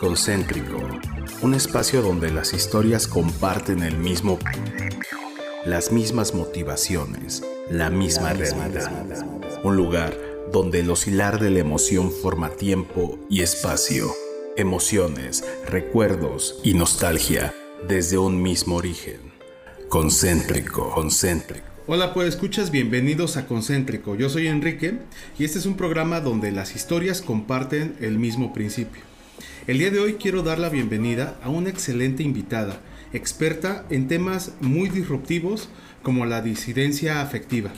Concéntrico, 0.00 0.78
un 1.42 1.54
espacio 1.54 2.02
donde 2.02 2.30
las 2.30 2.52
historias 2.52 3.06
comparten 3.06 3.82
el 3.82 3.96
mismo 3.96 4.38
las 5.64 5.92
mismas 5.92 6.34
motivaciones, 6.34 7.42
la 7.70 7.90
misma 7.90 8.32
realidad. 8.32 9.26
Un 9.64 9.76
lugar 9.76 10.16
donde 10.52 10.80
el 10.80 10.90
oscilar 10.90 11.40
de 11.40 11.50
la 11.50 11.58
emoción 11.58 12.10
forma 12.10 12.50
tiempo 12.50 13.18
y 13.28 13.42
espacio, 13.42 14.10
emociones, 14.56 15.44
recuerdos 15.66 16.60
y 16.62 16.74
nostalgia 16.74 17.54
desde 17.86 18.18
un 18.18 18.40
mismo 18.40 18.76
origen. 18.76 19.20
Concéntrico, 19.88 20.90
concéntrico. 20.90 21.66
Hola, 21.86 22.12
pues 22.12 22.28
escuchas, 22.28 22.70
bienvenidos 22.70 23.36
a 23.36 23.46
Concéntrico. 23.46 24.14
Yo 24.14 24.28
soy 24.28 24.46
Enrique 24.46 24.98
y 25.38 25.44
este 25.44 25.58
es 25.58 25.66
un 25.66 25.76
programa 25.76 26.20
donde 26.20 26.52
las 26.52 26.76
historias 26.76 27.22
comparten 27.22 27.96
el 28.00 28.18
mismo 28.18 28.52
principio. 28.52 29.07
El 29.66 29.78
día 29.78 29.90
de 29.90 30.00
hoy 30.00 30.14
quiero 30.14 30.42
dar 30.42 30.58
la 30.58 30.68
bienvenida 30.68 31.38
a 31.42 31.48
una 31.48 31.70
excelente 31.70 32.22
invitada, 32.22 32.80
experta 33.12 33.84
en 33.90 34.08
temas 34.08 34.52
muy 34.60 34.88
disruptivos 34.88 35.68
como 36.02 36.26
la 36.26 36.40
disidencia 36.40 37.20
afectiva. 37.20 37.70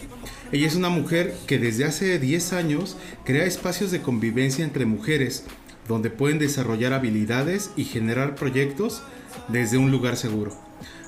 Ella 0.52 0.66
es 0.66 0.74
una 0.74 0.88
mujer 0.88 1.34
que 1.46 1.58
desde 1.58 1.84
hace 1.84 2.18
10 2.18 2.52
años 2.52 2.96
crea 3.24 3.44
espacios 3.44 3.90
de 3.90 4.02
convivencia 4.02 4.64
entre 4.64 4.86
mujeres 4.86 5.44
donde 5.88 6.10
pueden 6.10 6.38
desarrollar 6.38 6.92
habilidades 6.92 7.70
y 7.76 7.84
generar 7.84 8.36
proyectos 8.36 9.02
desde 9.48 9.78
un 9.78 9.90
lugar 9.90 10.16
seguro. 10.16 10.56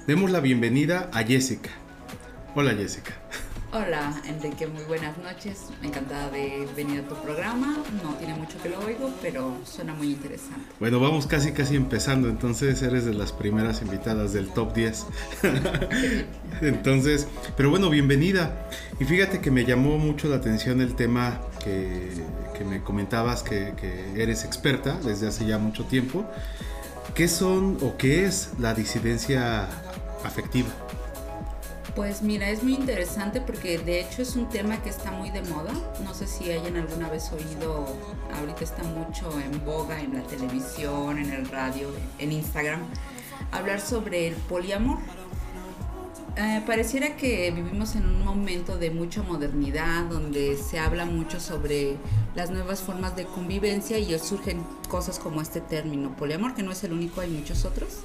Demos 0.07 0.31
la 0.31 0.41
bienvenida 0.41 1.11
a 1.13 1.23
Jessica. 1.23 1.71
Hola 2.55 2.75
Jessica. 2.75 3.15
Hola 3.75 4.21
Enrique, 4.27 4.67
muy 4.67 4.85
buenas 4.85 5.17
noches. 5.17 5.69
Encantada 5.83 6.29
de 6.29 6.69
venir 6.77 7.01
a 7.01 7.09
tu 7.09 7.15
programa. 7.15 7.79
No 8.05 8.15
tiene 8.17 8.35
mucho 8.35 8.59
que 8.63 8.69
lo 8.69 8.79
oigo, 8.81 9.11
pero 9.23 9.57
suena 9.65 9.95
muy 9.95 10.09
interesante. 10.09 10.61
Bueno, 10.79 11.01
vamos 11.01 11.27
casi 11.27 11.53
casi 11.53 11.77
empezando, 11.77 12.29
entonces 12.29 12.83
eres 12.83 13.07
de 13.07 13.15
las 13.15 13.33
primeras 13.33 13.81
invitadas 13.81 14.35
del 14.35 14.51
top 14.51 14.75
10. 14.75 15.07
entonces, 16.61 17.27
pero 17.57 17.71
bueno, 17.71 17.89
bienvenida. 17.89 18.69
Y 19.01 19.07
fíjate 19.07 19.41
que 19.41 19.51
me 19.51 19.65
llamó 19.65 19.97
mucho 19.97 20.29
la 20.29 20.37
atención 20.37 20.83
el 20.83 20.95
tema 20.95 21.41
que, 21.65 22.11
que 22.55 22.65
me 22.65 22.83
comentabas 22.83 23.43
que, 23.43 23.73
que 23.81 24.23
eres 24.23 24.45
experta 24.45 24.99
desde 25.03 25.29
hace 25.29 25.47
ya 25.47 25.57
mucho 25.57 25.87
tiempo. 25.87 26.27
¿Qué 27.15 27.27
son 27.27 27.79
o 27.81 27.97
qué 27.97 28.27
es 28.27 28.51
la 28.59 28.75
disidencia 28.75 29.67
afectiva? 30.25 30.69
Pues 31.95 32.23
mira, 32.23 32.49
es 32.49 32.63
muy 32.63 32.73
interesante 32.73 33.43
porque 33.43 33.77
de 33.77 34.01
hecho 34.01 34.23
es 34.23 34.35
un 34.35 34.49
tema 34.49 34.83
que 34.83 34.89
está 34.89 35.11
muy 35.11 35.29
de 35.31 35.43
moda. 35.43 35.75
No 36.03 36.15
sé 36.15 36.27
si 36.27 36.51
hayan 36.51 36.77
alguna 36.77 37.11
vez 37.11 37.31
oído, 37.33 37.87
ahorita 38.35 38.65
está 38.65 38.83
mucho 38.83 39.31
en 39.39 39.63
boga 39.63 40.01
en 40.01 40.15
la 40.15 40.23
televisión, 40.23 41.19
en 41.19 41.31
el 41.31 41.47
radio, 41.47 41.89
en 42.19 42.33
Instagram, 42.33 42.81
hablar 43.51 43.79
sobre 43.83 44.27
el 44.29 44.35
poliamor. 44.35 45.01
Eh, 46.37 46.63
pareciera 46.67 47.15
que 47.15 47.51
vivimos 47.51 47.95
en 47.95 48.07
un 48.07 48.25
momento 48.25 48.79
de 48.79 48.91
mucha 48.91 49.23
modernidad, 49.23 50.05
donde 50.05 50.57
se 50.57 50.79
habla 50.79 51.05
mucho 51.05 51.41
sobre 51.41 51.99
las 52.35 52.51
nuevas 52.51 52.81
formas 52.81 53.17
de 53.17 53.27
convivencia 53.27 53.99
y 53.99 54.19
surgen 54.19 54.65
cosas 54.89 55.19
como 55.19 55.43
este 55.43 55.61
término 55.61 56.17
poliamor, 56.17 56.55
que 56.55 56.63
no 56.63 56.73
es 56.73 56.83
el 56.85 56.95
único, 56.95 57.21
hay 57.21 57.29
muchos 57.29 57.67
otros, 57.67 57.99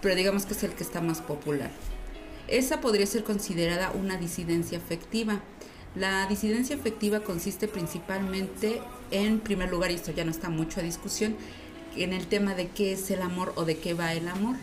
pero 0.00 0.16
digamos 0.16 0.46
que 0.46 0.54
es 0.54 0.64
el 0.64 0.72
que 0.72 0.82
está 0.82 1.00
más 1.00 1.20
popular. 1.20 1.70
Esa 2.48 2.80
podría 2.80 3.06
ser 3.06 3.24
considerada 3.24 3.90
una 3.92 4.16
disidencia 4.16 4.78
afectiva. 4.78 5.40
La 5.94 6.26
disidencia 6.26 6.76
afectiva 6.76 7.20
consiste 7.20 7.68
principalmente, 7.68 8.80
en 9.10 9.40
primer 9.40 9.70
lugar, 9.70 9.90
y 9.90 9.94
esto 9.94 10.12
ya 10.12 10.24
no 10.24 10.30
está 10.30 10.50
mucho 10.50 10.80
a 10.80 10.82
discusión, 10.82 11.36
en 11.96 12.12
el 12.12 12.26
tema 12.26 12.54
de 12.54 12.68
qué 12.68 12.92
es 12.92 13.10
el 13.10 13.22
amor 13.22 13.52
o 13.56 13.64
de 13.64 13.78
qué 13.78 13.94
va 13.94 14.12
el 14.12 14.28
amor. 14.28 14.56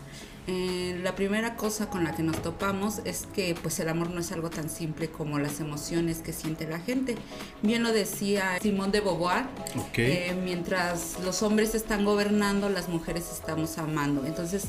Eh, 0.48 1.00
la 1.04 1.16
primera 1.16 1.56
cosa 1.56 1.90
con 1.90 2.04
la 2.04 2.16
que 2.16 2.24
nos 2.24 2.42
topamos 2.42 3.02
es 3.06 3.28
que 3.32 3.56
pues 3.62 3.80
el 3.80 3.88
amor 3.90 4.10
no 4.10 4.20
es 4.20 4.32
algo 4.32 4.50
tan 4.50 4.72
simple 4.72 5.10
como 5.10 5.38
las 5.38 5.60
emociones 5.60 6.18
que 6.18 6.34
siente 6.34 6.68
la 6.68 6.80
gente. 6.80 7.16
Bien 7.62 7.84
lo 7.84 7.94
decía 7.94 8.58
Simón 8.60 8.92
de 8.92 9.02
Beauvoir, 9.02 9.46
eh, 9.94 10.36
mientras 10.44 11.18
los 11.24 11.44
hombres 11.44 11.76
están 11.76 12.06
gobernando, 12.06 12.70
las 12.70 12.90
mujeres 12.90 13.30
estamos 13.32 13.78
amando. 13.78 14.26
Entonces, 14.26 14.64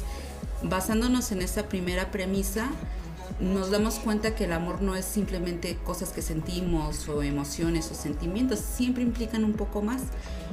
basándonos 0.62 1.32
en 1.32 1.40
esa 1.40 1.68
primera 1.68 2.10
premisa, 2.10 2.70
nos 3.40 3.70
damos 3.70 3.96
cuenta 3.96 4.34
que 4.34 4.44
el 4.44 4.52
amor 4.52 4.82
no 4.82 4.96
es 4.96 5.04
simplemente 5.04 5.76
cosas 5.84 6.10
que 6.10 6.22
sentimos 6.22 7.08
o 7.08 7.22
emociones 7.22 7.90
o 7.90 7.94
sentimientos, 7.94 8.60
siempre 8.60 9.02
implican 9.02 9.44
un 9.44 9.54
poco 9.54 9.82
más. 9.82 10.02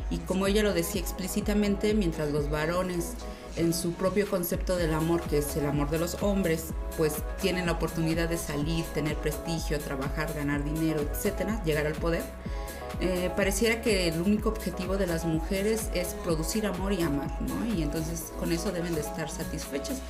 Y 0.09 0.17
como 0.17 0.47
ella 0.47 0.63
lo 0.63 0.73
decía 0.73 1.01
explícitamente, 1.01 1.93
mientras 1.93 2.31
los 2.31 2.49
varones 2.49 3.13
en 3.55 3.73
su 3.73 3.93
propio 3.93 4.27
concepto 4.29 4.75
del 4.77 4.93
amor, 4.93 5.21
que 5.21 5.39
es 5.39 5.55
el 5.57 5.65
amor 5.65 5.89
de 5.89 5.99
los 5.99 6.21
hombres, 6.21 6.67
pues 6.97 7.15
tienen 7.41 7.65
la 7.65 7.73
oportunidad 7.73 8.29
de 8.29 8.37
salir, 8.37 8.85
tener 8.93 9.15
prestigio, 9.17 9.79
trabajar, 9.79 10.33
ganar 10.33 10.63
dinero, 10.63 11.01
etcétera, 11.01 11.61
llegar 11.63 11.85
al 11.85 11.93
poder. 11.93 12.23
Eh, 13.01 13.31
pareciera 13.35 13.81
que 13.81 14.09
el 14.09 14.21
único 14.21 14.49
objetivo 14.49 14.97
de 14.97 15.07
las 15.07 15.23
mujeres 15.25 15.89
es 15.93 16.15
producir 16.23 16.65
amor 16.65 16.91
y 16.91 17.01
amar, 17.01 17.31
¿no? 17.41 17.65
Y 17.73 17.81
entonces 17.81 18.33
con 18.39 18.51
eso 18.51 18.71
deben 18.71 18.93
de 18.95 19.01
estar 19.01 19.29
satisfechas. 19.29 20.01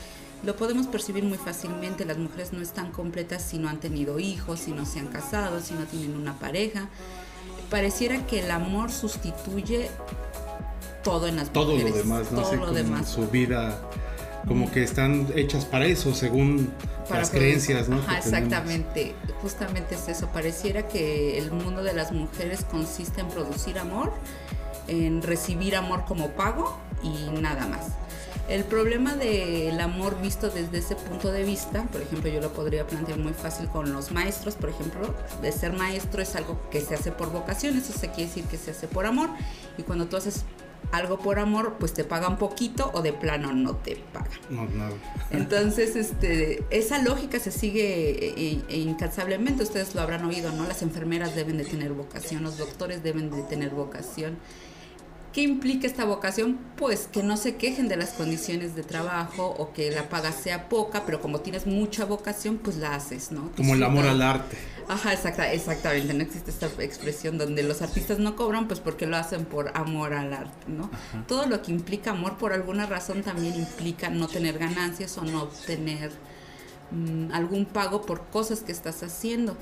Lo 0.44 0.56
podemos 0.56 0.88
percibir 0.88 1.24
muy 1.24 1.38
fácilmente, 1.38 2.06
las 2.06 2.18
mujeres 2.18 2.54
no 2.54 2.62
están 2.62 2.92
completas 2.92 3.44
si 3.44 3.58
no 3.58 3.68
han 3.68 3.80
tenido 3.80 4.20
hijos, 4.20 4.62
si 4.62 4.72
no 4.72 4.86
se 4.86 5.00
han 5.00 5.08
casado, 5.08 5.60
si 5.62 5.74
no 5.74 5.84
tienen 5.86 6.16
una 6.16 6.40
pareja. 6.40 6.88
Pareciera 7.70 8.26
que 8.26 8.40
el 8.40 8.52
amor 8.52 8.92
sustituye 8.92 9.90
todo 11.04 11.28
en 11.28 11.36
las 11.36 11.52
todo 11.52 11.74
mujeres. 11.74 11.94
Todo 11.94 12.04
lo 12.04 12.04
demás, 12.04 12.32
¿no? 12.32 12.42
Todo 12.42 12.56
lo 12.56 12.72
demás. 12.72 13.10
Su 13.10 13.28
vida, 13.28 13.82
como 14.48 14.72
que 14.72 14.84
están 14.84 15.28
hechas 15.36 15.66
para 15.66 15.86
eso, 15.86 16.14
según 16.14 16.72
las 17.10 17.32
creencias, 17.32 17.90
¿no? 17.90 17.98
Ajá, 17.98 18.20
exactamente. 18.20 19.16
Justamente 19.42 19.96
es 19.96 20.08
eso. 20.08 20.28
Pareciera 20.28 20.88
que 20.88 21.38
el 21.38 21.52
mundo 21.52 21.84
de 21.84 21.94
las 21.94 22.12
mujeres 22.12 22.64
consiste 22.64 23.22
en 23.22 23.28
producir 23.28 23.78
amor, 23.78 24.14
en 24.88 25.22
recibir 25.22 25.76
amor 25.76 26.06
como 26.06 26.30
pago 26.30 26.78
y 27.04 27.30
nada 27.42 27.68
más. 27.68 27.88
El 28.50 28.64
problema 28.64 29.16
del 29.16 29.80
amor 29.80 30.20
visto 30.20 30.50
desde 30.50 30.80
ese 30.80 30.96
punto 30.96 31.32
de 31.32 31.44
vista, 31.44 31.84
por 31.84 32.02
ejemplo, 32.02 32.32
yo 32.32 32.42
lo 32.42 32.52
podría 32.52 32.88
plantear 32.88 33.20
muy 33.20 33.34
fácil 33.34 33.70
con 33.70 33.94
los 33.94 34.12
maestros, 34.12 34.56
por 34.56 34.72
ejemplo, 34.72 35.14
de 35.44 35.52
ser 35.52 35.74
maestro 35.74 36.24
es 36.24 36.36
algo 36.36 36.60
que 36.72 36.82
se 36.82 36.96
hace 36.96 37.12
por 37.12 37.32
vocación, 37.32 37.78
eso 37.78 37.94
se 37.94 38.08
quiere 38.08 38.26
decir 38.26 38.46
que 38.46 38.58
se 38.58 38.72
hace 38.72 38.88
por 38.88 39.06
amor, 39.06 39.30
y 39.78 39.84
cuando 39.84 40.08
tú 40.08 40.18
haces 40.18 40.46
algo 40.92 41.20
por 41.20 41.38
amor, 41.38 41.76
pues 41.80 41.94
te 41.94 42.04
pagan 42.04 42.40
poquito 42.40 42.90
o 42.96 43.04
de 43.04 43.14
plano 43.14 43.54
no 43.54 43.76
te 43.76 43.98
pagan. 44.12 44.40
No, 44.50 44.64
no. 44.66 44.96
Entonces, 45.30 45.96
este, 45.96 46.64
esa 46.72 47.04
lógica 47.04 47.40
se 47.40 47.52
sigue 47.52 48.30
eh, 48.30 48.64
eh, 48.68 48.78
incansablemente, 48.78 49.62
ustedes 49.62 49.94
lo 49.94 50.02
habrán 50.02 50.26
oído, 50.26 50.52
¿no? 50.54 50.66
Las 50.66 50.82
enfermeras 50.82 51.36
deben 51.36 51.60
de 51.60 51.66
tener 51.66 51.94
vocación, 51.94 52.42
los 52.42 52.58
doctores 52.58 53.04
deben 53.04 53.30
de 53.30 53.44
tener 53.44 53.70
vocación 53.70 54.40
¿Qué 55.34 55.42
implica 55.42 55.86
esta 55.86 56.06
vocación? 56.06 56.58
Pues 56.76 57.08
que 57.12 57.22
no 57.22 57.38
se 57.38 57.56
quejen 57.56 57.88
de 57.88 57.98
las 57.98 58.14
condiciones 58.14 58.76
de 58.76 58.82
trabajo 58.82 59.46
o 59.46 59.74
que 59.74 59.92
la 59.92 60.10
paga 60.10 60.32
sea 60.32 60.70
poca, 60.70 61.04
pero 61.06 61.22
como 61.22 61.42
tienes 61.42 61.68
mucha 61.68 62.06
vocación, 62.06 62.58
pues 62.58 62.78
la 62.78 62.96
haces, 62.96 63.32
¿no? 63.32 63.52
Como 63.56 63.76
el 63.76 63.84
amor 63.84 64.08
al 64.08 64.24
arte. 64.24 64.58
Ajá, 64.88 65.14
exacta, 65.14 65.54
exactamente. 65.54 66.16
No 66.16 66.24
existe 66.24 66.50
esta 66.50 66.66
expresión 66.80 67.38
donde 67.38 67.62
los 67.62 67.84
artistas 67.84 68.18
no 68.18 68.36
cobran, 68.36 68.68
pues 68.68 68.80
porque 68.80 69.06
lo 69.06 69.18
hacen 69.18 69.46
por 69.46 69.78
amor 69.78 70.14
al 70.14 70.34
arte, 70.34 70.66
¿no? 70.68 70.90
Todo 71.28 71.46
lo 71.46 71.62
que 71.62 71.72
implica 71.72 72.10
amor 72.10 72.38
por 72.40 72.52
alguna 72.52 72.88
razón 72.88 73.22
también 73.22 73.54
implica 73.54 74.10
no 74.10 74.28
tener 74.28 74.58
ganancias 74.58 75.16
o 75.20 75.22
no 75.24 75.48
tener 75.68 76.12
mm, 76.90 77.32
algún 77.34 77.66
pago 77.66 78.02
por 78.02 78.26
cosas 78.32 78.62
que 78.62 78.72
estás 78.72 79.04
haciendo. 79.04 79.56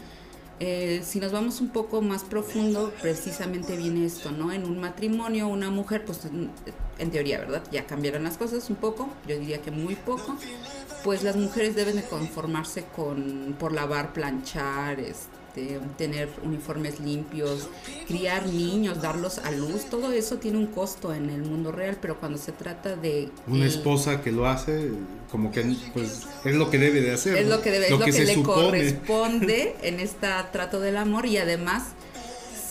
Eh, 0.60 1.02
si 1.04 1.20
nos 1.20 1.32
vamos 1.32 1.62
un 1.62 1.70
poco 1.70 2.02
más 2.02 2.24
profundo, 2.24 2.92
precisamente 3.02 3.76
viene 3.76 4.06
esto, 4.06 4.32
¿no? 4.32 4.52
En 4.52 4.64
un 4.64 4.80
matrimonio, 4.80 5.48
una 5.48 5.70
mujer, 5.70 6.04
pues 6.04 6.22
en 6.98 7.12
teoría, 7.12 7.40
¿verdad? 7.40 7.64
Ya 7.72 7.86
cambiaron 7.86 8.24
las 8.24 8.38
cosas 8.38 8.68
un 8.70 8.76
poco, 8.76 9.08
yo 9.28 9.38
diría 9.38 9.62
que 9.62 9.70
muy 9.70 9.96
poco, 9.96 10.36
pues 11.04 11.22
las 11.24 11.36
mujeres 11.36 11.76
deben 11.76 11.96
de 11.98 12.04
conformarse 12.04 12.86
con, 12.96 13.56
por 13.60 13.72
lavar, 13.72 14.14
planchar, 14.14 15.00
este, 15.00 15.37
este, 15.58 15.80
tener 15.98 16.30
uniformes 16.44 17.00
limpios, 17.00 17.68
criar 18.08 18.48
niños, 18.48 19.02
darlos 19.02 19.40
a 19.40 19.52
luz, 19.52 19.86
todo 19.86 20.12
eso 20.12 20.38
tiene 20.38 20.58
un 20.58 20.68
costo 20.68 21.14
en 21.14 21.30
el 21.30 21.42
mundo 21.42 21.72
real, 21.72 21.98
pero 22.02 22.20
cuando 22.20 22.38
se 22.38 22.52
trata 22.52 22.96
de... 22.96 23.30
Una 23.48 23.66
esposa 23.66 24.22
que 24.22 24.32
lo 24.32 24.48
hace, 24.48 24.92
como 25.32 25.52
que 25.52 25.64
pues, 25.94 26.28
es 26.46 26.56
lo 26.56 26.70
que 26.70 26.78
debe 26.78 27.02
de 27.02 27.14
hacer. 27.14 27.38
Es 27.38 27.48
lo 27.48 27.62
que, 27.62 27.72
debe, 27.72 27.86
es 27.86 27.92
lo 27.92 28.00
que, 28.00 28.12
le 28.12 28.44
corresponde 28.44 29.76
en 29.82 30.00
este 30.00 30.28
trato 30.52 30.80
del 30.80 30.98
amor 30.98 31.26
y 31.26 31.38
además 31.38 31.84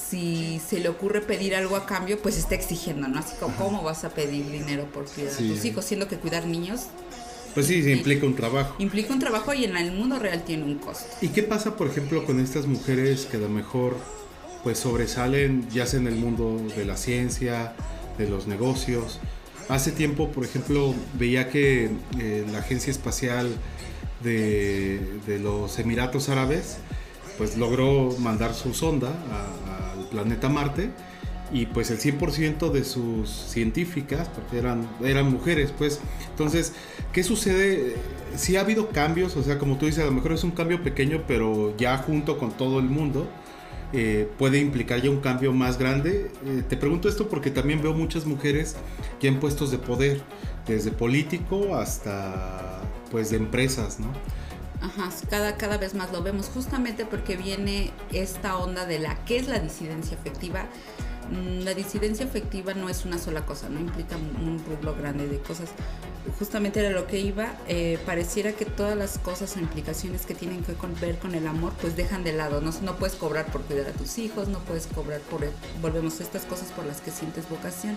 si 0.08 0.60
se 0.64 0.78
le 0.78 0.88
ocurre 0.88 1.20
pedir 1.20 1.56
algo 1.56 1.74
a 1.74 1.84
cambio, 1.84 2.20
pues 2.20 2.38
está 2.38 2.54
exigiendo, 2.54 3.08
¿no? 3.08 3.18
Así 3.18 3.34
como, 3.40 3.56
¿cómo 3.56 3.82
vas 3.82 4.04
a 4.04 4.10
pedir 4.10 4.48
dinero 4.50 4.84
por 4.92 5.06
cuidar 5.06 5.32
a 5.32 5.38
tus 5.38 5.64
hijos? 5.64 5.84
Siendo 5.84 6.06
que 6.06 6.16
cuidar 6.16 6.46
niños 6.46 6.86
pues 7.56 7.68
sí, 7.68 7.78
implica 7.90 8.26
un 8.26 8.36
trabajo. 8.36 8.76
Implica 8.78 9.14
un 9.14 9.18
trabajo 9.18 9.54
y 9.54 9.64
en 9.64 9.76
el 9.78 9.90
mundo 9.90 10.18
real 10.18 10.44
tiene 10.44 10.64
un 10.64 10.76
costo. 10.76 11.06
¿Y 11.22 11.28
qué 11.28 11.42
pasa, 11.42 11.74
por 11.74 11.88
ejemplo, 11.88 12.26
con 12.26 12.38
estas 12.38 12.66
mujeres 12.66 13.24
que 13.24 13.38
a 13.38 13.40
lo 13.40 13.48
mejor 13.48 13.96
pues 14.62 14.80
sobresalen 14.80 15.66
ya 15.70 15.86
sea 15.86 16.00
en 16.00 16.06
el 16.06 16.16
mundo 16.16 16.60
de 16.76 16.84
la 16.84 16.98
ciencia, 16.98 17.72
de 18.18 18.28
los 18.28 18.46
negocios. 18.46 19.20
Hace 19.70 19.92
tiempo, 19.92 20.32
por 20.32 20.44
ejemplo, 20.44 20.94
veía 21.14 21.48
que 21.48 21.88
eh, 22.18 22.44
la 22.52 22.58
Agencia 22.58 22.90
Espacial 22.90 23.48
de, 24.22 25.00
de, 25.26 25.38
los 25.38 25.78
Emiratos 25.78 26.28
Árabes 26.28 26.76
pues 27.38 27.56
logró 27.56 28.14
mandar 28.18 28.54
su 28.54 28.74
sonda 28.74 29.14
al 29.94 30.08
planeta 30.08 30.50
Marte 30.50 30.90
y 31.52 31.66
pues 31.66 31.90
el 31.90 31.98
100% 31.98 32.70
de 32.70 32.84
sus 32.84 33.30
científicas, 33.30 34.28
porque 34.28 34.58
eran, 34.58 34.88
eran 35.02 35.30
mujeres, 35.30 35.72
pues. 35.76 36.00
Entonces, 36.30 36.72
¿qué 37.12 37.22
sucede? 37.22 37.96
Si 38.36 38.56
ha 38.56 38.60
habido 38.60 38.88
cambios, 38.88 39.36
o 39.36 39.42
sea, 39.42 39.58
como 39.58 39.78
tú 39.78 39.86
dices, 39.86 40.02
a 40.02 40.06
lo 40.06 40.12
mejor 40.12 40.32
es 40.32 40.44
un 40.44 40.50
cambio 40.50 40.82
pequeño, 40.82 41.22
pero 41.26 41.76
ya 41.76 41.98
junto 41.98 42.38
con 42.38 42.52
todo 42.52 42.78
el 42.78 42.86
mundo. 42.86 43.28
Eh, 43.92 44.28
puede 44.36 44.58
implicar 44.58 45.00
ya 45.00 45.10
un 45.10 45.20
cambio 45.20 45.52
más 45.52 45.78
grande. 45.78 46.30
Eh, 46.44 46.64
te 46.68 46.76
pregunto 46.76 47.08
esto 47.08 47.28
porque 47.28 47.52
también 47.52 47.80
veo 47.80 47.94
muchas 47.94 48.26
mujeres 48.26 48.74
ya 49.20 49.28
en 49.28 49.38
puestos 49.38 49.70
de 49.70 49.78
poder, 49.78 50.22
desde 50.66 50.90
político 50.90 51.76
hasta 51.76 52.82
pues 53.12 53.30
de 53.30 53.36
empresas, 53.36 54.00
¿no? 54.00 54.12
Ajá, 54.80 55.08
cada, 55.30 55.56
cada 55.56 55.78
vez 55.78 55.94
más 55.94 56.12
lo 56.12 56.22
vemos, 56.22 56.50
justamente 56.52 57.06
porque 57.06 57.36
viene 57.36 57.92
esta 58.12 58.58
onda 58.58 58.86
de 58.86 58.98
la 58.98 59.24
que 59.24 59.38
es 59.38 59.48
la 59.48 59.60
disidencia 59.60 60.18
afectiva 60.18 60.66
la 61.30 61.74
disidencia 61.74 62.26
afectiva 62.26 62.74
no 62.74 62.88
es 62.88 63.04
una 63.04 63.18
sola 63.18 63.44
cosa, 63.44 63.68
no 63.68 63.80
implica 63.80 64.16
un 64.16 64.62
rublo 64.66 64.94
grande 64.94 65.26
de 65.26 65.38
cosas. 65.38 65.70
Justamente 66.38 66.80
era 66.80 66.90
lo 66.90 67.06
que 67.06 67.18
iba, 67.20 67.54
eh, 67.68 67.98
pareciera 68.04 68.52
que 68.52 68.64
todas 68.64 68.96
las 68.96 69.18
cosas 69.18 69.56
o 69.56 69.60
implicaciones 69.60 70.26
que 70.26 70.34
tienen 70.34 70.62
que 70.64 70.74
ver 71.00 71.18
con 71.18 71.34
el 71.34 71.46
amor, 71.46 71.72
pues 71.80 71.96
dejan 71.96 72.24
de 72.24 72.32
lado. 72.32 72.60
No, 72.60 72.72
no 72.82 72.96
puedes 72.96 73.16
cobrar 73.16 73.46
por 73.46 73.62
cuidar 73.62 73.88
a 73.88 73.92
tus 73.92 74.18
hijos, 74.18 74.48
no 74.48 74.58
puedes 74.60 74.86
cobrar 74.86 75.20
por, 75.20 75.46
volvemos 75.80 76.20
a 76.20 76.24
estas 76.24 76.44
cosas 76.44 76.72
por 76.72 76.84
las 76.84 77.00
que 77.00 77.10
sientes 77.10 77.48
vocación. 77.48 77.96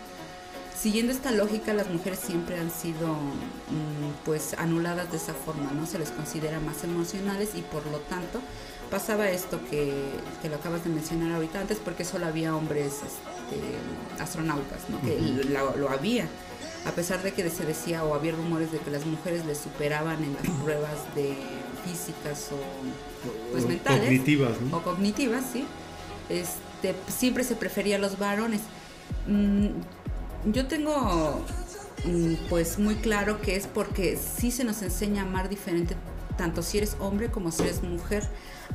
Siguiendo 0.79 1.11
esta 1.11 1.31
lógica, 1.31 1.73
las 1.73 1.89
mujeres 1.89 2.19
siempre 2.19 2.57
han 2.57 2.71
sido 2.71 3.09
mm, 3.09 4.23
pues 4.23 4.53
anuladas 4.57 5.11
de 5.11 5.17
esa 5.17 5.33
forma, 5.33 5.71
¿no? 5.71 5.85
Se 5.85 5.99
les 5.99 6.11
considera 6.11 6.61
más 6.61 6.85
emocionales 6.85 7.49
y 7.55 7.61
por 7.63 7.85
lo 7.87 7.97
tanto 7.97 8.39
pasaba 8.89 9.29
esto 9.29 9.59
que, 9.69 9.93
lo 10.47 10.55
acabas 10.55 10.83
de 10.83 10.89
mencionar 10.89 11.31
ahorita 11.31 11.61
antes, 11.61 11.77
porque 11.77 12.05
solo 12.05 12.25
había 12.25 12.55
hombres 12.55 12.93
este, 12.93 14.21
astronautas, 14.21 14.89
¿no? 14.89 15.01
Que 15.01 15.19
lo, 15.77 15.89
había, 15.89 16.27
a 16.85 16.91
pesar 16.91 17.21
de 17.21 17.31
que 17.31 17.49
se 17.49 17.65
decía 17.65 18.03
o 18.03 18.15
había 18.15 18.31
rumores 18.33 18.71
de 18.71 18.79
que 18.79 18.91
las 18.91 19.05
mujeres 19.05 19.45
les 19.45 19.57
superaban 19.57 20.23
en 20.23 20.33
las 20.33 20.47
pruebas 20.63 20.97
de 21.15 21.35
físicas 21.85 22.49
o 22.51 23.51
pues 23.51 23.65
mentales 23.65 24.03
cognitivas, 24.03 24.51
o 24.71 24.81
cognitivas, 24.81 25.45
sí. 25.51 25.65
Este, 26.29 26.95
siempre 27.07 27.43
se 27.43 27.55
prefería 27.55 27.97
a 27.97 27.99
los 27.99 28.17
varones. 28.17 28.61
Mm, 29.27 29.67
yo 30.51 30.67
tengo 30.67 31.43
mm, 32.05 32.33
pues 32.49 32.79
muy 32.79 32.95
claro 32.95 33.41
que 33.41 33.55
es 33.55 33.67
porque 33.67 34.17
sí 34.17 34.51
se 34.51 34.63
nos 34.63 34.81
enseña 34.81 35.23
a 35.23 35.25
amar 35.25 35.49
diferente 35.49 35.95
tanto 36.39 36.63
si 36.63 36.77
eres 36.77 36.95
hombre 37.01 37.29
como 37.29 37.51
si 37.51 37.63
eres 37.63 37.83
mujer. 37.83 38.23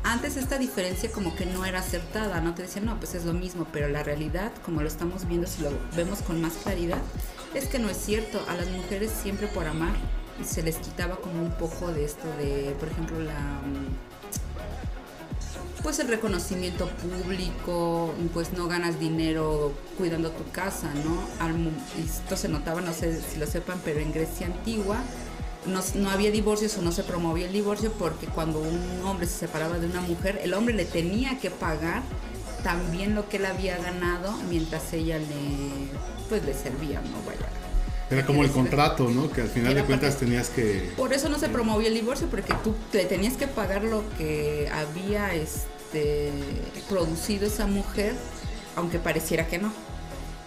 Antes 0.02 0.36
esta 0.36 0.58
diferencia 0.58 1.10
como 1.10 1.34
que 1.34 1.46
no 1.46 1.64
era 1.64 1.78
acertada, 1.78 2.42
no 2.42 2.54
te 2.54 2.60
decían, 2.60 2.84
no, 2.84 2.98
pues 2.98 3.14
es 3.14 3.24
lo 3.24 3.32
mismo, 3.32 3.66
pero 3.72 3.88
la 3.88 4.02
realidad, 4.02 4.52
como 4.66 4.82
lo 4.82 4.86
estamos 4.86 5.26
viendo, 5.26 5.46
si 5.46 5.62
lo 5.62 5.70
vemos 5.96 6.20
con 6.20 6.42
más 6.42 6.52
claridad, 6.62 7.00
es 7.54 7.64
que 7.64 7.78
no 7.78 7.88
es 7.88 7.96
cierto. 7.96 8.44
A 8.50 8.54
las 8.54 8.68
mujeres 8.68 9.10
siempre 9.10 9.46
por 9.46 9.66
amar 9.66 9.94
se 10.44 10.62
les 10.62 10.76
quitaba 10.76 11.16
como 11.16 11.42
un 11.42 11.52
poco 11.52 11.90
de 11.90 12.04
esto 12.04 12.28
de, 12.36 12.76
por 12.78 12.90
ejemplo, 12.90 13.18
la 13.18 13.32
mm, 13.32 13.96
pues 15.82 15.98
el 16.00 16.08
reconocimiento 16.08 16.86
público, 16.88 18.12
pues 18.34 18.52
no 18.52 18.68
ganas 18.68 19.00
dinero 19.00 19.72
cuidando 19.96 20.30
tu 20.30 20.50
casa, 20.50 20.90
¿no? 21.02 21.18
Esto 22.02 22.36
se 22.36 22.50
notaba, 22.50 22.82
no 22.82 22.92
sé 22.92 23.22
si 23.22 23.38
lo 23.38 23.46
sepan, 23.46 23.80
pero 23.84 24.00
en 24.00 24.12
Grecia 24.12 24.48
antigua 24.48 24.98
no, 25.66 26.10
había 26.10 26.30
divorcios 26.30 26.76
o 26.78 26.82
no 26.82 26.92
se 26.92 27.02
promovía 27.02 27.46
el 27.46 27.52
divorcio 27.52 27.92
porque 27.92 28.26
cuando 28.26 28.60
un 28.60 29.02
hombre 29.04 29.26
se 29.26 29.38
separaba 29.38 29.78
de 29.78 29.86
una 29.86 30.00
mujer, 30.00 30.40
el 30.42 30.54
hombre 30.54 30.74
le 30.74 30.84
tenía 30.84 31.38
que 31.38 31.50
pagar 31.50 32.02
también 32.62 33.14
lo 33.14 33.28
que 33.28 33.36
él 33.36 33.46
había 33.46 33.76
ganado 33.78 34.32
mientras 34.48 34.92
ella 34.92 35.18
le, 35.18 35.88
pues, 36.28 36.44
le 36.44 36.54
servía, 36.54 37.00
¿no? 37.00 37.22
Vaya. 37.26 37.46
Era 38.10 38.26
como 38.26 38.44
el 38.44 38.50
contrato, 38.50 39.08
¿no? 39.08 39.30
Que 39.30 39.42
al 39.42 39.48
final 39.48 39.74
de 39.74 39.82
cuentas 39.84 40.16
tenías 40.18 40.50
que... 40.50 40.92
Por 40.96 41.12
eso 41.12 41.28
no 41.28 41.38
se 41.38 41.48
promovió 41.48 41.88
el 41.88 41.94
divorcio, 41.94 42.28
porque 42.28 42.54
tú 42.62 42.74
le 42.92 43.06
tenías 43.06 43.34
que 43.34 43.46
pagar 43.46 43.82
lo 43.82 44.04
que 44.18 44.70
había 44.72 45.34
este, 45.34 46.30
producido 46.88 47.46
esa 47.46 47.66
mujer, 47.66 48.14
aunque 48.76 48.98
pareciera 48.98 49.46
que 49.46 49.58
no. 49.58 49.72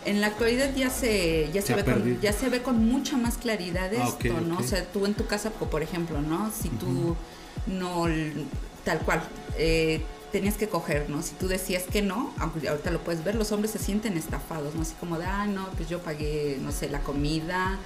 En 0.08 0.22
la 0.22 0.28
actualidad 0.28 0.74
ya 0.74 0.90
se 0.90 1.50
ya 1.54 1.62
se, 1.62 1.76
ve 1.76 1.84
con, 1.84 2.22
ya 2.22 2.32
se 2.32 2.50
ve 2.50 2.62
con 2.62 2.86
mucha 2.88 3.18
más 3.18 3.38
claridad 3.38 3.92
ah, 4.00 4.08
esto, 4.08 4.40
¿no? 4.40 4.58
O 4.60 4.64
sea, 4.64 4.86
tú 4.86 5.06
en 5.06 5.14
tu 5.14 5.28
casa, 5.28 5.52
por 5.52 5.84
ejemplo, 5.84 6.22
¿no? 6.22 6.50
Si 6.52 6.70
tú 6.70 7.16
no 7.68 8.06
tal 8.86 9.00
cual 9.00 9.22
eh, 9.58 10.02
tenías 10.32 10.56
que 10.56 10.70
coger, 10.70 11.10
¿no? 11.10 11.22
Si 11.22 11.36
tú 11.36 11.50
decías 11.50 11.84
que 11.84 12.02
no, 12.02 12.34
aunque 12.40 12.70
ahorita 12.70 12.90
lo 12.92 13.00
puedes 13.00 13.24
ver, 13.24 13.36
los 13.36 13.52
hombres 13.52 13.72
se 13.72 13.80
sienten 13.80 14.18
estafados, 14.18 14.76
¿no? 14.76 14.84
Así 14.84 14.94
como 14.98 15.18
de, 15.20 15.26
ah, 15.26 15.46
no, 15.46 15.68
pues 15.76 15.90
yo 15.90 16.00
pagué, 16.00 16.58
no 16.62 16.72
sé, 16.72 16.90
la 16.90 17.02
comida, 17.02 17.78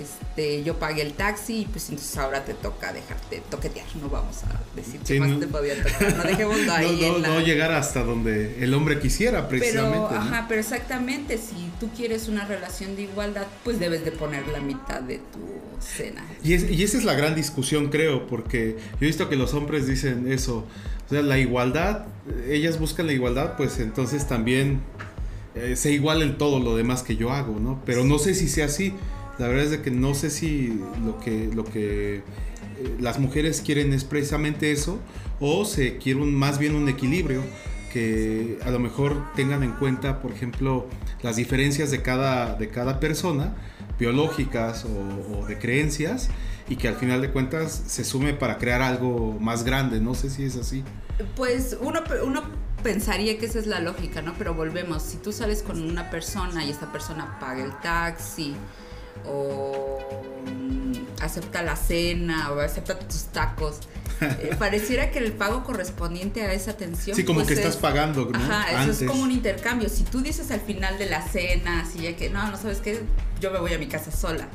este, 0.00 0.62
yo 0.64 0.78
pagué 0.78 1.02
el 1.02 1.14
taxi 1.14 1.60
y 1.60 1.64
pues 1.66 1.88
entonces 1.88 2.16
ahora 2.16 2.44
te 2.44 2.54
toca 2.54 2.92
dejarte 2.92 3.42
toquetear, 3.50 3.86
no 4.00 4.08
vamos 4.08 4.42
a 4.44 4.60
decir 4.76 5.00
que 5.00 5.20
más 5.20 5.38
te 5.40 5.46
podía 5.46 5.82
tocar, 5.82 6.16
no 6.16 6.22
dejemos 6.22 6.56
ahí. 6.70 7.12
no, 7.20 7.26
no, 7.26 7.40
llegar 7.40 7.72
hasta 7.72 8.02
donde 8.02 8.62
el 8.62 8.74
hombre 8.74 9.00
quisiera 9.00 9.48
precisamente. 9.48 10.06
Pero, 10.08 10.20
ajá, 10.20 10.46
pero 10.48 10.60
exactamente, 10.60 11.38
si 11.38 11.70
tú 11.80 11.88
quieres 11.96 12.28
una 12.28 12.44
relación 12.44 12.96
de 12.96 13.02
igualdad, 13.02 13.46
pues 13.64 13.80
debes 13.80 14.04
de 14.04 14.12
poner 14.12 14.46
la 14.48 14.60
mitad 14.60 15.00
de 15.00 15.18
tu 15.18 15.80
cena. 15.80 16.24
Y, 16.42 16.54
y 16.54 16.82
esa 16.82 16.98
es 16.98 17.04
la 17.04 17.14
gran 17.14 17.34
discusión, 17.34 17.88
creo, 17.88 18.26
porque 18.26 18.76
yo 18.92 18.98
he 19.00 19.06
visto 19.06 19.28
que 19.28 19.36
los 19.36 19.54
hombres 19.54 19.86
dicen 19.86 20.30
eso, 20.30 20.66
o 21.06 21.10
sea, 21.10 21.22
la 21.22 21.38
igualdad, 21.38 22.06
ellas 22.48 22.78
buscan 22.78 23.06
la 23.06 23.12
igualdad, 23.12 23.56
pues 23.56 23.78
entonces 23.78 24.26
también 24.26 24.82
eh, 25.54 25.76
se 25.76 25.90
igualen 25.90 26.38
todo 26.38 26.60
lo 26.60 26.76
demás 26.76 27.02
que 27.02 27.16
yo 27.16 27.30
hago, 27.30 27.58
¿no? 27.58 27.80
Pero 27.84 28.04
no 28.04 28.18
sé 28.18 28.34
si 28.34 28.48
sea 28.48 28.66
así. 28.66 28.92
La 29.38 29.46
verdad 29.46 29.64
es 29.64 29.70
de 29.70 29.82
que 29.82 29.90
no 29.90 30.14
sé 30.14 30.30
si 30.30 30.80
lo 31.04 31.18
que, 31.20 31.50
lo 31.54 31.64
que 31.64 32.16
eh, 32.16 32.22
las 33.00 33.18
mujeres 33.18 33.60
quieren 33.60 33.92
es 33.92 34.04
precisamente 34.04 34.72
eso 34.72 34.98
o 35.40 35.64
se 35.64 35.98
quiere 35.98 36.20
más 36.20 36.58
bien 36.58 36.74
un 36.74 36.88
equilibrio 36.88 37.42
que 37.92 38.58
a 38.64 38.70
lo 38.70 38.78
mejor 38.78 39.32
tengan 39.34 39.62
en 39.62 39.72
cuenta, 39.72 40.20
por 40.20 40.32
ejemplo, 40.32 40.86
las 41.22 41.36
diferencias 41.36 41.90
de 41.90 42.02
cada, 42.02 42.54
de 42.54 42.68
cada 42.68 43.00
persona, 43.00 43.54
biológicas 43.98 44.84
o, 44.84 45.46
de 45.46 45.58
creencias, 45.58 46.28
y 46.68 46.76
que 46.76 46.88
al 46.88 46.96
final 46.96 47.22
de 47.22 47.30
cuentas 47.30 47.82
se 47.86 48.04
sume 48.04 48.34
para 48.34 48.58
crear 48.58 48.82
algo 48.82 49.38
más 49.40 49.64
grande. 49.64 50.00
No 50.00 50.14
sé 50.14 50.28
si 50.28 50.44
es 50.44 50.56
así. 50.56 50.84
Pues 51.34 51.78
uno, 51.80 52.02
uno 52.24 52.42
pensaría 52.82 53.38
que 53.38 53.46
esa 53.46 53.58
es 53.58 53.66
la 53.66 53.80
lógica, 53.80 54.20
¿no? 54.20 54.34
Pero 54.36 54.54
volvemos, 54.54 55.02
si 55.02 55.16
tú 55.16 55.32
sales 55.32 55.62
con 55.62 55.82
una 55.82 56.10
persona 56.10 56.64
y 56.64 56.70
esta 56.70 56.92
persona 56.92 57.38
paga 57.40 57.64
el 57.64 57.72
taxi, 57.80 58.54
o 59.26 59.98
mm, 60.46 61.22
acepta 61.22 61.62
la 61.62 61.76
cena 61.76 62.52
o 62.52 62.60
acepta 62.60 62.98
tus 62.98 63.24
tacos. 63.24 63.80
Eh, 64.20 64.56
pareciera 64.58 65.12
que 65.12 65.20
el 65.20 65.30
pago 65.30 65.62
correspondiente 65.62 66.42
a 66.42 66.52
esa 66.52 66.72
atención. 66.72 67.14
Sí, 67.14 67.24
como 67.24 67.38
pues 67.38 67.46
que 67.46 67.54
estás 67.54 67.76
pagando, 67.76 68.24
¿no? 68.24 68.36
Ajá, 68.36 68.82
eso 68.82 68.90
es 68.90 69.08
como 69.08 69.22
un 69.22 69.30
intercambio. 69.30 69.88
Si 69.88 70.02
tú 70.02 70.22
dices 70.22 70.50
al 70.50 70.60
final 70.60 70.98
de 70.98 71.06
la 71.06 71.22
cena, 71.22 71.82
así 71.82 72.00
ya 72.00 72.16
que 72.16 72.28
no, 72.28 72.50
no 72.50 72.56
sabes 72.56 72.78
qué, 72.78 73.00
yo 73.40 73.52
me 73.52 73.60
voy 73.60 73.74
a 73.74 73.78
mi 73.78 73.86
casa 73.86 74.10
sola 74.10 74.48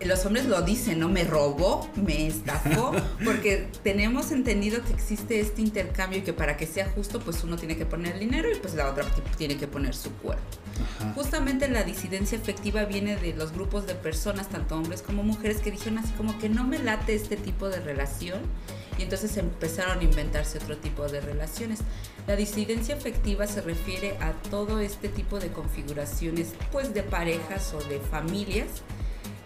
los 0.00 0.24
hombres 0.26 0.46
lo 0.46 0.62
dicen, 0.62 0.98
¿no? 1.00 1.08
Me 1.08 1.24
robó, 1.24 1.88
me 1.94 2.26
estafó, 2.26 2.92
porque 3.24 3.68
tenemos 3.82 4.32
entendido 4.32 4.82
que 4.84 4.92
existe 4.92 5.40
este 5.40 5.62
intercambio 5.62 6.18
y 6.18 6.22
que 6.22 6.32
para 6.32 6.56
que 6.56 6.66
sea 6.66 6.90
justo, 6.90 7.20
pues 7.20 7.42
uno 7.44 7.56
tiene 7.56 7.76
que 7.76 7.86
poner 7.86 8.14
el 8.14 8.20
dinero 8.20 8.50
y 8.50 8.56
pues 8.56 8.74
la 8.74 8.90
otra 8.90 9.04
tiene 9.36 9.56
que 9.56 9.66
poner 9.66 9.94
su 9.94 10.10
cuerpo. 10.14 10.42
Justamente 11.14 11.68
la 11.68 11.84
disidencia 11.84 12.38
afectiva 12.38 12.84
viene 12.84 13.16
de 13.16 13.34
los 13.34 13.52
grupos 13.52 13.86
de 13.86 13.94
personas, 13.94 14.48
tanto 14.48 14.76
hombres 14.76 15.02
como 15.02 15.22
mujeres, 15.22 15.58
que 15.58 15.70
dijeron 15.70 15.98
así 15.98 16.12
como 16.12 16.36
que 16.38 16.48
no 16.48 16.64
me 16.64 16.78
late 16.78 17.14
este 17.14 17.36
tipo 17.36 17.68
de 17.68 17.80
relación 17.80 18.40
y 18.98 19.02
entonces 19.02 19.36
empezaron 19.36 20.00
a 20.00 20.04
inventarse 20.04 20.58
otro 20.58 20.76
tipo 20.76 21.06
de 21.08 21.20
relaciones. 21.20 21.80
La 22.26 22.36
disidencia 22.36 22.96
afectiva 22.96 23.46
se 23.46 23.60
refiere 23.60 24.16
a 24.20 24.32
todo 24.50 24.80
este 24.80 25.08
tipo 25.08 25.38
de 25.38 25.48
configuraciones, 25.48 26.54
pues 26.72 26.94
de 26.94 27.02
parejas 27.02 27.74
o 27.74 27.82
de 27.88 28.00
familias 28.00 28.82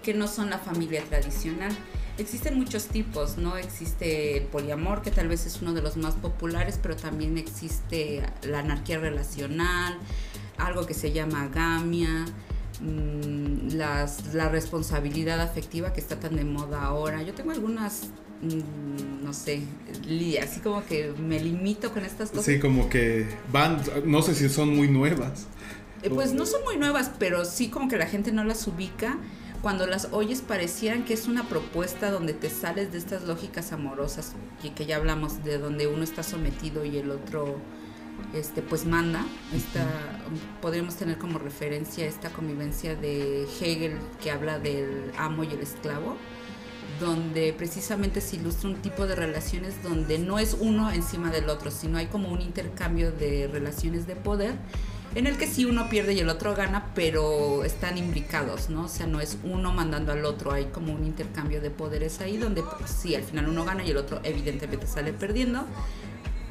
que 0.08 0.14
no 0.14 0.26
son 0.26 0.48
la 0.48 0.56
familia 0.56 1.04
tradicional. 1.04 1.70
Existen 2.16 2.56
muchos 2.56 2.86
tipos, 2.86 3.36
¿no? 3.36 3.58
Existe 3.58 4.38
el 4.38 4.44
poliamor, 4.44 5.02
que 5.02 5.10
tal 5.10 5.28
vez 5.28 5.44
es 5.44 5.60
uno 5.60 5.74
de 5.74 5.82
los 5.82 5.98
más 5.98 6.14
populares, 6.14 6.78
pero 6.82 6.96
también 6.96 7.36
existe 7.36 8.22
la 8.42 8.60
anarquía 8.60 8.98
relacional, 8.98 9.98
algo 10.56 10.86
que 10.86 10.94
se 10.94 11.12
llama 11.12 11.42
agamia, 11.42 12.24
mm, 12.80 13.74
la 13.74 14.48
responsabilidad 14.50 15.42
afectiva 15.42 15.92
que 15.92 16.00
está 16.00 16.18
tan 16.18 16.36
de 16.36 16.44
moda 16.44 16.84
ahora. 16.84 17.20
Yo 17.22 17.34
tengo 17.34 17.50
algunas 17.50 18.04
mm, 18.40 19.22
no 19.22 19.34
sé, 19.34 19.60
así 20.42 20.60
como 20.60 20.86
que 20.86 21.12
me 21.18 21.38
limito 21.38 21.92
con 21.92 22.02
estas 22.06 22.30
cosas. 22.30 22.46
Sí, 22.46 22.58
como 22.58 22.88
que 22.88 23.26
van, 23.52 23.82
no 24.06 24.22
sé 24.22 24.34
si 24.34 24.48
son 24.48 24.74
muy 24.74 24.88
nuevas. 24.88 25.48
Eh, 26.02 26.08
pues 26.08 26.32
no 26.32 26.46
son 26.46 26.64
muy 26.64 26.78
nuevas, 26.78 27.10
pero 27.18 27.44
sí 27.44 27.68
como 27.68 27.88
que 27.88 27.98
la 27.98 28.06
gente 28.06 28.32
no 28.32 28.42
las 28.44 28.66
ubica. 28.66 29.18
Cuando 29.62 29.86
las 29.86 30.08
oyes 30.12 30.40
parecieran 30.40 31.04
que 31.04 31.14
es 31.14 31.26
una 31.26 31.48
propuesta 31.48 32.10
donde 32.10 32.32
te 32.32 32.48
sales 32.48 32.92
de 32.92 32.98
estas 32.98 33.24
lógicas 33.24 33.72
amorosas 33.72 34.34
y 34.62 34.70
que 34.70 34.86
ya 34.86 34.96
hablamos 34.96 35.42
de 35.42 35.58
donde 35.58 35.88
uno 35.88 36.04
está 36.04 36.22
sometido 36.22 36.84
y 36.84 36.98
el 36.98 37.10
otro 37.10 37.56
este 38.34 38.62
pues 38.62 38.84
manda. 38.84 39.24
Podríamos 40.60 40.94
tener 40.96 41.18
como 41.18 41.38
referencia 41.38 42.06
esta 42.06 42.30
convivencia 42.30 42.94
de 42.94 43.44
Hegel 43.60 43.98
que 44.22 44.30
habla 44.30 44.58
del 44.58 45.12
amo 45.16 45.44
y 45.44 45.48
el 45.48 45.60
esclavo 45.60 46.16
donde 47.00 47.52
precisamente 47.52 48.20
se 48.20 48.36
ilustra 48.36 48.70
un 48.70 48.76
tipo 48.76 49.06
de 49.06 49.14
relaciones 49.14 49.82
donde 49.82 50.18
no 50.18 50.38
es 50.38 50.56
uno 50.58 50.90
encima 50.90 51.30
del 51.30 51.48
otro, 51.48 51.70
sino 51.70 51.98
hay 51.98 52.06
como 52.06 52.28
un 52.30 52.40
intercambio 52.40 53.12
de 53.12 53.48
relaciones 53.52 54.06
de 54.06 54.16
poder 54.16 54.54
en 55.18 55.26
el 55.26 55.36
que 55.36 55.48
sí 55.48 55.64
uno 55.64 55.88
pierde 55.88 56.12
y 56.12 56.20
el 56.20 56.28
otro 56.28 56.54
gana, 56.54 56.92
pero 56.94 57.64
están 57.64 57.98
imbricados, 57.98 58.70
¿no? 58.70 58.84
O 58.84 58.88
sea, 58.88 59.08
no 59.08 59.20
es 59.20 59.36
uno 59.42 59.72
mandando 59.72 60.12
al 60.12 60.24
otro, 60.24 60.52
hay 60.52 60.66
como 60.66 60.94
un 60.94 61.04
intercambio 61.04 61.60
de 61.60 61.70
poderes 61.70 62.20
ahí 62.20 62.36
donde 62.36 62.62
pues, 62.62 62.88
sí, 62.88 63.16
al 63.16 63.24
final 63.24 63.48
uno 63.48 63.64
gana 63.64 63.84
y 63.84 63.90
el 63.90 63.96
otro 63.96 64.20
evidentemente 64.22 64.86
sale 64.86 65.12
perdiendo. 65.12 65.66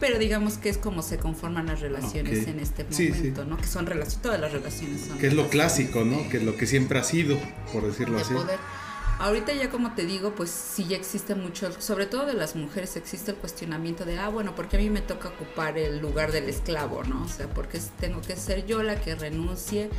Pero 0.02 0.20
digamos 0.20 0.58
que 0.58 0.68
es 0.68 0.78
como 0.78 1.02
se 1.02 1.18
conforman 1.18 1.68
las 1.68 1.80
relaciones 1.80 2.46
en 2.48 2.60
este 2.60 2.84
momento, 2.84 3.46
¿no? 3.46 3.58
Que 3.58 3.68
son 3.68 3.86
relaciones, 3.86 4.22
todas 4.22 4.40
las 4.40 4.52
relaciones 4.52 5.02
son. 5.02 5.18
Que 5.18 5.28
es 5.28 5.34
lo 5.34 5.48
clásico, 5.48 6.04
¿no? 6.04 6.30
Que 6.30 6.38
es 6.38 6.44
lo 6.44 6.56
que 6.58 6.68
siempre 6.68 7.00
ha 7.00 7.04
sido, 7.04 7.40
por 7.72 7.84
decirlo 7.84 8.18
de 8.18 8.24
así. 8.24 8.34
Poder. 8.34 8.60
Ahorita 9.20 9.52
ya 9.54 9.70
como 9.72 9.96
te 9.96 10.06
digo, 10.06 10.36
pues 10.36 10.52
sí 10.52 10.86
ya 10.86 10.96
existe 10.96 11.34
mucho, 11.34 11.72
sobre 11.82 12.06
todo 12.06 12.28
de 12.28 12.34
las 12.34 12.56
mujeres 12.56 12.96
existe 12.98 13.32
el 13.32 13.38
cuestionamiento 13.38 14.06
de, 14.06 14.20
ah, 14.20 14.30
bueno, 14.30 14.54
porque 14.56 14.78
a 14.78 14.80
mí 14.80 14.92
me 14.92 15.02
toca 15.02 15.30
ocupar 15.30 15.78
el 15.78 16.00
lugar 16.00 16.32
del 16.32 16.48
esclavo, 16.50 17.04
¿no? 17.04 17.24
O 17.24 17.28
sea, 17.28 17.50
porque 17.50 17.82
tengo 18.00 18.22
que 18.22 18.36
ser 18.36 18.68
yo 18.68 18.84
la 18.84 19.02
que 19.02 19.16
renuncie 19.16 19.90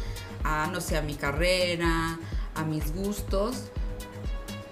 a, 0.44 0.68
no 0.72 0.80
sé, 0.80 0.96
a 0.96 1.02
mi 1.02 1.14
carrera, 1.14 2.18
a 2.54 2.64
mis 2.64 2.94
gustos 2.94 3.64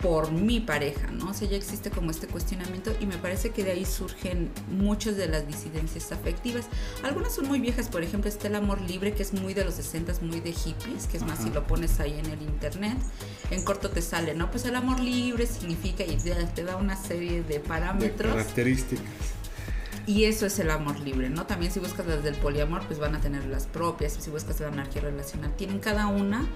por 0.00 0.31
mi 0.31 0.61
pareja, 0.61 1.11
¿no? 1.11 1.31
O 1.31 1.35
sea, 1.35 1.49
ya 1.49 1.57
existe 1.57 1.91
como 1.91 2.11
este 2.11 2.26
cuestionamiento 2.26 2.93
y 3.00 3.07
me 3.07 3.17
parece 3.17 3.50
que 3.50 3.65
de 3.65 3.73
ahí 3.73 3.85
surgen 3.85 4.50
muchas 4.71 5.17
de 5.17 5.29
las 5.29 5.47
disidencias 5.47 6.12
afectivas. 6.12 6.67
Algunas 7.03 7.35
son 7.35 7.49
muy 7.49 7.61
viejas, 7.61 7.88
por 7.88 8.03
ejemplo, 8.03 8.29
está 8.29 8.49
el 8.49 8.57
amor 8.57 8.81
libre, 8.81 9.12
que 9.12 9.23
es 9.23 9.33
muy 9.33 9.55
de 9.55 9.65
los 9.65 9.75
60, 9.75 10.15
muy 10.23 10.41
de 10.41 10.53
hippies, 10.53 11.07
que 11.07 11.17
es 11.17 11.23
más 11.25 11.43
si 11.43 11.50
lo 11.50 11.67
pones 11.67 12.00
ahí 12.00 12.19
en 12.19 12.26
el 12.26 12.43
internet, 12.43 12.99
en 13.50 13.62
corto 13.62 13.91
te 13.91 14.03
sale, 14.03 14.35
¿no? 14.35 14.50
Pues 14.50 14.65
el 14.67 14.76
amor 14.76 15.00
libre 15.00 15.47
significa 15.47 16.05
y 16.05 16.17
te 16.17 16.65
da 16.65 16.76
una 16.76 16.97
serie 16.97 17.43
de 17.43 17.61
parámetros. 17.61 18.33
De 18.33 18.38
características. 18.38 19.05
Y 20.07 20.25
eso 20.25 20.47
es 20.47 20.59
el 20.61 20.71
amor 20.71 21.01
libre, 21.01 21.29
¿no? 21.31 21.47
También 21.47 21.73
si 21.73 21.81
buscas 21.81 22.07
las 22.07 22.23
del 22.23 22.37
poliamor, 22.37 22.87
pues 22.87 23.01
van 23.01 23.17
a 23.17 23.21
tener 23.21 23.45
las 23.47 23.67
propias. 23.67 24.13
Si 24.13 24.31
buscas 24.31 24.61
la 24.61 24.69
anarquía 24.69 25.03
relacional, 25.03 25.53
tienen 25.57 25.81
cada 25.81 26.07
una 26.07 26.47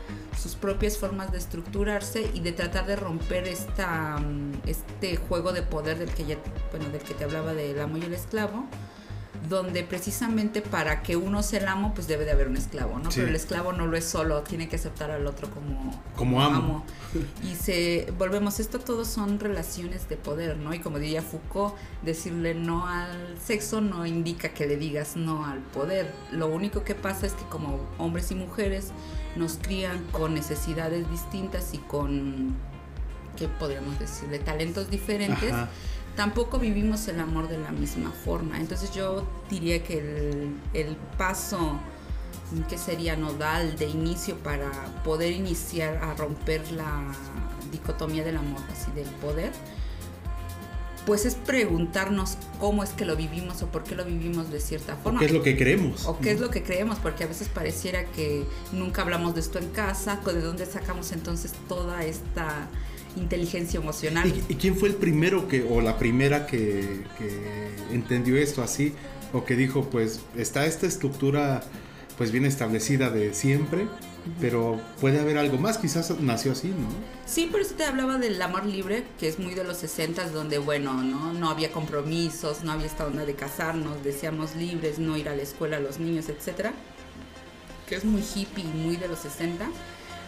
sus 0.40 0.54
propias 0.54 0.96
formas 0.96 1.32
de 1.32 1.38
estructurarse 1.38 2.30
y 2.32 2.40
de 2.40 2.52
tratar 2.52 2.86
de 2.86 2.94
romper 2.94 3.48
esta, 3.48 4.18
mm, 4.18 4.52
este 4.66 5.16
juego 5.16 5.52
de 5.52 5.62
poder 5.62 5.98
del 5.98 6.10
que 6.10 6.26
ya, 6.26 6.36
bueno, 6.70 6.90
del 6.90 7.02
que 7.02 7.14
te 7.14 7.24
hablaba 7.24 7.52
del 7.52 7.80
amo 7.80 7.96
y 7.96 8.02
el 8.02 8.14
esclavo 8.14 8.66
donde 9.48 9.82
precisamente 9.82 10.60
para 10.60 11.02
que 11.02 11.16
uno 11.16 11.42
sea 11.42 11.60
el 11.60 11.68
amo, 11.68 11.94
pues 11.94 12.06
debe 12.06 12.24
de 12.24 12.32
haber 12.32 12.48
un 12.48 12.56
esclavo, 12.56 12.98
¿no? 12.98 13.08
Pero 13.14 13.28
el 13.28 13.34
esclavo 13.34 13.72
no 13.72 13.86
lo 13.86 13.96
es 13.96 14.04
solo, 14.04 14.42
tiene 14.42 14.68
que 14.68 14.76
aceptar 14.76 15.10
al 15.10 15.26
otro 15.26 15.50
como, 15.50 16.02
como, 16.16 16.42
amo. 16.42 16.84
Y 17.42 17.56
se, 17.56 18.12
volvemos, 18.18 18.60
esto 18.60 18.78
todo 18.78 19.04
son 19.04 19.40
relaciones 19.40 20.08
de 20.08 20.16
poder, 20.16 20.56
¿no? 20.58 20.74
Y 20.74 20.78
como 20.78 20.98
diría 20.98 21.22
Foucault, 21.22 21.74
decirle 22.02 22.54
no 22.54 22.86
al 22.86 23.38
sexo 23.44 23.80
no 23.80 24.06
indica 24.06 24.50
que 24.50 24.66
le 24.66 24.76
digas 24.76 25.16
no 25.16 25.46
al 25.46 25.58
poder. 25.58 26.12
Lo 26.30 26.46
único 26.46 26.84
que 26.84 26.94
pasa 26.94 27.26
es 27.26 27.32
que 27.32 27.44
como 27.44 27.80
hombres 27.98 28.30
y 28.30 28.34
mujeres 28.34 28.92
nos 29.36 29.58
crían 29.60 30.04
con 30.12 30.34
necesidades 30.34 31.10
distintas 31.10 31.72
y 31.74 31.78
con, 31.78 32.54
¿qué 33.36 33.48
podríamos 33.48 33.98
decirle? 33.98 34.38
Talentos 34.38 34.90
diferentes 34.90 35.54
tampoco 36.16 36.58
vivimos 36.58 37.06
el 37.08 37.20
amor 37.20 37.48
de 37.48 37.58
la 37.58 37.70
misma 37.70 38.10
forma. 38.10 38.58
Entonces 38.58 38.92
yo 38.94 39.26
diría 39.48 39.82
que 39.82 40.50
el, 40.74 40.96
paso 41.16 41.78
que 42.68 42.78
sería 42.78 43.16
nodal 43.16 43.76
de 43.76 43.86
inicio 43.86 44.36
para 44.38 44.70
poder 45.04 45.32
iniciar 45.32 45.98
a 45.98 46.14
romper 46.14 46.70
la 46.72 47.12
dicotomía 47.70 48.24
del 48.24 48.36
amor, 48.36 48.60
así 48.72 48.90
del 48.92 49.08
poder, 49.16 49.52
pues 51.06 51.24
es 51.24 51.34
preguntarnos 51.34 52.36
cómo 52.58 52.82
es 52.82 52.90
que 52.90 53.04
lo 53.04 53.16
vivimos 53.16 53.62
o 53.62 53.66
por 53.68 53.84
qué 53.84 53.94
lo 53.94 54.04
vivimos 54.04 54.50
de 54.50 54.60
cierta 54.60 54.96
forma. 54.96 55.20
¿Qué 55.20 55.26
es 55.26 55.32
lo 55.32 55.42
que 55.42 55.56
creemos? 55.56 56.06
O 56.06 56.18
qué 56.18 56.32
es 56.32 56.40
lo 56.40 56.50
que 56.50 56.62
creemos, 56.62 56.98
porque 56.98 57.24
a 57.24 57.26
veces 57.26 57.48
pareciera 57.48 58.04
que 58.04 58.44
nunca 58.72 59.02
hablamos 59.02 59.34
de 59.34 59.40
esto 59.40 59.58
en 59.58 59.68
casa, 59.70 60.20
de 60.24 60.40
dónde 60.40 60.66
sacamos 60.66 61.12
entonces 61.12 61.52
toda 61.68 62.04
esta 62.04 62.68
inteligencia 63.16 63.80
emocional. 63.80 64.32
¿Y, 64.48 64.54
quién 64.54 64.76
fue 64.76 64.88
el 64.88 64.94
primero 64.94 65.48
que, 65.48 65.62
o 65.62 65.80
la 65.80 65.98
primera 65.98 66.46
que, 66.46 67.02
entendió 67.92 68.36
esto 68.36 68.62
así? 68.62 68.94
O 69.32 69.44
que 69.44 69.56
dijo, 69.56 69.88
pues 69.90 70.20
está 70.36 70.66
esta 70.66 70.86
estructura 70.86 71.62
pues 72.18 72.32
bien 72.32 72.44
establecida 72.44 73.08
de 73.10 73.32
siempre, 73.32 73.86
pero 74.40 74.78
puede 75.00 75.18
haber 75.18 75.38
algo 75.38 75.56
más, 75.56 75.78
quizás 75.78 76.14
nació 76.20 76.52
así, 76.52 76.68
¿no? 76.68 76.88
Sí, 77.24 77.46
por 77.46 77.60
eso 77.60 77.74
te 77.76 77.84
hablaba 77.84 78.18
del 78.18 78.40
amor 78.42 78.66
libre, 78.66 79.04
que 79.18 79.28
es 79.28 79.38
muy 79.38 79.54
de 79.54 79.64
los 79.64 79.78
60 79.78 80.28
donde, 80.28 80.58
bueno, 80.58 81.02
¿no? 81.02 81.32
no 81.32 81.48
había 81.48 81.72
compromisos, 81.72 82.62
no 82.62 82.72
había 82.72 82.86
esta 82.86 83.06
onda 83.06 83.24
de 83.24 83.34
casarnos, 83.34 84.04
decíamos 84.04 84.54
libres, 84.54 84.98
no 84.98 85.16
ir 85.16 85.30
a 85.30 85.36
la 85.36 85.42
escuela 85.42 85.78
a 85.78 85.80
los 85.80 85.98
niños, 85.98 86.28
etcétera, 86.28 86.74
que 87.88 87.94
es 87.94 88.04
muy 88.04 88.22
hippie, 88.22 88.64
muy 88.64 88.96
de 88.96 89.08
los 89.08 89.20
60 89.20 89.70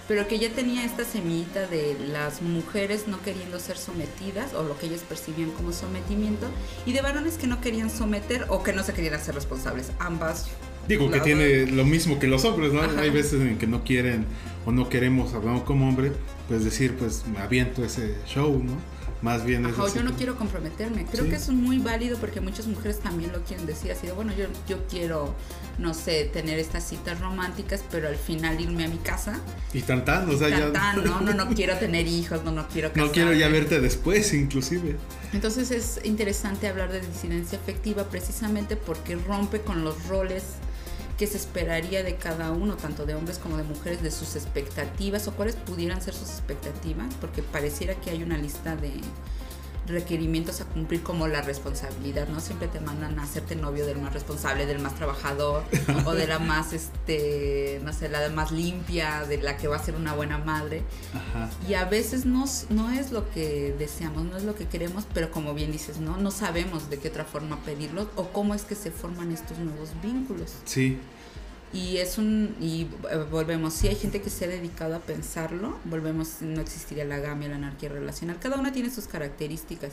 pero 0.09 0.27
que 0.29 0.39
ya 0.39 0.51
tenía 0.51 0.85
esta 0.85 1.05
semillita 1.05 1.67
de 1.67 1.97
las 2.09 2.43
mujeres 2.43 3.09
no 3.09 3.23
queriendo 3.23 3.59
ser 3.59 3.77
sometidas 3.79 4.55
o 4.55 4.63
lo 4.63 4.79
que 4.79 4.87
ellas 4.87 5.03
percibían 5.09 5.51
como 5.53 5.73
sometimiento 5.73 6.49
y 6.87 6.93
de 6.93 7.01
varones 7.01 7.35
que 7.35 7.47
no 7.47 7.61
querían 7.61 7.91
someter 7.91 8.47
o 8.49 8.63
que 8.63 8.73
no 8.73 8.83
se 8.83 8.93
querían 8.93 9.15
hacer 9.15 9.35
responsables. 9.35 9.93
Ambas. 9.99 10.49
Digo 10.89 11.11
que 11.11 11.21
tiene 11.21 11.67
lo 11.67 11.85
mismo 11.85 12.19
que 12.19 12.27
los 12.27 12.45
hombres, 12.45 12.73
¿no? 12.73 12.83
Hay 12.99 13.11
veces 13.11 13.41
en 13.41 13.57
que 13.57 13.69
no 13.69 13.85
quieren 13.85 14.27
o 14.67 14.73
no 14.73 14.89
queremos, 14.89 15.33
hablamos 15.33 15.63
como 15.63 15.89
hombre, 15.89 16.13
pues 16.49 16.65
decir, 16.65 16.97
pues 16.97 17.25
me 17.27 17.39
aviento 17.39 17.85
ese 17.85 18.17
show, 18.27 18.61
¿no? 18.63 18.77
Más 19.23 19.45
bien 19.45 19.65
es 19.67 19.95
yo 19.95 20.03
no 20.03 20.15
quiero 20.17 20.37
comprometerme. 20.37 21.07
Creo 21.07 21.25
que 21.29 21.37
es 21.37 21.49
muy 21.49 21.79
válido 21.79 22.19
porque 22.19 22.41
muchas 22.41 22.67
mujeres 22.67 22.99
también 22.99 23.31
lo 23.31 23.43
quieren 23.43 23.67
decir 23.67 23.93
así 23.93 24.09
de, 24.09 24.13
bueno, 24.13 24.33
yo, 24.37 24.47
yo 24.69 24.85
quiero, 24.89 25.35
no 25.79 25.95
sé, 25.95 26.25
tener 26.33 26.59
estas 26.59 26.89
citas 26.89 27.21
románticas, 27.21 27.85
pero 27.91 28.09
al 28.09 28.17
final 28.17 28.61
irme 28.61 28.85
a 28.85 28.89
mi 28.89 28.99
casa. 28.99 29.41
Y 29.73 29.83
tan 29.83 30.03
o 30.29 30.37
sea, 30.37 30.49
ya... 30.49 30.73
no, 30.97 31.21
no, 31.21 31.33
no 31.33 31.49
quiero 31.55 31.77
tener 31.79 32.09
hijos, 32.09 32.43
no, 32.45 32.51
no 32.51 32.67
quiero 32.69 32.89
casarme. 32.89 33.07
No 33.07 33.13
quiero 33.13 33.33
ya 33.33 33.49
verte 33.49 33.81
después, 33.81 34.35
inclusive. 34.35 34.97
Entonces 35.33 35.71
es 35.71 36.01
interesante 36.05 36.67
hablar 36.67 36.91
de 36.91 37.01
disidencia 37.01 37.59
afectiva 37.59 38.05
precisamente 38.05 38.77
porque 38.77 39.15
rompe 39.15 39.61
con 39.61 39.85
los 39.85 40.09
roles 40.09 40.43
qué 41.23 41.29
se 41.29 41.37
esperaría 41.37 42.03
de 42.03 42.17
cada 42.17 42.51
uno, 42.51 42.77
tanto 42.77 43.07
de 43.07 43.15
hombres 43.15 43.39
como 43.39 43.57
de 43.57 43.63
mujeres, 43.63 44.03
de 44.03 44.11
sus 44.11 44.35
expectativas 44.35 45.29
o 45.29 45.33
cuáles 45.33 45.55
pudieran 45.55 46.03
ser 46.03 46.15
sus 46.15 46.29
expectativas, 46.31 47.15
porque 47.21 47.45
pareciera 47.45 47.95
que 47.95 48.11
hay 48.11 48.25
una 48.25 48.37
lista 48.37 48.75
de 48.75 48.91
requerimientos 49.87 50.61
a 50.61 50.65
cumplir 50.65 51.03
como 51.03 51.27
la 51.29 51.43
responsabilidad, 51.43 52.29
¿no? 52.29 52.41
Siempre 52.41 52.69
te 52.69 52.81
mandan 52.81 53.19
a 53.19 53.25
hacerte 53.25 53.57
novio 53.57 53.85
del 53.87 53.99
más 53.99 54.13
responsable, 54.13 54.67
del 54.67 54.79
más 54.79 54.95
trabajador 54.95 55.65
o 56.07 56.13
de 56.13 56.27
la 56.27 56.39
más, 56.39 56.73
este, 56.73 57.81
no 57.85 57.93
sé, 57.93 58.09
la 58.09 58.29
más 58.31 58.53
limpia, 58.53 59.25
de 59.25 59.39
la 59.39 59.57
que 59.57 59.69
va 59.69 59.77
a 59.77 59.83
ser 59.83 59.95
una 59.95 60.15
buena 60.15 60.39
madre. 60.39 60.83
Y 61.69 61.75
a 61.75 61.85
veces 61.85 62.25
no, 62.27 62.45
no 62.71 62.91
es 62.91 63.13
lo 63.13 63.31
que 63.31 63.75
deseamos, 63.79 64.25
no 64.25 64.37
es 64.37 64.45
lo 64.45 64.55
que 64.55 64.67
queremos, 64.67 65.07
pero 65.13 65.31
como 65.31 65.55
bien 65.55 65.73
dices, 65.73 65.99
¿no? 65.99 66.17
No 66.17 66.31
sabemos 66.31 66.91
de 66.91 66.99
qué 66.99 67.09
otra 67.09 67.25
forma 67.25 67.59
pedirlo 67.65 68.09
o 68.17 68.29
cómo 68.29 68.55
es 68.55 68.63
que 68.63 68.75
se 68.75 68.91
forman 68.91 69.33
estos 69.33 69.59
nuevos 69.59 69.91
vínculos. 70.03 70.53
Sí, 70.65 70.99
y 71.73 71.97
es 71.97 72.19
un, 72.19 72.55
y 72.61 72.89
eh, 73.11 73.27
volvemos, 73.31 73.73
si 73.73 73.89
hay 73.89 73.95
gente 73.95 74.21
que 74.21 74.31
se 74.31 74.45
ha 74.45 74.49
dedicado 74.49 74.95
a 74.95 74.99
pensarlo, 74.99 75.79
volvemos, 75.85 76.43
no 76.43 76.61
existiría 76.61 77.05
la 77.05 77.19
gamia, 77.19 77.49
la 77.49 77.57
anarquía 77.57 77.89
relacional. 77.89 78.39
Cada 78.39 78.57
una 78.57 78.73
tiene 78.73 78.91
sus 78.91 79.07
características. 79.07 79.93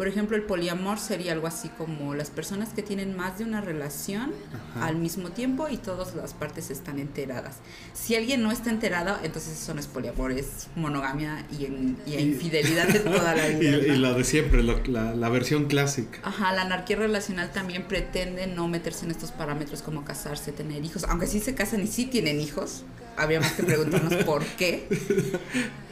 Por 0.00 0.08
ejemplo, 0.08 0.34
el 0.34 0.44
poliamor 0.44 0.98
sería 0.98 1.32
algo 1.32 1.46
así 1.46 1.68
como 1.68 2.14
las 2.14 2.30
personas 2.30 2.70
que 2.70 2.82
tienen 2.82 3.14
más 3.14 3.36
de 3.36 3.44
una 3.44 3.60
relación 3.60 4.32
al 4.80 4.96
mismo 4.96 5.28
tiempo 5.28 5.68
y 5.68 5.76
todas 5.76 6.14
las 6.14 6.32
partes 6.32 6.70
están 6.70 6.98
enteradas. 6.98 7.58
Si 7.92 8.16
alguien 8.16 8.42
no 8.42 8.50
está 8.50 8.70
enterado, 8.70 9.18
entonces 9.22 9.60
eso 9.60 9.74
no 9.74 9.80
es 9.80 9.86
poliamor, 9.86 10.32
es 10.32 10.68
monogamia 10.74 11.44
y, 11.50 11.66
infidelidad 12.14 12.88
de 12.88 13.00
toda 13.10 13.34
la 13.34 13.46
vida. 13.48 13.76
y, 13.76 13.98
la 13.98 14.14
de 14.14 14.24
siempre, 14.24 14.62
la, 14.62 15.14
la, 15.14 15.28
versión 15.28 15.66
clásica. 15.66 16.18
Ajá, 16.22 16.50
la 16.54 16.62
anarquía 16.62 16.96
relacional 16.96 17.52
también 17.52 17.82
pretende 17.86 18.46
no 18.46 18.68
meterse 18.68 19.04
en 19.04 19.10
estos 19.10 19.32
parámetros 19.32 19.82
como 19.82 20.06
casarse, 20.06 20.50
tener 20.50 20.82
hijos, 20.82 21.04
aunque 21.10 21.26
sí 21.26 21.40
se 21.40 21.54
casan 21.54 21.82
y 21.82 21.86
sí 21.86 22.06
tienen 22.06 22.40
hijos 22.40 22.84
habríamos 23.20 23.50
que 23.52 23.62
preguntarnos 23.62 24.14
por 24.24 24.44
qué. 24.44 24.86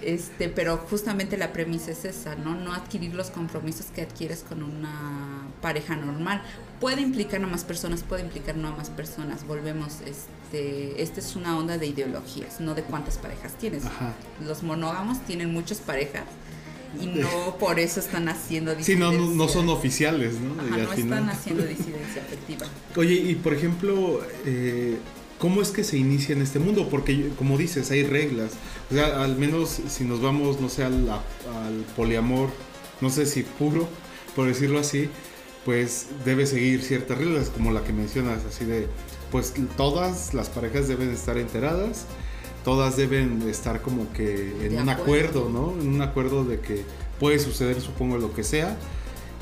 Este, 0.02 0.48
pero 0.48 0.78
justamente 0.78 1.36
la 1.36 1.52
premisa 1.52 1.90
es 1.90 2.04
esa, 2.04 2.34
¿no? 2.36 2.54
No 2.54 2.72
adquirir 2.72 3.14
los 3.14 3.30
compromisos 3.30 3.86
que 3.86 4.02
adquieres 4.02 4.44
con 4.48 4.62
una 4.62 5.46
pareja 5.60 5.96
normal. 5.96 6.42
Puede 6.80 7.02
implicar 7.02 7.42
a 7.42 7.46
más 7.46 7.64
personas, 7.64 8.02
puede 8.02 8.22
implicar 8.22 8.56
no 8.56 8.68
a 8.68 8.76
más 8.76 8.90
personas. 8.90 9.46
Volvemos, 9.46 9.98
este, 10.06 11.02
esta 11.02 11.20
es 11.20 11.36
una 11.36 11.58
onda 11.58 11.78
de 11.78 11.86
ideologías, 11.86 12.60
no 12.60 12.74
de 12.74 12.82
cuántas 12.82 13.18
parejas 13.18 13.54
tienes. 13.58 13.82
Los 14.44 14.62
monógamos 14.62 15.20
tienen 15.26 15.52
muchas 15.52 15.78
parejas 15.78 16.24
y 17.00 17.06
no 17.06 17.56
por 17.58 17.78
eso 17.78 18.00
están 18.00 18.28
haciendo 18.28 18.74
disidencia. 18.74 19.10
Sí, 19.10 19.16
no, 19.18 19.34
no, 19.34 19.48
son 19.48 19.68
oficiales, 19.68 20.34
¿no? 20.40 20.54
no 20.54 20.92
están 20.92 21.28
haciendo 21.30 21.64
disidencia 21.64 22.22
afectiva. 22.22 22.66
Oye, 22.96 23.14
y 23.14 23.34
por 23.34 23.52
ejemplo, 23.52 24.20
eh, 24.46 24.98
¿cómo 25.38 25.62
es 25.62 25.70
que 25.70 25.84
se 25.84 25.96
inicia 25.96 26.34
en 26.34 26.42
este 26.42 26.58
mundo? 26.58 26.88
Porque, 26.90 27.30
como 27.38 27.56
dices, 27.56 27.90
hay 27.90 28.04
reglas. 28.04 28.52
O 28.90 28.94
sea, 28.94 29.22
al 29.22 29.36
menos 29.36 29.80
si 29.88 30.04
nos 30.04 30.20
vamos, 30.20 30.60
no 30.60 30.68
sé, 30.68 30.84
al, 30.84 31.08
al 31.08 31.84
poliamor, 31.96 32.50
no 33.00 33.10
sé 33.10 33.26
si 33.26 33.42
puro, 33.42 33.88
por 34.34 34.46
decirlo 34.46 34.78
así, 34.78 35.08
pues 35.64 36.06
debe 36.24 36.46
seguir 36.46 36.82
ciertas 36.82 37.18
reglas, 37.18 37.50
como 37.50 37.72
la 37.72 37.84
que 37.84 37.92
mencionas, 37.92 38.44
así 38.44 38.64
de, 38.64 38.86
pues 39.30 39.54
todas 39.76 40.34
las 40.34 40.48
parejas 40.48 40.88
deben 40.88 41.10
estar 41.10 41.38
enteradas 41.38 42.06
todas 42.68 42.98
deben 42.98 43.48
estar 43.48 43.80
como 43.80 44.12
que 44.12 44.66
en 44.66 44.78
un 44.78 44.90
acuerdo. 44.90 45.48
¿no? 45.48 45.80
En 45.80 45.88
un 45.88 46.02
acuerdo 46.02 46.44
de 46.44 46.60
que 46.60 46.82
puede 47.18 47.38
suceder, 47.38 47.80
supongo, 47.80 48.18
lo 48.18 48.34
que 48.34 48.44
sea. 48.44 48.76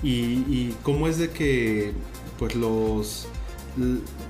Y, 0.00 0.74
cómo 0.84 1.08
es 1.08 1.18
de 1.18 1.30
que, 1.30 1.92
pues 2.38 2.54
los, 2.54 3.26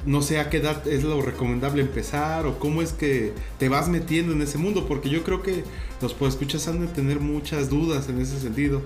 no 0.05 0.23
sé 0.23 0.41
a 0.41 0.51
qué 0.51 0.59
edad 0.59 0.87
es 0.89 1.05
lo 1.05 1.23
recomendable 1.23 1.83
empezar 1.83 2.47
o 2.47 2.59
cómo 2.59 2.83
es 2.83 2.93
que 2.93 3.33
te 3.59 3.69
vas 3.69 3.89
metiendo 3.89 4.33
en 4.33 4.43
ese 4.43 4.59
mundo, 4.59 4.87
porque 4.87 5.09
yo 5.09 5.23
creo 5.23 5.43
que 5.43 5.65
los 6.01 6.17
escuchas 6.21 6.67
han 6.69 6.81
de 6.81 6.87
tener 6.89 7.21
muchas 7.21 7.71
dudas 7.71 8.09
en 8.09 8.21
ese 8.21 8.41
sentido, 8.41 8.83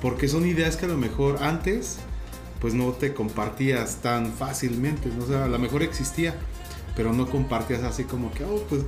porque 0.00 0.28
son 0.28 0.46
ideas 0.46 0.76
que 0.76 0.86
a 0.86 0.88
lo 0.88 0.98
mejor 0.98 1.42
antes 1.42 1.98
pues 2.60 2.74
no 2.74 2.92
te 2.92 3.12
compartías 3.12 3.96
tan 4.02 4.32
fácilmente, 4.32 5.08
¿no? 5.16 5.24
o 5.24 5.26
sea, 5.26 5.44
a 5.44 5.48
lo 5.48 5.58
mejor 5.58 5.82
existía, 5.82 6.36
pero 6.94 7.12
no 7.12 7.28
compartías 7.28 7.82
así 7.82 8.04
como 8.04 8.32
que, 8.32 8.44
oh, 8.44 8.64
pues 8.68 8.82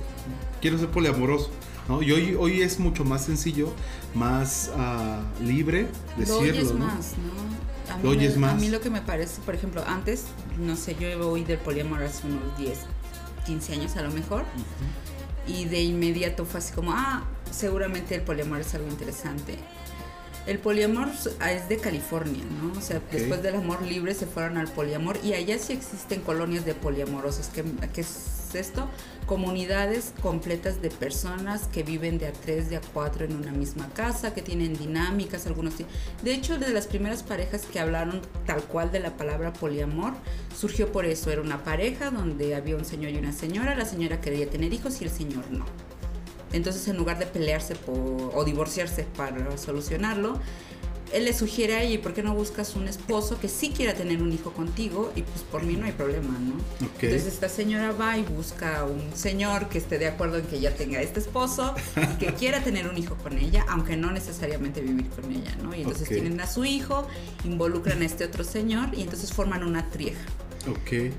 quiero 0.61 0.77
ser 0.77 0.89
poliamoroso. 0.89 1.49
¿no? 1.89 2.01
Y 2.01 2.11
hoy, 2.11 2.35
hoy 2.39 2.61
es 2.61 2.79
mucho 2.79 3.03
más 3.03 3.25
sencillo, 3.25 3.73
más 4.13 4.71
uh, 4.75 5.43
libre 5.43 5.87
decirlo. 6.17 6.41
Lo 6.41 6.49
oyes 6.49 6.73
más, 6.73 7.13
¿no? 7.17 7.93
A 7.93 7.97
mí, 7.97 8.29
más. 8.37 8.53
a 8.53 8.55
mí 8.55 8.69
lo 8.69 8.81
que 8.81 8.89
me 8.89 9.01
parece, 9.01 9.41
por 9.41 9.53
ejemplo, 9.53 9.83
antes, 9.85 10.25
no 10.57 10.75
sé, 10.75 10.95
yo 10.99 11.29
oí 11.29 11.43
del 11.43 11.59
poliamor 11.59 12.03
hace 12.03 12.27
unos 12.27 12.57
10, 12.57 12.79
15 13.45 13.73
años 13.73 13.95
a 13.97 14.01
lo 14.01 14.11
mejor, 14.11 14.45
y 15.47 15.65
de 15.65 15.81
inmediato 15.83 16.45
fue 16.45 16.59
así 16.59 16.73
como, 16.73 16.91
ah, 16.93 17.23
seguramente 17.51 18.15
el 18.15 18.21
poliamor 18.21 18.61
es 18.61 18.73
algo 18.73 18.87
interesante. 18.87 19.57
El 20.47 20.59
poliamor 20.59 21.09
es 21.09 21.69
de 21.69 21.77
California, 21.77 22.43
¿no? 22.61 22.77
O 22.77 22.81
sea, 22.81 23.01
después 23.11 23.41
del 23.41 23.55
amor 23.55 23.81
libre 23.81 24.13
se 24.13 24.27
fueron 24.27 24.57
al 24.57 24.67
poliamor 24.67 25.17
y 25.23 25.33
allá 25.33 25.57
sí 25.57 25.73
existen 25.73 26.21
colonias 26.21 26.65
de 26.65 26.75
poliamorosos. 26.75 27.47
¿Qué, 27.47 27.63
qué 27.93 28.01
es 28.01 28.53
esto? 28.53 28.87
Comunidades 29.25 30.13
completas 30.21 30.83
de 30.83 30.91
personas 30.91 31.67
que 31.67 31.81
viven 31.81 32.19
de 32.19 32.27
a 32.27 32.31
tres, 32.31 32.69
de 32.69 32.77
a 32.77 32.81
cuatro 32.93 33.25
en 33.25 33.35
una 33.35 33.51
misma 33.51 33.89
casa, 33.89 34.35
que 34.35 34.43
tienen 34.43 34.75
dinámicas, 34.75 35.47
algunos... 35.47 35.73
De 36.21 36.33
hecho, 36.33 36.59
de 36.59 36.69
las 36.69 36.85
primeras 36.85 37.23
parejas 37.23 37.63
que 37.63 37.79
hablaron 37.79 38.21
tal 38.45 38.63
cual 38.65 38.91
de 38.91 38.99
la 38.99 39.17
palabra 39.17 39.51
poliamor, 39.51 40.13
surgió 40.55 40.91
por 40.91 41.05
eso. 41.05 41.31
Era 41.31 41.41
una 41.41 41.63
pareja 41.63 42.11
donde 42.11 42.53
había 42.53 42.75
un 42.75 42.85
señor 42.85 43.11
y 43.13 43.17
una 43.17 43.33
señora, 43.33 43.73
la 43.73 43.85
señora 43.85 44.21
quería 44.21 44.47
tener 44.47 44.71
hijos 44.73 45.01
y 45.01 45.05
el 45.05 45.09
señor 45.09 45.49
no. 45.49 45.65
Entonces, 46.53 46.87
en 46.87 46.97
lugar 46.97 47.19
de 47.19 47.25
pelearse 47.25 47.75
o 47.87 48.43
divorciarse 48.45 49.05
para 49.15 49.57
solucionarlo, 49.57 50.39
él 51.13 51.25
le 51.25 51.33
sugiere 51.33 51.75
a 51.75 51.83
ella, 51.83 52.01
¿por 52.01 52.13
qué 52.13 52.23
no 52.23 52.33
buscas 52.33 52.75
un 52.75 52.87
esposo 52.87 53.39
que 53.39 53.47
sí 53.47 53.71
quiera 53.75 53.93
tener 53.93 54.21
un 54.21 54.33
hijo 54.33 54.51
contigo? 54.51 55.11
Y 55.15 55.21
pues 55.21 55.43
por 55.43 55.63
mí 55.63 55.75
no 55.75 55.85
hay 55.85 55.91
problema, 55.91 56.37
¿no? 56.39 56.55
Entonces 56.81 57.25
esta 57.25 57.47
señora 57.47 57.91
va 57.91 58.17
y 58.17 58.23
busca 58.23 58.83
un 58.83 59.15
señor 59.15 59.69
que 59.69 59.77
esté 59.77 59.97
de 59.97 60.07
acuerdo 60.07 60.37
en 60.37 60.45
que 60.45 60.57
ella 60.57 60.75
tenga 60.75 61.01
este 61.01 61.19
esposo 61.19 61.73
y 61.95 62.17
que 62.19 62.33
quiera 62.33 62.63
tener 62.63 62.87
un 62.87 62.97
hijo 62.97 63.15
con 63.15 63.37
ella, 63.37 63.65
aunque 63.69 63.95
no 63.95 64.11
necesariamente 64.11 64.81
vivir 64.81 65.07
con 65.09 65.31
ella, 65.31 65.55
¿no? 65.61 65.73
Y 65.75 65.81
entonces 65.81 66.09
tienen 66.09 66.39
a 66.41 66.47
su 66.47 66.65
hijo, 66.65 67.07
involucran 67.43 68.01
a 68.01 68.05
este 68.05 68.25
otro 68.25 68.43
señor 68.43 68.89
y 68.93 69.01
entonces 69.01 69.31
forman 69.31 69.63
una 69.63 69.89
trieja. 69.89 70.25
Ok. 70.67 71.13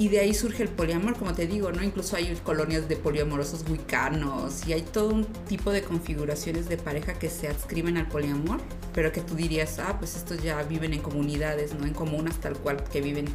Y 0.00 0.08
de 0.08 0.20
ahí 0.20 0.32
surge 0.32 0.62
el 0.62 0.68
poliamor, 0.68 1.16
como 1.16 1.34
te 1.34 1.48
digo, 1.48 1.72
¿no? 1.72 1.82
Incluso 1.82 2.14
hay 2.14 2.32
colonias 2.44 2.88
de 2.88 2.94
poliamorosos 2.94 3.68
wicanos 3.68 4.64
y 4.64 4.72
hay 4.72 4.82
todo 4.82 5.08
un 5.08 5.24
tipo 5.48 5.72
de 5.72 5.82
configuraciones 5.82 6.68
de 6.68 6.76
pareja 6.76 7.14
que 7.14 7.28
se 7.28 7.48
adscriben 7.48 7.96
al 7.96 8.06
poliamor, 8.06 8.60
pero 8.94 9.10
que 9.10 9.20
tú 9.20 9.34
dirías, 9.34 9.80
ah, 9.80 9.96
pues 9.98 10.14
estos 10.14 10.40
ya 10.40 10.62
viven 10.62 10.92
en 10.92 11.00
comunidades, 11.00 11.74
¿no? 11.74 11.84
En 11.84 11.94
comunas 11.94 12.36
tal 12.36 12.56
cual, 12.56 12.84
que 12.84 13.00
viven 13.00 13.26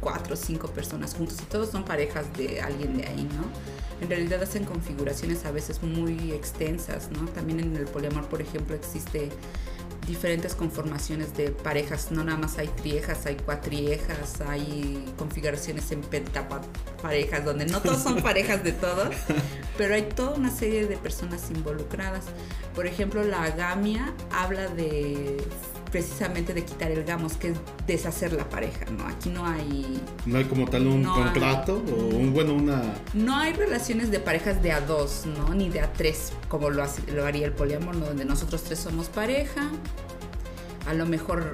cuatro 0.00 0.34
o 0.34 0.36
cinco 0.36 0.68
personas 0.68 1.14
juntos 1.14 1.36
y 1.40 1.44
todos 1.44 1.70
son 1.70 1.84
parejas 1.84 2.26
de 2.36 2.60
alguien 2.60 2.96
de 2.96 3.06
ahí, 3.06 3.22
¿no? 3.22 3.44
En 4.00 4.08
realidad 4.08 4.42
hacen 4.42 4.64
configuraciones 4.64 5.44
a 5.44 5.52
veces 5.52 5.82
muy 5.82 6.32
extensas, 6.32 7.10
¿no? 7.12 7.28
También 7.28 7.60
en 7.60 7.76
el 7.76 7.84
poliamor, 7.84 8.28
por 8.28 8.40
ejemplo, 8.40 8.74
existe 8.74 9.30
diferentes 10.08 10.54
conformaciones 10.54 11.36
de 11.36 11.50
parejas, 11.50 12.10
no 12.10 12.24
nada 12.24 12.38
más 12.38 12.58
hay 12.58 12.68
triejas, 12.68 13.26
hay 13.26 13.36
cuatriejas, 13.36 14.40
hay 14.40 15.04
configuraciones 15.16 15.92
en 15.92 16.02
parejas, 17.00 17.44
donde 17.44 17.66
no 17.66 17.80
todos 17.80 18.02
son 18.02 18.22
parejas 18.22 18.64
de 18.64 18.72
todos, 18.72 19.14
pero 19.76 19.94
hay 19.94 20.02
toda 20.02 20.34
una 20.34 20.50
serie 20.50 20.86
de 20.86 20.96
personas 20.96 21.50
involucradas. 21.50 22.24
Por 22.74 22.86
ejemplo, 22.86 23.22
la 23.22 23.44
agamia 23.44 24.14
habla 24.32 24.68
de 24.68 25.36
precisamente 25.90 26.54
de 26.54 26.64
quitar 26.64 26.90
el 26.90 27.04
gamos, 27.04 27.34
que 27.34 27.48
es 27.48 27.58
deshacer 27.86 28.32
la 28.32 28.48
pareja, 28.48 28.86
¿no? 28.90 29.06
Aquí 29.06 29.30
no 29.30 29.46
hay... 29.46 30.02
No 30.26 30.38
hay 30.38 30.44
como 30.44 30.66
tal 30.68 30.86
un 30.86 31.04
contrato 31.04 31.82
o 31.90 32.16
un, 32.16 32.32
bueno, 32.32 32.54
una... 32.54 32.82
No 33.14 33.36
hay 33.36 33.52
relaciones 33.52 34.10
de 34.10 34.20
parejas 34.20 34.62
de 34.62 34.72
a 34.72 34.80
dos, 34.80 35.24
¿no? 35.26 35.54
Ni 35.54 35.68
de 35.68 35.80
a 35.80 35.92
tres, 35.92 36.32
como 36.48 36.70
lo, 36.70 36.84
lo 37.14 37.26
haría 37.26 37.46
el 37.46 37.52
poliamor, 37.52 37.96
¿no? 37.96 38.06
Donde 38.06 38.24
nosotros 38.24 38.62
tres 38.64 38.78
somos 38.78 39.08
pareja, 39.08 39.70
a 40.86 40.94
lo 40.94 41.06
mejor 41.06 41.52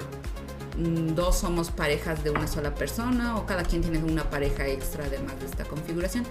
mm, 0.77 1.15
dos 1.15 1.37
somos 1.39 1.71
parejas 1.71 2.23
de 2.23 2.29
una 2.29 2.47
sola 2.47 2.75
persona 2.75 3.37
o 3.37 3.45
cada 3.45 3.63
quien 3.63 3.81
tiene 3.81 3.99
una 3.99 4.29
pareja 4.29 4.67
extra 4.67 5.05
además 5.05 5.39
de 5.39 5.45
esta 5.45 5.63
configuración. 5.65 6.25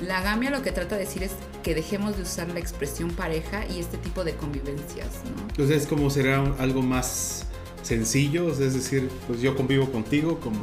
La 0.00 0.22
gamia 0.22 0.50
lo 0.50 0.62
que 0.62 0.72
trata 0.72 0.96
de 0.96 1.04
decir 1.04 1.22
es 1.22 1.32
que 1.62 1.74
dejemos 1.74 2.16
de 2.16 2.22
usar 2.22 2.48
la 2.48 2.58
expresión 2.58 3.10
pareja 3.10 3.66
y 3.66 3.80
este 3.80 3.98
tipo 3.98 4.24
de 4.24 4.34
convivencias, 4.34 5.08
¿no? 5.24 5.48
Entonces, 5.48 5.86
como 5.86 6.08
será 6.10 6.42
algo 6.58 6.82
más 6.82 7.46
sencillos, 7.82 8.60
es 8.60 8.74
decir, 8.74 9.10
pues 9.26 9.40
yo 9.40 9.56
convivo 9.56 9.90
contigo 9.90 10.40
como 10.40 10.60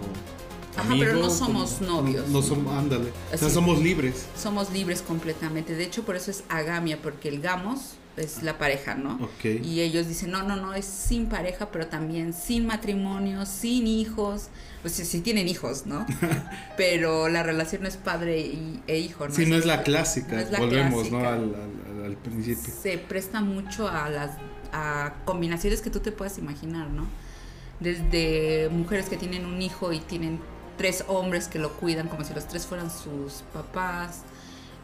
Ajá, 0.75 0.93
pero 0.97 1.15
no 1.15 1.29
somos 1.29 1.81
novios. 1.81 2.27
No, 2.29 2.41
somos, 2.41 2.73
ándale. 2.75 3.11
o 3.33 3.37
sea, 3.37 3.49
somos 3.49 3.79
libres. 3.79 4.27
Somos 4.39 4.71
libres 4.71 5.01
completamente. 5.01 5.75
De 5.75 5.83
hecho, 5.83 6.03
por 6.03 6.15
eso 6.15 6.29
es 6.29 6.43
agamia, 6.49 7.01
porque 7.01 7.29
el 7.29 7.41
gamos 7.41 7.93
es 8.17 8.41
la 8.43 8.57
pareja, 8.57 8.95
¿no? 8.95 9.15
Ok. 9.15 9.45
Y 9.63 9.81
ellos 9.81 10.07
dicen, 10.07 10.31
no, 10.31 10.43
no, 10.43 10.55
no, 10.55 10.73
es 10.73 10.85
sin 10.85 11.27
pareja, 11.27 11.69
pero 11.71 11.87
también 11.87 12.33
sin 12.33 12.65
matrimonio, 12.65 13.45
sin 13.45 13.85
hijos. 13.87 14.47
Pues 14.81 14.95
sí, 14.95 15.21
tienen 15.21 15.47
hijos, 15.47 15.85
¿no? 15.85 16.05
pero 16.77 17.29
la 17.29 17.43
relación 17.43 17.83
no 17.83 17.87
es 17.87 17.97
padre 17.97 18.51
e 18.87 18.99
hijo, 18.99 19.27
¿no? 19.27 19.33
Sí, 19.33 19.45
no 19.45 19.55
es, 19.55 19.65
la 19.65 19.83
clásica. 19.83 20.43
Volvemos, 20.57 21.11
¿no? 21.11 21.19
Al, 21.19 21.55
al, 22.03 22.17
principio. 22.17 22.73
Se 22.81 22.97
presta 22.97 23.41
mucho 23.41 23.87
a 23.87 24.09
las 24.09 24.31
a 24.73 25.13
combinaciones 25.23 25.81
que 25.81 25.89
tú 25.89 25.99
te 25.99 26.11
puedas 26.11 26.37
imaginar, 26.37 26.89
¿no? 26.89 27.07
Desde 27.79 28.69
mujeres 28.69 29.07
que 29.07 29.17
tienen 29.17 29.45
un 29.45 29.61
hijo 29.61 29.93
y 29.93 29.99
tienen 29.99 30.39
tres 30.77 31.05
hombres 31.07 31.47
que 31.47 31.59
lo 31.59 31.73
cuidan 31.73 32.07
como 32.07 32.23
si 32.23 32.33
los 32.33 32.47
tres 32.47 32.65
fueran 32.65 32.89
sus 32.89 33.43
papás. 33.53 34.23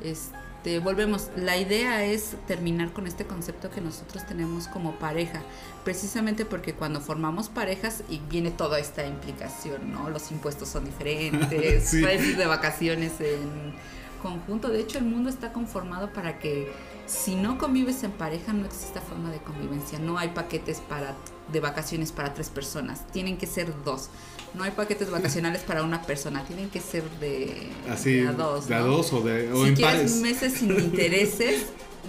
Este, 0.03 0.42
volvemos, 0.81 1.29
la 1.35 1.57
idea 1.57 2.05
es 2.05 2.35
terminar 2.47 2.93
con 2.93 3.07
este 3.07 3.25
concepto 3.25 3.69
que 3.69 3.81
nosotros 3.81 4.25
tenemos 4.25 4.67
como 4.67 4.93
pareja, 4.93 5.41
precisamente 5.83 6.45
porque 6.45 6.73
cuando 6.73 7.01
formamos 7.01 7.49
parejas 7.49 8.03
y 8.09 8.19
viene 8.29 8.51
toda 8.51 8.79
esta 8.79 9.05
implicación, 9.05 9.91
¿no? 9.91 10.09
Los 10.09 10.31
impuestos 10.31 10.69
son 10.69 10.85
diferentes, 10.85 11.89
puedes 12.01 12.25
ir 12.25 12.37
de 12.37 12.45
vacaciones 12.45 13.19
en 13.19 13.73
conjunto. 14.21 14.69
De 14.69 14.79
hecho, 14.79 14.97
el 14.97 15.05
mundo 15.05 15.29
está 15.29 15.51
conformado 15.51 16.11
para 16.13 16.39
que 16.39 16.71
si 17.05 17.35
no 17.35 17.57
convives 17.57 18.03
en 18.03 18.11
pareja 18.11 18.53
no 18.53 18.65
existe 18.65 19.01
forma 19.01 19.29
de 19.31 19.39
convivencia. 19.39 19.99
No 19.99 20.17
hay 20.17 20.29
paquetes 20.29 20.79
para 20.79 21.13
de 21.51 21.59
vacaciones 21.59 22.11
para 22.11 22.33
tres 22.33 22.49
personas. 22.49 23.05
Tienen 23.07 23.37
que 23.37 23.47
ser 23.47 23.73
dos. 23.83 24.09
No 24.53 24.63
hay 24.63 24.71
paquetes 24.71 25.09
vacacionales 25.09 25.61
para 25.61 25.83
una 25.83 26.01
persona. 26.03 26.43
Tienen 26.45 26.69
que 26.69 26.79
ser 26.79 27.03
de, 27.19 27.69
Así, 27.89 28.15
de 28.15 28.27
a 28.27 28.31
dos. 28.33 28.67
De 28.67 28.75
a 28.75 28.81
dos 28.81 29.11
o, 29.13 29.21
de, 29.21 29.51
o 29.51 29.65
si 29.65 29.73
quieres 29.73 30.15
meses 30.17 30.53
sin 30.53 30.71
intereses, 30.79 31.65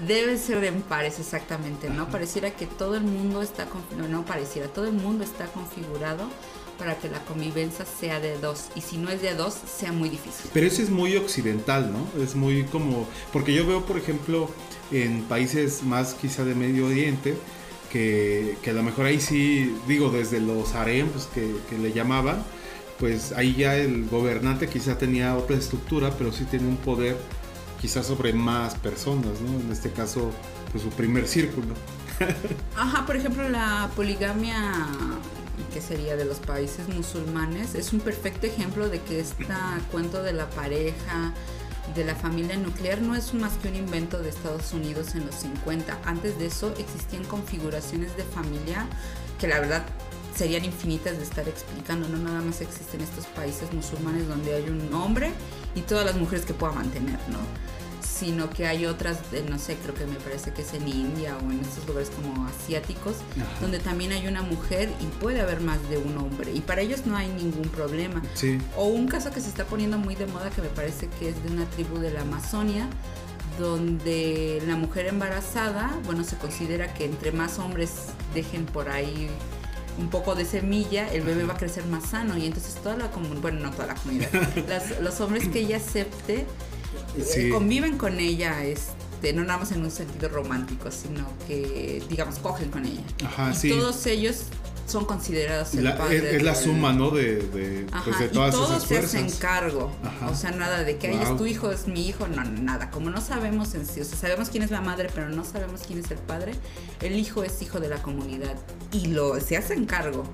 debe 0.06 0.36
ser 0.36 0.62
en 0.64 0.82
pares 0.82 1.18
exactamente. 1.18 1.88
No 1.88 2.08
pareciera 2.08 2.50
que 2.50 2.66
todo 2.66 2.96
el 2.96 3.04
mundo 3.04 3.42
está 3.42 3.66
no 4.08 4.24
pareciera 4.24 4.68
todo 4.68 4.86
el 4.86 4.92
mundo 4.92 5.24
está 5.24 5.46
configurado 5.46 6.28
para 6.78 6.98
que 6.98 7.08
la 7.08 7.20
convivencia 7.24 7.84
sea 7.84 8.20
de 8.20 8.38
dos. 8.38 8.66
Y 8.74 8.80
si 8.80 8.96
no 8.96 9.10
es 9.10 9.22
de 9.22 9.34
dos, 9.34 9.54
sea 9.54 9.92
muy 9.92 10.08
difícil. 10.08 10.50
Pero 10.52 10.66
eso 10.66 10.82
es 10.82 10.90
muy 10.90 11.16
occidental, 11.16 11.92
¿no? 11.92 12.22
Es 12.22 12.34
muy 12.34 12.64
como... 12.64 13.06
Porque 13.32 13.54
yo 13.54 13.66
veo, 13.66 13.84
por 13.84 13.96
ejemplo, 13.96 14.50
en 14.90 15.22
países 15.22 15.82
más 15.82 16.14
quizá 16.14 16.44
de 16.44 16.54
Medio 16.54 16.86
Oriente, 16.86 17.36
que, 17.94 18.58
que 18.60 18.70
a 18.70 18.72
lo 18.72 18.82
mejor 18.82 19.06
ahí 19.06 19.20
sí, 19.20 19.72
digo, 19.86 20.10
desde 20.10 20.40
los 20.40 20.74
harems 20.74 21.12
pues, 21.12 21.28
que, 21.70 21.78
le 21.78 21.92
llamaban, 21.92 22.42
pues 22.98 23.30
ahí 23.30 23.54
ya 23.54 23.76
el 23.76 24.08
gobernante 24.08 24.66
quizá 24.68 24.98
tenía 24.98 25.36
otra 25.36 25.56
estructura, 25.56 26.10
pero 26.18 26.32
sí 26.32 26.44
tiene 26.44 26.66
un 26.66 26.76
poder 26.76 27.16
quizás 27.80 28.06
sobre 28.06 28.32
más 28.32 28.74
personas. 28.74 29.38
En 29.38 29.70
este 29.70 29.92
caso, 29.92 30.32
pues 30.72 30.82
su 30.82 30.90
primer 30.90 31.28
círculo. 31.28 31.72
Ajá, 32.76 33.06
por 33.06 33.14
ejemplo, 33.14 33.48
la 33.48 33.88
poligamia 33.94 34.88
que 35.72 35.80
sería 35.80 36.16
de 36.16 36.24
los 36.24 36.38
países 36.38 36.88
musulmanes 36.88 37.76
es 37.76 37.92
un 37.92 38.00
perfecto 38.00 38.48
ejemplo 38.48 38.88
de 38.88 39.02
que 39.02 39.20
este 39.20 39.46
cuento 39.92 40.20
de 40.24 40.32
la 40.32 40.50
pareja, 40.50 41.32
de 41.94 42.04
la 42.04 42.14
familia 42.14 42.56
nuclear 42.56 43.02
no 43.02 43.14
es 43.14 43.34
más 43.34 43.52
que 43.54 43.68
un 43.68 43.76
invento 43.76 44.18
de 44.20 44.30
Estados 44.30 44.72
Unidos 44.72 45.14
en 45.14 45.26
los 45.26 45.34
50. 45.36 45.98
Antes 46.04 46.38
de 46.38 46.46
eso 46.46 46.74
existían 46.78 47.24
configuraciones 47.24 48.16
de 48.16 48.24
familia 48.24 48.86
que 49.38 49.48
la 49.48 49.60
verdad 49.60 49.84
serían 50.34 50.64
infinitas 50.64 51.18
de 51.18 51.24
estar 51.24 51.48
explicando. 51.48 52.08
No 52.08 52.18
nada 52.18 52.40
más 52.40 52.60
existen 52.60 53.00
estos 53.00 53.26
países 53.26 53.72
musulmanes 53.72 54.26
donde 54.26 54.54
hay 54.54 54.68
un 54.68 54.92
hombre 54.94 55.32
y 55.74 55.82
todas 55.82 56.04
las 56.06 56.16
mujeres 56.16 56.44
que 56.44 56.54
pueda 56.54 56.72
mantener, 56.72 57.18
¿no? 57.28 57.38
Sino 58.24 58.48
que 58.48 58.66
hay 58.66 58.86
otras, 58.86 59.18
no 59.50 59.58
sé, 59.58 59.76
creo 59.76 59.94
que 59.94 60.06
me 60.06 60.16
parece 60.16 60.50
que 60.54 60.62
es 60.62 60.72
en 60.72 60.88
India 60.88 61.36
o 61.36 61.52
en 61.52 61.60
estos 61.60 61.86
lugares 61.86 62.08
como 62.08 62.46
asiáticos, 62.46 63.16
donde 63.60 63.78
también 63.80 64.12
hay 64.12 64.26
una 64.26 64.40
mujer 64.40 64.88
y 64.98 65.04
puede 65.20 65.42
haber 65.42 65.60
más 65.60 65.78
de 65.90 65.98
un 65.98 66.16
hombre. 66.16 66.50
Y 66.54 66.60
para 66.60 66.80
ellos 66.80 67.04
no 67.04 67.18
hay 67.18 67.28
ningún 67.28 67.68
problema. 67.68 68.22
Sí. 68.32 68.58
O 68.78 68.86
un 68.86 69.08
caso 69.08 69.30
que 69.30 69.42
se 69.42 69.50
está 69.50 69.66
poniendo 69.66 69.98
muy 69.98 70.14
de 70.14 70.26
moda 70.26 70.48
que 70.48 70.62
me 70.62 70.68
parece 70.68 71.08
que 71.18 71.28
es 71.28 71.44
de 71.44 71.52
una 71.52 71.66
tribu 71.66 71.98
de 71.98 72.12
la 72.12 72.22
Amazonia, 72.22 72.88
donde 73.58 74.62
la 74.66 74.76
mujer 74.76 75.06
embarazada, 75.06 75.94
bueno, 76.06 76.24
se 76.24 76.38
considera 76.38 76.94
que 76.94 77.04
entre 77.04 77.30
más 77.30 77.58
hombres 77.58 77.90
dejen 78.32 78.64
por 78.64 78.88
ahí 78.88 79.28
un 79.98 80.08
poco 80.08 80.34
de 80.34 80.46
semilla, 80.46 81.12
el 81.12 81.24
bebé 81.24 81.44
va 81.44 81.52
a 81.52 81.58
crecer 81.58 81.84
más 81.84 82.08
sano 82.08 82.38
y 82.38 82.46
entonces 82.46 82.74
toda 82.76 82.96
la 82.96 83.10
comunidad, 83.10 83.42
bueno, 83.42 83.60
no 83.60 83.70
toda 83.70 83.88
la 83.88 83.94
comunidad, 83.94 84.30
las, 84.66 84.98
los 85.02 85.20
hombres 85.20 85.46
que 85.48 85.60
ella 85.60 85.76
acepte 85.76 86.46
Sí. 87.24 87.50
conviven 87.50 87.96
con 87.98 88.18
ella, 88.20 88.64
este, 88.64 89.32
no 89.32 89.42
nada 89.44 89.58
más 89.60 89.72
en 89.72 89.82
un 89.82 89.90
sentido 89.90 90.28
romántico, 90.28 90.90
sino 90.90 91.26
que, 91.46 92.02
digamos, 92.08 92.38
cogen 92.38 92.70
con 92.70 92.84
ella. 92.84 93.02
Ajá, 93.24 93.52
y 93.52 93.56
sí. 93.56 93.70
todos 93.70 94.04
ellos 94.06 94.44
son 94.86 95.06
considerados 95.06 95.72
el 95.74 95.84
La- 95.84 95.96
padre 95.96 96.18
es, 96.18 96.24
es 96.34 96.42
la 96.42 96.54
suma, 96.54 96.92
¿no? 96.92 97.10
De, 97.10 97.36
de, 97.36 97.86
Ajá, 97.90 98.04
pues, 98.04 98.18
de 98.18 98.24
y 98.26 98.28
todos 98.28 98.68
esas 98.70 98.82
se 98.82 98.98
hacen 98.98 99.30
cargo. 99.30 99.90
Ajá. 100.04 100.28
O 100.28 100.34
sea, 100.34 100.50
nada 100.50 100.84
de 100.84 100.98
que 100.98 101.08
"Ay, 101.08 101.20
es 101.22 101.28
Wow. 101.30 101.38
tu 101.38 101.46
hijo, 101.46 101.72
es 101.72 101.86
mi 101.88 102.06
hijo, 102.06 102.26
no, 102.28 102.44
nada. 102.44 102.90
Como 102.90 103.08
no 103.08 103.22
sabemos 103.22 103.74
en 103.74 103.86
sí, 103.86 104.02
o 104.02 104.04
sea, 104.04 104.18
sabemos 104.18 104.50
quién 104.50 104.62
es 104.62 104.70
la 104.70 104.82
madre, 104.82 105.08
pero 105.14 105.30
no 105.30 105.42
sabemos 105.42 105.80
quién 105.86 106.00
es 106.00 106.10
el 106.10 106.18
padre, 106.18 106.52
el 107.00 107.16
hijo 107.18 107.44
es 107.44 107.62
hijo 107.62 107.80
de 107.80 107.88
la 107.88 108.02
comunidad 108.02 108.56
y 108.92 109.06
lo 109.06 109.40
se 109.40 109.56
hacen 109.56 109.86
cargo. 109.86 110.24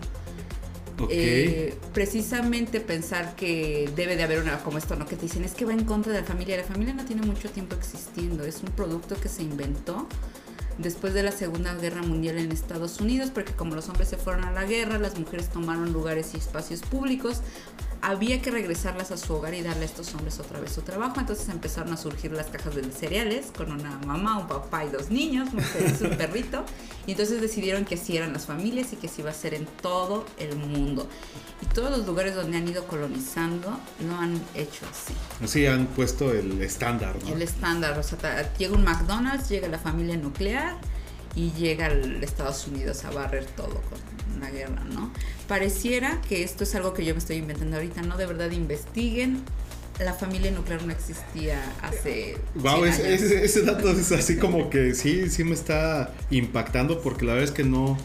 Eh, 1.08 1.74
precisamente 1.94 2.80
pensar 2.80 3.34
que 3.36 3.90
debe 3.96 4.16
de 4.16 4.22
haber 4.22 4.40
una 4.40 4.58
como 4.58 4.78
esto, 4.78 4.96
¿no? 4.96 5.06
Que 5.06 5.16
te 5.16 5.22
dicen 5.22 5.44
es 5.44 5.54
que 5.54 5.64
va 5.64 5.72
en 5.72 5.84
contra 5.84 6.12
de 6.12 6.20
la 6.20 6.26
familia. 6.26 6.56
La 6.56 6.64
familia 6.64 6.94
no 6.94 7.04
tiene 7.04 7.22
mucho 7.22 7.48
tiempo 7.50 7.76
existiendo, 7.76 8.44
es 8.44 8.62
un 8.62 8.70
producto 8.70 9.16
que 9.20 9.28
se 9.28 9.42
inventó 9.42 10.06
después 10.78 11.14
de 11.14 11.22
la 11.22 11.32
Segunda 11.32 11.74
Guerra 11.74 12.02
Mundial 12.02 12.38
en 12.38 12.52
Estados 12.52 13.00
Unidos, 13.00 13.30
porque 13.32 13.52
como 13.52 13.74
los 13.74 13.88
hombres 13.88 14.08
se 14.08 14.16
fueron 14.16 14.44
a 14.44 14.52
la 14.52 14.64
guerra, 14.64 14.98
las 14.98 15.18
mujeres 15.18 15.50
tomaron 15.50 15.92
lugares 15.92 16.32
y 16.34 16.38
espacios 16.38 16.80
públicos, 16.80 17.42
había 18.02 18.40
que 18.40 18.50
regresarlas 18.50 19.10
a 19.10 19.16
su 19.16 19.34
hogar 19.34 19.54
y 19.54 19.62
darle 19.62 19.82
a 19.82 19.86
estos 19.86 20.14
hombres 20.14 20.38
otra 20.38 20.60
vez 20.60 20.72
su 20.72 20.82
trabajo. 20.82 21.20
Entonces 21.20 21.48
empezaron 21.48 21.92
a 21.92 21.96
surgir 21.96 22.32
las 22.32 22.46
cajas 22.46 22.74
de 22.74 22.90
cereales 22.92 23.46
con 23.56 23.70
una 23.70 23.98
mamá, 24.06 24.38
un 24.38 24.48
papá 24.48 24.84
y 24.84 24.90
dos 24.90 25.10
niños, 25.10 25.52
muy 25.52 25.62
feliz, 25.62 26.00
un 26.02 26.16
perrito. 26.16 26.64
Y 27.06 27.12
entonces 27.12 27.40
decidieron 27.40 27.84
que 27.84 27.96
así 27.96 28.16
eran 28.16 28.32
las 28.32 28.46
familias 28.46 28.92
y 28.92 28.96
que 28.96 29.06
así 29.06 29.20
iba 29.20 29.30
a 29.30 29.34
ser 29.34 29.54
en 29.54 29.66
todo 29.66 30.24
el 30.38 30.56
mundo. 30.56 31.08
Y 31.62 31.66
todos 31.66 31.90
los 31.90 32.06
lugares 32.06 32.34
donde 32.34 32.56
han 32.56 32.66
ido 32.66 32.86
colonizando 32.86 33.78
lo 34.06 34.16
han 34.16 34.40
hecho 34.54 34.86
así. 34.90 35.14
Así 35.42 35.66
han 35.66 35.86
puesto 35.86 36.32
el 36.32 36.62
estándar, 36.62 37.16
¿no? 37.22 37.34
El 37.34 37.42
estándar, 37.42 37.98
o 37.98 38.02
sea, 38.02 38.52
llega 38.54 38.74
un 38.74 38.84
McDonald's, 38.84 39.48
llega 39.48 39.68
la 39.68 39.78
familia 39.78 40.16
nuclear 40.16 40.78
y 41.34 41.52
llega 41.52 41.86
el 41.86 42.22
Estados 42.24 42.66
Unidos 42.66 43.04
a 43.04 43.10
barrer 43.10 43.44
todo 43.44 43.80
con 43.88 44.19
una 44.36 44.50
guerra, 44.50 44.84
¿no? 44.84 45.12
Pareciera 45.48 46.20
que 46.28 46.42
esto 46.42 46.64
es 46.64 46.74
algo 46.74 46.94
que 46.94 47.04
yo 47.04 47.14
me 47.14 47.18
estoy 47.18 47.36
inventando 47.36 47.76
ahorita, 47.76 48.02
¿no? 48.02 48.16
De 48.16 48.26
verdad 48.26 48.50
investiguen. 48.50 49.42
La 49.98 50.14
familia 50.14 50.50
nuclear 50.50 50.82
no 50.84 50.92
existía 50.92 51.62
hace. 51.82 52.36
Wow, 52.54 52.84
100 52.84 52.88
ese, 52.88 53.06
años. 53.06 53.22
ese 53.22 53.62
dato 53.62 53.90
es 53.90 54.12
así 54.12 54.36
como 54.36 54.70
que 54.70 54.94
sí, 54.94 55.28
sí 55.28 55.44
me 55.44 55.52
está 55.52 56.14
impactando 56.30 57.02
porque 57.02 57.26
la 57.26 57.34
verdad 57.34 57.50
es 57.50 57.54
que 57.54 57.64
no. 57.64 57.98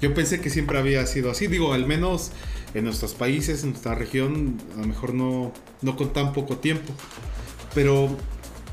Yo 0.00 0.14
pensé 0.14 0.40
que 0.40 0.48
siempre 0.48 0.78
había 0.78 1.04
sido 1.06 1.30
así. 1.30 1.46
Digo, 1.46 1.74
al 1.74 1.86
menos 1.86 2.32
en 2.74 2.84
nuestros 2.84 3.14
países, 3.14 3.62
en 3.62 3.70
nuestra 3.70 3.94
región, 3.94 4.58
a 4.74 4.80
lo 4.80 4.86
mejor 4.86 5.14
no, 5.14 5.52
no 5.82 5.96
con 5.96 6.12
tan 6.12 6.32
poco 6.32 6.58
tiempo. 6.58 6.92
Pero 7.74 8.16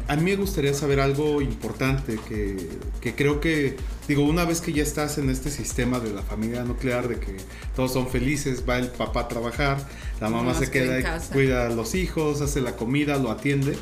a 0.08 0.16
mí 0.16 0.24
me 0.32 0.36
gustaría 0.36 0.74
saber 0.74 1.00
algo 1.00 1.42
importante 1.42 2.20
que, 2.28 2.56
que 3.02 3.16
creo 3.16 3.40
que, 3.40 3.78
digo, 4.08 4.24
una 4.24 4.46
vez 4.46 4.62
que 4.62 4.74
ya 4.74 4.84
estás 4.84 5.18
en 5.18 5.30
este 5.30 5.50
sistema 5.50 6.00
de 6.00 6.12
la 6.12 6.22
familia 6.22 6.64
nuclear, 6.64 7.08
de 7.08 7.20
que 7.20 7.38
todos 7.76 7.94
son 7.94 8.08
felices, 8.10 8.64
va 8.68 8.78
el 8.80 8.88
papá 8.90 9.22
a 9.22 9.28
trabajar, 9.28 9.78
la 10.20 10.30
mamá 10.30 10.54
se 10.54 10.66
queda 10.72 11.00
y 11.00 11.04
cuida 11.34 11.66
a 11.68 11.70
los 11.70 11.96
hijos, 11.96 12.42
hace 12.42 12.62
la 12.62 12.76
comida, 12.76 13.18
lo 13.18 13.32
atiende. 13.32 13.78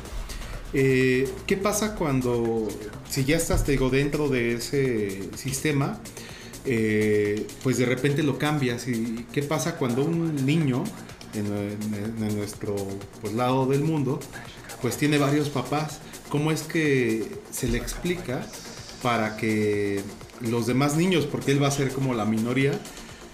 Eh, 0.72 1.28
¿Qué 1.46 1.56
pasa 1.56 1.96
cuando, 1.96 2.68
si 3.08 3.24
ya 3.24 3.36
estás, 3.36 3.64
te 3.64 3.72
digo, 3.72 3.90
dentro 3.90 4.28
de 4.28 4.54
ese 4.54 5.28
sistema, 5.36 5.98
eh, 6.64 7.46
pues 7.62 7.78
de 7.78 7.86
repente 7.86 8.22
lo 8.22 8.38
cambias? 8.38 8.86
¿Y 8.88 9.26
qué 9.32 9.42
pasa 9.42 9.76
cuando 9.76 10.04
un 10.04 10.46
niño 10.46 10.84
en, 11.34 11.46
en- 11.46 12.24
en 12.24 12.36
nuestro 12.36 12.76
pues, 13.20 13.32
lado 13.34 13.66
del 13.66 13.82
mundo, 13.82 14.20
pues 14.80 14.96
tiene 14.96 15.18
varios 15.18 15.48
papás? 15.48 15.98
¿Cómo 16.30 16.52
es 16.52 16.62
que 16.62 17.28
se 17.50 17.68
le 17.68 17.76
explica 17.76 18.46
para 19.02 19.36
que 19.36 20.02
los 20.40 20.66
demás 20.66 20.96
niños, 20.96 21.26
porque 21.26 21.52
él 21.52 21.62
va 21.62 21.68
a 21.68 21.72
ser 21.72 21.90
como 21.90 22.14
la 22.14 22.24
minoría, 22.24 22.72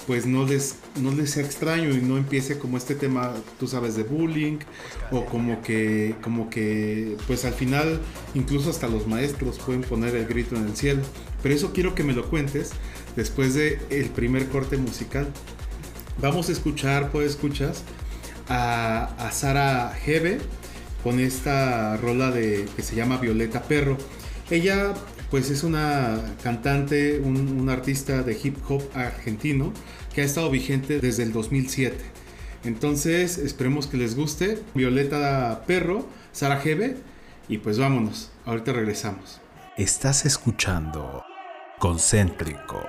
pues 0.06 0.24
no 0.24 0.46
les, 0.46 0.76
no 1.00 1.12
les 1.12 1.30
sea 1.30 1.44
extraño 1.44 1.90
y 1.90 2.00
no 2.00 2.16
empiece 2.16 2.58
como 2.58 2.76
este 2.76 2.94
tema, 2.94 3.34
tú 3.58 3.66
sabes, 3.66 3.96
de 3.96 4.04
bullying 4.04 4.58
o 5.10 5.24
como 5.26 5.62
que, 5.62 6.14
como 6.22 6.48
que, 6.48 7.16
pues 7.26 7.44
al 7.44 7.54
final 7.54 8.00
incluso 8.34 8.70
hasta 8.70 8.86
los 8.86 9.06
maestros 9.06 9.58
pueden 9.58 9.82
poner 9.82 10.14
el 10.14 10.26
grito 10.26 10.56
en 10.56 10.66
el 10.66 10.76
cielo. 10.76 11.02
Pero 11.42 11.54
eso 11.54 11.72
quiero 11.72 11.94
que 11.94 12.04
me 12.04 12.12
lo 12.12 12.30
cuentes 12.30 12.70
después 13.16 13.54
de 13.54 13.80
el 13.90 14.08
primer 14.10 14.48
corte 14.48 14.76
musical. 14.76 15.28
Vamos 16.20 16.48
a 16.48 16.52
escuchar, 16.52 17.10
pues 17.10 17.30
escuchas, 17.30 17.82
a, 18.48 19.06
a 19.18 19.32
Sara 19.32 19.92
Hebe 20.06 20.38
con 21.06 21.20
esta 21.20 21.96
rola 21.98 22.32
de, 22.32 22.66
que 22.74 22.82
se 22.82 22.96
llama 22.96 23.18
Violeta 23.18 23.62
Perro. 23.62 23.96
Ella 24.50 24.92
pues 25.30 25.50
es 25.50 25.62
una 25.62 26.20
cantante, 26.42 27.20
un, 27.20 27.68
artista 27.68 28.24
de 28.24 28.36
hip 28.42 28.56
hop 28.68 28.82
argentino 28.92 29.72
que 30.12 30.22
ha 30.22 30.24
estado 30.24 30.50
vigente 30.50 30.98
desde 30.98 31.22
el 31.22 31.32
2007. 31.32 31.96
Entonces 32.64 33.38
esperemos 33.38 33.86
que 33.86 33.98
les 33.98 34.16
guste. 34.16 34.58
Violeta 34.74 35.62
Perro, 35.64 36.08
Sara 36.32 36.60
Hebe 36.60 36.96
y 37.48 37.58
pues 37.58 37.78
vámonos. 37.78 38.32
Ahorita 38.44 38.72
regresamos. 38.72 39.40
Estás 39.76 40.26
escuchando 40.26 41.22
Concéntrico. 41.78 42.84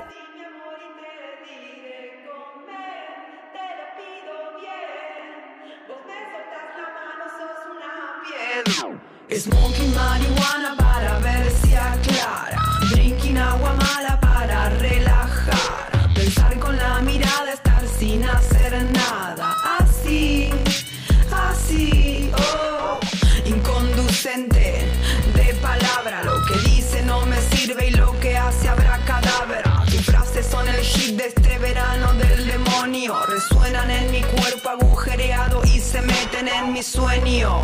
Smoking 9.29 9.93
marihuana 9.93 10.73
para 10.77 11.19
ver 11.19 11.51
si 11.61 11.75
aclara. 11.75 12.61
Drinking 12.91 13.37
agua 13.37 13.73
mala 13.73 14.17
para 14.21 14.69
relajar. 14.69 16.13
Pensar 16.15 16.57
con 16.59 16.77
la 16.77 17.01
mirada, 17.01 17.51
estar 17.51 17.83
sin 17.99 18.23
hacer 18.23 18.81
nada. 18.93 19.53
Así, 19.79 20.49
así, 21.29 22.31
oh. 22.37 22.99
Inconducente 23.45 24.87
de 25.35 25.53
palabra. 25.61 26.23
Lo 26.23 26.45
que 26.45 26.57
dice 26.69 27.03
no 27.03 27.25
me 27.25 27.41
sirve 27.51 27.89
y 27.89 27.91
lo 27.91 28.17
que 28.21 28.37
hace 28.37 28.69
habrá 28.69 28.97
cadáver. 28.99 29.63
Tus 29.91 30.05
frases 30.05 30.47
son 30.47 30.69
el 30.69 30.79
hit 30.79 31.17
de 31.17 31.27
este 31.27 31.59
verano 31.59 32.13
del 32.13 32.47
demonio. 32.47 33.13
Resuenan 33.25 33.91
en 33.91 34.09
mi 34.09 34.21
cuerpo 34.21 34.69
agujereado 34.69 35.61
y 35.65 35.81
se 35.81 36.01
meten 36.01 36.47
en 36.47 36.71
mi 36.71 36.81
sueño 36.81 37.61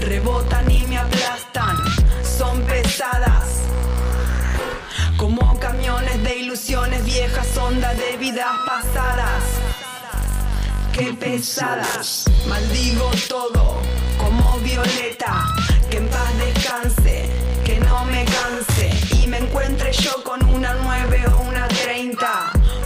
rebotan 0.00 0.70
y 0.70 0.86
me 0.86 0.98
aplastan, 0.98 1.76
son 2.22 2.62
pesadas. 2.62 3.62
Como 5.16 5.58
camiones 5.58 6.22
de 6.22 6.36
ilusiones 6.36 7.04
viejas, 7.04 7.56
ondas 7.56 7.96
de 7.98 8.16
vidas 8.16 8.54
pasadas. 8.66 9.42
qué 10.92 11.12
pesadas. 11.14 12.24
Maldigo 12.48 13.10
todo 13.28 13.76
como 14.18 14.58
violeta, 14.60 15.44
que 15.90 15.98
en 15.98 16.08
paz 16.08 16.38
descanse, 16.38 17.30
que 17.64 17.78
no 17.80 18.04
me 18.06 18.24
canse 18.24 18.90
y 19.22 19.26
me 19.26 19.38
encuentre 19.38 19.92
yo 19.92 20.22
con 20.24 20.42
una 20.54 20.74
9 20.82 21.24
o 21.32 21.48
una 21.48 21.68
30. 21.68 22.26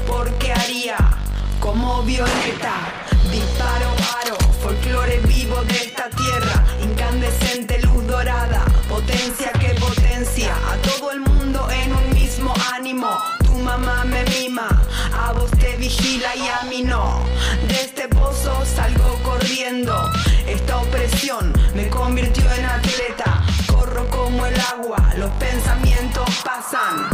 Porque 0.07 0.53
haría 0.53 0.97
como 1.61 2.03
violeta, 2.03 2.75
vigila 15.93 16.37
y 16.37 16.49
a 16.49 16.63
mí 16.69 16.83
no. 16.83 17.21
De 17.69 17.75
este 17.75 18.09
pozo 18.09 18.65
salgo 18.65 19.19
corriendo, 19.23 20.11
esta 20.47 20.79
opresión 20.79 21.53
me 21.75 21.89
convirtió 21.89 22.45
en 22.53 22.65
atleta. 22.65 23.43
Corro 23.67 24.09
como 24.09 24.47
el 24.47 24.59
agua, 24.61 25.13
los 25.17 25.31
pensamientos 25.33 26.29
pasan, 26.45 27.09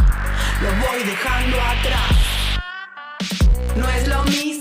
los 0.62 0.88
voy 0.88 1.02
dejando 1.04 1.56
atrás. 1.60 2.12
No 3.76 3.88
es 3.88 4.08
lo 4.08 4.22
mismo 4.24 4.57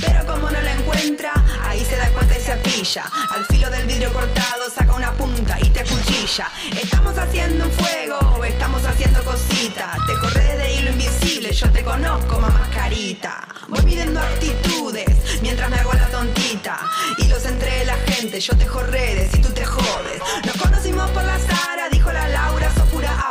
Pero 0.00 0.24
como 0.26 0.48
no 0.48 0.60
la 0.60 0.72
encuentra, 0.72 1.32
ahí 1.64 1.84
se 1.84 1.96
da 1.96 2.08
cuenta 2.10 2.38
y 2.38 2.40
se 2.40 2.56
pilla. 2.56 3.04
Al 3.34 3.44
filo 3.46 3.68
del 3.70 3.86
vidrio 3.86 4.12
cortado 4.12 4.70
saca 4.72 4.92
una 4.94 5.12
punta 5.12 5.58
y 5.60 5.68
te 5.70 5.82
cuchilla. 5.82 6.48
Estamos 6.80 7.18
haciendo 7.18 7.64
un 7.64 7.72
fuego, 7.72 8.44
estamos 8.44 8.84
haciendo 8.84 9.22
cositas. 9.24 9.96
Te 10.06 10.14
corres 10.20 10.58
de 10.58 10.74
hilo 10.74 10.90
invisible, 10.90 11.52
yo 11.52 11.68
te 11.70 11.82
conozco, 11.82 12.38
mamá 12.38 12.68
carita. 12.72 13.48
Voy 13.68 13.82
midiendo 13.82 14.20
actitudes 14.20 15.40
mientras 15.42 15.68
me 15.68 15.76
hago 15.76 15.92
la 15.94 16.06
tontita. 16.06 16.78
Hilos 17.18 17.44
entre 17.44 17.84
la 17.86 17.96
gente, 18.06 18.40
yo 18.40 18.56
te 18.56 18.66
redes 18.90 19.34
y 19.34 19.38
tú 19.38 19.50
te 19.50 19.64
jodes. 19.64 20.20
Nos 20.44 20.56
conocimos 20.56 21.10
por 21.10 21.24
la 21.24 21.38
Sara, 21.38 21.88
dijo 21.90 22.12
la 22.12 22.28
Laura, 22.28 22.70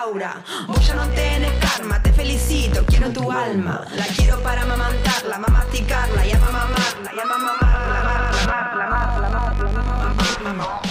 aura. 0.10 0.36
Vos 0.68 0.86
ya 0.88 0.96
no 0.96 1.08
tenés 1.10 1.54
karma, 1.60 2.02
te 2.02 2.12
felicito, 2.12 2.84
quiero 2.86 3.10
tu 3.12 3.32
alma. 3.32 3.82
La 3.96 4.06
quiero 4.06 4.40
para 4.42 4.62
amamantarla, 4.62 5.38
mamasticarla 5.38 6.26
y 6.26 6.32
amamarla, 6.32 7.12
y 7.16 7.20
amamarla, 7.20 8.00
amamarla, 8.00 8.86
amamarla, 8.86 9.28
amamarla, 9.28 10.48
amamarla. 10.50 10.89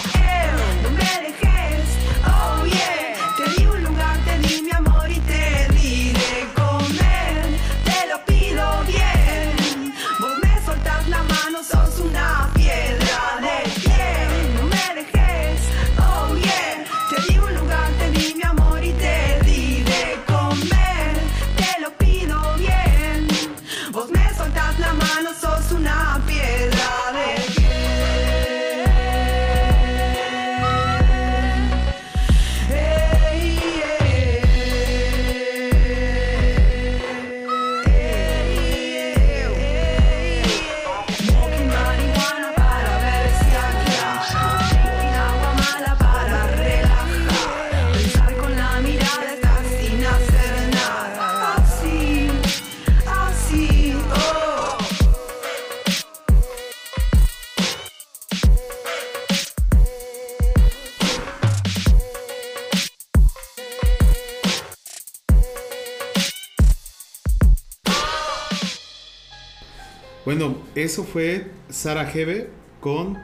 Eso 70.83 71.03
fue 71.03 71.47
Sara 71.69 72.11
Hebe 72.11 72.49
con 72.79 73.17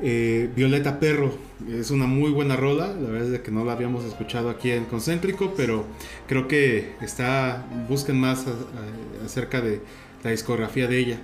eh, 0.00 0.50
Violeta 0.54 0.98
Perro. 0.98 1.32
Es 1.70 1.90
una 1.90 2.06
muy 2.06 2.30
buena 2.30 2.56
rola. 2.56 2.88
La 2.88 3.10
verdad 3.10 3.34
es 3.34 3.40
que 3.40 3.50
no 3.50 3.64
la 3.64 3.72
habíamos 3.72 4.04
escuchado 4.04 4.50
aquí 4.50 4.70
en 4.70 4.84
Concéntrico, 4.84 5.54
pero 5.56 5.84
creo 6.26 6.48
que 6.48 6.92
está. 7.00 7.66
Busquen 7.88 8.20
más 8.20 8.44
acerca 9.24 9.60
de 9.60 9.80
la 10.22 10.30
discografía 10.30 10.86
de 10.86 10.98
ella. 10.98 11.18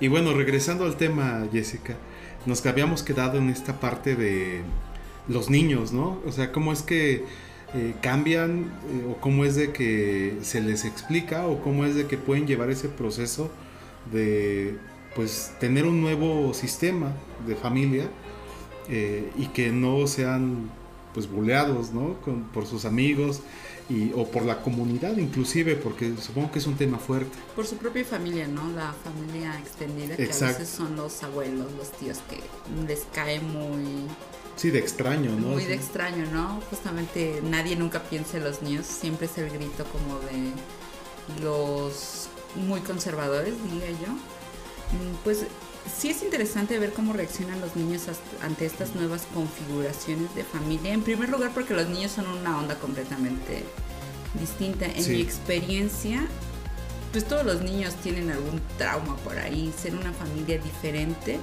Y 0.00 0.08
bueno, 0.08 0.32
regresando 0.34 0.84
al 0.84 0.96
tema, 0.96 1.46
Jessica, 1.52 1.96
nos 2.44 2.64
habíamos 2.66 3.02
quedado 3.02 3.38
en 3.38 3.50
esta 3.50 3.80
parte 3.80 4.14
de 4.14 4.60
los 5.28 5.50
niños, 5.50 5.92
¿no? 5.92 6.20
O 6.26 6.32
sea, 6.32 6.52
cómo 6.52 6.72
es 6.72 6.82
que 6.82 7.24
eh, 7.74 7.94
cambian 8.00 8.72
eh, 8.90 9.06
o 9.10 9.20
cómo 9.20 9.44
es 9.44 9.56
de 9.56 9.72
que 9.72 10.38
se 10.42 10.60
les 10.60 10.84
explica 10.84 11.46
o 11.46 11.62
cómo 11.62 11.84
es 11.84 11.94
de 11.94 12.06
que 12.06 12.16
pueden 12.16 12.46
llevar 12.46 12.70
ese 12.70 12.88
proceso 12.88 13.50
de 14.12 14.76
pues 15.16 15.52
tener 15.58 15.86
un 15.86 16.00
nuevo 16.02 16.52
sistema 16.54 17.12
de 17.46 17.56
familia 17.56 18.08
eh, 18.88 19.30
y 19.36 19.46
que 19.46 19.70
no 19.72 20.06
sean 20.06 20.70
pues 21.14 21.28
buleados 21.30 21.90
¿no? 21.92 22.20
Con- 22.20 22.44
por 22.44 22.66
sus 22.66 22.84
amigos 22.84 23.40
y, 23.88 24.12
o 24.14 24.30
por 24.30 24.44
la 24.44 24.62
comunidad 24.62 25.16
inclusive 25.16 25.76
porque 25.76 26.12
supongo 26.20 26.50
que 26.52 26.58
es 26.58 26.66
un 26.66 26.76
tema 26.76 26.98
fuerte 26.98 27.36
Por 27.54 27.66
su 27.66 27.76
propia 27.76 28.04
familia, 28.04 28.46
¿no? 28.46 28.68
La 28.72 28.92
familia 28.92 29.58
extendida, 29.58 30.16
que 30.16 30.24
a 30.24 30.48
veces 30.48 30.68
son 30.68 30.94
los 30.96 31.22
abuelos, 31.22 31.66
los 31.78 31.90
tíos, 31.92 32.18
que 32.28 32.40
les 32.86 33.06
cae 33.14 33.40
muy, 33.40 34.06
sí 34.56 34.70
de 34.70 34.80
extraño 34.80 35.30
¿no? 35.30 35.48
muy 35.48 35.64
de 35.64 35.74
extraño, 35.74 36.26
¿no? 36.32 36.60
Justamente 36.68 37.40
nadie 37.44 37.76
nunca 37.76 38.02
piensa 38.02 38.36
en 38.36 38.44
los 38.44 38.60
niños, 38.60 38.86
siempre 38.86 39.26
es 39.26 39.38
el 39.38 39.48
grito 39.50 39.84
como 39.84 40.18
de 40.20 41.42
los 41.42 42.28
muy 42.68 42.80
conservadores, 42.80 43.54
diría 43.64 43.90
yo. 43.90 44.12
Mm, 44.92 45.16
Pues 45.24 45.44
sí 45.98 46.10
es 46.10 46.22
interesante 46.22 46.78
ver 46.78 46.92
cómo 46.92 47.12
reaccionan 47.12 47.60
los 47.60 47.76
niños 47.76 48.02
ante 48.42 48.66
estas 48.66 48.94
nuevas 48.94 49.22
configuraciones 49.34 50.34
de 50.34 50.44
familia. 50.44 50.92
En 50.92 51.02
primer 51.02 51.28
lugar, 51.28 51.52
porque 51.54 51.74
los 51.74 51.88
niños 51.88 52.12
son 52.12 52.26
una 52.28 52.58
onda 52.58 52.78
completamente 52.78 53.64
distinta. 54.40 54.86
En 54.86 55.02
mi 55.08 55.20
experiencia, 55.20 56.26
pues 57.12 57.24
todos 57.26 57.44
los 57.46 57.62
niños 57.62 57.94
tienen 58.02 58.30
algún 58.30 58.60
trauma 58.78 59.16
por 59.18 59.38
ahí. 59.38 59.72
Ser 59.80 59.94
una 59.94 60.12
familia 60.12 60.58
diferente, 60.58 61.38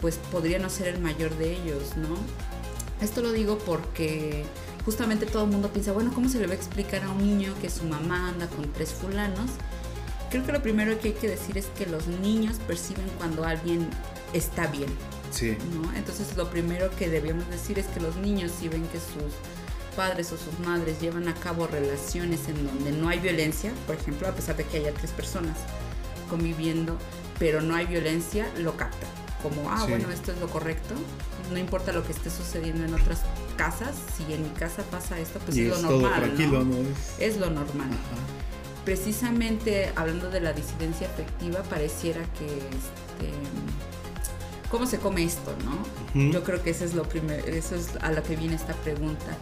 pues 0.00 0.16
podría 0.30 0.58
no 0.58 0.68
ser 0.70 0.88
el 0.88 1.00
mayor 1.00 1.36
de 1.36 1.52
ellos, 1.52 1.96
¿no? 1.96 2.16
Esto 3.00 3.22
lo 3.22 3.32
digo 3.32 3.58
porque 3.58 4.44
justamente 4.84 5.26
todo 5.26 5.44
el 5.44 5.50
mundo 5.50 5.70
piensa, 5.70 5.92
bueno, 5.92 6.12
¿cómo 6.14 6.28
se 6.28 6.40
le 6.40 6.46
va 6.46 6.52
a 6.52 6.56
explicar 6.56 7.02
a 7.04 7.10
un 7.10 7.18
niño 7.18 7.54
que 7.60 7.68
su 7.70 7.84
mamá 7.84 8.28
anda 8.30 8.46
con 8.48 8.72
tres 8.72 8.90
fulanos? 8.92 9.50
Creo 10.30 10.44
que 10.44 10.52
lo 10.52 10.62
primero 10.62 10.98
que 10.98 11.08
hay 11.08 11.14
que 11.14 11.28
decir 11.28 11.58
es 11.58 11.66
que 11.78 11.86
los 11.86 12.06
niños 12.06 12.56
perciben 12.66 13.06
cuando 13.18 13.44
alguien 13.44 13.88
está 14.32 14.66
bien. 14.66 14.90
Sí. 15.30 15.56
¿no? 15.74 15.92
Entonces 15.96 16.36
lo 16.36 16.50
primero 16.50 16.90
que 16.96 17.08
debemos 17.08 17.48
decir 17.50 17.78
es 17.78 17.86
que 17.86 18.00
los 18.00 18.16
niños 18.16 18.52
si 18.58 18.68
ven 18.68 18.86
que 18.88 18.98
sus 18.98 19.32
padres 19.96 20.32
o 20.32 20.36
sus 20.36 20.58
madres 20.60 21.00
llevan 21.00 21.28
a 21.28 21.34
cabo 21.34 21.66
relaciones 21.66 22.48
en 22.48 22.66
donde 22.66 22.92
no 22.92 23.08
hay 23.08 23.20
violencia, 23.20 23.72
por 23.86 23.96
ejemplo, 23.96 24.28
a 24.28 24.32
pesar 24.32 24.56
de 24.56 24.64
que 24.64 24.78
haya 24.78 24.92
tres 24.92 25.12
personas 25.12 25.56
conviviendo, 26.28 26.98
pero 27.38 27.60
no 27.60 27.74
hay 27.74 27.86
violencia, 27.86 28.48
lo 28.58 28.76
captan. 28.76 29.10
Como, 29.42 29.70
ah, 29.70 29.84
bueno, 29.88 30.10
esto 30.10 30.32
es 30.32 30.40
lo 30.40 30.48
correcto, 30.48 30.94
no 31.52 31.58
importa 31.58 31.92
lo 31.92 32.04
que 32.04 32.12
esté 32.12 32.30
sucediendo 32.30 32.84
en 32.84 32.94
otras 32.94 33.20
casas, 33.56 33.94
si 34.16 34.32
en 34.32 34.42
mi 34.42 34.48
casa 34.50 34.82
pasa 34.90 35.18
esto, 35.18 35.38
pues 35.40 35.56
es, 35.56 35.68
lo 35.68 35.90
normal. 35.90 36.22
tranquilo, 36.22 36.64
¿no? 36.64 36.76
Es... 37.18 37.36
lo 37.36 37.50
normal. 37.50 37.90
Precisamente 38.84 39.90
hablando 39.96 40.30
de 40.30 40.40
la 40.40 40.52
disidencia 40.52 41.06
afectiva, 41.06 41.62
pareciera 41.62 42.20
que 42.38 42.46
este, 42.46 43.32
¿cómo 44.70 44.86
se 44.86 44.98
come 44.98 45.24
esto, 45.24 45.54
no? 45.64 46.30
Yo 46.30 46.44
creo 46.44 46.62
que 46.62 46.70
eso 46.70 46.84
es 46.84 46.94
lo 46.94 47.04
primero, 47.04 47.44
eso 47.46 47.74
es 47.74 47.90
a 48.00 48.12
lo 48.12 48.22
que 48.22 48.36
viene 48.36 48.54
esta 48.54 48.74
pregunta. 48.74 49.36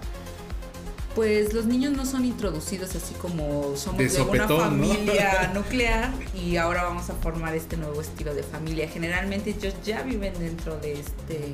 Pues 1.15 1.53
los 1.53 1.67
niños 1.67 1.93
no 1.93 2.07
son 2.07 2.25
introducidos 2.25 2.95
así 2.95 3.15
como 3.15 3.77
somos 3.77 3.99
de, 3.99 4.23
una 4.23 4.49
familia 4.49 5.51
nuclear 5.55 6.11
y 6.35 6.57
ahora 6.57 6.85
vamos 6.85 7.11
a 7.11 7.15
formar 7.15 7.55
este 7.55 7.77
nuevo 7.77 8.01
estilo 8.01 8.35
de 8.35 8.43
familia. 8.43 8.89
Generalmente 8.89 9.51
ellos 9.51 9.75
ya 9.85 10.03
viven 10.03 10.33
dentro 10.39 10.79
de 10.79 10.95
este 10.95 11.53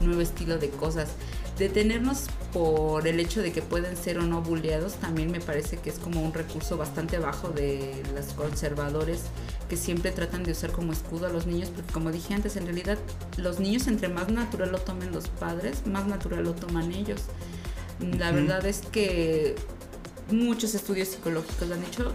nuevo 0.00 0.20
estilo 0.20 0.58
de 0.58 0.70
cosas. 0.70 1.10
Detenernos 1.58 2.26
por 2.52 3.08
el 3.08 3.18
hecho 3.18 3.42
de 3.42 3.52
que 3.52 3.62
pueden 3.62 3.96
ser 3.96 4.18
o 4.18 4.22
no 4.22 4.42
bulleados 4.42 4.94
también 4.94 5.32
me 5.32 5.40
parece 5.40 5.76
que 5.78 5.90
es 5.90 5.98
como 5.98 6.22
un 6.22 6.32
recurso 6.32 6.76
bastante 6.76 7.18
bajo 7.18 7.48
de 7.48 8.00
los 8.14 8.26
conservadores 8.34 9.22
que 9.68 9.76
siempre 9.76 10.12
tratan 10.12 10.44
de 10.44 10.52
usar 10.52 10.70
como 10.70 10.92
escudo 10.92 11.26
a 11.26 11.30
los 11.30 11.46
niños, 11.46 11.70
porque 11.74 11.92
como 11.92 12.12
dije 12.12 12.32
antes, 12.32 12.56
en 12.56 12.64
realidad 12.64 12.96
los 13.36 13.58
niños 13.58 13.88
entre 13.88 14.08
más 14.08 14.28
natural 14.28 14.70
lo 14.70 14.78
tomen 14.78 15.12
los 15.12 15.28
padres, 15.28 15.86
más 15.86 16.06
natural 16.06 16.44
lo 16.44 16.54
toman 16.54 16.92
ellos. 16.92 17.22
La 18.00 18.30
verdad 18.30 18.64
es 18.64 18.80
que 18.80 19.56
muchos 20.30 20.74
estudios 20.74 21.08
psicológicos 21.08 21.68
lo 21.68 21.74
han 21.74 21.84
dicho, 21.84 22.12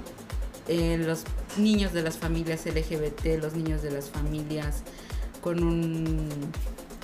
eh, 0.70 0.98
los 0.98 1.26
niños 1.58 1.92
de 1.92 2.02
las 2.02 2.18
familias 2.18 2.66
LGBT, 2.66 3.42
los 3.42 3.54
niños 3.54 3.82
de 3.82 3.92
las 3.92 4.10
familias 4.10 4.84
con 5.42 5.62
un 5.62 6.30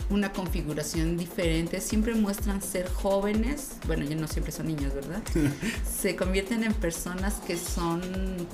una 0.10 0.34
configuración 0.34 1.18
diferente, 1.18 1.82
siempre 1.82 2.16
muestran 2.16 2.62
ser 2.62 2.90
jóvenes, 2.90 3.74
bueno, 3.86 4.06
ya 4.06 4.16
no 4.16 4.28
siempre 4.28 4.52
son 4.52 4.68
niños, 4.68 4.94
¿verdad? 4.94 5.22
Se 6.00 6.16
convierten 6.16 6.64
en 6.64 6.74
personas 6.74 7.36
que 7.46 7.58
son 7.58 8.02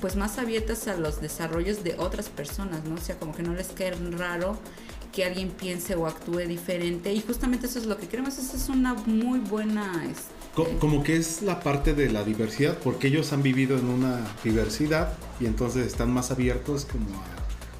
pues 0.00 0.16
más 0.16 0.38
abiertas 0.38 0.86
a 0.88 0.96
los 0.96 1.20
desarrollos 1.20 1.82
de 1.82 1.94
otras 1.98 2.28
personas, 2.28 2.84
¿no? 2.84 2.96
O 2.96 3.00
sea, 3.00 3.18
como 3.18 3.34
que 3.34 3.42
no 3.42 3.54
les 3.54 3.68
queda 3.68 3.96
raro 4.18 4.58
que 5.12 5.24
alguien 5.24 5.48
piense 5.48 5.94
o 5.94 6.06
actúe 6.06 6.40
diferente 6.46 7.12
y 7.12 7.22
justamente 7.22 7.66
eso 7.66 7.78
es 7.78 7.86
lo 7.86 7.96
que 7.96 8.06
queremos, 8.06 8.36
esa 8.36 8.56
es 8.56 8.68
una 8.68 8.94
muy 8.94 9.38
buena... 9.38 10.04
Este, 10.10 10.78
como 10.78 11.02
que 11.02 11.16
es 11.16 11.42
la 11.42 11.60
parte 11.60 11.94
de 11.94 12.10
la 12.10 12.24
diversidad, 12.24 12.78
porque 12.82 13.08
ellos 13.08 13.32
han 13.32 13.42
vivido 13.42 13.78
en 13.78 13.86
una 13.86 14.20
diversidad 14.42 15.12
y 15.38 15.46
entonces 15.46 15.86
están 15.86 16.12
más 16.12 16.30
abiertos 16.30 16.86
como 16.86 17.06
a 17.22 17.35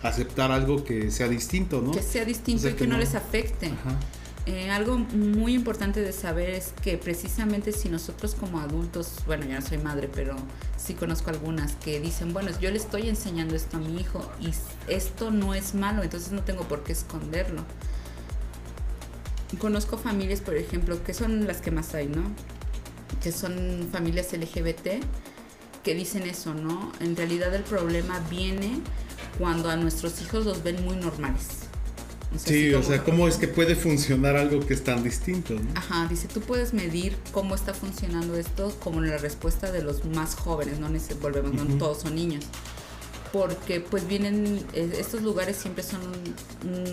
aceptar 0.08 0.52
algo 0.52 0.84
que 0.84 1.10
sea 1.10 1.28
distinto, 1.28 1.80
¿no? 1.80 1.92
Que 1.92 2.02
sea 2.02 2.24
distinto 2.24 2.68
y 2.68 2.74
que, 2.74 2.86
no, 2.86 2.98
les 2.98 3.14
afecte. 3.14 3.72
Eh, 4.46 4.70
algo 4.70 4.96
muy 4.98 5.54
importante 5.54 6.00
de 6.00 6.12
saber 6.12 6.50
es 6.50 6.72
que 6.80 6.96
precisamente 6.98 7.72
si 7.72 7.88
nosotros 7.88 8.36
como 8.36 8.60
adultos, 8.60 9.14
bueno, 9.26 9.44
yo 9.44 9.54
no 9.54 9.62
soy 9.62 9.78
madre, 9.78 10.08
pero 10.12 10.36
sí 10.76 10.94
conozco 10.94 11.30
algunas 11.30 11.72
que 11.74 11.98
dicen, 11.98 12.32
bueno, 12.32 12.50
yo 12.60 12.70
le 12.70 12.76
estoy 12.76 13.08
enseñando 13.08 13.56
esto 13.56 13.78
a 13.78 13.80
mi 13.80 14.00
hijo 14.00 14.30
y 14.40 14.52
esto 14.86 15.32
no 15.32 15.54
es 15.54 15.74
malo, 15.74 16.04
entonces 16.04 16.30
no 16.30 16.42
tengo 16.42 16.62
por 16.62 16.84
qué 16.84 16.92
esconderlo. 16.92 17.64
Conozco 19.58 19.98
familias, 19.98 20.40
por 20.40 20.54
ejemplo, 20.54 21.02
que 21.02 21.12
son 21.12 21.46
las 21.48 21.60
que 21.60 21.72
más 21.72 21.94
hay, 21.94 22.06
¿no? 22.06 22.22
Que 23.22 23.32
son 23.32 23.88
familias 23.90 24.32
LGBT 24.32 25.02
que 25.82 25.94
dicen 25.94 26.22
eso, 26.22 26.52
¿no? 26.54 26.92
En 27.00 27.16
realidad 27.16 27.54
el 27.54 27.62
problema 27.62 28.20
viene 28.28 28.80
cuando 29.38 29.70
a 29.70 29.76
nuestros 29.76 30.20
hijos 30.22 30.44
los 30.44 30.62
ven 30.62 30.84
muy 30.84 30.96
normales. 30.96 31.46
sí, 32.36 32.74
o 32.74 32.82
sea, 32.82 33.02
¿cómo 33.04 33.28
es 33.28 33.36
que 33.36 33.48
puede 33.48 33.76
funcionar 33.76 34.36
algo 34.36 34.60
que 34.66 34.74
es 34.74 34.84
tan 34.84 35.02
distinto? 35.02 35.54
Ajá, 35.74 36.06
dice, 36.08 36.28
tú 36.28 36.40
puedes 36.40 36.74
medir 36.74 37.16
cómo 37.32 37.54
está 37.54 37.74
funcionando 37.74 38.36
esto 38.36 38.74
como 38.80 39.00
la 39.00 39.18
respuesta 39.18 39.70
de 39.72 39.82
los 39.82 40.04
más 40.04 40.34
jóvenes, 40.34 40.78
no 40.78 40.88
volvemos, 41.20 41.52
no 41.52 41.78
todos 41.78 42.02
son 42.02 42.14
niños. 42.14 42.44
Porque 43.32 43.80
pues 43.80 44.06
vienen, 44.06 44.64
eh, 44.72 44.96
estos 44.98 45.22
lugares 45.22 45.56
siempre 45.56 45.82
son 45.82 46.00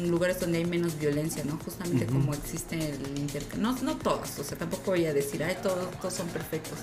lugares 0.09 0.39
donde 0.39 0.57
hay 0.57 0.65
menos 0.65 0.99
violencia, 0.99 1.43
¿no? 1.45 1.57
Justamente 1.63 2.05
como 2.05 2.33
existe 2.33 2.75
el 2.75 3.17
intercambio. 3.17 3.71
No, 3.71 3.81
no 3.81 3.97
todos, 3.97 4.39
o 4.39 4.43
sea, 4.43 4.57
tampoco 4.57 4.91
voy 4.91 5.05
a 5.05 5.13
decir, 5.13 5.43
ay, 5.43 5.57
todos, 5.61 5.89
todos 6.01 6.13
son 6.13 6.27
perfectos. 6.29 6.79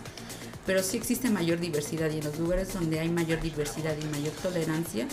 Pero 0.66 0.82
sí 0.82 0.96
existe 0.96 1.30
mayor 1.30 1.58
diversidad 1.58 2.10
y 2.10 2.18
en 2.18 2.24
los 2.24 2.38
lugares 2.38 2.72
donde 2.72 3.00
hay 3.00 3.08
mayor 3.08 3.40
diversidad 3.40 3.96
y 4.00 4.04
mayor 4.06 4.32
tolerancia, 4.42 5.06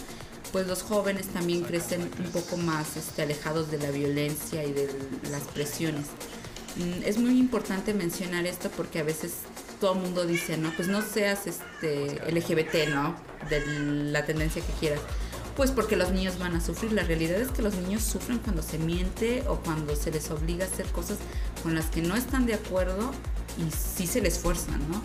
pues 0.51 0.67
los 0.67 0.83
jóvenes 0.83 1.27
también 1.27 1.63
crecen 1.63 2.01
un 2.01 2.31
poco 2.31 2.57
más 2.57 2.97
este, 2.97 3.21
alejados 3.21 3.71
de 3.71 3.79
la 3.79 3.91
violencia 3.91 4.63
y 4.63 4.73
de 4.73 4.89
las 5.31 5.43
presiones. 5.43 6.05
Mm, 6.77 7.03
es 7.03 7.17
muy 7.17 7.37
importante 7.39 7.93
mencionar 7.93 8.45
esto 8.45 8.69
porque 8.75 8.99
a 8.99 9.03
veces 9.03 9.33
todo 9.79 9.93
el 9.93 9.99
mundo 9.99 10.25
dice, 10.25 10.57
no, 10.57 10.71
pues 10.75 10.87
no 10.87 11.01
seas 11.01 11.47
este 11.47 12.19
LGBT, 12.31 12.89
¿no? 12.89 13.15
De 13.49 13.65
la 14.11 14.25
tendencia 14.25 14.61
que 14.61 14.73
quieras. 14.73 14.99
Pues 15.55 15.71
porque 15.71 15.95
los 15.95 16.11
niños 16.11 16.37
van 16.37 16.55
a 16.55 16.61
sufrir. 16.61 16.91
La 16.91 17.03
realidad 17.03 17.39
es 17.39 17.49
que 17.49 17.63
los 17.63 17.75
niños 17.75 18.03
sufren 18.03 18.37
cuando 18.39 18.61
se 18.61 18.77
miente 18.77 19.43
o 19.47 19.57
cuando 19.57 19.95
se 19.95 20.11
les 20.11 20.29
obliga 20.29 20.65
a 20.65 20.67
hacer 20.67 20.85
cosas 20.87 21.17
con 21.63 21.73
las 21.73 21.87
que 21.87 22.01
no 22.01 22.15
están 22.15 22.45
de 22.45 22.53
acuerdo 22.53 23.11
y 23.57 23.71
sí 23.71 24.07
se 24.07 24.21
le 24.21 24.27
esfuerzan, 24.27 24.79
¿no? 24.89 25.01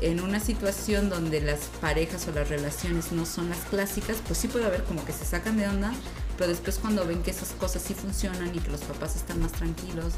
En 0.00 0.20
una 0.20 0.40
situación 0.40 1.08
donde 1.08 1.40
las 1.40 1.60
parejas 1.80 2.26
o 2.28 2.32
las 2.32 2.48
relaciones 2.48 3.12
no 3.12 3.24
son 3.26 3.48
las 3.48 3.60
clásicas, 3.70 4.18
pues 4.26 4.38
sí 4.38 4.48
puede 4.48 4.66
haber 4.66 4.84
como 4.84 5.04
que 5.04 5.12
se 5.12 5.24
sacan 5.24 5.56
de 5.56 5.68
onda, 5.68 5.92
pero 6.36 6.50
después 6.50 6.78
cuando 6.78 7.06
ven 7.06 7.22
que 7.22 7.30
esas 7.30 7.50
cosas 7.52 7.82
sí 7.82 7.94
funcionan 7.94 8.54
y 8.54 8.58
que 8.58 8.70
los 8.70 8.80
papás 8.82 9.16
están 9.16 9.40
más 9.40 9.52
tranquilos 9.52 10.14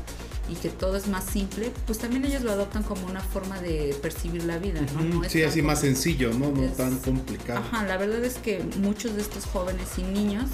y 0.49 0.55
que 0.55 0.69
todo 0.69 0.97
es 0.97 1.07
más 1.09 1.25
simple, 1.25 1.71
pues 1.87 1.99
también 1.99 2.25
ellos 2.25 2.43
lo 2.43 2.53
adoptan 2.53 2.83
como 2.83 3.07
una 3.07 3.21
forma 3.21 3.61
de 3.61 3.97
percibir 4.03 4.45
la 4.45 4.59
vida, 4.59 4.81
¿no? 4.95 5.29
sí, 5.29 5.43
así 5.43 5.63
más 5.63 5.81
sencillo, 5.81 6.33
¿no? 6.33 6.51
No 6.51 6.67
tan 6.73 6.99
complicado. 6.99 7.61
Ajá, 7.61 7.85
la 7.85 7.97
verdad 7.97 8.25
es 8.25 8.35
que 8.35 8.65
muchos 8.81 9.15
de 9.15 9.23
estos 9.23 9.45
jóvenes 9.45 9.87
y 9.99 10.03
niños 10.03 10.47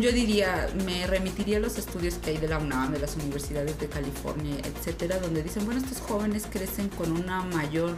yo 0.00 0.12
diría, 0.12 0.68
me 0.86 1.06
remitiría 1.06 1.58
a 1.58 1.60
los 1.60 1.78
estudios 1.78 2.14
que 2.14 2.30
hay 2.30 2.38
de 2.38 2.48
la 2.48 2.58
UNAM, 2.58 2.92
de 2.92 2.98
las 2.98 3.16
universidades 3.16 3.78
de 3.78 3.88
California, 3.88 4.56
etcétera, 4.64 5.18
donde 5.18 5.42
dicen, 5.42 5.64
bueno, 5.64 5.80
estos 5.80 6.00
jóvenes 6.00 6.46
crecen 6.50 6.88
con 6.88 7.12
una 7.12 7.42
mayor 7.42 7.96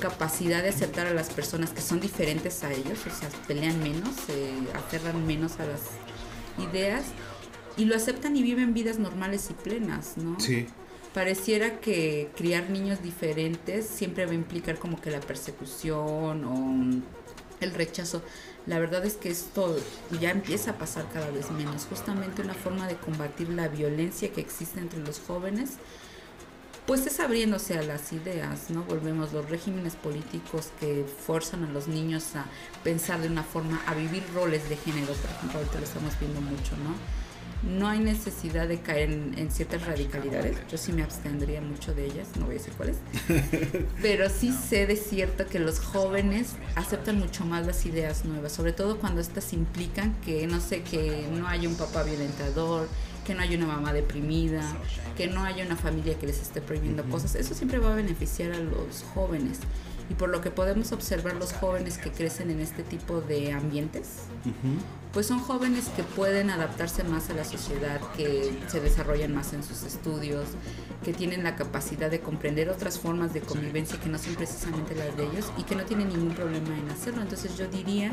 capacidad 0.00 0.62
de 0.62 0.70
aceptar 0.70 1.06
a 1.06 1.14
las 1.14 1.30
personas 1.30 1.70
que 1.70 1.82
son 1.82 2.00
diferentes 2.00 2.64
a 2.64 2.72
ellos, 2.72 2.98
o 3.06 3.10
sea, 3.10 3.28
pelean 3.46 3.80
menos, 3.82 4.14
se 4.26 4.50
aferran 4.74 5.26
menos 5.26 5.60
a 5.60 5.66
las 5.66 5.82
ideas 6.58 7.04
y 7.76 7.84
lo 7.84 7.94
aceptan 7.94 8.36
y 8.36 8.42
viven 8.42 8.74
vidas 8.74 8.98
normales 8.98 9.48
y 9.50 9.54
plenas, 9.54 10.16
¿no? 10.16 10.40
Sí. 10.40 10.66
Pareciera 11.14 11.80
que 11.80 12.30
criar 12.36 12.70
niños 12.70 13.02
diferentes 13.02 13.86
siempre 13.86 14.26
va 14.26 14.32
a 14.32 14.34
implicar 14.34 14.78
como 14.78 15.00
que 15.00 15.10
la 15.10 15.20
persecución 15.20 16.44
o 16.44 17.02
el 17.60 17.74
rechazo. 17.74 18.22
La 18.70 18.78
verdad 18.78 19.04
es 19.04 19.14
que 19.14 19.30
esto 19.30 19.76
ya 20.20 20.30
empieza 20.30 20.70
a 20.70 20.78
pasar 20.78 21.08
cada 21.12 21.28
vez 21.32 21.50
menos. 21.50 21.88
Justamente 21.90 22.40
una 22.42 22.54
forma 22.54 22.86
de 22.86 22.94
combatir 22.94 23.48
la 23.48 23.66
violencia 23.66 24.32
que 24.32 24.40
existe 24.40 24.78
entre 24.78 25.00
los 25.00 25.18
jóvenes, 25.18 25.70
pues 26.86 27.04
es 27.04 27.18
abriéndose 27.18 27.76
a 27.76 27.82
las 27.82 28.12
ideas, 28.12 28.70
¿no? 28.70 28.84
Volvemos 28.84 29.32
los 29.32 29.50
regímenes 29.50 29.96
políticos 29.96 30.68
que 30.78 31.04
forzan 31.26 31.64
a 31.64 31.72
los 31.72 31.88
niños 31.88 32.36
a 32.36 32.44
pensar 32.84 33.20
de 33.20 33.26
una 33.26 33.42
forma, 33.42 33.82
a 33.88 33.94
vivir 33.94 34.22
roles 34.36 34.68
de 34.68 34.76
género, 34.76 35.14
por 35.14 35.30
ejemplo, 35.32 35.58
ahorita 35.58 35.80
lo 35.80 35.84
estamos 35.84 36.20
viendo 36.20 36.40
mucho, 36.40 36.76
¿no? 36.76 37.19
No 37.62 37.88
hay 37.88 37.98
necesidad 37.98 38.68
de 38.68 38.80
caer 38.80 39.10
en, 39.10 39.34
en, 39.36 39.50
ciertas 39.50 39.86
radicalidades. 39.86 40.56
Yo 40.70 40.78
sí 40.78 40.92
me 40.92 41.02
abstendría 41.02 41.60
mucho 41.60 41.94
de 41.94 42.06
ellas, 42.06 42.28
no 42.38 42.46
voy 42.46 42.54
a 42.54 42.58
decir 42.58 42.72
cuáles. 42.74 42.96
Pero 44.02 44.28
sí 44.30 44.52
sé 44.52 44.86
de 44.86 44.96
cierto 44.96 45.46
que 45.46 45.58
los 45.58 45.78
jóvenes 45.78 46.54
aceptan 46.74 47.18
mucho 47.18 47.44
más 47.44 47.66
las 47.66 47.84
ideas 47.84 48.24
nuevas, 48.24 48.52
sobre 48.52 48.72
todo 48.72 48.98
cuando 48.98 49.20
estas 49.20 49.52
implican 49.52 50.14
que, 50.24 50.46
no 50.46 50.60
sé, 50.60 50.82
que 50.82 51.28
no 51.32 51.46
haya 51.48 51.68
un 51.68 51.76
papá 51.76 52.02
violentador, 52.02 52.88
que 53.26 53.34
no 53.34 53.42
haya 53.42 53.56
una 53.56 53.66
mamá 53.66 53.92
deprimida, 53.92 54.62
que 55.16 55.26
no 55.26 55.44
haya 55.44 55.64
una 55.64 55.76
familia 55.76 56.18
que 56.18 56.26
les 56.26 56.40
esté 56.40 56.60
prohibiendo 56.60 57.04
cosas. 57.04 57.34
Eso 57.34 57.54
siempre 57.54 57.78
va 57.78 57.92
a 57.92 57.96
beneficiar 57.96 58.52
a 58.52 58.58
los 58.58 59.04
jóvenes. 59.14 59.58
Y 60.08 60.14
por 60.14 60.30
lo 60.30 60.40
que 60.40 60.50
podemos 60.50 60.90
observar 60.90 61.36
los 61.36 61.52
jóvenes 61.52 61.98
que 61.98 62.10
crecen 62.10 62.50
en 62.50 62.60
este 62.60 62.82
tipo 62.82 63.20
de 63.20 63.52
ambientes, 63.52 64.24
pues 65.12 65.26
son 65.26 65.40
jóvenes 65.40 65.88
que 65.96 66.02
pueden 66.02 66.50
adaptarse 66.50 67.02
más 67.02 67.30
a 67.30 67.34
la 67.34 67.44
sociedad, 67.44 68.00
que 68.16 68.58
se 68.68 68.80
desarrollan 68.80 69.34
más 69.34 69.52
en 69.52 69.64
sus 69.64 69.82
estudios, 69.82 70.44
que 71.04 71.12
tienen 71.12 71.42
la 71.42 71.56
capacidad 71.56 72.10
de 72.10 72.20
comprender 72.20 72.68
otras 72.68 72.98
formas 72.98 73.32
de 73.32 73.40
convivencia 73.40 73.98
que 73.98 74.08
no 74.08 74.18
son 74.18 74.34
precisamente 74.34 74.94
las 74.94 75.16
de 75.16 75.24
ellos 75.24 75.50
y 75.56 75.62
que 75.64 75.74
no 75.74 75.84
tienen 75.84 76.08
ningún 76.08 76.34
problema 76.34 76.76
en 76.78 76.88
hacerlo. 76.90 77.22
Entonces 77.22 77.56
yo 77.56 77.66
diría 77.68 78.12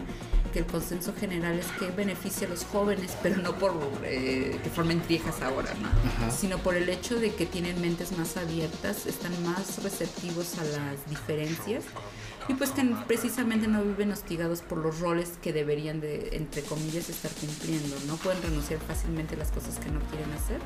que 0.53 0.59
el 0.59 0.65
consenso 0.65 1.13
general 1.13 1.59
es 1.59 1.67
que 1.79 1.87
beneficia 1.91 2.47
a 2.47 2.49
los 2.49 2.63
jóvenes, 2.65 3.15
pero 3.21 3.37
no 3.37 3.55
por 3.55 3.73
eh, 4.03 4.59
que 4.63 4.69
formen 4.69 5.01
triejas 5.01 5.41
ahora, 5.41 5.71
¿no? 5.75 6.31
sino 6.31 6.57
por 6.59 6.75
el 6.75 6.89
hecho 6.89 7.19
de 7.19 7.35
que 7.35 7.45
tienen 7.45 7.79
mentes 7.81 8.17
más 8.17 8.37
abiertas, 8.37 9.05
están 9.05 9.31
más 9.43 9.83
receptivos 9.83 10.57
a 10.57 10.63
las 10.63 11.09
diferencias 11.09 11.83
y 12.47 12.53
pues 12.53 12.71
que 12.71 12.83
precisamente 13.07 13.67
no 13.67 13.83
viven 13.83 14.11
hostigados 14.11 14.61
por 14.61 14.77
los 14.77 14.99
roles 14.99 15.33
que 15.41 15.51
deberían 15.51 15.99
de, 15.99 16.29
entre 16.33 16.61
comillas, 16.61 17.09
estar 17.09 17.31
cumpliendo. 17.31 17.95
No 18.07 18.15
pueden 18.15 18.41
renunciar 18.41 18.79
fácilmente 18.79 19.35
a 19.35 19.37
las 19.37 19.51
cosas 19.51 19.77
que 19.79 19.89
no 19.89 19.99
quieren 20.11 20.31
hacer 20.31 20.59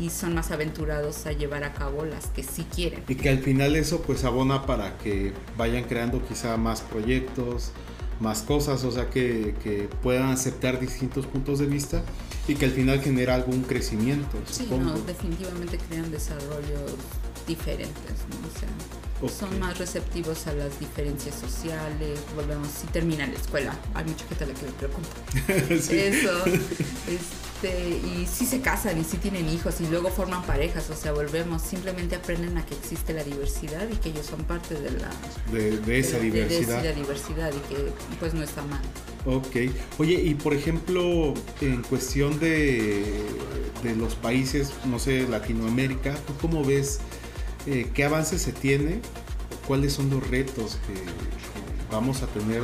y 0.00 0.10
son 0.10 0.34
más 0.34 0.50
aventurados 0.50 1.26
a 1.26 1.32
llevar 1.32 1.64
a 1.64 1.72
cabo 1.72 2.04
las 2.04 2.26
que 2.26 2.42
sí 2.42 2.66
quieren. 2.74 3.04
Y 3.08 3.14
que 3.14 3.28
al 3.28 3.38
final 3.38 3.76
eso 3.76 4.02
pues 4.02 4.24
abona 4.24 4.66
para 4.66 4.98
que 4.98 5.32
vayan 5.56 5.84
creando 5.84 6.26
quizá 6.26 6.56
más 6.56 6.80
proyectos, 6.80 7.72
más 8.20 8.42
cosas, 8.42 8.82
o 8.84 8.90
sea, 8.90 9.10
que, 9.10 9.54
que, 9.62 9.88
puedan 10.02 10.30
aceptar 10.30 10.80
distintos 10.80 11.26
puntos 11.26 11.60
de 11.60 11.66
vista 11.66 12.02
y 12.48 12.54
que 12.54 12.64
al 12.64 12.72
final 12.72 13.00
genera 13.00 13.34
algún 13.34 13.62
crecimiento. 13.62 14.38
Sí, 14.50 14.66
no, 14.70 14.98
definitivamente 15.00 15.78
crean 15.88 16.10
desarrollos 16.10 16.94
diferentes, 17.46 18.16
¿no? 18.30 18.48
O 18.48 18.58
sea, 18.58 18.68
son 19.26 19.58
más 19.58 19.78
receptivos 19.78 20.46
a 20.46 20.52
las 20.52 20.78
diferencias 20.78 21.34
sociales, 21.34 22.20
volvemos, 22.36 22.68
si 22.68 22.86
termina 22.86 23.26
la 23.26 23.34
escuela, 23.34 23.76
hay 23.94 24.04
mucha 24.04 24.24
gente 24.26 24.44
a 24.44 24.46
la 24.46 24.54
que 24.54 24.66
le 24.66 24.72
preocupa. 24.72 25.08
Eso, 25.92 26.44
este, 27.58 27.88
y 27.88 28.28
si 28.32 28.46
se 28.46 28.60
casan 28.60 29.00
y 29.00 29.04
si 29.04 29.16
tienen 29.16 29.48
hijos 29.48 29.80
y 29.80 29.86
luego 29.88 30.10
forman 30.10 30.44
parejas, 30.44 30.88
o 30.90 30.94
sea, 30.94 31.12
volvemos, 31.12 31.62
simplemente 31.62 32.14
aprenden 32.14 32.56
a 32.58 32.64
que 32.64 32.74
existe 32.74 33.12
la 33.12 33.24
diversidad 33.24 33.88
y 33.92 33.96
que 33.96 34.10
ellos 34.10 34.26
son 34.26 34.44
parte 34.44 34.74
de 34.74 34.90
la... 34.92 35.10
De, 35.50 35.98
esa 35.98 36.20
diversidad. 36.20 36.82
De 36.82 36.88
esa 36.90 36.98
diversidad 36.98 37.50
y 37.52 37.74
que 37.74 37.92
pues 38.20 38.34
no 38.34 38.44
está 38.44 38.62
mal. 38.62 38.82
Ok. 39.26 39.56
Oye, 39.98 40.14
y 40.14 40.34
por 40.34 40.54
ejemplo, 40.54 41.34
en 41.60 41.82
cuestión 41.82 42.38
de, 42.38 43.24
de 43.82 43.96
los 43.96 44.14
países, 44.14 44.72
no 44.84 45.00
sé, 45.00 45.26
Latinoamérica, 45.28 46.14
¿tú 46.26 46.34
cómo 46.40 46.64
ves 46.64 47.00
eh, 47.70 47.90
qué 47.92 48.04
avances 48.04 48.40
se 48.40 48.52
tiene, 48.52 49.00
cuáles 49.66 49.92
son 49.92 50.08
los 50.08 50.26
retos 50.28 50.78
que, 50.86 50.94
vamos 51.94 52.22
a 52.22 52.26
tener 52.28 52.62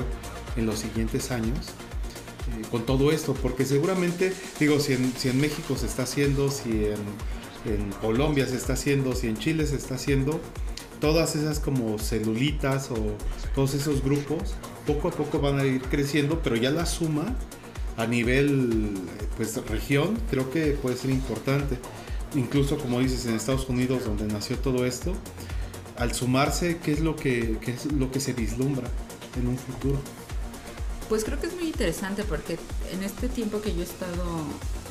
en 0.57 0.65
los 0.65 0.79
siguientes 0.79 1.31
años 1.31 1.69
eh, 1.69 2.67
con 2.71 2.87
todo 2.87 3.13
esto, 3.13 3.35
porque 3.35 3.67
seguramente, 3.67 4.33
digo, 4.59 4.81
si 4.81 4.95
en, 4.95 5.41
México 5.41 5.77
se 5.77 5.87
está 5.87 6.05
haciendo, 6.05 6.51
si 6.51 6.87
en, 6.87 7.91
Colombia 8.01 8.47
se 8.47 8.57
está 8.57 8.75
haciendo, 8.75 9.15
si 9.15 9.27
en 9.29 9.37
Chile 9.37 9.67
se 9.67 9.77
está 9.77 9.97
haciendo, 9.97 10.41
todas 11.01 11.37
esas 11.37 11.61
como 11.61 11.99
celulitas 11.99 12.91
o 12.91 12.97
todos 13.55 13.75
esos 13.75 14.03
grupos, 14.03 14.55
poco 14.87 15.09
a 15.09 15.11
poco 15.11 15.39
van 15.41 15.59
a 15.59 15.65
ir 15.65 15.83
creciendo, 15.83 16.41
pero 16.43 16.57
ya 16.57 16.71
la 16.71 16.87
suma 16.87 17.37
a 17.99 18.07
nivel 18.07 18.95
pues 19.37 19.57
región 19.69 20.19
creo 20.31 20.51
que 20.51 20.73
puede 20.73 20.97
ser 20.97 21.11
importante 21.11 21.79
incluso 22.35 22.79
como 22.79 23.01
dices 23.01 23.27
en 23.27 23.35
Estados 23.35 23.69
Unidos 23.69 24.05
donde 24.05 24.27
nació 24.27 24.59
todo 24.59 24.87
esto, 24.87 25.13
al 25.97 26.15
sumarse, 26.15 26.79
¿qué 26.79 26.93
es 26.93 27.01
lo 27.01 27.17
que, 27.17 27.59
es 27.67 27.93
lo 27.93 28.11
que 28.11 28.21
se 28.21 28.33
vislumbra 28.33 28.89
en 29.39 29.47
un 29.47 29.57
futuro? 29.57 29.99
Pues 31.09 31.25
creo 31.25 31.39
que 31.39 31.47
es 31.47 31.55
muy 31.55 31.67
interesante 31.67 32.25
porque 32.25 32.59
en 32.93 33.03
este 33.03 33.29
tiempo 33.29 33.61
que 33.61 33.75
yo 33.75 33.81
he 33.81 33.85
estado 33.85 34.25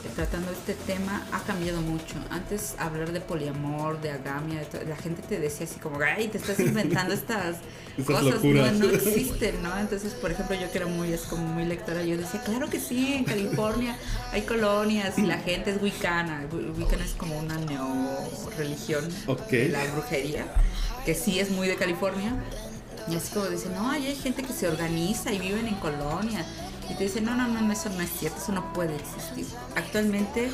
tratando 0.10 0.52
este 0.52 0.74
tema 0.74 1.26
ha 1.32 1.40
cambiado 1.42 1.82
mucho. 1.82 2.16
Antes 2.30 2.76
hablar 2.78 3.12
de 3.12 3.22
poliamor, 3.22 4.02
de 4.02 4.12
agamia, 4.12 4.62
la 4.88 4.96
gente 4.96 5.22
te 5.22 5.40
decía 5.40 5.66
así 5.66 5.80
como, 5.80 6.00
ay, 6.02 6.28
te 6.28 6.38
estás 6.38 6.60
inventando 6.60 7.14
estas, 7.14 7.58
cosas, 8.06 8.44
no, 8.44 8.72
no, 8.72 8.90
existen, 8.94 9.62
¿no? 9.64 9.78
Entonces, 9.78 10.14
por 10.14 10.32
ejemplo, 10.32 10.56
yo 10.56 10.72
que 10.72 10.78
era 10.80 10.88
muy, 10.88 11.14
es 11.14 11.22
como 11.22 11.46
muy 11.46 11.66
lectora, 11.66 12.04
yo 12.04 12.18
decía, 12.18 12.42
claro 12.42 12.70
que 12.70 12.80
sí, 12.80 13.14
en 13.14 13.24
California 13.24 13.98
hay 14.32 14.42
colonias 14.42 15.18
y 15.18 15.24
la 15.24 15.38
gente 15.38 15.72
es 15.72 15.82
wicana. 15.82 16.46
Wicana 16.78 17.06
es 17.06 17.14
como 17.14 17.38
una 17.38 17.58
neo-religión 17.58 19.08
de 19.50 19.70
la 19.70 19.86
brujería, 19.94 20.46
que 21.06 21.16
sí 21.16 21.40
es 21.40 21.52
muy 21.52 21.68
de 21.68 21.76
California. 21.76 22.34
Y 23.10 23.16
así 23.16 23.34
como 23.34 23.48
dicen, 23.48 23.74
no, 23.76 23.92
hay 23.92 24.16
gente 24.16 24.44
que 24.44 24.54
se 24.54 24.66
organiza 24.68 25.34
y 25.34 25.40
viven 25.40 25.68
en 25.68 25.76
colonias 25.76 26.46
y 26.94 27.08
te 27.08 27.22
no, 27.22 27.36
no, 27.36 27.48
no, 27.48 27.74
eso 27.74 27.90
no 27.90 28.02
es 28.02 28.12
cierto, 28.12 28.38
eso 28.38 28.52
no 28.52 28.72
puede 28.74 28.96
existir. 28.96 29.48
Actualmente 29.76 30.52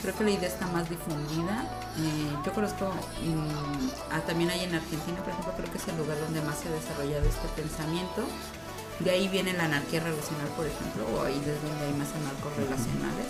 creo 0.00 0.16
que 0.16 0.24
la 0.24 0.30
idea 0.30 0.48
está 0.48 0.66
más 0.68 0.88
difundida. 0.88 1.64
Eh, 1.98 2.36
yo 2.44 2.52
conozco, 2.52 2.86
mm, 2.86 4.22
también 4.26 4.50
hay 4.50 4.64
en 4.64 4.74
Argentina, 4.74 5.18
por 5.18 5.30
ejemplo, 5.30 5.52
creo 5.56 5.70
que 5.70 5.78
es 5.78 5.88
el 5.88 5.98
lugar 5.98 6.18
donde 6.20 6.40
más 6.42 6.58
se 6.58 6.68
ha 6.68 6.72
desarrollado 6.72 7.24
este 7.28 7.48
pensamiento. 7.60 8.24
De 9.00 9.10
ahí 9.10 9.28
viene 9.28 9.52
la 9.52 9.64
anarquía 9.64 10.00
relacional, 10.00 10.48
por 10.56 10.66
ejemplo, 10.66 11.04
o 11.14 11.24
ahí 11.24 11.38
desde 11.40 11.68
donde 11.68 11.84
hay 11.84 11.92
más 11.92 12.08
anarcos 12.14 12.56
relacionales. 12.56 13.28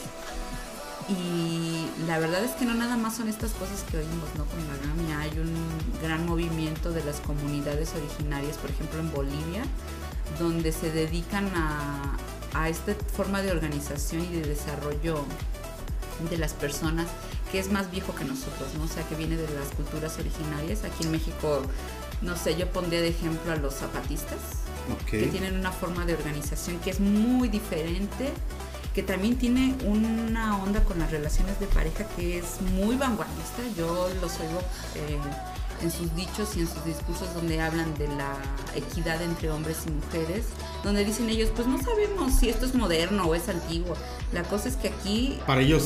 Y 1.09 1.89
la 2.07 2.19
verdad 2.21 2.45
es 2.45 2.53
que 2.53 2.65
no 2.65 2.75
nada 2.75 2.97
más 2.97 3.17
son 3.17 3.29
estas 3.29 3.53
cosas 3.53 3.83
que 3.91 3.99
oímos, 3.99 4.29
¿no? 4.39 4.45
Con 4.45 4.61
la 4.69 4.77
GAMIA. 4.87 5.21
Hay 5.21 5.39
un 5.39 5.53
gran 6.01 6.27
movimiento 6.27 6.93
de 6.93 7.03
las 7.03 7.21
comunidades 7.21 7.93
originarias, 7.95 8.57
por 8.57 8.71
ejemplo, 8.71 9.01
en 9.01 9.11
Bolivia, 9.11 9.65
donde 10.39 10.71
se 10.73 10.93
dedican 10.93 11.51
a, 11.57 12.17
a 12.55 12.69
esta 12.69 12.95
forma 12.95 13.43
de 13.43 13.51
organización 13.51 14.25
y 14.25 14.29
de 14.29 14.43
desarrollo 14.43 15.25
de 16.31 16.39
las 16.39 16.53
personas 16.53 17.09
que 17.51 17.59
es 17.59 17.71
más 17.71 17.91
viejo 17.91 18.15
que 18.15 18.25
nosotros, 18.25 18.69
¿no? 18.79 18.85
O 18.85 18.89
sea, 18.89 19.07
que 19.07 19.15
viene 19.15 19.37
de 19.37 19.47
las 19.55 19.69
culturas 19.77 20.19
originarias. 20.19 20.85
Aquí 20.85 21.05
en 21.05 21.11
México, 21.11 21.63
no 22.23 22.37
sé, 22.37 22.57
yo 22.57 22.71
pondría 22.71 23.03
de 23.03 23.09
ejemplo 23.09 23.53
a 23.53 23.57
los 23.57 23.75
zapatistas, 23.75 24.39
que 25.07 25.27
tienen 25.27 25.59
una 25.59 25.71
forma 25.71 26.07
de 26.07 26.15
organización 26.15 26.79
que 26.81 26.91
es 26.91 27.01
muy 27.01 27.49
diferente, 27.49 28.31
que 28.95 29.03
también 29.03 29.37
tiene 29.37 29.75
una 29.85 30.63
onda 30.63 30.83
con 30.85 30.99
las 30.99 31.11
relaciones 31.11 31.61
de 31.61 31.67
pareja 31.67 32.05
que 32.17 32.39
es 32.39 32.61
muy 32.75 32.97
vanguardista. 32.97 33.63
Yo 33.77 34.09
los 34.21 34.41
oigo 34.41 34.61
eh, 34.95 35.19
en 35.83 35.91
sus 35.91 36.15
dichos 36.15 36.57
y 36.57 36.61
en 36.61 36.69
sus 36.69 36.85
discursos 36.85 37.33
donde 37.35 37.61
hablan 37.61 37.95
de 37.99 38.09
la 38.09 38.37
equidad 38.75 39.21
entre 39.23 39.51
hombres 39.51 39.79
y 39.87 39.91
mujeres, 39.91 40.47
donde 40.83 41.05
dicen 41.05 41.29
ellos, 41.29 41.51
pues 41.55 41.67
no 41.67 41.83
sabemos 41.83 42.35
si 42.35 42.49
esto 42.49 42.67
es 42.67 42.75
moderno 42.75 43.25
o 43.25 43.35
es 43.35 43.49
antiguo. 43.49 43.95
La 44.33 44.43
cosa 44.45 44.69
es 44.69 44.77
que 44.77 44.89
aquí 44.89 45.39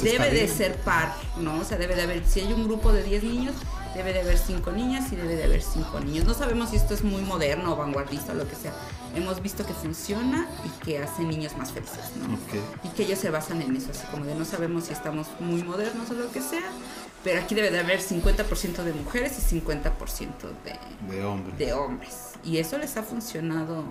debe 0.02 0.30
de 0.30 0.48
ser 0.48 0.76
par, 0.76 1.14
¿no? 1.38 1.60
O 1.60 1.64
sea, 1.64 1.78
debe 1.78 1.96
de 1.96 2.02
haber, 2.02 2.26
si 2.26 2.40
hay 2.40 2.52
un 2.52 2.64
grupo 2.64 2.92
de 2.92 3.02
10 3.02 3.24
niños, 3.24 3.54
debe 3.94 4.12
de 4.12 4.20
haber 4.20 4.38
5 4.38 4.72
niñas 4.72 5.10
y 5.12 5.16
debe 5.16 5.36
de 5.36 5.44
haber 5.44 5.62
5 5.62 6.00
niños. 6.00 6.26
No 6.26 6.34
sabemos 6.34 6.70
si 6.70 6.76
esto 6.76 6.94
es 6.94 7.02
muy 7.02 7.22
moderno 7.22 7.72
o 7.72 7.76
vanguardista 7.76 8.32
o 8.32 8.34
lo 8.34 8.48
que 8.48 8.54
sea. 8.54 8.72
Hemos 9.14 9.40
visto 9.42 9.64
que 9.64 9.72
funciona 9.72 10.46
y 10.64 10.84
que 10.84 10.98
hace 10.98 11.22
niños 11.22 11.56
más 11.56 11.72
felices, 11.72 12.12
¿no? 12.20 12.38
Y 12.84 12.92
que 12.94 13.04
ellos 13.04 13.18
se 13.18 13.30
basan 13.30 13.62
en 13.62 13.74
eso, 13.74 13.90
así 13.90 14.04
como 14.10 14.26
de 14.26 14.34
no 14.34 14.44
sabemos 14.44 14.84
si 14.84 14.92
estamos 14.92 15.26
muy 15.40 15.62
modernos 15.62 16.10
o 16.10 16.14
lo 16.14 16.30
que 16.30 16.42
sea, 16.42 16.70
pero 17.26 17.40
aquí 17.40 17.56
debe 17.56 17.72
de 17.72 17.80
haber 17.80 17.98
50% 17.98 18.84
de 18.84 18.92
mujeres 18.92 19.32
y 19.36 19.56
50% 19.60 19.90
de, 20.64 21.12
de, 21.12 21.24
hombres. 21.24 21.58
de 21.58 21.72
hombres. 21.72 22.14
Y 22.44 22.58
eso 22.58 22.78
les 22.78 22.96
ha 22.96 23.02
funcionado 23.02 23.82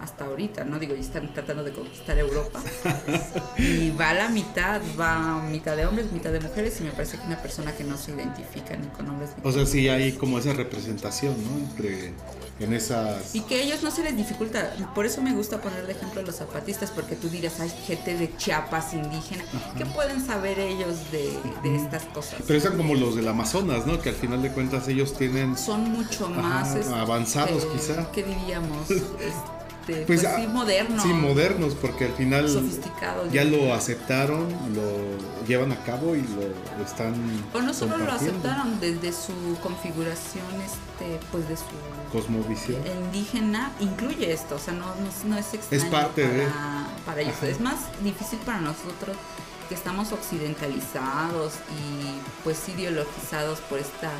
hasta 0.00 0.26
ahorita, 0.26 0.62
¿no? 0.62 0.78
Digo, 0.78 0.94
y 0.94 1.00
están 1.00 1.34
tratando 1.34 1.64
de 1.64 1.72
conquistar 1.72 2.16
Europa. 2.16 2.62
y 3.58 3.90
va 3.90 4.10
a 4.10 4.14
la 4.14 4.28
mitad, 4.28 4.80
va 4.96 5.42
mitad 5.42 5.76
de 5.76 5.86
hombres, 5.86 6.12
mitad 6.12 6.30
de 6.30 6.38
mujeres, 6.38 6.80
y 6.80 6.84
me 6.84 6.92
parece 6.92 7.18
que 7.18 7.26
una 7.26 7.42
persona 7.42 7.72
que 7.72 7.82
no 7.82 7.96
se 7.96 8.12
identifica 8.12 8.76
ni 8.76 8.86
con 8.86 9.08
hombres 9.08 9.30
ni 9.36 9.50
O 9.50 9.50
sea, 9.50 9.66
sí 9.66 9.88
hay 9.88 10.12
como 10.12 10.38
esa 10.38 10.52
representación, 10.52 11.34
¿no? 11.42 11.58
Entre 11.58 12.12
en 12.60 12.72
esas... 12.72 13.34
Y 13.34 13.40
que 13.40 13.56
a 13.56 13.62
ellos 13.62 13.82
no 13.82 13.90
se 13.90 14.02
les 14.02 14.16
dificulta. 14.16 14.74
Por 14.94 15.06
eso 15.06 15.20
me 15.22 15.32
gusta 15.32 15.60
poner 15.60 15.86
de 15.86 15.92
ejemplo 15.92 16.20
a 16.20 16.24
los 16.24 16.36
zapatistas, 16.36 16.90
porque 16.90 17.16
tú 17.16 17.28
dirás, 17.28 17.60
hay 17.60 17.70
gente 17.70 18.16
de 18.16 18.36
Chiapas 18.36 18.94
indígena, 18.94 19.44
¿qué 19.76 19.86
pueden 19.86 20.24
saber 20.24 20.58
ellos 20.58 21.10
de, 21.10 21.38
estas 21.74 22.04
cosas? 22.04 22.40
Pero 22.46 22.60
son 22.60 22.76
como 22.76 22.94
los 22.94 23.16
del 23.16 23.28
Amazonas, 23.28 23.86
¿no? 23.86 24.00
Que 24.00 24.10
al 24.10 24.14
final 24.14 24.42
de 24.42 24.50
cuentas 24.50 24.86
ellos 24.88 25.16
tienen... 25.16 25.56
Son 25.56 25.90
mucho 25.90 26.28
más... 26.28 26.74
avanzados 26.88 27.66
quizá. 27.66 28.10
¿Qué 28.12 28.22
diríamos? 28.22 28.90
este, 28.90 29.04
pues, 29.86 30.06
Pues, 30.06 30.20
sí, 30.20 30.26
ah, 30.26 30.46
modernos. 30.52 31.02
Sí, 31.02 31.08
modernos, 31.08 31.74
porque 31.74 32.06
al 32.06 32.12
final 32.12 32.48
Sofisticados. 32.48 33.30
ya 33.32 33.44
lo 33.44 33.72
aceptaron, 33.74 34.48
lo 34.74 35.44
llevan 35.46 35.72
a 35.72 35.82
cabo 35.84 36.14
y 36.16 36.22
lo, 36.22 36.76
lo 36.78 36.84
están. 36.84 37.14
O 37.52 37.60
no 37.60 37.72
solo 37.74 37.96
lo 37.98 38.12
aceptaron 38.12 38.80
desde 38.80 39.12
su 39.12 39.32
configuración, 39.62 40.44
este, 40.64 41.18
pues 41.32 41.48
de 41.48 41.56
su 41.56 41.64
Cosmovisión. 42.12 42.80
indígena, 43.04 43.72
incluye 43.80 44.32
esto, 44.32 44.54
o 44.56 44.58
sea, 44.58 44.72
no, 44.74 44.86
no, 44.86 45.28
no 45.28 45.36
es 45.38 45.52
extraño 45.54 45.90
parte 45.90 46.22
para, 46.24 46.34
de- 46.34 46.46
para 47.04 47.20
ellos. 47.20 47.34
Ajá. 47.36 47.46
Es 47.48 47.60
más 47.60 47.76
difícil 48.02 48.38
para 48.40 48.60
nosotros 48.60 49.16
que 49.68 49.74
estamos 49.74 50.12
occidentalizados 50.12 51.54
y 51.70 52.20
pues 52.44 52.68
ideologizados 52.68 53.60
por 53.60 53.78
esta 53.78 54.10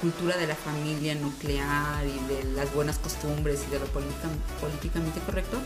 cultura 0.00 0.36
de 0.36 0.46
la 0.46 0.54
familia 0.54 1.14
nuclear 1.14 2.04
y 2.06 2.18
de 2.32 2.44
las 2.54 2.72
buenas 2.72 2.98
costumbres 2.98 3.60
y 3.68 3.70
de 3.70 3.78
lo 3.78 3.86
política- 3.86 4.28
políticamente 4.60 5.20
correcto, 5.20 5.58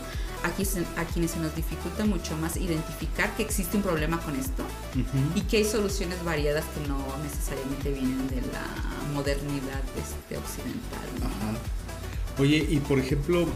aquí 0.43 0.65
se- 0.65 0.85
a 0.97 1.05
quienes 1.05 1.31
se 1.31 1.39
nos 1.39 1.55
dificulta 1.55 2.05
mucho 2.05 2.35
más 2.37 2.57
identificar 2.57 3.35
que 3.35 3.43
existe 3.43 3.77
un 3.77 3.83
problema 3.83 4.19
con 4.19 4.35
esto 4.35 4.63
y 5.35 5.41
que 5.41 5.57
hay 5.57 5.65
soluciones 5.65 6.23
variadas 6.23 6.65
que 6.73 6.87
no 6.87 6.97
necesariamente 7.23 7.91
vienen 7.91 8.27
de 8.29 8.41
la 8.51 8.65
modernidad 9.13 9.81
este, 9.97 10.37
occidental. 10.37 11.07
¿no? 11.21 11.27
Ajá. 11.27 11.57
Oye, 12.39 12.57
y 12.69 12.77
por 12.79 12.99
ejemplo, 12.99 13.47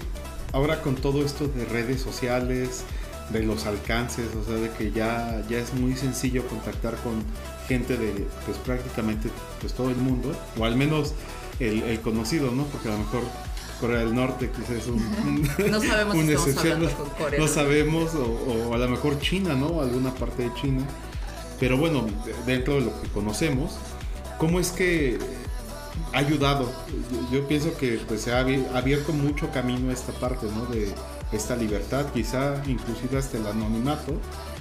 ahora 0.54 0.82
con 0.82 0.96
todo 0.96 1.26
esto 1.26 1.48
de 1.48 1.66
redes 1.66 2.02
sociales, 2.02 2.84
de 3.32 3.44
los 3.44 3.66
alcances, 3.66 4.26
o 4.36 4.44
sea, 4.46 4.56
de 4.56 4.72
que 4.72 4.92
ya, 4.92 5.44
ya 5.50 5.60
es 5.60 5.74
muy 5.74 5.96
sencillo 5.96 6.48
contactar 6.48 6.96
con 7.04 7.24
gente 7.70 7.96
de 7.98 8.28
pues 8.46 8.58
prácticamente 8.58 9.30
pues 9.62 9.72
todo 9.74 9.90
el 9.90 9.96
mundo, 9.96 10.36
o 10.58 10.66
al 10.66 10.76
menos 10.76 11.14
el, 11.62 11.84
el 11.84 12.02
conocido, 12.02 12.52
¿no? 12.52 12.64
Porque 12.66 12.90
a 12.90 12.92
lo 12.92 12.98
mejor 12.98 13.22
Corea 13.80 14.00
del 14.00 14.14
Norte 14.14 14.50
quizás 14.54 14.72
es 14.72 14.88
un, 14.88 14.96
un- 14.96 15.72
No 15.72 15.80
sabemos 15.82 16.16
si 16.16 16.20
una 16.22 16.32
estamos 16.34 16.48
excepción, 16.48 16.84
no- 16.84 16.90
con 16.92 17.10
Corea. 17.12 17.40
no 17.40 17.48
sabemos, 17.48 18.16
o, 18.16 18.26
o 18.70 18.74
a 18.74 18.78
lo 18.78 18.90
mejor 18.90 19.20
China, 19.22 19.54
¿no? 19.56 19.80
Alguna 19.82 20.14
parte 20.14 20.44
de 20.44 20.54
China. 20.56 20.84
Pero 21.60 21.78
bueno, 21.78 22.06
de- 22.26 22.52
dentro 22.54 22.74
de 22.76 22.82
lo 22.82 23.02
que 23.02 23.08
conocemos, 23.10 23.78
¿cómo 24.38 24.60
es 24.60 24.72
que 24.72 25.18
ha 26.14 26.18
ayudado? 26.20 26.72
Yo, 27.32 27.40
yo 27.40 27.48
pienso 27.48 27.76
que 27.78 28.00
pues 28.08 28.22
se 28.22 28.34
ha 28.34 28.42
abi- 28.44 28.66
abierto 28.74 29.14
mucho 29.14 29.50
camino 29.52 29.90
a 29.92 29.94
esta 29.94 30.12
parte, 30.14 30.48
¿no? 30.48 30.66
De 30.66 30.94
esta 31.32 31.56
libertad, 31.56 32.08
quizá 32.14 32.62
inclusive 32.68 33.18
hasta 33.20 33.38
el 33.38 33.46
anonimato, 33.48 34.14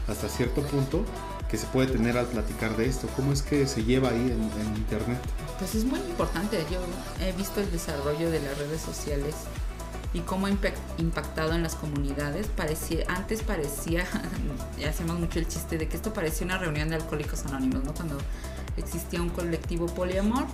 hasta 0.09 0.29
cierto 0.29 0.61
punto, 0.63 1.05
que 1.51 1.57
se 1.57 1.67
puede 1.67 1.89
tener 1.89 2.17
al 2.19 2.27
platicar 2.27 2.77
de 2.77 2.87
esto. 2.87 3.09
¿Cómo 3.17 3.33
es 3.33 3.43
que 3.43 3.67
se 3.67 3.85
lleva 3.85 4.11
ahí 4.11 4.17
en, 4.17 4.77
internet? 4.77 5.19
Pues 5.59 5.75
es 5.75 5.85
muy 5.85 5.99
importante. 6.01 6.65
Yo 6.71 6.81
he 7.25 7.33
visto 7.33 7.61
el 7.61 7.71
desarrollo 7.71 8.31
de 8.31 8.41
las 8.41 8.57
redes 8.59 8.81
sociales 8.81 9.35
y 10.13 10.21
cómo 10.21 10.47
ha 10.47 10.51
impa- 10.51 10.73
impactado 10.99 11.53
en 11.55 11.63
las 11.63 11.75
comunidades. 11.75 12.47
Parecía, 12.49 13.05
antes 13.09 13.43
parecía, 13.43 14.07
hacemos 14.89 15.19
mucho 15.19 15.39
el 15.39 15.49
chiste 15.49 15.79
de 15.79 15.89
que 15.89 15.97
esto 15.97 16.13
parecía 16.13 16.45
una 16.47 16.59
reunión 16.59 16.89
de 16.91 16.97
alcohólicos 16.97 17.45
anónimos, 17.47 17.83
¿no? 17.85 17.95
Cuando 17.95 18.19
existía 18.79 19.21
un 19.21 19.29
colectivo 19.31 19.87
poliamor, 19.87 20.47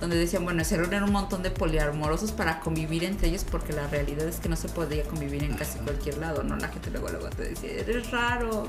donde 0.00 0.16
decían, 0.16 0.44
bueno, 0.44 0.64
se 0.64 0.76
reunían 0.76 1.04
un 1.04 1.12
montón 1.12 1.42
de 1.42 1.50
poliamorosos 1.50 2.32
para 2.32 2.60
convivir 2.60 3.04
entre 3.04 3.28
ellos, 3.28 3.44
porque 3.48 3.72
la 3.72 3.86
realidad 3.86 4.26
es 4.26 4.40
que 4.40 4.48
no 4.48 4.56
se 4.56 4.68
podía 4.68 5.04
convivir 5.04 5.44
en 5.44 5.54
casi 5.54 5.78
cualquier 5.78 6.18
lado, 6.18 6.42
¿no? 6.42 6.56
La 6.56 6.68
gente 6.68 6.90
luego, 6.90 7.08
luego 7.08 7.30
te 7.30 7.50
decía, 7.50 7.70
eres 7.70 8.10
raro, 8.10 8.68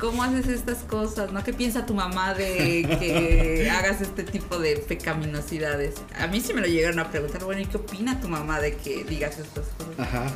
¿cómo 0.00 0.22
haces 0.22 0.48
estas 0.48 0.78
cosas? 0.78 1.32
¿No? 1.32 1.44
¿Qué 1.44 1.52
piensa 1.52 1.86
tu 1.86 1.94
mamá 1.94 2.34
de 2.34 2.82
que 2.98 3.70
hagas 3.78 4.00
este 4.00 4.24
tipo 4.24 4.58
de 4.58 4.76
pecaminosidades? 4.76 5.94
A 6.18 6.26
mí 6.26 6.40
sí 6.40 6.52
me 6.52 6.60
lo 6.60 6.66
llegaron 6.66 6.98
a 6.98 7.10
preguntar, 7.10 7.44
bueno, 7.44 7.60
¿y 7.60 7.66
qué 7.66 7.76
opina 7.76 8.20
tu 8.20 8.28
mamá 8.28 8.60
de 8.60 8.76
que 8.76 9.04
digas 9.04 9.38
estas 9.38 9.66
cosas? 9.76 9.98
Ajá. 9.98 10.26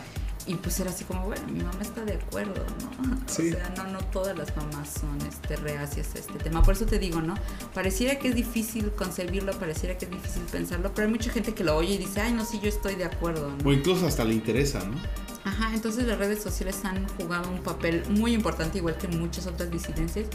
Y 0.49 0.55
pues 0.55 0.81
era 0.81 0.91
así 0.91 1.05
como, 1.05 1.27
bueno, 1.27 1.47
mi 1.47 1.61
mamá 1.61 1.79
está 1.83 2.05
de 2.05 2.15
acuerdo, 2.15 2.65
¿no? 2.81 3.19
Sí. 3.29 3.51
O 3.51 3.53
sea, 3.53 3.73
no, 3.77 3.87
no 3.89 3.99
todas 4.07 4.37
las 4.37 4.57
mamás 4.57 4.89
son 5.01 5.21
este, 5.29 5.57
reacias 5.57 6.15
a 6.15 6.19
este 6.19 6.39
tema. 6.39 6.63
Por 6.63 6.75
eso 6.75 6.87
te 6.87 6.99
digo, 6.99 7.21
¿no? 7.21 7.35
Pareciera 7.75 8.19
que 8.19 8.29
es 8.29 8.35
difícil 8.35 8.91
concebirlo, 8.93 9.53
pareciera 9.59 9.99
que 9.99 10.07
es 10.07 10.11
difícil 10.11 10.43
pensarlo, 10.51 10.93
pero 10.95 11.07
hay 11.07 11.13
mucha 11.13 11.31
gente 11.31 11.53
que 11.53 11.63
lo 11.63 11.77
oye 11.77 11.95
y 11.95 11.99
dice, 11.99 12.23
ay, 12.23 12.33
no, 12.33 12.47
sí, 12.47 12.59
yo 12.63 12.71
estoy 12.71 12.95
de 12.95 13.05
acuerdo, 13.05 13.51
¿no? 13.51 13.69
O 13.69 13.73
incluso 13.73 14.07
hasta 14.07 14.25
le 14.25 14.33
interesa, 14.33 14.83
¿no? 14.85 14.97
Ajá, 15.45 15.73
entonces 15.75 16.05
las 16.07 16.19
redes 16.19 16.43
sociales 16.43 16.85
han 16.85 17.09
jugado 17.17 17.49
un 17.51 17.63
papel 17.63 18.03
muy 18.11 18.35
importante, 18.35 18.79
igual 18.79 18.97
que 18.99 19.07
en 19.07 19.19
muchas 19.21 19.47
otras 19.47 19.71
disidencias, 19.71 20.27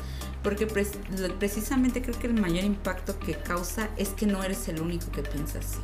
porque 0.42 0.66
lo- 1.18 1.36
precisamente 1.40 2.02
creo 2.02 2.18
que 2.18 2.28
el 2.28 2.34
mayor 2.34 2.64
impacto 2.64 3.20
que 3.20 3.36
causa 3.36 3.90
es 3.98 4.10
que 4.10 4.26
no 4.26 4.44
eres 4.44 4.68
el 4.70 4.82
único 4.82 5.12
que 5.12 5.22
piensa 5.22 5.60
así. 5.60 5.78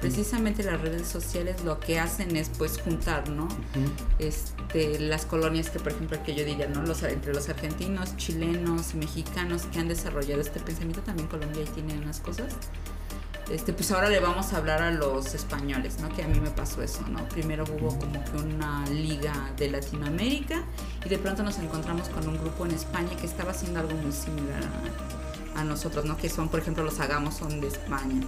Precisamente 0.00 0.62
las 0.62 0.80
redes 0.80 1.06
sociales 1.06 1.62
lo 1.64 1.78
que 1.80 1.98
hacen 2.00 2.36
es 2.36 2.48
pues 2.56 2.78
juntar, 2.80 3.28
¿no? 3.28 3.48
Este, 4.18 4.98
las 5.00 5.26
colonias 5.26 5.70
que 5.70 5.78
por 5.80 5.92
ejemplo 5.92 6.22
que 6.24 6.34
yo 6.34 6.44
diría, 6.44 6.66
¿no? 6.68 6.82
Los, 6.82 7.02
entre 7.02 7.32
los 7.34 7.48
argentinos, 7.48 8.16
chilenos, 8.16 8.94
mexicanos 8.94 9.62
que 9.72 9.78
han 9.80 9.88
desarrollado 9.88 10.40
este 10.40 10.60
pensamiento, 10.60 11.02
también 11.02 11.28
Colombia 11.28 11.60
ahí 11.60 11.68
tiene 11.74 11.94
unas 11.98 12.20
cosas. 12.20 12.52
Este, 13.50 13.72
pues 13.72 13.90
ahora 13.90 14.08
le 14.08 14.20
vamos 14.20 14.52
a 14.52 14.58
hablar 14.58 14.82
a 14.82 14.90
los 14.90 15.34
españoles, 15.34 15.98
¿no? 16.00 16.08
Que 16.14 16.22
a 16.22 16.28
mí 16.28 16.40
me 16.40 16.50
pasó 16.50 16.82
eso, 16.82 17.02
¿no? 17.08 17.28
Primero 17.28 17.64
hubo 17.64 17.88
como 17.98 18.24
que 18.24 18.36
una 18.36 18.86
liga 18.86 19.34
de 19.56 19.68
Latinoamérica 19.68 20.62
y 21.04 21.08
de 21.08 21.18
pronto 21.18 21.42
nos 21.42 21.58
encontramos 21.58 22.08
con 22.08 22.26
un 22.28 22.38
grupo 22.38 22.64
en 22.64 22.72
España 22.72 23.10
que 23.20 23.26
estaba 23.26 23.50
haciendo 23.50 23.80
algo 23.80 23.94
muy 23.96 24.12
similar 24.12 24.62
a, 24.62 25.60
a 25.60 25.64
nosotros, 25.64 26.04
¿no? 26.04 26.16
Que 26.16 26.28
son, 26.28 26.48
por 26.48 26.60
ejemplo, 26.60 26.84
los 26.84 27.00
Hagamos 27.00 27.34
son 27.34 27.60
de 27.60 27.68
España, 27.68 28.22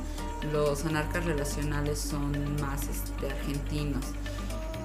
los 0.52 0.84
anarcas 0.84 1.24
relacionales 1.24 1.98
son 1.98 2.32
más 2.60 2.82
este, 2.88 3.30
argentinos, 3.30 4.04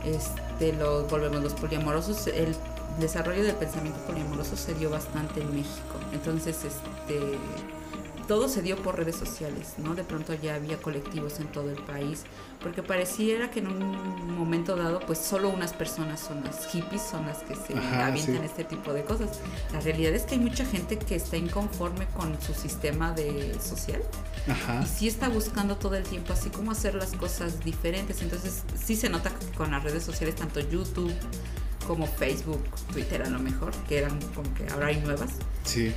este, 0.06 0.74
los, 0.74 1.10
volvemos 1.10 1.42
los 1.42 1.54
poliamorosos, 1.54 2.28
el 2.28 2.56
desarrollo 3.00 3.44
del 3.44 3.56
pensamiento 3.56 4.00
poliamoroso 4.06 4.56
se 4.56 4.74
dio 4.76 4.90
bastante 4.90 5.42
en 5.42 5.56
México, 5.56 6.00
entonces, 6.14 6.64
este 6.64 7.38
todo 8.30 8.48
se 8.48 8.62
dio 8.62 8.78
por 8.78 8.96
redes 8.96 9.16
sociales, 9.16 9.74
¿no? 9.80 9.96
De 9.96 10.04
pronto 10.04 10.36
ya 10.36 10.54
había 10.54 10.78
colectivos 10.78 11.40
en 11.40 11.48
todo 11.48 11.72
el 11.72 11.82
país, 11.82 12.22
porque 12.62 12.84
pareciera 12.84 13.50
que 13.50 13.60
en 13.60 13.68
un 13.70 14.38
momento 14.38 14.76
dado, 14.76 15.00
pues 15.00 15.18
solo 15.18 15.50
unas 15.50 15.74
personas 15.74 16.20
son 16.20 16.44
las 16.44 16.68
hippies, 16.68 17.02
son 17.02 17.26
las 17.26 17.40
que 17.40 17.56
se 17.56 17.74
Ajá, 17.76 18.06
avientan 18.06 18.36
sí. 18.38 18.42
este 18.46 18.64
tipo 18.66 18.94
de 18.94 19.04
cosas. 19.04 19.40
La 19.74 19.80
realidad 19.80 20.14
es 20.14 20.24
que 20.24 20.36
hay 20.36 20.42
mucha 20.42 20.64
gente 20.64 21.00
que 21.00 21.16
está 21.16 21.38
inconforme 21.38 22.06
con 22.16 22.40
su 22.40 22.54
sistema 22.54 23.12
de 23.14 23.58
social 23.60 24.04
Ajá. 24.48 24.82
y 24.84 24.86
sí 24.88 25.08
está 25.08 25.28
buscando 25.28 25.78
todo 25.78 25.96
el 25.96 26.04
tiempo 26.04 26.32
así 26.34 26.52
como 26.52 26.72
hacer 26.72 26.94
las 26.94 27.14
cosas 27.14 27.60
diferentes. 27.66 28.22
Entonces 28.22 28.62
sí 28.80 28.96
se 28.96 29.10
nota 29.10 29.32
con 29.58 29.72
las 29.72 29.84
redes 29.84 30.04
sociales, 30.04 30.36
tanto 30.36 30.60
YouTube 30.60 31.12
como 31.88 32.06
Facebook, 32.06 32.62
Twitter 32.94 33.24
a 33.24 33.30
lo 33.32 33.40
mejor, 33.40 33.72
que 33.88 33.98
eran 33.98 34.20
como 34.36 34.54
que 34.54 34.68
ahora 34.72 34.88
hay 34.88 34.98
nuevas, 35.02 35.32
Sí. 35.64 35.92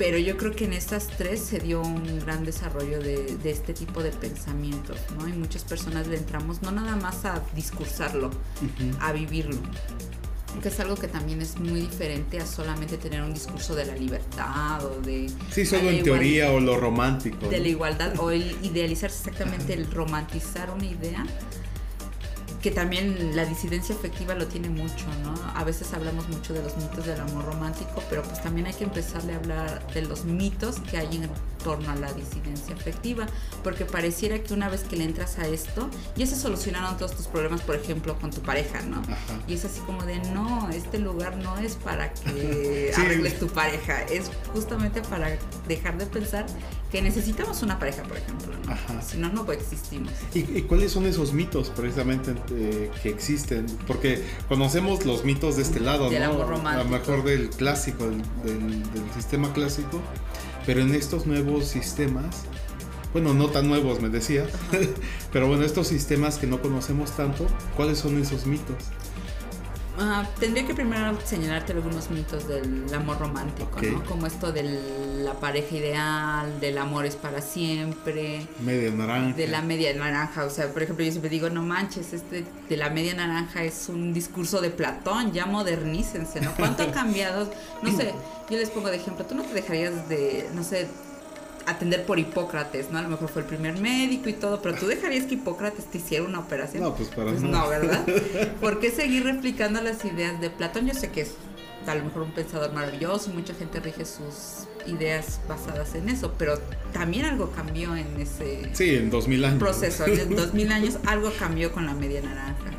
Pero 0.00 0.16
yo 0.16 0.38
creo 0.38 0.52
que 0.52 0.64
en 0.64 0.72
estas 0.72 1.08
tres 1.08 1.40
se 1.40 1.58
dio 1.58 1.82
un 1.82 2.20
gran 2.20 2.42
desarrollo 2.42 3.00
de, 3.00 3.36
de 3.36 3.50
este 3.50 3.74
tipo 3.74 4.02
de 4.02 4.10
pensamientos, 4.10 4.96
¿no? 5.18 5.28
Y 5.28 5.32
muchas 5.34 5.62
personas 5.62 6.06
le 6.06 6.16
entramos 6.16 6.62
no 6.62 6.70
nada 6.70 6.96
más 6.96 7.26
a 7.26 7.42
discursarlo, 7.54 8.30
a 8.98 9.12
vivirlo. 9.12 9.58
Que 10.62 10.68
es 10.68 10.80
algo 10.80 10.96
que 10.96 11.06
también 11.06 11.42
es 11.42 11.60
muy 11.60 11.82
diferente 11.82 12.38
a 12.38 12.46
solamente 12.46 12.96
tener 12.96 13.20
un 13.20 13.34
discurso 13.34 13.74
de 13.74 13.84
la 13.84 13.94
libertad 13.94 14.82
o 14.86 15.02
de... 15.02 15.30
Sí, 15.52 15.66
solo 15.66 15.90
en 15.90 16.02
teoría 16.02 16.50
o 16.50 16.60
lo 16.60 16.78
romántico. 16.78 17.50
De 17.50 17.58
¿no? 17.58 17.62
la 17.62 17.68
igualdad 17.68 18.18
o 18.20 18.30
el 18.30 18.56
idealizar 18.62 19.10
exactamente, 19.10 19.74
el 19.74 19.90
romantizar 19.90 20.70
una 20.70 20.86
idea 20.86 21.26
que 22.62 22.70
también 22.70 23.34
la 23.36 23.44
disidencia 23.46 23.94
afectiva 23.94 24.34
lo 24.34 24.46
tiene 24.46 24.68
mucho, 24.68 25.06
¿no? 25.22 25.34
A 25.54 25.64
veces 25.64 25.92
hablamos 25.94 26.28
mucho 26.28 26.52
de 26.52 26.62
los 26.62 26.76
mitos 26.76 27.06
del 27.06 27.18
amor 27.20 27.46
romántico, 27.46 28.02
pero 28.10 28.22
pues 28.22 28.42
también 28.42 28.66
hay 28.66 28.74
que 28.74 28.84
empezarle 28.84 29.32
a 29.32 29.36
hablar 29.36 29.86
de 29.94 30.02
los 30.02 30.24
mitos 30.26 30.76
que 30.80 30.98
hay 30.98 31.16
en 31.16 31.30
torno 31.64 31.90
a 31.90 31.94
la 31.96 32.12
disidencia 32.12 32.74
afectiva, 32.74 33.26
porque 33.64 33.84
pareciera 33.86 34.38
que 34.42 34.52
una 34.54 34.68
vez 34.68 34.82
que 34.82 34.96
le 34.96 35.04
entras 35.04 35.38
a 35.38 35.46
esto, 35.46 35.88
ya 36.16 36.26
se 36.26 36.36
solucionaron 36.36 36.96
todos 36.98 37.16
tus 37.16 37.26
problemas, 37.28 37.62
por 37.62 37.76
ejemplo, 37.76 38.18
con 38.18 38.30
tu 38.30 38.40
pareja, 38.42 38.80
¿no? 38.82 39.00
Ajá. 39.00 39.16
Y 39.46 39.54
es 39.54 39.64
así 39.64 39.80
como 39.80 40.02
de, 40.04 40.18
no, 40.30 40.68
este 40.70 40.98
lugar 40.98 41.36
no 41.36 41.56
es 41.58 41.76
para 41.76 42.12
que 42.12 42.92
Sí. 42.94 43.00
arregles 43.00 43.38
tu 43.38 43.46
pareja, 43.48 44.02
es 44.02 44.30
justamente 44.52 45.00
para 45.02 45.36
dejar 45.68 45.96
de 45.96 46.06
pensar 46.06 46.46
que 46.90 47.00
necesitamos 47.02 47.62
una 47.62 47.78
pareja, 47.78 48.02
por 48.02 48.16
ejemplo, 48.16 48.52
¿no? 48.66 48.72
Ajá. 48.72 49.00
Si 49.02 49.16
no, 49.18 49.28
no 49.32 49.46
coexistimos. 49.46 50.12
¿Y, 50.34 50.40
y 50.40 50.62
cuáles 50.62 50.90
son 50.92 51.06
esos 51.06 51.32
mitos 51.32 51.70
precisamente 51.70 52.34
eh, 52.52 52.90
que 53.02 53.08
existen? 53.10 53.66
Porque 53.86 54.24
conocemos 54.48 55.04
los 55.06 55.24
mitos 55.24 55.56
de 55.56 55.62
este 55.62 55.78
lado, 55.80 56.10
Del 56.10 56.22
¿no? 56.24 56.30
amor 56.30 56.42
A 56.42 56.46
lo 56.46 56.56
romántico. 56.56 56.88
mejor 56.90 57.24
del 57.24 57.50
clásico, 57.50 58.04
del, 58.08 58.22
del- 58.44 58.82
del 58.92 59.12
sistema 59.14 59.52
clásico, 59.52 60.00
pero 60.66 60.80
en 60.80 60.94
estos 60.94 61.26
nuevos 61.26 61.64
sistemas, 61.66 62.42
bueno, 63.12 63.34
no 63.34 63.48
tan 63.48 63.68
nuevos 63.68 64.00
me 64.00 64.08
decía, 64.08 64.46
pero 65.32 65.46
bueno, 65.48 65.64
estos 65.64 65.86
sistemas 65.88 66.38
que 66.38 66.46
no 66.46 66.60
conocemos 66.60 67.12
tanto, 67.16 67.46
¿cuáles 67.76 67.98
son 67.98 68.20
esos 68.20 68.46
mitos? 68.46 68.76
Ah, 70.02 70.26
tendría 70.38 70.66
que 70.66 70.72
primero 70.74 71.18
señalarte 71.24 71.72
algunos 71.72 72.08
mitos 72.10 72.48
del 72.48 72.92
amor 72.94 73.18
romántico. 73.18 73.80
¿no? 73.82 74.02
Como 74.06 74.26
esto 74.26 74.50
de 74.50 74.62
la 75.24 75.34
pareja 75.34 75.76
ideal, 75.76 76.58
del 76.58 76.78
amor 76.78 77.04
es 77.04 77.16
para 77.16 77.42
siempre, 77.42 78.46
Media 78.64 78.90
naranja. 78.90 79.36
de 79.36 79.46
la 79.46 79.60
media 79.60 79.92
naranja. 79.94 80.44
O 80.46 80.50
sea, 80.50 80.72
por 80.72 80.82
ejemplo, 80.82 81.04
yo 81.04 81.10
siempre 81.10 81.28
digo, 81.28 81.50
no 81.50 81.62
manches, 81.62 82.14
este 82.14 82.46
de 82.68 82.76
la 82.78 82.88
media 82.88 83.12
naranja 83.14 83.62
es 83.62 83.90
un 83.90 84.14
discurso 84.14 84.62
de 84.62 84.70
Platón, 84.70 85.32
ya 85.32 85.44
modernícense, 85.44 86.40
¿no? 86.40 86.52
¿Cuánto 86.56 86.82
ha 86.84 86.92
cambiado? 86.92 87.50
No 87.82 87.94
sé, 87.94 88.14
yo 88.48 88.56
les 88.56 88.70
pongo 88.70 88.88
de 88.88 88.96
ejemplo, 88.96 89.26
tú 89.26 89.34
no 89.34 89.42
te 89.42 89.52
dejarías 89.52 90.08
de, 90.08 90.48
no 90.54 90.64
sé, 90.64 90.88
atender 91.66 92.04
por 92.04 92.18
Hipócrates, 92.18 92.90
¿no? 92.90 92.98
A 92.98 93.02
lo 93.02 93.08
mejor 93.08 93.28
fue 93.28 93.42
el 93.42 93.48
primer 93.48 93.78
médico 93.78 94.28
y 94.28 94.32
todo, 94.34 94.60
pero 94.62 94.74
tú 94.76 94.86
dejarías 94.86 95.24
que 95.26 95.34
Hipócrates 95.34 95.86
te 95.86 95.98
hiciera 95.98 96.24
una 96.24 96.40
operación. 96.40 96.82
No, 96.82 96.94
pues 96.94 97.08
para 97.10 97.30
Pues 97.30 97.42
no, 97.42 97.68
¿verdad? 97.68 98.04
¿Por 98.60 98.80
qué 98.80 98.90
seguir 98.90 99.24
replicando 99.24 99.80
las 99.80 100.04
ideas 100.04 100.40
de 100.40 100.50
Platón? 100.50 100.86
Yo 100.86 100.94
sé 100.94 101.10
que 101.10 101.22
es 101.22 101.34
a 101.86 101.94
lo 101.94 102.04
mejor 102.04 102.22
un 102.22 102.32
pensador 102.32 102.72
maravilloso 102.72 103.30
y 103.30 103.32
mucha 103.34 103.54
gente 103.54 103.80
rige 103.80 104.04
sus 104.04 104.66
ideas 104.86 105.40
basadas 105.48 105.94
en 105.94 106.08
eso, 106.08 106.34
pero 106.38 106.58
también 106.92 107.24
algo 107.24 107.50
cambió 107.52 107.96
en 107.96 108.20
ese 108.20 108.70
Sí, 108.74 108.94
en 108.96 109.10
2000 109.10 109.44
años. 109.44 109.58
proceso. 109.58 110.06
En 110.06 110.36
2000 110.36 110.72
años 110.72 110.98
algo 111.06 111.32
cambió 111.38 111.72
con 111.72 111.86
la 111.86 111.94
media 111.94 112.20
naranja. 112.20 112.70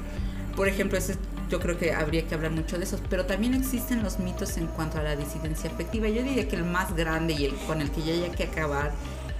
Por 0.55 0.67
ejemplo, 0.67 0.97
ese, 0.97 1.15
yo 1.49 1.59
creo 1.59 1.77
que 1.77 1.93
habría 1.93 2.27
que 2.27 2.35
hablar 2.35 2.51
mucho 2.51 2.77
de 2.77 2.83
esos, 2.83 3.01
pero 3.09 3.25
también 3.25 3.53
existen 3.53 4.03
los 4.03 4.19
mitos 4.19 4.57
en 4.57 4.67
cuanto 4.67 4.99
a 4.99 5.03
la 5.03 5.15
disidencia 5.15 5.69
afectiva. 5.69 6.07
Yo 6.09 6.23
diría 6.23 6.47
que 6.47 6.55
el 6.55 6.65
más 6.65 6.95
grande 6.95 7.33
y 7.33 7.45
el 7.45 7.55
con 7.67 7.81
el 7.81 7.91
que 7.91 8.01
ya 8.01 8.13
hay 8.13 8.29
que 8.31 8.43
acabar 8.43 8.91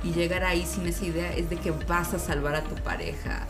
y 0.03 0.12
llegar 0.14 0.43
ahí 0.43 0.66
sin 0.66 0.88
esa 0.88 1.05
idea 1.05 1.34
es 1.36 1.49
de 1.49 1.57
que 1.57 1.72
vas 1.72 2.14
a 2.14 2.20
salvar 2.20 2.55
a 2.55 2.64
tu 2.64 2.76
pareja 2.76 3.45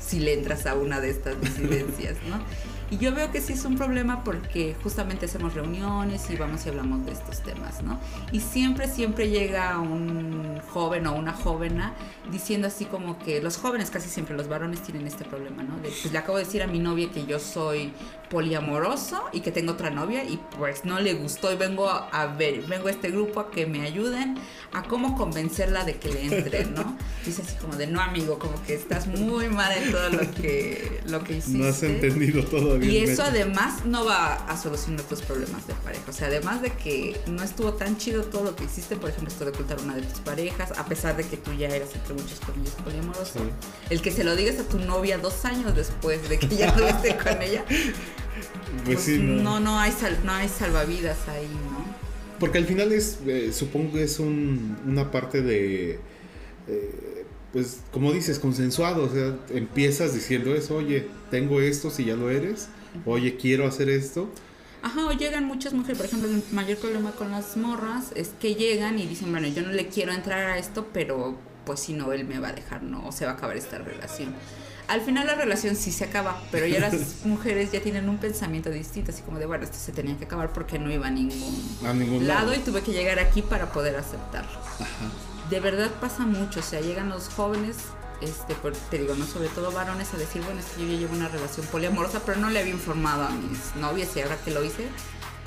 si 0.00 0.18
le 0.20 0.34
entras 0.34 0.66
a 0.66 0.74
una 0.74 1.00
de 1.00 1.10
estas 1.10 1.40
disidencias, 1.40 2.16
¿no? 2.28 2.42
Y 2.92 2.98
yo 2.98 3.14
veo 3.14 3.32
que 3.32 3.40
sí 3.40 3.54
es 3.54 3.64
un 3.64 3.78
problema 3.78 4.22
porque 4.22 4.76
justamente 4.82 5.24
hacemos 5.24 5.54
reuniones 5.54 6.28
y 6.28 6.36
vamos 6.36 6.66
y 6.66 6.68
hablamos 6.68 7.06
de 7.06 7.12
estos 7.12 7.40
temas, 7.40 7.82
¿no? 7.82 7.98
Y 8.32 8.40
siempre, 8.40 8.86
siempre 8.86 9.30
llega 9.30 9.78
un 9.78 10.60
joven 10.74 11.06
o 11.06 11.14
una 11.14 11.32
jovena 11.32 11.94
diciendo 12.30 12.66
así 12.66 12.84
como 12.84 13.18
que 13.18 13.40
los 13.40 13.56
jóvenes, 13.56 13.90
casi 13.90 14.10
siempre 14.10 14.36
los 14.36 14.46
varones 14.46 14.82
tienen 14.82 15.06
este 15.06 15.24
problema, 15.24 15.62
¿no? 15.62 15.76
De, 15.76 15.88
pues 15.88 16.12
le 16.12 16.18
acabo 16.18 16.36
de 16.36 16.44
decir 16.44 16.62
a 16.62 16.66
mi 16.66 16.80
novia 16.80 17.10
que 17.10 17.24
yo 17.24 17.38
soy 17.38 17.94
poliamoroso 18.32 19.24
y 19.32 19.40
que 19.40 19.52
tengo 19.52 19.72
otra 19.72 19.90
novia 19.90 20.24
y 20.24 20.40
pues 20.58 20.86
no 20.86 20.98
le 21.00 21.12
gustó 21.12 21.52
y 21.52 21.56
vengo 21.56 21.88
a, 21.90 22.08
a 22.08 22.26
ver, 22.28 22.62
vengo 22.62 22.88
a 22.88 22.90
este 22.90 23.10
grupo 23.10 23.40
a 23.40 23.50
que 23.50 23.66
me 23.66 23.82
ayuden 23.82 24.38
a 24.72 24.82
cómo 24.84 25.18
convencerla 25.18 25.84
de 25.84 25.96
que 25.96 26.08
le 26.08 26.24
entre, 26.24 26.64
¿no? 26.76 26.96
Dice 27.26 27.42
así 27.42 27.54
como 27.56 27.76
de, 27.76 27.86
no 27.86 28.00
amigo, 28.00 28.38
como 28.38 28.54
que 28.62 28.74
estás 28.74 29.06
muy 29.06 29.48
mal 29.48 29.70
en 29.76 29.92
todo 29.92 30.08
lo 30.08 30.30
que, 30.32 31.00
lo 31.06 31.22
que 31.22 31.36
hiciste. 31.36 31.58
No 31.58 31.66
has 31.66 31.82
entendido 31.82 32.42
todavía. 32.44 32.90
Y 32.90 32.96
eso 33.04 33.22
además 33.22 33.84
no 33.84 34.04
va 34.06 34.34
a 34.46 34.56
solucionar 34.56 35.02
tus 35.04 35.20
problemas 35.20 35.66
de 35.66 35.74
pareja. 35.74 36.04
O 36.08 36.12
sea, 36.12 36.28
además 36.28 36.62
de 36.62 36.70
que 36.70 37.20
no 37.26 37.42
estuvo 37.42 37.74
tan 37.74 37.98
chido 37.98 38.24
todo 38.24 38.44
lo 38.44 38.56
que 38.56 38.64
hiciste, 38.64 38.96
por 38.96 39.10
ejemplo, 39.10 39.28
esto 39.30 39.44
de 39.44 39.50
ocultar 39.50 39.78
una 39.80 39.94
de 39.94 40.02
tus 40.02 40.20
parejas, 40.20 40.72
a 40.78 40.86
pesar 40.86 41.16
de 41.18 41.24
que 41.24 41.36
tú 41.36 41.52
ya 41.52 41.68
eras 41.68 41.94
entre 41.94 42.14
muchos 42.14 42.40
comillas 42.40 42.74
poliamoroso, 42.82 43.40
Sí. 43.40 43.50
el 43.90 44.00
que 44.02 44.10
se 44.10 44.24
lo 44.24 44.34
digas 44.36 44.58
a 44.58 44.64
tu 44.64 44.78
novia 44.78 45.18
dos 45.18 45.44
años 45.44 45.76
después 45.76 46.28
de 46.30 46.38
que 46.38 46.48
ya 46.56 46.66
estuviste 46.68 47.16
con 47.16 47.42
ella, 47.42 47.64
Pues 48.84 49.00
sí, 49.00 49.18
no. 49.18 49.42
no, 49.42 49.60
no 49.60 49.78
hay 49.78 49.92
sal- 49.92 50.18
no 50.24 50.32
hay 50.32 50.48
salvavidas 50.48 51.18
ahí, 51.28 51.46
¿no? 51.70 51.84
Porque 52.38 52.58
al 52.58 52.64
final 52.66 52.92
es, 52.92 53.18
eh, 53.26 53.52
supongo 53.52 53.92
que 53.94 54.02
es 54.04 54.18
un- 54.18 54.76
una 54.86 55.10
parte 55.10 55.42
de, 55.42 55.98
eh, 56.68 57.24
pues 57.52 57.80
como 57.92 58.12
dices, 58.12 58.38
consensuado. 58.38 59.04
O 59.04 59.10
sea, 59.10 59.36
empiezas 59.50 60.14
diciendo 60.14 60.54
eso, 60.54 60.76
oye, 60.76 61.06
tengo 61.30 61.60
esto 61.60 61.90
si 61.90 62.04
ya 62.06 62.16
lo 62.16 62.30
eres. 62.30 62.68
Oye, 63.06 63.36
quiero 63.36 63.66
hacer 63.66 63.88
esto. 63.88 64.28
Ajá, 64.82 65.06
o 65.06 65.12
llegan 65.12 65.44
muchas 65.44 65.72
mujeres, 65.74 65.96
por 65.98 66.06
ejemplo, 66.06 66.28
el 66.28 66.42
mayor 66.50 66.76
problema 66.78 67.12
con 67.12 67.30
las 67.30 67.56
morras 67.56 68.06
es 68.16 68.30
que 68.40 68.56
llegan 68.56 68.98
y 68.98 69.06
dicen, 69.06 69.30
bueno, 69.30 69.46
yo 69.46 69.62
no 69.62 69.70
le 69.70 69.86
quiero 69.86 70.12
entrar 70.12 70.44
a 70.50 70.58
esto, 70.58 70.88
pero 70.92 71.36
pues 71.64 71.78
si 71.78 71.92
no, 71.92 72.12
él 72.12 72.24
me 72.26 72.40
va 72.40 72.48
a 72.48 72.52
dejar, 72.52 72.82
no, 72.82 73.06
o 73.06 73.12
se 73.12 73.24
va 73.24 73.30
a 73.30 73.34
acabar 73.34 73.56
esta 73.56 73.78
relación. 73.78 74.34
Al 74.92 75.00
final 75.00 75.26
la 75.26 75.34
relación 75.34 75.74
sí 75.74 75.90
se 75.90 76.04
acaba, 76.04 76.38
pero 76.50 76.66
ya 76.66 76.78
las 76.78 76.92
mujeres 77.24 77.72
ya 77.72 77.80
tienen 77.80 78.10
un 78.10 78.18
pensamiento 78.18 78.68
distinto, 78.68 79.10
así 79.10 79.22
como 79.22 79.38
de, 79.38 79.46
bueno, 79.46 79.64
esto 79.64 79.78
se 79.78 79.90
tenía 79.90 80.18
que 80.18 80.26
acabar 80.26 80.52
porque 80.52 80.78
no 80.78 80.90
iba 80.92 81.06
a 81.06 81.10
ningún 81.10 81.78
A 81.86 81.94
ningún 81.94 82.28
lado 82.28 82.50
lado. 82.50 82.54
y 82.60 82.62
tuve 82.62 82.82
que 82.82 82.92
llegar 82.92 83.18
aquí 83.18 83.40
para 83.40 83.72
poder 83.72 83.96
aceptarlo. 83.96 84.50
De 85.48 85.60
verdad 85.60 85.90
pasa 85.98 86.26
mucho, 86.26 86.60
o 86.60 86.62
sea, 86.62 86.80
llegan 86.82 87.08
los 87.08 87.28
jóvenes, 87.30 87.76
este, 88.20 88.54
por- 88.54 88.74
te 88.74 88.98
digo, 88.98 89.14
no 89.14 89.24
sobre 89.24 89.48
todo 89.48 89.72
varones, 89.72 90.12
a 90.12 90.18
decir, 90.18 90.42
bueno, 90.42 90.60
es 90.60 90.66
que 90.66 90.82
yo 90.82 90.92
ya 90.92 90.98
llevo 90.98 91.14
una 91.14 91.28
relación 91.28 91.64
poliamorosa, 91.68 92.20
pero 92.26 92.38
no 92.38 92.50
le 92.50 92.60
había 92.60 92.72
informado 92.74 93.24
a 93.24 93.30
mis 93.30 93.74
novias 93.80 94.14
y 94.16 94.20
ahora 94.20 94.36
que 94.44 94.50
lo 94.50 94.62
hice, 94.62 94.88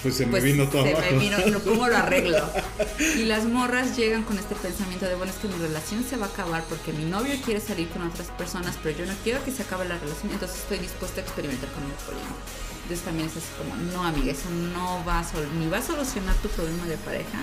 Pues 0.06 0.18
se 0.18 0.26
me 0.26 0.32
pues 0.32 0.44
vino 0.44 0.68
todo 0.70 0.84
se 0.84 0.92
abajo. 0.94 1.12
me 1.14 1.18
vino, 1.18 1.38
¿cómo 1.64 1.88
lo 1.88 1.98
arreglo? 1.98 2.38
Y 3.18 3.24
las 3.26 3.46
morras 3.46 3.98
llegan 3.98 4.24
con 4.24 4.38
este 4.38 4.54
pensamiento 4.56 5.06
de, 5.08 5.16
bueno, 5.16 5.32
es 5.34 5.40
que 5.40 5.48
mi 5.48 5.56
relación 5.58 6.04
se 6.08 6.16
va 6.18 6.28
a 6.28 6.30
acabar 6.30 6.64
porque 6.70 6.94
mi 6.94 7.06
novio 7.06 7.34
quiere 7.44 7.60
salir 7.60 7.90
con 7.90 8.04
otras 8.04 8.28
personas, 8.38 8.76
pero 8.84 9.00
yo 9.00 9.06
no 9.08 9.14
quiero 9.24 9.44
que 9.44 9.52
se 9.52 9.64
acabe 9.64 9.86
la 9.88 9.98
relación, 9.98 10.32
entonces 10.32 10.60
estoy 10.60 10.78
dispuesta 10.78 11.22
a 11.22 11.24
experimentar 11.24 11.70
con 11.72 11.84
el 11.84 11.92
poliamor. 12.06 12.38
Entonces 12.84 13.04
también 13.04 13.28
es 13.30 13.38
así 13.38 13.48
como, 13.58 13.76
no 13.94 14.04
amiga, 14.06 14.32
eso 14.32 14.50
no 14.52 15.04
va 15.08 15.20
a 15.20 15.24
sol- 15.24 15.50
ni 15.58 15.68
va 15.68 15.80
a 15.80 15.82
solucionar 15.82 16.36
tu 16.36 16.50
problema 16.50 16.86
de 16.86 16.98
pareja, 16.98 17.40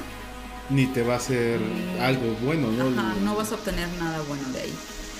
Ni 0.70 0.86
te 0.86 1.02
va 1.02 1.14
a 1.14 1.16
hacer 1.16 1.60
algo 2.00 2.34
bueno, 2.42 2.70
¿no? 2.70 2.88
Ajá, 2.98 3.14
no 3.24 3.34
vas 3.34 3.50
a 3.50 3.56
obtener 3.56 3.88
nada 3.98 4.22
bueno 4.22 4.48
de 4.52 4.60
ahí. 4.62 4.74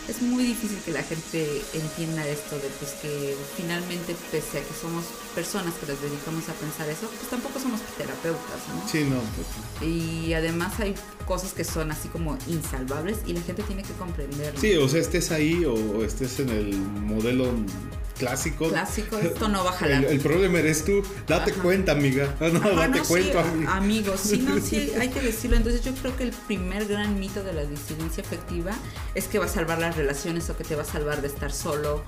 Es 0.09 0.21
muy 0.23 0.45
difícil 0.45 0.79
que 0.85 0.91
la 0.93 1.03
gente 1.03 1.63
entienda 1.75 2.27
esto 2.27 2.57
de 2.57 2.69
pues 2.81 2.93
que 3.03 3.37
finalmente 3.57 4.17
pese 4.33 4.59
a 4.59 4.63
que 4.63 4.75
somos 4.81 5.05
personas 5.35 5.75
que 5.75 5.87
nos 5.91 6.01
dedicamos 6.01 6.49
a 6.49 6.53
pensar 6.55 6.89
eso, 6.89 7.09
pues 7.09 7.29
tampoco 7.31 7.59
somos 7.61 7.81
terapeutas, 7.99 8.61
¿no? 8.75 8.89
Sí, 8.89 9.05
no. 9.05 9.17
pues, 9.37 9.89
Y 9.91 10.33
además 10.35 10.79
hay 10.81 10.95
cosas 11.27 11.53
que 11.53 11.65
son 11.65 11.91
así 11.91 12.09
como 12.09 12.37
insalvables 12.49 13.19
y 13.27 13.33
la 13.33 13.41
gente 13.43 13.63
tiene 13.63 13.83
que 13.83 13.93
comprenderlo. 13.95 14.61
sí, 14.61 14.75
o 14.77 14.89
sea, 14.89 15.01
estés 15.01 15.31
ahí 15.31 15.65
o 15.65 16.05
estés 16.05 16.39
en 16.41 16.49
el 16.51 16.77
modelo 16.77 17.47
clásico. 18.19 18.69
Clásico, 18.69 19.19
esto 19.23 19.49
no 19.49 19.65
va 19.65 19.71
a 19.71 19.75
jalar. 19.75 20.05
El, 20.05 20.13
el 20.13 20.21
problema 20.21 20.59
eres 20.59 20.85
tú. 20.85 21.03
Date 21.27 21.53
Ajá. 21.53 21.63
cuenta, 21.63 21.93
amiga. 21.93 22.35
No, 22.41 22.59
Ajá, 22.59 22.71
date 22.71 22.99
no, 22.99 23.05
cuenta, 23.05 23.43
sí, 23.43 23.49
amiga. 23.51 23.77
amigos. 23.77 24.21
Sí, 24.21 24.39
no, 24.39 24.61
sí, 24.61 24.93
hay 25.01 25.09
que 25.09 25.21
decirlo. 25.21 25.57
Entonces 25.57 25.83
yo 25.83 25.93
creo 25.95 26.17
que 26.17 26.25
el 26.25 26.31
primer 26.33 26.87
gran 26.87 27.19
mito 27.19 27.43
de 27.43 27.53
la 27.53 27.65
disidencia 27.65 28.23
afectiva 28.23 28.73
es 29.15 29.27
que 29.27 29.39
va 29.39 29.47
a 29.47 29.49
salvar 29.49 29.79
las 29.79 29.97
relaciones 29.97 30.49
o 30.51 30.57
que 30.57 30.65
te 30.65 30.77
va 30.77 30.83
a 30.83 30.87
salvar 30.87 31.21
de 31.23 31.29
estar 31.29 31.53
solo. 31.53 32.03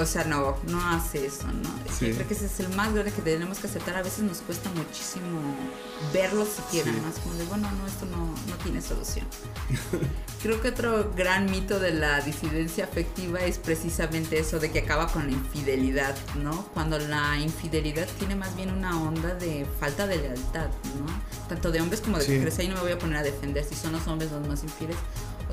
O 0.00 0.06
sea, 0.06 0.24
no, 0.24 0.56
no 0.68 0.80
hace 0.90 1.26
eso, 1.26 1.46
¿no? 1.48 1.68
Sí. 1.98 2.12
Creo 2.12 2.28
que 2.28 2.34
ese 2.34 2.46
es 2.46 2.60
el 2.60 2.68
más 2.76 2.92
grande 2.92 3.10
que 3.12 3.20
tenemos 3.22 3.58
que 3.58 3.66
aceptar. 3.66 3.96
A 3.96 4.02
veces 4.02 4.20
nos 4.20 4.38
cuesta 4.38 4.70
muchísimo 4.70 5.40
verlo 6.12 6.46
siquiera, 6.46 6.92
Sí. 6.92 7.00
más 7.00 7.18
como 7.18 7.34
de, 7.34 7.44
bueno, 7.46 7.68
no, 7.72 7.86
esto 7.86 8.06
no, 8.06 8.26
no 8.26 8.56
tiene 8.62 8.80
solución. 8.80 9.26
Creo 10.42 10.60
que 10.62 10.68
otro 10.68 11.12
gran 11.16 11.50
mito 11.50 11.80
de 11.80 11.92
la 11.94 12.20
disidencia 12.20 12.84
afectiva 12.84 13.40
es 13.40 13.58
precisamente 13.58 14.38
eso 14.38 14.60
de 14.60 14.70
que 14.70 14.78
acaba 14.80 15.08
con 15.08 15.26
la 15.26 15.32
infidelidad, 15.32 16.16
¿no? 16.36 16.64
Cuando 16.74 16.96
la 17.00 17.36
infidelidad 17.40 18.06
tiene 18.20 18.36
más 18.36 18.54
bien 18.54 18.70
una 18.70 19.02
onda 19.02 19.34
de 19.34 19.66
falta 19.80 20.06
de 20.06 20.18
lealtad, 20.18 20.68
¿no? 21.00 21.48
Tanto 21.48 21.72
de 21.72 21.80
hombres 21.80 22.00
como 22.00 22.18
de 22.18 22.24
Sí. 22.24 22.32
mujeres. 22.32 22.56
Ahí 22.60 22.68
no 22.68 22.76
me 22.76 22.82
voy 22.82 22.92
a 22.92 22.98
poner 22.98 23.16
a 23.16 23.22
defender 23.24 23.64
si 23.64 23.74
son 23.74 23.92
los 23.92 24.06
hombres 24.06 24.30
los 24.30 24.46
más 24.46 24.62
infieles 24.62 24.96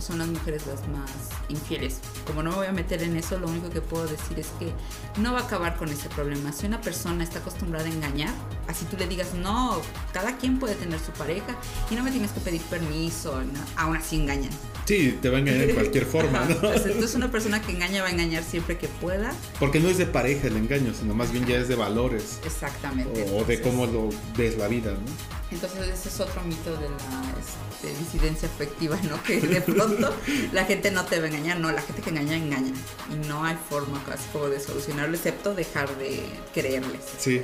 son 0.01 0.19
las 0.19 0.27
mujeres 0.27 0.65
las 0.67 0.87
más 0.87 1.09
infieles. 1.49 1.99
Como 2.25 2.43
no 2.43 2.51
me 2.51 2.55
voy 2.57 2.67
a 2.67 2.71
meter 2.71 3.01
en 3.03 3.15
eso, 3.15 3.39
lo 3.39 3.47
único 3.47 3.69
que 3.69 3.81
puedo 3.81 4.07
decir 4.07 4.39
es 4.39 4.47
que 4.59 4.71
no 5.19 5.33
va 5.33 5.39
a 5.39 5.43
acabar 5.43 5.77
con 5.77 5.89
ese 5.89 6.09
problema. 6.09 6.51
Si 6.51 6.65
una 6.65 6.81
persona 6.81 7.23
está 7.23 7.39
acostumbrada 7.39 7.85
a 7.85 7.91
engañar, 7.91 8.33
así 8.67 8.85
tú 8.85 8.97
le 8.97 9.07
digas, 9.07 9.33
no, 9.33 9.81
cada 10.13 10.37
quien 10.37 10.59
puede 10.59 10.75
tener 10.75 10.99
su 10.99 11.11
pareja 11.11 11.55
y 11.89 11.95
no 11.95 12.03
me 12.03 12.11
tienes 12.11 12.31
que 12.31 12.39
pedir 12.39 12.61
permiso, 12.63 13.41
¿no? 13.41 13.59
aún 13.77 13.95
así 13.95 14.15
engañan. 14.17 14.51
Sí, 14.85 15.17
te 15.21 15.29
va 15.29 15.37
a 15.37 15.39
engañar 15.39 15.67
de 15.67 15.73
cualquier 15.73 16.05
forma. 16.05 16.45
¿no? 16.45 16.59
Pues 16.61 16.85
entonces 16.85 17.15
una 17.15 17.31
persona 17.31 17.61
que 17.61 17.71
engaña 17.71 18.03
va 18.03 18.09
a 18.09 18.11
engañar 18.11 18.43
siempre 18.43 18.77
que 18.77 18.87
pueda. 18.87 19.33
Porque 19.59 19.79
no 19.79 19.89
es 19.89 19.97
de 19.97 20.05
pareja 20.05 20.47
el 20.47 20.57
engaño, 20.57 20.93
sino 20.93 21.15
más 21.15 21.31
bien 21.31 21.45
ya 21.45 21.57
es 21.57 21.67
de 21.67 21.75
valores. 21.75 22.39
Exactamente. 22.45 23.25
O, 23.33 23.43
de 23.43 23.61
cómo 23.61 23.87
lo 23.87 24.09
ves 24.37 24.57
la 24.57 24.67
vida, 24.67 24.91
¿no? 24.91 25.35
Entonces 25.51 25.87
ese 25.87 26.09
es 26.09 26.19
otro 26.19 26.41
mito 26.43 26.75
de 26.77 26.89
la 26.89 27.35
este, 27.39 27.97
disidencia 27.99 28.47
afectiva, 28.47 28.97
¿no? 29.09 29.21
Que 29.23 29.39
de 29.39 29.61
pronto 29.61 30.15
la 30.53 30.65
gente 30.65 30.91
no 30.91 31.05
te 31.05 31.19
va 31.19 31.25
a 31.25 31.27
engañar, 31.29 31.59
no, 31.59 31.71
la 31.71 31.81
gente 31.81 32.01
que 32.01 32.09
engaña 32.09 32.35
engaña 32.35 32.73
y 33.11 33.27
no 33.27 33.43
hay 33.43 33.57
forma 33.69 34.03
casi 34.05 34.27
como 34.29 34.49
de 34.49 34.59
solucionarlo 34.59 35.15
excepto 35.15 35.55
dejar 35.55 35.95
de 35.97 36.21
creerles. 36.53 37.01
Sí. 37.17 37.41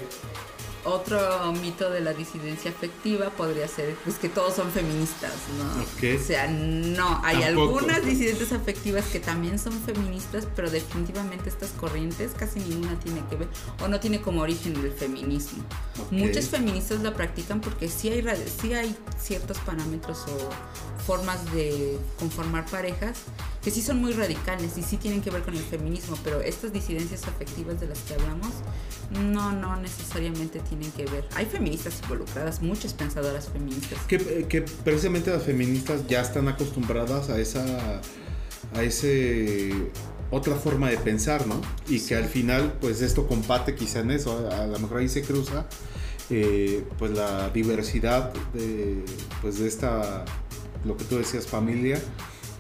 Otro 0.84 1.51
mito 1.53 1.91
de 1.91 2.01
la 2.01 2.13
disidencia 2.13 2.71
afectiva 2.71 3.29
podría 3.29 3.67
ser 3.67 3.95
pues 4.03 4.17
que 4.17 4.29
todos 4.29 4.55
son 4.55 4.71
feministas, 4.71 5.32
¿no? 5.57 5.84
Ok. 5.84 6.19
O 6.19 6.23
sea, 6.23 6.47
no, 6.47 7.21
hay 7.23 7.41
Tampoco. 7.41 7.77
algunas 7.79 8.03
disidentes 8.03 8.51
afectivas 8.51 9.05
que 9.05 9.19
también 9.19 9.59
son 9.59 9.73
feministas, 9.82 10.47
pero 10.55 10.71
definitivamente 10.71 11.49
estas 11.49 11.69
corrientes 11.71 12.32
casi 12.36 12.59
ninguna 12.59 12.97
tiene 12.99 13.21
que 13.29 13.36
ver 13.36 13.47
o 13.84 13.88
no 13.88 13.99
tiene 13.99 14.21
como 14.21 14.41
origen 14.41 14.75
el 14.75 14.91
feminismo. 14.91 15.63
Ok. 15.99 16.11
Muchas 16.13 16.49
feministas 16.49 17.01
la 17.01 17.13
practican 17.13 17.61
porque 17.61 17.88
sí 17.88 18.09
hay, 18.09 18.23
sí 18.61 18.73
hay 18.73 18.95
ciertos 19.21 19.59
parámetros 19.59 20.25
o 20.27 20.49
formas 21.05 21.51
de 21.53 21.97
conformar 22.19 22.65
parejas 22.65 23.17
que 23.63 23.69
sí 23.69 23.82
son 23.82 23.99
muy 24.01 24.13
radicales 24.13 24.77
y 24.77 24.82
sí 24.84 24.97
tienen 24.97 25.21
que 25.21 25.29
ver 25.29 25.43
con 25.43 25.55
el 25.55 25.63
feminismo, 25.63 26.17
pero 26.23 26.41
estas 26.41 26.73
disidencias 26.73 27.27
afectivas 27.27 27.79
de 27.79 27.88
las 27.88 27.99
que 27.99 28.15
hablamos 28.15 28.49
No, 29.11 29.51
no 29.51 29.75
necesariamente 29.75 30.59
tienen 30.59 30.70
que 30.95 31.05
ver. 31.05 31.26
Hay 31.36 31.45
feministas 31.45 31.99
involucradas, 32.01 32.61
muchas 32.61 32.93
pensadoras 32.93 33.49
feministas. 33.49 33.99
Que, 34.07 34.45
que 34.47 34.61
precisamente 34.61 35.32
las 35.32 35.43
feministas 35.43 36.07
ya 36.07 36.22
están 36.22 36.47
acostumbradas 36.47 37.30
a 37.30 37.39
esa 37.39 38.01
a 38.74 38.84
ese 38.84 39.91
otra 40.30 40.55
forma 40.55 40.89
de 40.89 40.97
pensar, 40.97 41.45
¿no? 41.45 41.59
Y 41.88 41.99
que 41.99 42.15
al 42.15 42.26
final, 42.26 42.78
pues 42.80 43.01
esto 43.01 43.28
comparte 43.28 43.76
quizá 43.76 43.99
en 43.99 44.11
eso, 44.11 44.49
a 44.49 44.65
lo 44.65 44.80
mejor 44.80 44.99
ahí 44.99 45.09
se 45.09 45.24
cruza, 45.24 45.65
eh, 46.30 46.86
pues 46.97 47.11
la 47.11 47.49
diversidad 47.49 48.32
de, 48.53 49.03
pues 49.41 49.59
de 49.59 49.67
esta, 49.67 50.24
lo 50.86 50.95
que 50.95 51.03
tú 51.03 51.17
decías, 51.17 51.47
familia 51.47 51.99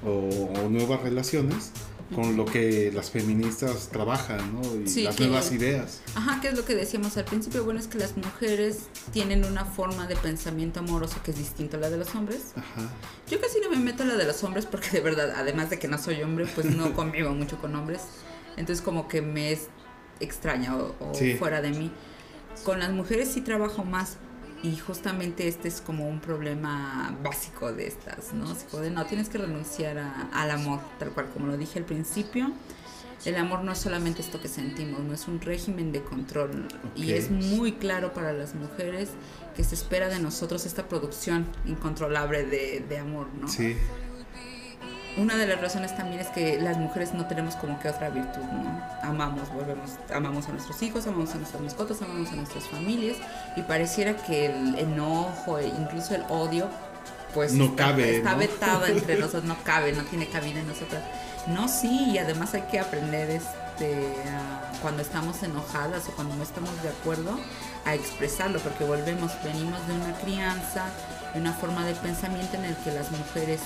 o, 0.05 0.51
o 0.65 0.69
nuevas 0.69 1.01
relaciones, 1.01 1.71
con 2.13 2.35
lo 2.35 2.45
que 2.45 2.91
las 2.93 3.09
feministas 3.09 3.89
trabajan, 3.89 4.53
¿no? 4.53 4.61
Y 4.75 5.03
las 5.03 5.19
nuevas 5.19 5.51
ideas. 5.51 6.01
Ajá, 6.15 6.41
que 6.41 6.49
es 6.49 6.57
lo 6.57 6.65
que 6.65 6.75
decíamos 6.75 7.17
al 7.17 7.25
principio. 7.25 7.63
Bueno, 7.63 7.79
es 7.79 7.87
que 7.87 7.97
las 7.97 8.17
mujeres 8.17 8.87
tienen 9.11 9.45
una 9.45 9.65
forma 9.65 10.07
de 10.07 10.15
pensamiento 10.15 10.79
amoroso 10.79 11.21
que 11.23 11.31
es 11.31 11.37
distinta 11.37 11.77
a 11.77 11.79
la 11.79 11.89
de 11.89 11.97
los 11.97 12.13
hombres. 12.15 12.53
Ajá. 12.55 12.89
Yo 13.29 13.39
casi 13.39 13.59
no 13.61 13.69
me 13.69 13.77
meto 13.77 14.03
a 14.03 14.05
la 14.05 14.15
de 14.15 14.25
los 14.25 14.43
hombres 14.43 14.65
porque 14.65 14.89
de 14.89 14.99
verdad, 14.99 15.33
además 15.35 15.69
de 15.69 15.79
que 15.79 15.87
no 15.87 15.97
soy 15.97 16.21
hombre, 16.21 16.45
pues 16.53 16.67
no 16.67 16.93
convivo 16.95 17.31
mucho 17.31 17.59
con 17.59 17.75
hombres. 17.75 18.01
Entonces 18.57 18.83
como 18.83 19.07
que 19.07 19.21
me 19.21 19.51
es 19.51 19.67
extraña 20.19 20.75
o, 20.75 21.13
fuera 21.39 21.61
de 21.61 21.71
mí. 21.71 21.91
Con 22.63 22.79
las 22.79 22.91
mujeres 22.91 23.29
sí 23.29 23.41
trabajo 23.41 23.83
más 23.83 24.17
y 24.63 24.77
justamente 24.77 25.47
este 25.47 25.67
es 25.67 25.81
como 25.81 26.07
un 26.07 26.19
problema 26.19 27.17
básico 27.23 27.71
de 27.71 27.87
estas, 27.87 28.33
¿no? 28.33 28.45
no, 28.91 29.05
tienes 29.05 29.29
que 29.29 29.37
renunciar 29.37 29.97
al 30.33 30.51
amor, 30.51 30.79
tal 30.99 31.09
cual 31.11 31.29
como 31.29 31.47
lo 31.47 31.57
dije 31.57 31.79
al 31.79 31.85
principio. 31.85 32.51
El 33.23 33.35
amor 33.35 33.63
no 33.63 33.71
es 33.71 33.77
solamente 33.77 34.23
esto 34.23 34.41
que 34.41 34.47
sentimos, 34.47 34.99
no 35.01 35.13
es 35.13 35.27
un 35.27 35.41
régimen 35.41 35.91
de 35.91 36.01
control. 36.01 36.67
Y 36.95 37.11
es 37.11 37.29
muy 37.29 37.73
claro 37.73 38.13
para 38.13 38.33
las 38.33 38.55
mujeres 38.55 39.09
que 39.55 39.63
se 39.63 39.75
espera 39.75 40.07
de 40.07 40.17
nosotros 40.17 40.65
esta 40.65 40.89
producción 40.89 41.45
incontrolable 41.65 42.45
de, 42.45 42.83
de 42.87 42.97
amor, 42.97 43.27
¿no? 43.39 43.47
Sí 43.47 43.77
una 45.17 45.35
de 45.35 45.47
las 45.47 45.59
razones 45.59 45.95
también 45.95 46.21
es 46.21 46.27
que 46.27 46.59
las 46.59 46.77
mujeres 46.77 47.13
no 47.13 47.25
tenemos 47.25 47.55
como 47.55 47.79
que 47.79 47.89
otra 47.89 48.09
virtud, 48.09 48.41
¿no? 48.41 48.81
Amamos, 49.01 49.51
volvemos, 49.53 49.91
amamos 50.13 50.47
a 50.47 50.51
nuestros 50.51 50.81
hijos, 50.81 51.07
amamos 51.07 51.33
a 51.33 51.37
nuestras 51.37 51.61
mascotas, 51.61 52.01
amamos 52.01 52.31
a 52.31 52.35
nuestras 52.35 52.65
familias 52.65 53.17
y 53.55 53.61
pareciera 53.61 54.15
que 54.15 54.45
el 54.45 54.79
enojo 54.79 55.57
e 55.57 55.67
incluso 55.67 56.15
el 56.15 56.23
odio 56.29 56.69
pues 57.33 57.53
no 57.53 57.65
está, 57.65 57.87
cabe, 57.87 58.17
está 58.17 58.35
vetado 58.35 58.85
entre 58.85 59.15
nosotros, 59.19 59.43
no 59.45 59.55
cabe, 59.63 59.93
no 59.93 60.03
tiene 60.03 60.27
cabida 60.27 60.59
en 60.59 60.67
nosotras. 60.67 61.03
No, 61.47 61.67
sí, 61.67 62.11
y 62.11 62.17
además 62.17 62.53
hay 62.53 62.63
que 62.63 62.79
aprender 62.79 63.29
este 63.29 64.13
cuando 64.81 65.01
estamos 65.01 65.41
enojadas 65.43 66.07
o 66.07 66.11
cuando 66.11 66.35
no 66.35 66.43
estamos 66.43 66.69
de 66.81 66.89
acuerdo 66.89 67.37
a 67.85 67.93
expresarlo, 67.95 68.59
porque 68.59 68.83
volvemos, 68.83 69.31
venimos 69.43 69.85
de 69.87 69.93
una 69.93 70.13
crianza, 70.19 70.85
de 71.33 71.39
una 71.39 71.53
forma 71.53 71.85
de 71.85 71.93
pensamiento 71.95 72.57
en 72.57 72.65
el 72.65 72.75
que 72.77 72.91
las 72.91 73.11
mujeres 73.11 73.61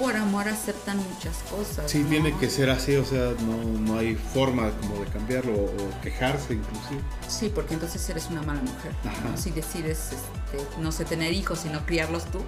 por 0.00 0.16
amor 0.16 0.48
aceptan 0.48 0.96
muchas 0.96 1.36
cosas. 1.50 1.90
Sí, 1.90 2.02
tiene 2.04 2.34
que 2.38 2.48
ser 2.48 2.70
así, 2.70 2.96
o 2.96 3.04
sea, 3.04 3.34
no, 3.42 3.98
hay 3.98 4.14
forma 4.14 4.70
como 4.80 5.04
de 5.04 5.10
cambiarlo 5.10 5.52
o, 5.52 6.00
quejarse 6.02 6.54
inclusive. 6.54 7.02
Sí, 7.28 7.52
porque 7.54 7.74
entonces 7.74 8.08
eres 8.08 8.28
una 8.30 8.40
mala 8.40 8.62
mujer. 8.62 8.92
Si 9.36 9.50
decides, 9.50 10.12
este, 10.12 10.80
no 10.80 10.90
sé, 10.90 11.04
tener 11.04 11.34
hijos 11.34 11.66
y 11.66 11.68
no 11.68 11.84
criarlos 11.84 12.24
tú, 12.30 12.38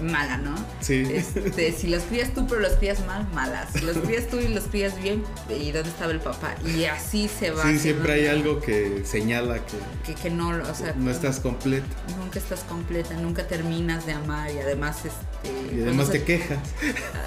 mala, 0.00 0.38
¿no? 0.38 0.54
Sí. 0.80 1.04
Este, 1.12 1.72
si 1.72 1.88
los 1.88 2.02
crías 2.04 2.32
tú 2.34 2.46
pero 2.46 2.60
los 2.60 2.72
crías 2.74 3.04
mal, 3.06 3.26
malas. 3.34 3.68
Si 3.72 3.80
los 3.80 3.96
crías 3.98 4.26
tú 4.28 4.38
y 4.38 4.48
los 4.48 4.64
crías 4.64 5.00
bien, 5.00 5.22
¿y 5.48 5.70
dónde 5.72 5.90
estaba 5.90 6.12
el 6.12 6.20
papá? 6.20 6.54
Y 6.66 6.84
así 6.84 7.28
se 7.28 7.50
va. 7.50 7.62
Sí, 7.64 7.78
siempre 7.78 8.12
hay 8.14 8.26
algo 8.26 8.60
que 8.60 9.02
señala 9.04 9.60
que, 10.04 10.14
que, 10.14 10.30
no, 10.30 10.48
o 10.48 10.74
sea, 10.74 10.94
no 10.96 11.10
estás 11.10 11.40
completa. 11.40 11.86
Nunca 12.18 12.38
estás 12.38 12.60
completa, 12.60 13.14
nunca 13.14 13.46
terminas 13.46 14.06
de 14.06 14.12
amar 14.12 14.50
y 14.50 14.58
además 14.58 15.04
este 15.04 15.74
y 15.74 15.82
además 15.82 16.10
te 16.10 16.22
quejas. 16.22 16.58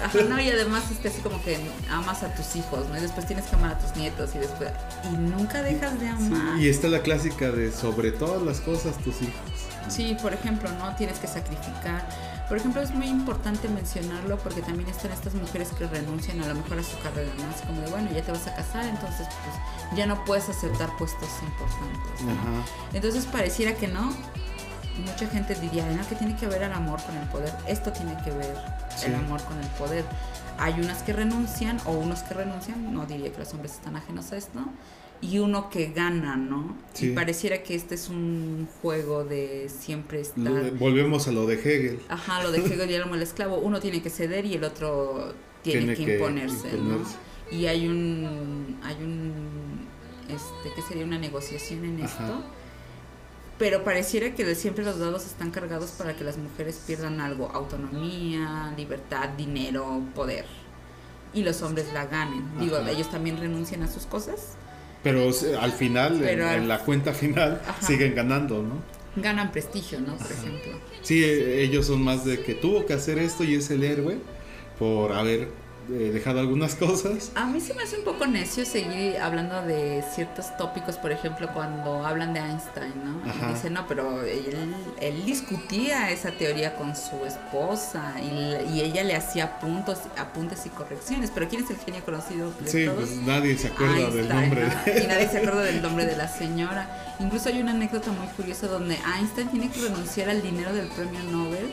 Ajá, 0.04 0.22
no, 0.28 0.40
y 0.40 0.48
además 0.50 0.84
este 0.90 1.08
así 1.08 1.20
como 1.20 1.42
que 1.42 1.58
amas 1.90 2.22
a 2.22 2.34
tus 2.34 2.56
hijos, 2.56 2.88
¿no? 2.88 2.96
Y 2.96 3.00
después 3.00 3.26
tienes 3.26 3.46
que 3.46 3.56
amar 3.56 3.72
a 3.72 3.78
tus 3.78 3.96
nietos 3.96 4.30
y 4.34 4.38
después 4.38 4.70
y 5.04 5.16
nunca 5.16 5.62
dejas 5.62 6.00
de 6.00 6.08
amar. 6.08 6.58
y 6.58 6.68
esta 6.68 6.86
es 6.86 6.92
la 6.92 7.02
clásica 7.02 7.50
de 7.50 7.72
sobre 7.72 8.12
todas 8.12 8.42
las 8.42 8.60
cosas 8.60 8.96
tus 8.98 9.20
hijos. 9.22 9.34
Sí, 9.88 10.16
por 10.20 10.32
ejemplo, 10.32 10.70
¿no? 10.78 10.94
Tienes 10.96 11.18
que 11.18 11.26
sacrificar 11.26 12.06
por 12.48 12.56
ejemplo, 12.56 12.80
es 12.80 12.92
muy 12.92 13.08
importante 13.08 13.68
mencionarlo 13.68 14.38
porque 14.38 14.62
también 14.62 14.88
están 14.88 15.10
estas 15.10 15.34
mujeres 15.34 15.70
que 15.70 15.86
renuncian 15.86 16.40
a 16.42 16.46
lo 16.46 16.54
mejor 16.54 16.78
a 16.78 16.82
su 16.82 16.98
carrera, 17.00 17.30
¿no? 17.38 17.50
Es 17.50 17.62
como 17.62 17.80
de, 17.80 17.90
bueno, 17.90 18.10
ya 18.12 18.22
te 18.22 18.30
vas 18.30 18.46
a 18.46 18.54
casar, 18.54 18.84
entonces 18.84 19.26
pues 19.26 19.98
ya 19.98 20.06
no 20.06 20.24
puedes 20.24 20.48
aceptar 20.48 20.88
puestos 20.96 21.28
importantes. 21.42 22.64
Entonces 22.92 23.26
pareciera 23.26 23.74
que 23.74 23.88
no. 23.88 24.12
Mucha 25.04 25.26
gente 25.26 25.54
diría, 25.56 25.84
¿no? 25.90 26.08
Que 26.08 26.14
tiene 26.14 26.36
que 26.36 26.46
ver 26.46 26.62
el 26.62 26.72
amor 26.72 27.02
con 27.02 27.16
el 27.16 27.28
poder. 27.28 27.52
Esto 27.66 27.92
tiene 27.92 28.16
que 28.24 28.30
ver 28.30 28.56
el 29.04 29.14
amor 29.14 29.42
con 29.42 29.58
el 29.60 29.68
poder. 29.70 30.04
Hay 30.58 30.74
unas 30.80 31.02
que 31.02 31.12
renuncian 31.12 31.78
o 31.84 31.92
unos 31.92 32.22
que 32.22 32.32
renuncian, 32.32 32.94
no 32.94 33.04
diría 33.04 33.30
que 33.30 33.38
los 33.38 33.52
hombres 33.52 33.72
están 33.72 33.96
ajenos 33.96 34.32
a 34.32 34.36
esto, 34.36 34.60
y 35.20 35.38
uno 35.38 35.70
que 35.70 35.92
gana, 35.92 36.36
¿no? 36.36 36.76
Y 37.00 37.10
pareciera 37.10 37.62
que 37.62 37.74
este 37.74 37.94
es 37.94 38.08
un 38.08 38.68
juego 38.82 39.24
de 39.24 39.68
siempre 39.68 40.20
estar... 40.20 40.70
Volvemos 40.72 41.26
a 41.28 41.32
lo 41.32 41.46
de 41.46 41.54
Hegel. 41.54 42.00
Ajá, 42.08 42.42
lo 42.42 42.52
de 42.52 42.58
Hegel 42.58 42.90
y 42.90 42.94
el 42.94 43.02
el 43.02 43.22
esclavo. 43.22 43.58
Uno 43.58 43.80
tiene 43.80 44.02
que 44.02 44.10
ceder 44.10 44.44
y 44.44 44.54
el 44.54 44.64
otro 44.64 45.34
tiene, 45.62 45.94
que, 45.94 46.14
imponerse, 46.14 46.72
¿no? 46.74 46.98
Y 47.50 47.66
hay 47.66 47.86
un... 47.88 48.78
Hay 48.82 48.96
un... 48.96 49.86
Este, 50.28 50.74
¿Qué 50.74 50.82
sería 50.82 51.04
una 51.04 51.18
negociación 51.18 51.84
en 51.84 52.00
esto? 52.00 52.42
Pero 53.58 53.84
pareciera 53.84 54.34
que 54.34 54.54
siempre 54.54 54.84
los 54.84 54.98
dados 54.98 55.24
están 55.24 55.50
cargados 55.50 55.92
para 55.92 56.14
que 56.14 56.24
las 56.24 56.36
mujeres 56.36 56.82
pierdan 56.86 57.20
algo. 57.20 57.50
Autonomía, 57.54 58.74
libertad, 58.76 59.30
dinero, 59.30 60.02
poder. 60.14 60.44
Y 61.32 61.42
los 61.42 61.62
hombres 61.62 61.86
la 61.94 62.06
ganen. 62.06 62.58
Digo, 62.58 62.78
ellos 62.78 63.10
también 63.10 63.38
renuncian 63.38 63.82
a 63.82 63.88
sus 63.88 64.04
cosas 64.04 64.56
pero 65.06 65.30
al 65.60 65.70
final, 65.70 66.20
en, 66.24 66.66
la 66.66 66.80
cuenta 66.80 67.12
final, 67.12 67.62
siguen 67.80 68.16
ganando, 68.16 68.60
¿no? 68.60 68.82
Ganan 69.14 69.52
prestigio, 69.52 70.00
¿no? 70.00 70.16
Por 70.16 70.32
ejemplo. 70.32 70.72
Sí, 71.02 71.22
ellos 71.22 71.86
son 71.86 72.02
más 72.02 72.24
de 72.24 72.40
que 72.40 72.54
tuvo 72.54 72.84
que 72.86 72.92
hacer 72.92 73.18
esto 73.18 73.44
y 73.44 73.54
es 73.54 73.70
el 73.70 73.84
héroe 73.84 74.18
por 74.80 75.12
haber 75.12 75.46
eh, 75.88 76.10
dejado 76.12 76.40
algunas 76.40 76.74
cosas. 76.74 77.30
A 77.36 77.46
mí 77.46 77.60
se 77.60 77.72
me 77.74 77.84
hace 77.84 77.98
un 77.98 78.04
poco 78.04 78.26
necio 78.26 78.64
seguir 78.64 79.18
hablando 79.18 79.62
de 79.62 80.02
ciertos 80.14 80.56
tópicos, 80.56 80.96
por 80.96 81.12
ejemplo, 81.12 81.48
cuando 81.52 82.04
hablan 82.04 82.34
de 82.34 82.40
Einstein, 82.40 82.92
¿no? 83.04 83.52
Dice, 83.52 83.70
no, 83.70 83.86
pero 83.86 84.22
él, 84.22 85.24
discutía 85.24 86.10
esa 86.10 86.32
teoría 86.32 86.74
con 86.74 86.96
su 86.96 87.24
esposa 87.24 88.14
y, 88.20 88.80
ella 88.86 89.04
le 89.04 89.16
hacía 89.16 89.58
puntos, 89.58 90.00
apuntes 90.16 90.66
y 90.66 90.68
correcciones, 90.70 91.30
pero 91.34 91.48
¿quién 91.48 91.64
es 91.64 91.70
el 91.70 91.76
genio 91.76 92.04
conocido 92.04 92.52
de 92.60 92.70
sí, 92.70 92.86
Pues 92.94 93.16
nadie 93.22 93.56
se 93.56 93.68
acuerda 93.68 94.10
del 94.10 94.28
nombre. 94.28 94.68
Y 94.86 95.06
nadie 95.06 95.28
se 95.28 95.38
acuerda 95.38 95.62
del 95.62 95.82
nombre 95.82 96.04
de 96.04 96.16
la 96.16 96.28
señora. 96.38 97.16
Incluso 97.18 97.48
hay 97.48 97.60
una 97.60 97.72
anécdota 97.72 98.10
muy 98.12 98.26
curiosa 98.28 98.66
donde 98.66 98.96
Einstein 99.16 99.48
tiene 99.48 99.70
que 99.70 99.80
renunciar 99.80 100.30
al 100.30 100.42
dinero 100.42 100.72
del 100.72 100.88
premio 100.88 101.22
Nobel 101.30 101.72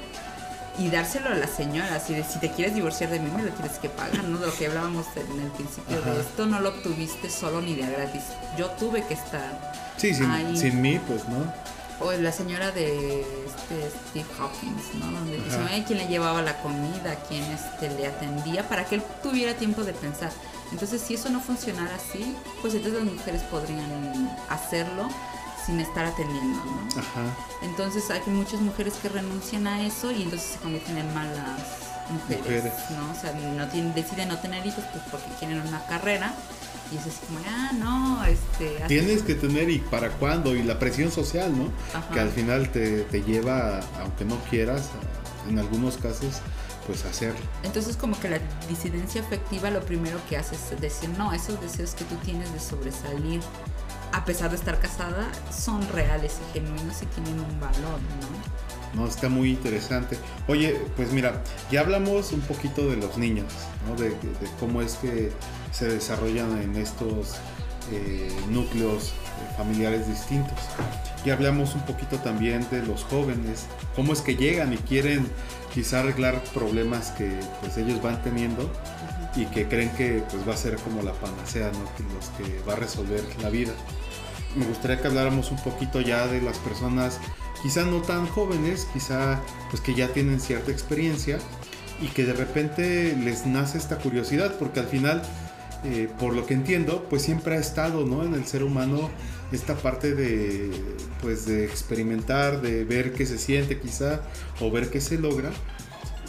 y 0.78 0.90
dárselo 0.90 1.30
a 1.30 1.36
la 1.36 1.48
señora, 1.48 1.96
así 1.96 2.14
de 2.14 2.24
si 2.24 2.40
te 2.40 2.52
quieres 2.52 2.74
divorciar 2.74 3.10
de 3.10 3.20
mí 3.20 3.30
me 3.36 3.44
lo 3.44 3.52
tienes 3.52 3.78
que 3.78 3.90
pagar, 3.90 4.24
¿no? 4.24 4.40
De 4.40 4.48
lo 4.48 4.56
que 4.56 4.68
hablábamos 4.68 5.06
en 5.16 5.40
el 5.40 5.52
principio 5.52 6.02
de 6.02 6.20
esto, 6.20 6.46
no 6.46 6.60
lo 6.60 6.70
obtuviste 6.70 7.30
solo 7.30 7.62
ni 7.62 7.76
de 7.76 7.86
gratis, 7.86 8.24
yo 8.58 8.70
tuve 8.72 9.06
que 9.06 9.14
estar 9.14 9.74
Sí, 9.98 10.14
sin, 10.14 10.58
sin 10.58 10.82
mí, 10.82 11.00
pues, 11.08 11.28
¿no? 11.30 11.54
O 12.00 12.12
la 12.12 12.32
señora 12.32 12.72
de 12.72 13.22
este 13.22 13.90
Steve 14.10 14.26
Hawkins, 14.40 14.96
¿no? 14.96 15.12
Donde 15.12 15.36
dice, 15.38 15.84
quién 15.86 16.00
le 16.00 16.08
llevaba 16.08 16.42
la 16.42 16.58
comida, 16.62 17.16
quién 17.30 17.44
este, 17.44 17.90
le 17.90 18.08
atendía, 18.08 18.68
para 18.68 18.86
que 18.86 18.96
él 18.96 19.04
tuviera 19.22 19.54
tiempo 19.54 19.84
de 19.84 19.94
pensar. 19.94 20.32
Entonces, 20.72 21.02
si 21.02 21.14
eso 21.14 21.30
no 21.30 21.40
funcionara 21.40 21.96
así, 21.96 22.36
pues 22.62 22.74
entonces 22.74 23.04
las 23.04 23.14
mujeres 23.14 23.44
podrían 23.44 24.30
hacerlo 24.50 25.08
sin 25.66 25.80
estar 25.80 26.06
atendiendo, 26.06 26.60
¿no? 26.66 27.00
Ajá. 27.00 27.36
Entonces 27.62 28.10
hay 28.10 28.22
muchas 28.28 28.62
mujeres 28.62 28.96
que 29.02 29.10
renuncian 29.10 29.68
a 29.68 29.86
eso 29.86 30.12
y 30.12 30.24
entonces 30.24 30.52
se 30.54 30.60
convierten 30.60 30.98
en 30.98 31.14
malas 31.14 31.60
mujeres, 32.10 32.74
¿no? 32.92 33.12
O 33.12 33.16
sea, 33.16 33.34
no 33.34 33.68
tienen, 33.70 33.94
deciden 33.94 34.28
no 34.28 34.38
tener 34.40 34.66
hijos 34.66 34.84
pues 34.92 35.04
porque 35.10 35.30
quieren 35.40 35.62
una 35.62 35.86
carrera 35.86 36.34
y 36.92 36.98
es 36.98 37.16
como, 37.26 37.40
ah, 37.48 37.72
no, 37.74 38.24
este... 38.26 38.84
Tienes 38.88 39.24
que 39.24 39.36
tener 39.36 39.70
y 39.70 39.80
para 39.80 40.10
cuándo 40.10 40.56
y 40.56 40.64
la 40.64 40.78
presión 40.78 41.12
social, 41.12 41.52
¿no? 41.58 41.70
Que 42.14 42.20
al 42.20 42.30
final 42.30 42.70
te, 42.70 43.02
te 43.04 43.24
lleva, 43.24 43.80
aunque 44.02 44.26
no 44.26 44.38
quieras, 44.50 44.90
en 45.50 45.58
algunos 45.58 45.98
casos, 45.98 46.42
pues 46.86 47.06
hacer. 47.06 47.34
Entonces 47.64 47.98
como 47.98 48.20
que 48.20 48.30
la 48.30 48.40
disidencia 48.70 49.22
afectiva 49.22 49.70
lo 49.70 49.82
primero 49.82 50.20
que 50.30 50.38
hace 50.38 50.56
es 50.56 50.82
decir, 50.82 51.10
no, 51.18 51.34
esos 51.34 51.60
deseos 51.62 51.96
que 51.96 52.04
tú 52.06 52.16
tienes 52.24 52.52
de 52.54 52.60
sobresalir 52.60 53.42
a 54.14 54.26
pesar 54.26 54.52
de 54.52 54.56
estar 54.56 54.80
casada, 54.80 55.30
son 55.52 55.88
reales 55.90 56.38
y 56.50 56.60
genuinos 56.60 57.02
y 57.02 57.06
tienen 57.08 57.40
un 57.40 57.60
valor, 57.60 58.00
¿no? 58.22 59.02
No, 59.02 59.08
está 59.08 59.28
muy 59.28 59.50
interesante. 59.50 60.20
Oye, 60.48 60.80
pues 60.96 61.12
mira, 61.12 61.42
ya 61.72 61.82
hablamos 61.82 62.32
un 62.32 62.42
poquito 62.42 62.88
de 62.88 62.98
los 62.98 63.18
niños, 63.18 63.52
¿no? 63.88 63.96
De, 63.96 64.16
cómo 64.60 64.84
es 64.84 64.96
que 64.96 65.32
se 65.72 65.88
desarrollan 65.88 66.62
en 66.62 66.76
estos 66.78 67.38
eh, 67.92 68.32
núcleos 68.50 69.14
familiares 69.58 70.08
distintos. 70.08 70.60
Y 71.26 71.32
hablamos 71.32 71.74
un 71.74 71.82
poquito 71.82 72.18
también 72.18 72.68
de 72.70 72.86
los 72.86 73.04
jóvenes, 73.06 73.66
cómo 73.96 74.14
es 74.14 74.22
que 74.22 74.36
llegan 74.36 74.74
y 74.74 74.78
quieren 74.78 75.28
quizá 75.74 76.02
arreglar 76.02 76.44
problemas 76.54 77.10
que 77.12 77.40
pues 77.62 77.78
ellos 77.78 78.00
van 78.02 78.22
teniendo 78.22 78.72
y 79.36 79.46
que 79.46 79.68
creen 79.68 79.90
que 79.92 80.24
pues 80.30 80.48
va 80.48 80.54
a 80.54 80.58
ser 80.58 80.76
como 80.76 81.02
la 81.02 81.14
panacea, 81.14 81.72
¿no? 81.72 81.80
los 82.14 82.28
que 82.38 82.62
va 82.68 82.74
a 82.74 82.76
resolver 82.76 83.24
la 83.42 83.50
vida. 83.50 83.74
Me 84.56 84.66
gustaría 84.66 85.02
que 85.02 85.08
habláramos 85.08 85.52
un 85.52 85.58
poquito 85.58 86.02
ya 86.02 86.28
de 86.28 86.42
las 86.42 86.58
personas 86.60 87.20
quizá 87.64 87.86
no 87.86 88.02
tan 88.02 88.28
jóvenes, 88.28 88.88
quizá 88.94 89.42
pues 89.72 89.82
que 89.82 89.96
ya 89.96 90.10
tienen 90.10 90.40
cierta 90.40 90.72
experiencia 90.72 91.40
y 92.02 92.08
que 92.08 92.26
de 92.26 92.34
repente 92.34 93.16
les 93.16 93.46
nace 93.46 93.78
esta 93.78 93.98
curiosidad, 93.98 94.56
porque 94.60 94.82
al 94.82 94.88
final, 94.88 95.24
eh, 95.86 96.10
por 96.20 96.36
lo 96.36 96.46
que 96.46 96.54
entiendo, 96.54 97.08
pues 97.10 97.22
siempre 97.22 97.56
ha 97.56 97.60
estado 97.60 98.06
¿no? 98.06 98.24
en 98.24 98.34
el 98.34 98.46
ser 98.46 98.64
humano 98.64 99.10
esta 99.54 99.76
parte 99.76 100.14
de, 100.14 100.72
pues 101.22 101.46
de 101.46 101.64
experimentar, 101.64 102.62
de 102.62 102.84
ver 102.84 103.14
qué 103.14 103.26
se 103.26 103.38
siente 103.38 103.80
quizá, 103.80 104.22
o 104.60 104.70
ver 104.70 104.90
qué 104.90 105.00
se 105.00 105.18
logra. 105.18 105.52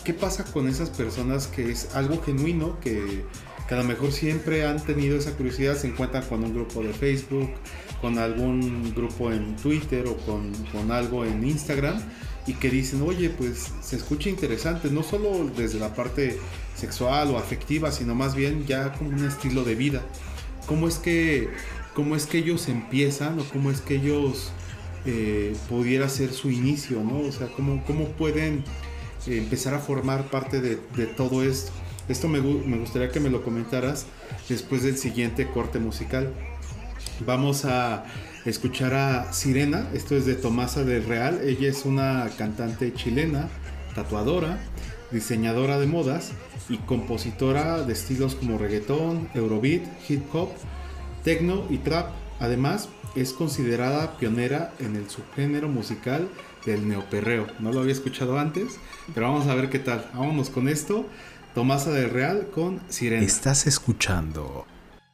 ¿Qué 0.04 0.12
pasa 0.12 0.44
con 0.44 0.68
esas 0.68 0.90
personas 0.90 1.46
que 1.46 1.72
es 1.72 1.94
algo 1.94 2.22
genuino, 2.22 2.78
que, 2.78 3.24
que 3.66 3.74
a 3.74 3.78
lo 3.78 3.84
mejor 3.84 4.12
siempre 4.12 4.66
han 4.66 4.78
tenido 4.84 5.16
esa 5.16 5.32
curiosidad, 5.32 5.76
se 5.76 5.88
encuentran 5.88 6.24
con 6.24 6.44
un 6.44 6.54
grupo 6.54 6.82
de 6.82 6.92
Facebook, 6.92 7.50
con 8.04 8.18
algún 8.18 8.92
grupo 8.94 9.32
en 9.32 9.56
Twitter 9.56 10.06
o 10.06 10.14
con, 10.18 10.52
con 10.72 10.92
algo 10.92 11.24
en 11.24 11.42
Instagram? 11.42 11.98
y 12.46 12.52
que 12.52 12.68
dicen, 12.68 13.00
oye, 13.00 13.30
pues 13.30 13.72
se 13.80 13.96
escucha 13.96 14.28
interesante, 14.28 14.90
no 14.90 15.02
solo 15.02 15.50
desde 15.56 15.78
la 15.78 15.94
parte 15.94 16.38
sexual 16.76 17.30
o 17.30 17.38
afectiva, 17.38 17.90
sino 17.90 18.14
más 18.14 18.34
bien 18.34 18.66
ya 18.66 18.92
como 18.92 19.08
un 19.08 19.24
estilo 19.24 19.64
de 19.64 19.74
vida. 19.74 20.02
¿Cómo 20.66 20.86
es 20.86 20.96
que, 20.96 21.48
cómo 21.94 22.16
es 22.16 22.26
que 22.26 22.36
ellos 22.36 22.68
empiezan 22.68 23.40
o 23.40 23.44
cómo 23.44 23.70
es 23.70 23.80
que 23.80 23.94
ellos 23.94 24.52
eh, 25.06 25.56
pudiera 25.70 26.06
ser 26.10 26.34
su 26.34 26.50
inicio, 26.50 27.02
¿no? 27.02 27.20
O 27.20 27.32
sea, 27.32 27.46
cómo, 27.46 27.82
cómo 27.86 28.08
pueden 28.08 28.62
eh, 29.26 29.38
empezar 29.38 29.72
a 29.72 29.78
formar 29.78 30.28
parte 30.28 30.60
de, 30.60 30.78
de 30.96 31.06
todo 31.06 31.42
esto. 31.42 31.72
Esto 32.10 32.28
me, 32.28 32.42
me 32.42 32.76
gustaría 32.76 33.10
que 33.10 33.20
me 33.20 33.30
lo 33.30 33.42
comentaras 33.42 34.04
después 34.50 34.82
del 34.82 34.98
siguiente 34.98 35.48
corte 35.48 35.78
musical. 35.78 36.30
Vamos 37.20 37.64
a 37.64 38.04
escuchar 38.44 38.94
a 38.94 39.32
Sirena, 39.32 39.88
esto 39.94 40.16
es 40.16 40.26
de 40.26 40.34
Tomasa 40.34 40.84
del 40.84 41.04
Real, 41.04 41.40
ella 41.44 41.68
es 41.68 41.84
una 41.84 42.28
cantante 42.36 42.92
chilena, 42.92 43.48
tatuadora, 43.94 44.58
diseñadora 45.10 45.78
de 45.78 45.86
modas 45.86 46.32
y 46.68 46.78
compositora 46.78 47.82
de 47.82 47.92
estilos 47.92 48.34
como 48.34 48.58
reggaetón, 48.58 49.28
eurobeat, 49.34 49.84
hip 50.08 50.24
hop, 50.34 50.50
techno 51.22 51.64
y 51.70 51.78
trap. 51.78 52.10
Además, 52.40 52.88
es 53.14 53.32
considerada 53.32 54.18
pionera 54.18 54.72
en 54.80 54.96
el 54.96 55.08
subgénero 55.08 55.68
musical 55.68 56.28
del 56.66 56.88
neoperreo. 56.88 57.46
No 57.60 57.70
lo 57.70 57.80
había 57.80 57.92
escuchado 57.92 58.38
antes, 58.38 58.78
pero 59.14 59.30
vamos 59.30 59.46
a 59.46 59.54
ver 59.54 59.70
qué 59.70 59.78
tal. 59.78 60.10
Vámonos 60.14 60.50
con 60.50 60.68
esto. 60.68 61.06
Tomasa 61.54 61.92
del 61.92 62.10
Real 62.10 62.48
con 62.52 62.80
Sirena. 62.88 63.24
Estás 63.24 63.68
escuchando 63.68 64.66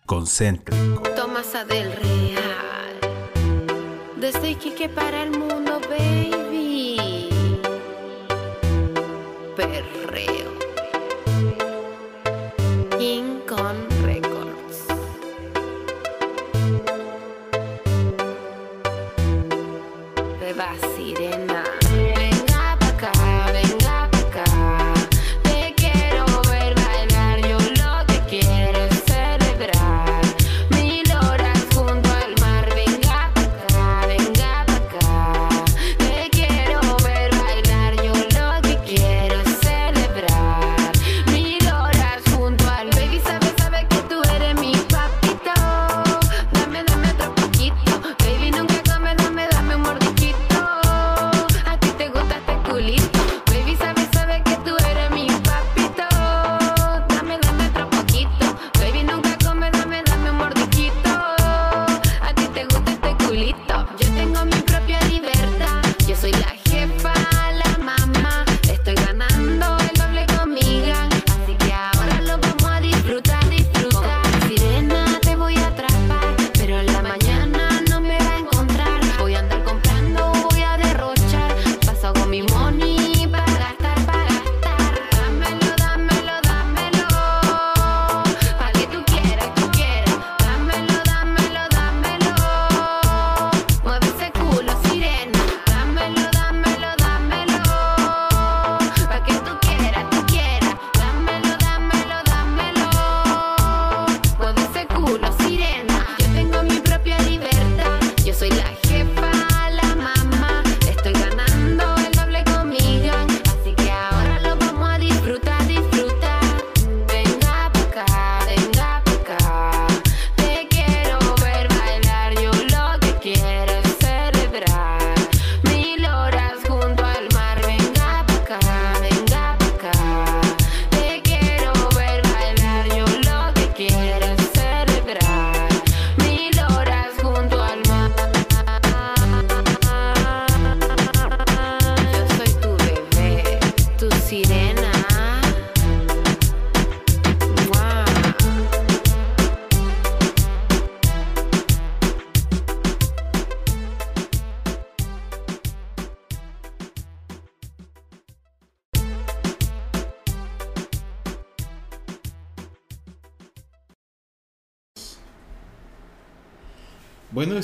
Concéntrico. 0.07 1.20
Tomasa 1.31 1.64
del 1.64 1.93
Real. 1.93 2.99
Desde 4.16 4.51
Iquique 4.51 4.89
para 4.89 5.22
el 5.22 5.31
mundo, 5.31 5.81
baby. 5.89 7.28
Perreo. 9.55 10.59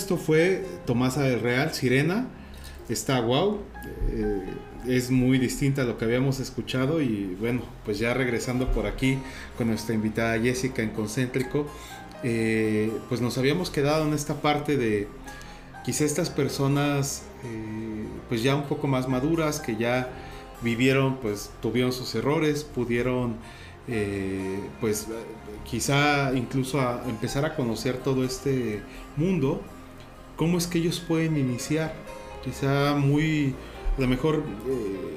Esto 0.06 0.18
fue 0.18 0.64
Tomasa 0.86 1.22
del 1.22 1.40
Real, 1.40 1.74
Sirena. 1.74 2.28
Está 2.88 3.18
wow. 3.18 3.58
eh, 4.12 4.44
es 4.86 5.10
muy 5.10 5.36
distinta 5.36 5.82
a 5.82 5.84
lo 5.84 5.98
que 5.98 6.04
habíamos 6.04 6.38
escuchado. 6.38 7.02
Y 7.02 7.36
bueno, 7.40 7.62
pues 7.84 7.98
ya 7.98 8.14
regresando 8.14 8.70
por 8.70 8.86
aquí 8.86 9.18
con 9.58 9.66
nuestra 9.66 9.96
invitada 9.96 10.38
Jessica 10.38 10.84
en 10.84 10.90
Concéntrico, 10.90 11.66
eh, 12.22 12.92
pues 13.08 13.20
nos 13.20 13.36
habíamos 13.36 13.68
quedado 13.70 14.06
en 14.06 14.14
esta 14.14 14.40
parte 14.40 14.76
de 14.76 15.08
quizá 15.84 16.04
estas 16.04 16.30
personas 16.30 17.24
eh, 17.44 18.06
pues 18.28 18.44
ya 18.44 18.54
un 18.54 18.68
poco 18.68 18.86
más 18.86 19.08
maduras 19.08 19.58
que 19.58 19.74
ya 19.74 20.08
vivieron 20.62 21.16
pues 21.16 21.50
tuvieron 21.60 21.92
sus 21.92 22.14
errores 22.14 22.62
pudieron 22.62 23.36
pues 24.80 25.06
quizá 25.64 26.32
incluso 26.34 26.80
empezar 27.08 27.44
a 27.44 27.54
conocer 27.54 27.98
todo 27.98 28.24
este 28.24 28.80
mundo 29.16 29.62
cómo 30.36 30.58
es 30.58 30.66
que 30.66 30.78
ellos 30.78 31.00
pueden 31.00 31.36
iniciar. 31.36 31.94
Quizá 32.44 32.94
muy, 32.94 33.54
a 33.96 34.00
lo 34.00 34.06
mejor, 34.06 34.44
eh, 34.68 35.16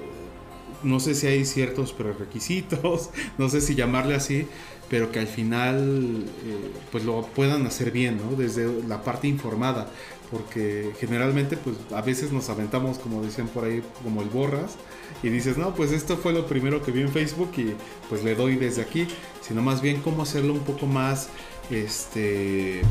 no 0.83 0.99
sé 0.99 1.13
si 1.13 1.27
hay 1.27 1.45
ciertos 1.45 1.93
prerequisitos, 1.93 3.11
no 3.37 3.49
sé 3.49 3.61
si 3.61 3.75
llamarle 3.75 4.15
así, 4.15 4.47
pero 4.89 5.11
que 5.11 5.19
al 5.19 5.27
final 5.27 6.25
eh, 6.45 6.71
pues 6.91 7.05
lo 7.05 7.21
puedan 7.21 7.65
hacer 7.67 7.91
bien, 7.91 8.17
¿no? 8.17 8.35
Desde 8.35 8.67
la 8.87 9.03
parte 9.03 9.27
informada, 9.27 9.87
porque 10.31 10.91
generalmente 10.99 11.57
pues 11.57 11.75
a 11.93 12.01
veces 12.01 12.31
nos 12.31 12.49
aventamos, 12.49 12.97
como 12.97 13.21
decían 13.21 13.47
por 13.47 13.65
ahí, 13.65 13.83
como 14.03 14.21
el 14.21 14.29
borras, 14.29 14.77
y 15.21 15.29
dices, 15.29 15.57
no, 15.57 15.75
pues 15.75 15.91
esto 15.91 16.17
fue 16.17 16.33
lo 16.33 16.47
primero 16.47 16.81
que 16.81 16.91
vi 16.91 17.01
en 17.01 17.09
Facebook 17.09 17.51
y 17.57 17.73
pues 18.09 18.23
le 18.23 18.35
doy 18.35 18.55
desde 18.55 18.81
aquí, 18.81 19.07
sino 19.41 19.61
más 19.61 19.81
bien 19.81 20.01
cómo 20.01 20.23
hacerlo 20.23 20.53
un 20.53 20.61
poco 20.61 20.87
más, 20.87 21.29
este, 21.69 22.81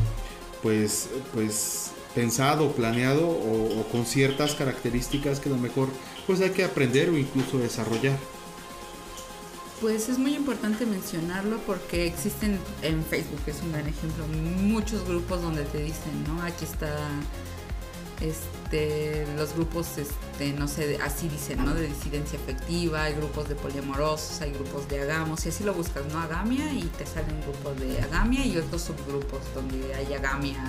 pues, 0.61 1.09
pues 1.33 1.91
pensado, 2.19 2.73
planeado 2.73 3.29
o, 3.29 3.87
con 3.93 4.05
ciertas 4.05 4.53
características 4.53 5.39
que 5.39 5.47
a 5.47 5.53
lo 5.53 5.57
mejor 5.57 5.87
pues 6.27 6.41
hay 6.41 6.49
que 6.49 6.65
aprender 6.65 7.09
o 7.09 7.17
incluso 7.17 7.57
desarrollar. 7.59 8.17
Pues 9.79 10.09
es 10.09 10.19
muy 10.19 10.35
importante 10.35 10.85
mencionarlo 10.85 11.59
porque 11.65 12.05
existen 12.05 12.59
en 12.81 13.05
Facebook, 13.05 13.39
es 13.47 13.61
un 13.61 13.71
gran 13.71 13.87
ejemplo, 13.87 14.27
muchos 14.61 15.07
grupos 15.07 15.41
donde 15.41 15.63
te 15.63 15.81
dicen, 15.81 16.25
¿no? 16.27 16.43
Aquí 16.43 16.65
está 16.65 16.93
este 18.19 19.25
los 19.37 19.53
grupos 19.53 19.97
este 19.97 20.51
no 20.51 20.67
sé, 20.67 20.99
así 21.01 21.29
dicen, 21.29 21.63
¿no? 21.63 21.73
De 21.73 21.87
disidencia 21.87 22.37
afectiva, 22.37 23.03
hay 23.03 23.13
grupos 23.13 23.47
de 23.47 23.55
poliamorosos, 23.55 24.41
hay 24.41 24.51
grupos 24.51 24.89
de 24.89 25.03
agamos, 25.03 25.45
y 25.45 25.49
así 25.49 25.63
lo 25.63 25.73
buscas, 25.73 26.03
¿no? 26.11 26.19
Agamia 26.19 26.69
y 26.73 26.83
te 26.97 27.05
salen 27.05 27.39
grupos 27.43 27.79
de 27.79 28.01
agamia 28.01 28.45
y 28.45 28.57
otros 28.57 28.81
subgrupos 28.81 29.39
donde 29.55 29.95
hay 29.95 30.13
agamia 30.13 30.61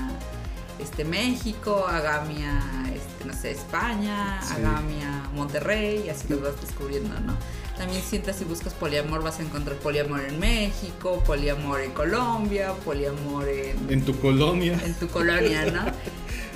este 0.81 1.05
México, 1.05 1.87
Agamia, 1.89 2.61
este, 2.95 3.25
no 3.27 3.33
sé, 3.35 3.51
España, 3.53 4.41
Sí. 4.43 4.55
Agamia, 4.57 5.23
Monterrey, 5.35 6.05
y 6.07 6.11
así 6.11 6.27
los 6.29 6.43
vas 6.43 6.61
descubriendo, 6.61 7.19
¿no? 7.21 7.35
También 7.77 8.03
sientas 8.03 8.37
si 8.37 8.45
buscas 8.45 8.75
poliamor 8.75 9.23
vas 9.23 9.39
a 9.41 9.43
encontrar 9.43 9.77
poliamor 9.79 10.21
en 10.21 10.39
México, 10.39 11.23
poliamor 11.27 11.81
en 11.81 11.93
Colombia, 11.93 12.73
poliamor 12.85 13.49
en, 13.49 13.91
En 13.91 14.05
tu 14.05 14.15
colonia. 14.21 14.79
en 14.85 14.95
tu 14.95 15.09
colonia, 15.09 15.65
¿no? 15.67 15.85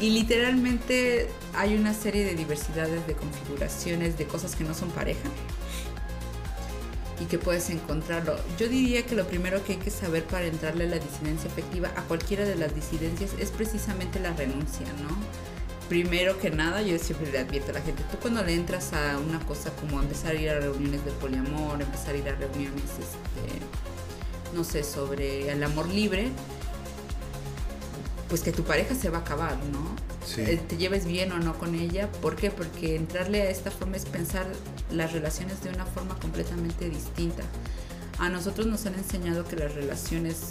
Y 0.00 0.10
literalmente 0.10 1.30
hay 1.54 1.76
una 1.76 1.94
serie 1.94 2.24
de 2.24 2.34
diversidades 2.34 3.06
de 3.06 3.14
configuraciones 3.14 4.18
de 4.18 4.26
cosas 4.26 4.54
que 4.56 4.64
no 4.64 4.74
son 4.74 4.90
pareja 4.90 5.28
y 7.20 7.26
que 7.26 7.38
puedes 7.38 7.70
encontrarlo. 7.70 8.36
Yo 8.58 8.68
diría 8.68 9.04
que 9.04 9.14
lo 9.14 9.26
primero 9.26 9.62
que 9.64 9.74
hay 9.74 9.78
que 9.78 9.90
saber 9.90 10.24
para 10.24 10.46
entrarle 10.46 10.84
a 10.84 10.88
la 10.88 10.98
disidencia 10.98 11.50
afectiva 11.50 11.92
a 11.96 12.02
cualquiera 12.02 12.44
de 12.44 12.56
las 12.56 12.74
disidencias 12.74 13.30
es 13.38 13.50
precisamente 13.50 14.20
la 14.20 14.32
renuncia, 14.32 14.86
¿no? 15.02 15.16
Primero 15.88 16.38
que 16.38 16.50
nada, 16.50 16.82
yo 16.82 16.98
siempre 16.98 17.30
le 17.30 17.38
advierto 17.38 17.70
a 17.70 17.74
la 17.74 17.82
gente, 17.82 18.02
tú 18.10 18.16
cuando 18.18 18.42
le 18.42 18.54
entras 18.54 18.92
a 18.94 19.18
una 19.18 19.38
cosa 19.40 19.70
como 19.76 20.00
empezar 20.00 20.32
a 20.32 20.40
ir 20.40 20.48
a 20.48 20.58
reuniones 20.58 21.04
de 21.04 21.10
poliamor, 21.12 21.80
empezar 21.80 22.14
a 22.14 22.18
ir 22.18 22.28
a 22.28 22.34
reuniones, 22.34 22.84
este, 22.84 23.60
no 24.54 24.64
sé, 24.64 24.82
sobre 24.82 25.50
el 25.50 25.62
amor 25.62 25.88
libre, 25.88 26.30
pues 28.34 28.42
que 28.42 28.50
tu 28.50 28.64
pareja 28.64 28.96
se 28.96 29.10
va 29.10 29.18
a 29.18 29.20
acabar, 29.20 29.56
¿no? 29.70 29.94
Sí. 30.26 30.40
Eh, 30.40 30.60
te 30.66 30.76
lleves 30.76 31.06
bien 31.06 31.30
o 31.30 31.38
no 31.38 31.56
con 31.56 31.76
ella. 31.76 32.10
¿Por 32.10 32.34
qué? 32.34 32.50
Porque 32.50 32.96
entrarle 32.96 33.42
a 33.42 33.48
esta 33.48 33.70
forma 33.70 33.96
es 33.96 34.06
pensar 34.06 34.44
las 34.90 35.12
relaciones 35.12 35.62
de 35.62 35.70
una 35.70 35.86
forma 35.86 36.18
completamente 36.18 36.90
distinta. 36.90 37.44
A 38.18 38.28
nosotros 38.30 38.66
nos 38.66 38.86
han 38.86 38.94
enseñado 38.94 39.44
que 39.44 39.54
las 39.54 39.72
relaciones 39.76 40.48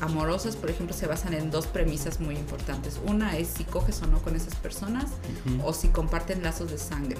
amorosas, 0.00 0.56
por 0.56 0.70
ejemplo, 0.70 0.96
se 0.96 1.06
basan 1.06 1.34
en 1.34 1.50
dos 1.50 1.66
premisas 1.66 2.20
muy 2.20 2.36
importantes. 2.36 2.98
Una 3.04 3.36
es 3.36 3.48
si 3.48 3.64
coges 3.64 4.00
o 4.00 4.06
no 4.06 4.22
con 4.22 4.34
esas 4.34 4.54
personas 4.54 5.10
Ujú. 5.44 5.68
o 5.68 5.74
si 5.74 5.88
comparten 5.88 6.42
lazos 6.42 6.70
de 6.70 6.78
sangre. 6.78 7.18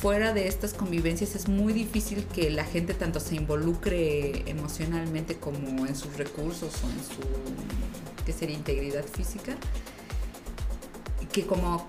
Fuera 0.00 0.32
de 0.32 0.46
estas 0.46 0.74
convivencias 0.74 1.34
es 1.34 1.48
muy 1.48 1.72
difícil 1.72 2.24
que 2.32 2.50
la 2.50 2.64
gente 2.64 2.94
tanto 2.94 3.18
se 3.18 3.34
involucre 3.34 4.48
emocionalmente 4.48 5.38
como 5.38 5.86
en 5.86 5.96
sus 5.96 6.16
recursos 6.16 6.72
o 6.84 6.88
en 6.88 7.04
su, 7.04 7.90
¿qué 8.32 8.38
sería? 8.38 8.56
Integridad 8.56 9.04
física. 9.04 9.56
Que 11.32 11.46
como, 11.46 11.86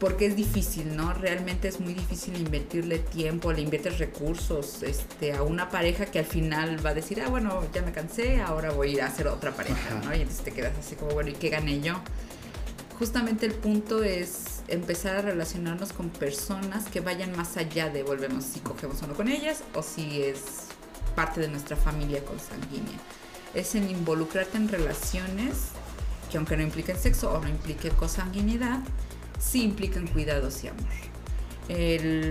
porque 0.00 0.26
es 0.26 0.36
difícil, 0.36 0.96
¿no? 0.96 1.12
Realmente 1.14 1.68
es 1.68 1.80
muy 1.80 1.94
difícil 1.94 2.36
invertirle 2.36 2.98
tiempo, 2.98 3.52
le 3.52 3.62
inviertes 3.62 3.98
recursos 3.98 4.82
este, 4.82 5.32
a 5.32 5.42
una 5.42 5.68
pareja 5.70 6.06
que 6.06 6.18
al 6.18 6.26
final 6.26 6.84
va 6.84 6.90
a 6.90 6.94
decir, 6.94 7.20
ah, 7.20 7.28
bueno, 7.28 7.62
ya 7.72 7.82
me 7.82 7.92
cansé, 7.92 8.40
ahora 8.40 8.72
voy 8.72 8.90
a 8.90 8.92
ir 8.92 9.02
a 9.02 9.06
hacer 9.06 9.28
otra 9.28 9.52
pareja. 9.52 10.00
¿no? 10.04 10.14
Y 10.14 10.20
entonces 10.22 10.44
te 10.44 10.52
quedas 10.52 10.76
así 10.78 10.96
como, 10.96 11.12
bueno, 11.12 11.30
¿y 11.30 11.34
qué 11.34 11.48
gané 11.50 11.80
yo? 11.80 12.00
justamente 12.98 13.44
el 13.44 13.52
punto 13.52 14.02
es 14.02 14.62
empezar 14.68 15.16
a 15.16 15.22
relacionarnos 15.22 15.92
con 15.92 16.08
personas 16.08 16.86
que 16.86 17.00
vayan 17.00 17.36
más 17.36 17.56
allá 17.56 17.90
de 17.90 18.02
volvemos 18.02 18.44
si 18.44 18.60
cogemos 18.60 19.02
o 19.02 19.06
no 19.06 19.14
con 19.14 19.28
ellas 19.28 19.62
o 19.74 19.82
si 19.82 20.22
es 20.22 20.68
parte 21.14 21.40
de 21.40 21.48
nuestra 21.48 21.76
familia 21.76 22.24
consanguínea. 22.24 22.98
Es 23.56 23.74
en 23.74 23.88
involucrarte 23.88 24.58
en 24.58 24.68
relaciones 24.68 25.70
que 26.30 26.36
aunque 26.36 26.56
no 26.58 26.62
impliquen 26.62 26.98
sexo 26.98 27.32
o 27.32 27.40
no 27.40 27.48
impliquen 27.48 27.94
consanguinidad, 27.94 28.80
sí 29.38 29.62
implican 29.62 30.06
cuidados 30.08 30.62
y 30.62 30.68
amor. 30.68 30.84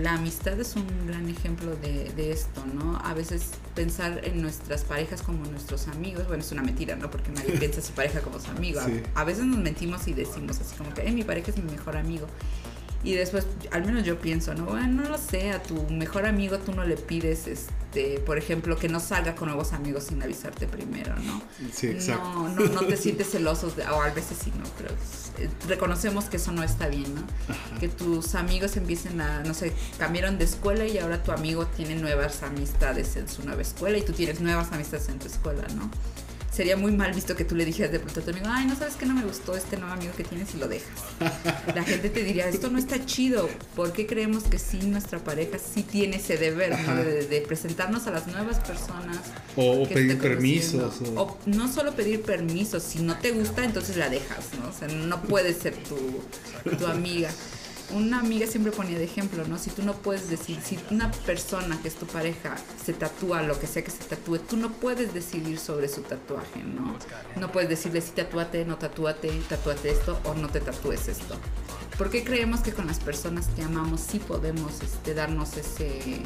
La 0.02 0.14
amistad 0.14 0.58
es 0.60 0.76
un 0.76 0.86
gran 1.06 1.28
ejemplo 1.28 1.74
de, 1.76 2.10
de 2.16 2.30
esto, 2.30 2.64
¿no? 2.72 2.98
A 3.04 3.12
veces 3.12 3.50
pensar 3.74 4.20
en 4.24 4.40
nuestras 4.40 4.84
parejas 4.84 5.20
como 5.20 5.44
nuestros 5.46 5.88
amigos, 5.88 6.28
bueno, 6.28 6.42
es 6.44 6.52
una 6.52 6.62
mentira, 6.62 6.94
¿no? 6.94 7.10
Porque 7.10 7.30
nadie 7.32 7.52
piensa 7.58 7.80
a 7.80 7.82
su 7.82 7.92
pareja 7.92 8.20
como 8.20 8.38
su 8.38 8.50
amigo. 8.50 8.80
A-. 8.80 9.20
A, 9.20 9.24
veces 9.24 9.44
nos 9.44 9.58
mentimos 9.58 10.06
y 10.08 10.14
decimos 10.14 10.60
así 10.60 10.76
como 10.76 10.94
que, 10.94 11.06
"Eh, 11.06 11.12
mi 11.12 11.24
pareja 11.24 11.50
es 11.50 11.58
mi 11.58 11.70
mejor 11.70 11.96
amigo. 11.96 12.28
Y 13.06 13.14
después, 13.14 13.46
al 13.70 13.84
menos 13.86 14.04
yo 14.04 14.18
pienso, 14.18 14.52
¿no? 14.54 14.64
Bueno, 14.66 15.02
no 15.04 15.08
lo 15.08 15.16
sé, 15.16 15.50
a 15.52 15.62
tu 15.62 15.80
mejor 15.90 16.26
amigo 16.26 16.58
tú 16.58 16.72
no 16.74 16.84
le 16.84 16.96
pides, 16.96 17.46
este, 17.46 18.18
por 18.26 18.36
ejemplo, 18.36 18.76
que 18.76 18.88
no 18.88 18.98
salga 18.98 19.36
con 19.36 19.46
nuevos 19.48 19.72
amigos 19.72 20.04
sin 20.08 20.20
avisarte 20.20 20.66
primero, 20.66 21.14
¿no? 21.20 21.40
Sí, 21.72 21.86
exacto. 21.86 22.24
No, 22.24 22.48
no, 22.48 22.66
no 22.66 22.80
te 22.84 22.96
sientes 22.96 23.30
celoso, 23.30 23.70
de- 23.70 23.84
o 23.86 24.02
a 24.02 24.10
veces 24.10 24.36
sí, 24.42 24.52
¿no? 24.58 24.64
Pero 24.76 24.90
eh, 25.38 25.48
reconocemos 25.68 26.24
que 26.24 26.38
eso 26.38 26.50
no 26.50 26.64
está 26.64 26.88
bien, 26.88 27.14
¿no? 27.14 27.22
Que 27.78 27.88
tus 27.88 28.34
amigos 28.34 28.76
empiecen 28.76 29.20
a, 29.20 29.44
no 29.44 29.54
sé, 29.54 29.72
cambiaron 29.98 30.36
de 30.36 30.44
escuela 30.44 30.84
y 30.84 30.98
ahora 30.98 31.22
tu 31.22 31.30
amigo 31.30 31.64
tiene 31.66 31.94
nuevas 31.94 32.42
amistades 32.42 33.14
en 33.16 33.28
su 33.28 33.44
nueva 33.44 33.62
escuela 33.62 33.98
y 33.98 34.02
tú 34.02 34.12
tienes 34.14 34.40
nuevas 34.40 34.72
amistades 34.72 35.08
en 35.10 35.20
tu 35.20 35.28
escuela, 35.28 35.62
¿no? 35.76 35.88
Sería 36.56 36.74
muy 36.78 36.90
mal 36.92 37.12
visto 37.12 37.36
que 37.36 37.44
tú 37.44 37.54
le 37.54 37.66
dijeras 37.66 37.92
de 37.92 38.00
pronto 38.00 38.20
a 38.20 38.22
tu 38.22 38.30
amigo, 38.30 38.46
ay, 38.48 38.64
no 38.64 38.74
sabes 38.74 38.94
que 38.94 39.04
no 39.04 39.12
me 39.12 39.22
gustó 39.22 39.54
este 39.54 39.76
nuevo 39.76 39.92
amigo 39.92 40.12
que 40.16 40.24
tienes 40.24 40.54
y 40.54 40.56
lo 40.56 40.66
dejas. 40.68 40.88
La 41.74 41.84
gente 41.84 42.08
te 42.08 42.24
diría, 42.24 42.48
esto 42.48 42.70
no 42.70 42.78
está 42.78 43.04
chido. 43.04 43.46
¿Por 43.74 43.92
qué 43.92 44.06
creemos 44.06 44.44
que 44.44 44.58
sí 44.58 44.78
nuestra 44.78 45.18
pareja 45.18 45.58
sí 45.58 45.82
tiene 45.82 46.16
ese 46.16 46.38
deber, 46.38 46.78
¿no? 46.80 46.96
De, 46.96 47.26
de 47.26 47.40
presentarnos 47.42 48.06
a 48.06 48.10
las 48.10 48.26
nuevas 48.26 48.58
personas? 48.60 49.18
O, 49.54 49.86
pedir 49.86 50.18
permisos. 50.18 51.02
O, 51.14 51.20
O 51.24 51.38
no 51.44 51.70
solo 51.70 51.92
pedir 51.92 52.22
permisos, 52.22 52.82
si 52.82 53.00
no 53.00 53.18
te 53.18 53.32
gusta, 53.32 53.62
entonces 53.62 53.98
la 53.98 54.08
dejas, 54.08 54.46
¿no? 54.58 54.70
O 54.70 54.72
sea, 54.72 54.88
no 54.88 55.20
puede 55.24 55.52
ser 55.52 55.74
tu, 55.76 56.22
tu 56.76 56.86
amiga. 56.86 57.28
Una 57.90 58.18
amiga 58.18 58.46
siempre 58.46 58.72
ponía 58.72 58.98
de 58.98 59.04
ejemplo, 59.04 59.46
¿no? 59.46 59.58
Si 59.58 59.70
tú 59.70 59.82
no 59.82 59.94
puedes 59.94 60.28
decir, 60.28 60.58
si 60.60 60.78
una 60.90 61.10
persona 61.10 61.80
que 61.80 61.88
es 61.88 61.94
tu 61.94 62.06
pareja 62.06 62.56
se 62.84 62.92
tatúa 62.92 63.42
lo 63.42 63.58
que 63.60 63.68
sea 63.68 63.84
que 63.84 63.92
se 63.92 64.02
tatúe, 64.04 64.38
tú 64.40 64.56
no 64.56 64.72
puedes 64.72 65.14
decidir 65.14 65.58
sobre 65.58 65.88
su 65.88 66.02
tatuaje, 66.02 66.64
¿no? 66.64 66.96
No 67.40 67.52
puedes 67.52 67.68
decirle 67.68 68.00
si 68.00 68.10
tatúate, 68.10 68.64
no 68.64 68.76
tatúate, 68.76 69.30
tatúate 69.48 69.90
esto 69.90 70.18
o 70.24 70.34
no 70.34 70.48
te 70.48 70.60
tatúes 70.60 71.06
esto. 71.06 71.36
¿Por 71.96 72.10
qué 72.10 72.24
creemos 72.24 72.60
que 72.60 72.72
con 72.72 72.86
las 72.86 72.98
personas 72.98 73.46
que 73.54 73.62
amamos 73.62 74.00
sí 74.00 74.18
podemos 74.18 74.82
este, 74.82 75.14
darnos 75.14 75.56
ese, 75.56 76.20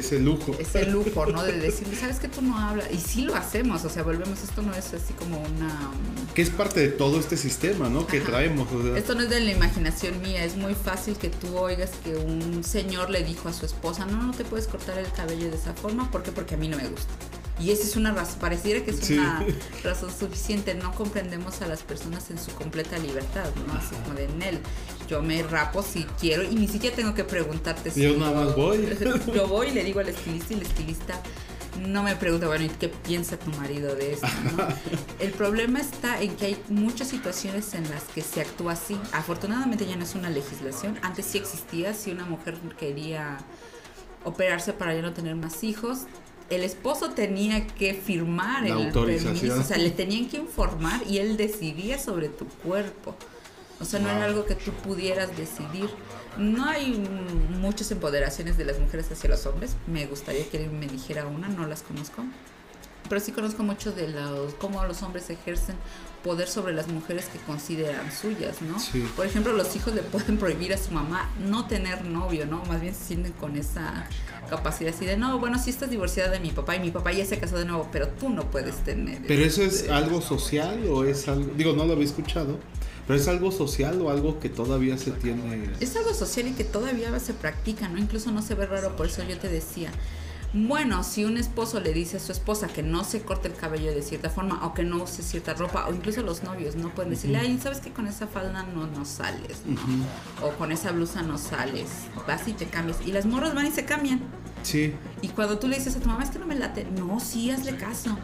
sí, 0.00 0.06
ese 0.06 0.18
lujo. 0.20 0.56
ese 0.58 0.86
lujo, 0.86 1.26
¿no? 1.26 1.42
De 1.42 1.52
decirle, 1.58 1.96
sabes 1.96 2.18
que 2.18 2.28
tú 2.28 2.42
no 2.42 2.58
hablas. 2.58 2.86
Y 2.92 2.98
sí 2.98 3.22
lo 3.22 3.34
hacemos, 3.34 3.84
o 3.84 3.88
sea, 3.88 4.02
volvemos, 4.02 4.42
esto 4.42 4.62
no 4.62 4.74
es 4.74 4.92
así 4.94 5.12
como 5.14 5.38
una... 5.40 5.90
um, 5.90 6.26
Que 6.34 6.42
es 6.42 6.50
parte 6.50 6.80
de 6.80 6.88
todo 6.88 7.18
este 7.20 7.36
sistema, 7.36 7.88
¿no? 7.88 8.06
Que 8.06 8.20
traemos. 8.20 8.70
o 8.72 8.82
sea, 8.82 8.96
Esto 8.96 9.14
no 9.14 9.22
es 9.22 9.30
de 9.30 9.40
la 9.40 9.50
imaginación 9.52 10.20
mía, 10.22 10.44
es 10.44 10.56
muy 10.56 10.74
fácil 10.74 11.16
que 11.16 11.28
tú 11.28 11.56
oigas 11.58 11.90
que 12.04 12.16
un 12.16 12.64
señor 12.64 13.10
le 13.10 13.22
dijo 13.24 13.48
a 13.48 13.52
su 13.52 13.66
esposa, 13.66 14.06
no, 14.06 14.22
no 14.22 14.32
te 14.32 14.44
puedes 14.44 14.66
cortar 14.66 14.98
el 14.98 15.10
cabello 15.12 15.50
de 15.50 15.56
esa 15.56 15.74
forma, 15.74 16.10
¿por 16.10 16.22
qué? 16.22 16.32
Porque 16.32 16.54
a 16.54 16.58
mí 16.58 16.68
no 16.68 16.76
me 16.76 16.88
gusta. 16.88 17.12
Y 17.62 17.70
esa 17.70 17.84
es 17.84 17.96
una 17.96 18.12
razón, 18.12 18.38
pareciera 18.40 18.84
que 18.84 18.90
es 18.90 18.98
Sí. 18.98 19.14
una 19.18 19.44
razón 19.84 20.10
suficiente, 20.10 20.74
no 20.74 20.92
comprendemos 20.94 21.62
a 21.62 21.68
las 21.68 21.82
personas 21.82 22.30
en 22.30 22.38
su 22.38 22.50
completa 22.52 22.98
libertad, 22.98 23.50
¿no? 23.66 23.74
Así 23.74 23.94
como 24.02 24.14
de 24.14 24.24
en 24.24 24.42
él, 24.42 24.58
yo 25.08 25.22
me 25.22 25.42
rapo 25.44 25.82
si 25.82 26.04
quiero 26.20 26.42
y 26.42 26.54
ni 26.54 26.66
siquiera 26.66 26.96
tengo 26.96 27.14
que 27.14 27.24
preguntarte 27.24 27.90
si 27.90 28.02
Yo 28.02 28.16
nada 28.16 28.44
más 28.44 28.56
voy. 28.56 28.88
Yo 29.34 29.46
voy 29.46 29.68
y 29.68 29.70
le 29.72 29.84
digo 29.84 30.00
al 30.00 30.08
estilista 30.08 30.54
y 30.54 30.56
el 30.56 30.62
estilista 30.62 31.22
no 31.80 32.02
me 32.02 32.14
pregunta, 32.16 32.46
bueno, 32.48 32.64
¿y 32.64 32.68
qué 32.68 32.88
piensa 32.88 33.38
tu 33.38 33.50
marido 33.52 33.94
de 33.94 34.12
esto? 34.14 34.26
no? 34.56 34.68
El 35.20 35.30
problema 35.32 35.80
está 35.80 36.20
en 36.20 36.34
que 36.36 36.46
hay 36.46 36.62
muchas 36.68 37.08
situaciones 37.08 37.72
en 37.74 37.88
las 37.90 38.02
que 38.04 38.20
se 38.22 38.40
actúa 38.42 38.72
así. 38.72 38.98
Afortunadamente 39.12 39.86
ya 39.86 39.96
no 39.96 40.04
es 40.04 40.14
una 40.14 40.28
legislación. 40.30 40.98
Antes 41.02 41.26
sí 41.26 41.38
existía, 41.38 41.94
si 41.94 42.10
una 42.10 42.24
mujer 42.26 42.56
quería 42.78 43.38
operarse 44.24 44.72
para 44.72 44.94
ya 44.94 45.00
no 45.02 45.12
tener 45.14 45.34
más 45.34 45.64
hijos, 45.64 46.00
el 46.54 46.64
esposo 46.64 47.10
tenía 47.10 47.66
que 47.66 47.94
firmar 47.94 48.62
La 48.62 48.68
el 48.76 48.86
autorización. 48.86 49.34
permiso, 49.34 49.60
o 49.60 49.64
sea, 49.64 49.78
le 49.78 49.90
tenían 49.90 50.28
que 50.28 50.36
informar 50.36 51.00
y 51.08 51.18
él 51.18 51.36
decidía 51.36 51.98
sobre 51.98 52.28
tu 52.28 52.46
cuerpo. 52.46 53.14
O 53.80 53.84
sea, 53.84 53.98
no 54.00 54.08
era 54.08 54.24
algo 54.24 54.44
que 54.44 54.54
tú 54.54 54.70
pudieras 54.72 55.36
decidir. 55.36 55.90
No 56.38 56.64
hay 56.66 56.92
muchas 57.60 57.90
empoderaciones 57.90 58.56
de 58.56 58.64
las 58.64 58.78
mujeres 58.78 59.10
hacia 59.10 59.28
los 59.28 59.44
hombres. 59.46 59.76
Me 59.86 60.06
gustaría 60.06 60.48
que 60.48 60.68
me 60.68 60.86
dijera 60.86 61.26
una, 61.26 61.48
no 61.48 61.66
las 61.66 61.82
conozco. 61.82 62.22
Pero 63.08 63.20
sí 63.20 63.32
conozco 63.32 63.62
mucho 63.64 63.92
de 63.92 64.08
los, 64.08 64.54
cómo 64.54 64.84
los 64.84 65.02
hombres 65.02 65.28
ejercen 65.30 65.76
poder 66.22 66.48
sobre 66.48 66.72
las 66.72 66.88
mujeres 66.88 67.26
que 67.26 67.38
consideran 67.40 68.10
suyas, 68.12 68.62
¿no? 68.62 68.78
Sí. 68.78 69.06
Por 69.16 69.26
ejemplo, 69.26 69.52
los 69.52 69.74
hijos 69.76 69.94
le 69.94 70.02
pueden 70.02 70.38
prohibir 70.38 70.72
a 70.72 70.78
su 70.78 70.92
mamá 70.92 71.30
no 71.38 71.66
tener 71.66 72.04
novio, 72.04 72.46
¿no? 72.46 72.64
Más 72.66 72.80
bien 72.80 72.94
se 72.94 73.04
sienten 73.04 73.32
con 73.32 73.56
esa 73.56 74.06
capacidad 74.48 74.94
así 74.94 75.06
de, 75.06 75.16
no, 75.16 75.38
bueno, 75.38 75.58
sí 75.58 75.70
estás 75.70 75.90
divorciada 75.90 76.30
de 76.30 76.40
mi 76.40 76.50
papá 76.50 76.76
y 76.76 76.80
mi 76.80 76.90
papá 76.90 77.12
ya 77.12 77.24
se 77.24 77.38
casó 77.38 77.58
de 77.58 77.64
nuevo, 77.64 77.88
pero 77.90 78.08
tú 78.08 78.28
no 78.28 78.50
puedes 78.50 78.76
tener. 78.84 79.22
Pero 79.26 79.44
eso 79.44 79.62
es 79.62 79.80
este, 79.80 79.92
algo 79.92 80.20
social 80.20 80.84
o 80.90 81.04
es 81.04 81.28
algo, 81.28 81.50
digo, 81.56 81.72
no 81.72 81.84
lo 81.84 81.92
había 81.92 82.04
escuchado, 82.04 82.58
pero 83.06 83.18
es 83.18 83.28
algo 83.28 83.50
social 83.50 84.00
o 84.00 84.10
algo 84.10 84.40
que 84.40 84.48
todavía 84.48 84.98
se 84.98 85.10
tiene. 85.12 85.70
Es 85.80 85.96
algo 85.96 86.14
social 86.14 86.48
y 86.48 86.52
que 86.52 86.64
todavía 86.64 87.18
se 87.18 87.34
practica, 87.34 87.88
¿no? 87.88 87.98
Incluso 87.98 88.30
no 88.30 88.42
se 88.42 88.54
ve 88.54 88.66
raro, 88.66 88.96
por 88.96 89.06
eso 89.06 89.22
yo 89.28 89.38
te 89.38 89.48
decía. 89.48 89.90
Bueno, 90.54 91.02
si 91.02 91.24
un 91.24 91.38
esposo 91.38 91.80
le 91.80 91.94
dice 91.94 92.18
a 92.18 92.20
su 92.20 92.30
esposa 92.30 92.66
que 92.68 92.82
no 92.82 93.04
se 93.04 93.22
corte 93.22 93.48
el 93.48 93.54
cabello 93.54 93.92
de 93.94 94.02
cierta 94.02 94.28
forma 94.28 94.66
o 94.66 94.74
que 94.74 94.84
no 94.84 95.02
use 95.02 95.22
cierta 95.22 95.54
ropa, 95.54 95.86
o 95.88 95.94
incluso 95.94 96.20
los 96.22 96.42
novios 96.42 96.74
no 96.76 96.90
pueden 96.94 97.10
decirle, 97.10 97.38
ay, 97.38 97.58
¿sabes 97.62 97.80
que 97.80 97.90
con 97.90 98.06
esa 98.06 98.26
falda 98.26 98.62
no, 98.74 98.86
no 98.86 99.04
sales? 99.06 99.58
¿no? 99.64 100.46
O 100.46 100.50
con 100.52 100.70
esa 100.70 100.92
blusa 100.92 101.22
no 101.22 101.38
sales, 101.38 101.88
vas 102.26 102.46
y 102.48 102.52
te 102.52 102.66
cambias. 102.66 102.98
Y 103.06 103.12
las 103.12 103.24
morras 103.24 103.54
van 103.54 103.66
y 103.66 103.70
se 103.70 103.86
cambian. 103.86 104.20
Sí, 104.62 104.92
Y 105.22 105.28
cuando 105.28 105.58
tú 105.58 105.66
le 105.68 105.76
dices 105.76 105.96
a 105.96 106.00
tu 106.00 106.08
mamá, 106.08 106.22
es 106.22 106.30
que 106.30 106.38
no 106.38 106.46
me 106.46 106.54
late, 106.54 106.84
no, 106.96 107.18
sí, 107.18 107.50
hazle 107.50 107.74
caso. 107.76 108.16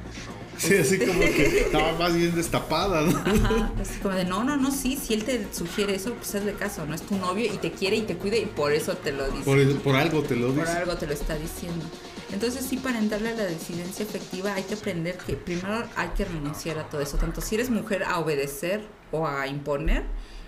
sí, 0.56 0.76
así 0.76 0.98
como 0.98 1.18
que 1.18 1.60
estaba 1.66 1.98
más 1.98 2.14
bien 2.14 2.32
destapada, 2.36 3.02
¿no? 3.02 3.18
Ajá, 3.18 3.72
así 3.80 3.98
como 4.00 4.14
de, 4.14 4.24
no, 4.26 4.44
no, 4.44 4.56
no, 4.56 4.70
sí, 4.70 4.96
si 5.02 5.14
él 5.14 5.24
te 5.24 5.46
sugiere 5.52 5.96
eso, 5.96 6.12
pues 6.12 6.32
hazle 6.34 6.52
caso, 6.52 6.84
no 6.86 6.94
es 6.94 7.02
tu 7.02 7.16
novio 7.16 7.52
y 7.52 7.56
te 7.56 7.72
quiere 7.72 7.96
y 7.96 8.02
te 8.02 8.16
cuida 8.16 8.36
y 8.36 8.44
por 8.46 8.72
eso 8.72 8.96
te 8.98 9.10
lo 9.12 9.28
dice. 9.30 9.44
Por, 9.44 9.80
por 9.80 9.96
algo 9.96 10.22
te 10.22 10.36
lo 10.36 10.48
Por 10.52 10.60
dice. 10.66 10.76
algo 10.78 10.94
te 10.96 11.06
lo 11.06 11.12
está 11.14 11.34
diciendo. 11.36 11.84
Entonces 12.32 12.64
sí, 12.68 12.76
para 12.76 12.98
entrarle 12.98 13.30
a 13.30 13.34
la 13.34 13.46
disidencia 13.46 14.04
efectiva 14.04 14.54
hay 14.54 14.62
que 14.62 14.74
aprender 14.74 15.16
que 15.18 15.34
primero 15.34 15.84
hay 15.96 16.08
que 16.16 16.24
renunciar 16.24 16.78
a 16.78 16.88
todo 16.88 17.00
eso, 17.00 17.16
tanto 17.16 17.40
si 17.40 17.54
eres 17.54 17.70
mujer 17.70 18.04
a 18.04 18.18
obedecer 18.18 18.82
o 19.12 19.26
a 19.26 19.46
imponer, 19.46 20.04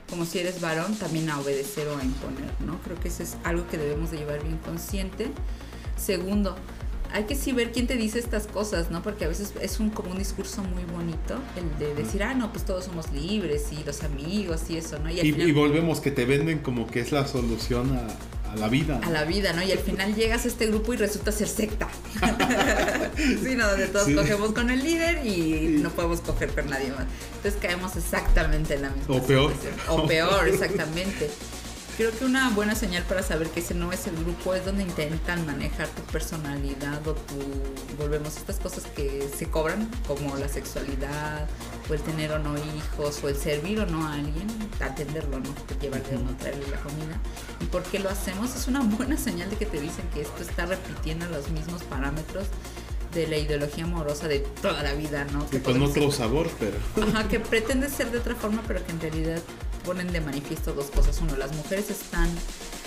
como 0.09 0.25
si 0.27 0.41
eres 0.41 0.61
varón 0.61 0.95
también 0.97 1.31
a 1.31 1.39
obedecer 1.41 1.89
o 1.89 1.97
a 1.97 2.05
imponer, 2.05 2.51
¿no? 2.67 2.79
Creo 2.83 2.99
que 3.01 3.09
eso 3.09 3.23
es 3.23 3.37
algo 3.45 3.67
que 3.69 3.79
debemos 3.79 4.11
de 4.11 4.19
llevar 4.19 4.43
bien 4.43 4.59
consciente. 4.59 5.29
Segundo, 5.97 6.57
hay 7.13 7.25
que 7.25 7.35
sí 7.35 7.53
ver 7.53 7.73
quién 7.73 7.87
te 7.87 7.97
dice 7.97 8.19
estas 8.19 8.47
cosas, 8.47 8.91
¿no? 8.91 9.03
Porque 9.03 9.25
a 9.25 9.29
veces 9.29 9.53
es 9.61 9.81
un 9.81 9.91
como 9.91 10.11
un 10.11 10.19
discurso 10.19 10.63
muy 10.63 10.85
bonito 10.85 11.39
el 11.57 11.79
de 11.79 11.95
decir, 11.95 12.23
ah, 12.23 12.35
no, 12.35 12.53
pues 12.53 12.65
todos 12.65 12.85
somos 12.85 13.11
libres 13.13 13.69
y 13.73 13.83
los 13.85 14.03
amigos 14.03 14.63
y 14.69 14.77
eso, 14.77 14.99
¿no? 14.99 15.11
Y 15.11 15.21
Y, 15.21 15.33
final- 15.33 15.49
y 15.49 15.53
volvemos 15.53 16.01
que 16.01 16.11
te 16.11 16.25
venden 16.25 16.59
como 16.59 16.87
que 16.87 17.01
es 17.01 17.11
la 17.13 17.27
solución 17.27 17.97
a, 17.97 18.07
a 18.53 18.57
la 18.57 18.69
vida. 18.69 18.99
¿no? 19.01 19.07
a 19.07 19.11
la 19.11 19.25
vida, 19.25 19.53
¿no? 19.53 19.63
Y 19.63 19.73
al 19.73 19.79
final 19.79 20.15
llegas 20.15 20.45
a 20.45 20.49
este 20.49 20.67
grupo 20.67 20.93
y 20.95 20.97
resulta 20.97 21.33
ser 21.33 21.49
secta. 21.49 21.89
sí, 23.17 23.55
¿no? 23.57 23.69
Donde 23.69 23.87
todos 23.89 24.07
Sí. 24.07 24.15
cogemos 24.15 24.53
con 24.53 24.71
el 24.71 24.83
líder 24.83 25.25
y 25.27 25.79
no 25.83 25.91
podemos 25.91 26.21
coger 26.21 26.51
con 26.55 26.69
nadie 26.69 26.91
más. 26.91 27.07
Entonces 27.37 27.61
caemos 27.61 27.97
exactamente 27.97 28.75
en 28.75 28.83
la 28.83 28.91
misma 28.91 29.17
O 29.17 29.23
peor. 29.23 29.53
O 29.89 30.07
peor, 30.07 30.49
exactamente. 30.49 31.31
Creo 32.01 32.19
que 32.19 32.25
una 32.25 32.49
buena 32.49 32.75
señal 32.75 33.03
para 33.03 33.23
saber 33.23 33.51
que 33.51 33.61
ese 33.61 33.75
no 33.75 33.93
es 33.93 34.07
el 34.07 34.17
grupo 34.17 34.55
es 34.55 34.65
donde 34.65 34.85
intentan 34.85 35.45
manejar 35.45 35.87
tu 35.89 36.01
personalidad 36.05 37.07
o 37.07 37.13
tu... 37.13 37.37
Volvemos 37.99 38.37
a 38.37 38.41
estas 38.41 38.59
cosas 38.59 38.85
que 38.97 39.29
se 39.29 39.51
cobran, 39.51 39.87
como 40.07 40.35
la 40.37 40.49
sexualidad, 40.49 41.47
o 41.91 41.93
el 41.93 42.01
tener 42.01 42.33
o 42.33 42.39
no 42.39 42.55
hijos, 42.57 43.23
o 43.23 43.29
el 43.29 43.37
servir 43.37 43.81
o 43.81 43.85
no 43.85 44.07
a 44.07 44.15
alguien, 44.15 44.47
atenderlo, 44.81 45.41
¿no? 45.41 45.55
Llevarle 45.79 46.17
o 46.17 46.21
no 46.21 46.35
traerle 46.39 46.67
la 46.69 46.81
comida. 46.81 47.21
¿Y 47.61 47.67
por 47.67 47.83
qué 47.83 47.99
lo 47.99 48.09
hacemos? 48.09 48.57
Es 48.57 48.67
una 48.67 48.81
buena 48.81 49.19
señal 49.19 49.51
de 49.51 49.57
que 49.57 49.67
te 49.67 49.79
dicen 49.79 50.09
que 50.15 50.23
esto 50.23 50.43
está 50.43 50.65
repitiendo 50.65 51.27
los 51.27 51.51
mismos 51.51 51.83
parámetros 51.83 52.47
de 53.15 53.27
la 53.27 53.37
ideología 53.39 53.85
amorosa 53.85 54.29
de 54.29 54.41
toda 54.63 54.83
la 54.83 54.95
vida, 54.95 55.25
¿no? 55.33 55.49
Que 55.51 55.61
con 55.63 55.83
otro 55.83 56.11
sabor, 56.13 56.49
pero. 56.59 56.77
Ajá, 57.09 57.29
que 57.29 57.41
pretende 57.41 57.89
ser 57.89 58.11
de 58.11 58.19
otra 58.19 58.35
forma, 58.35 58.63
pero 58.67 58.85
que 58.85 58.93
en 58.93 59.01
realidad 59.01 59.41
ponen 59.85 60.13
de 60.13 60.21
manifiesto 60.21 60.73
dos 60.73 60.87
cosas. 60.87 61.19
Uno, 61.21 61.37
las 61.37 61.53
mujeres 61.55 61.91
están 61.91 62.29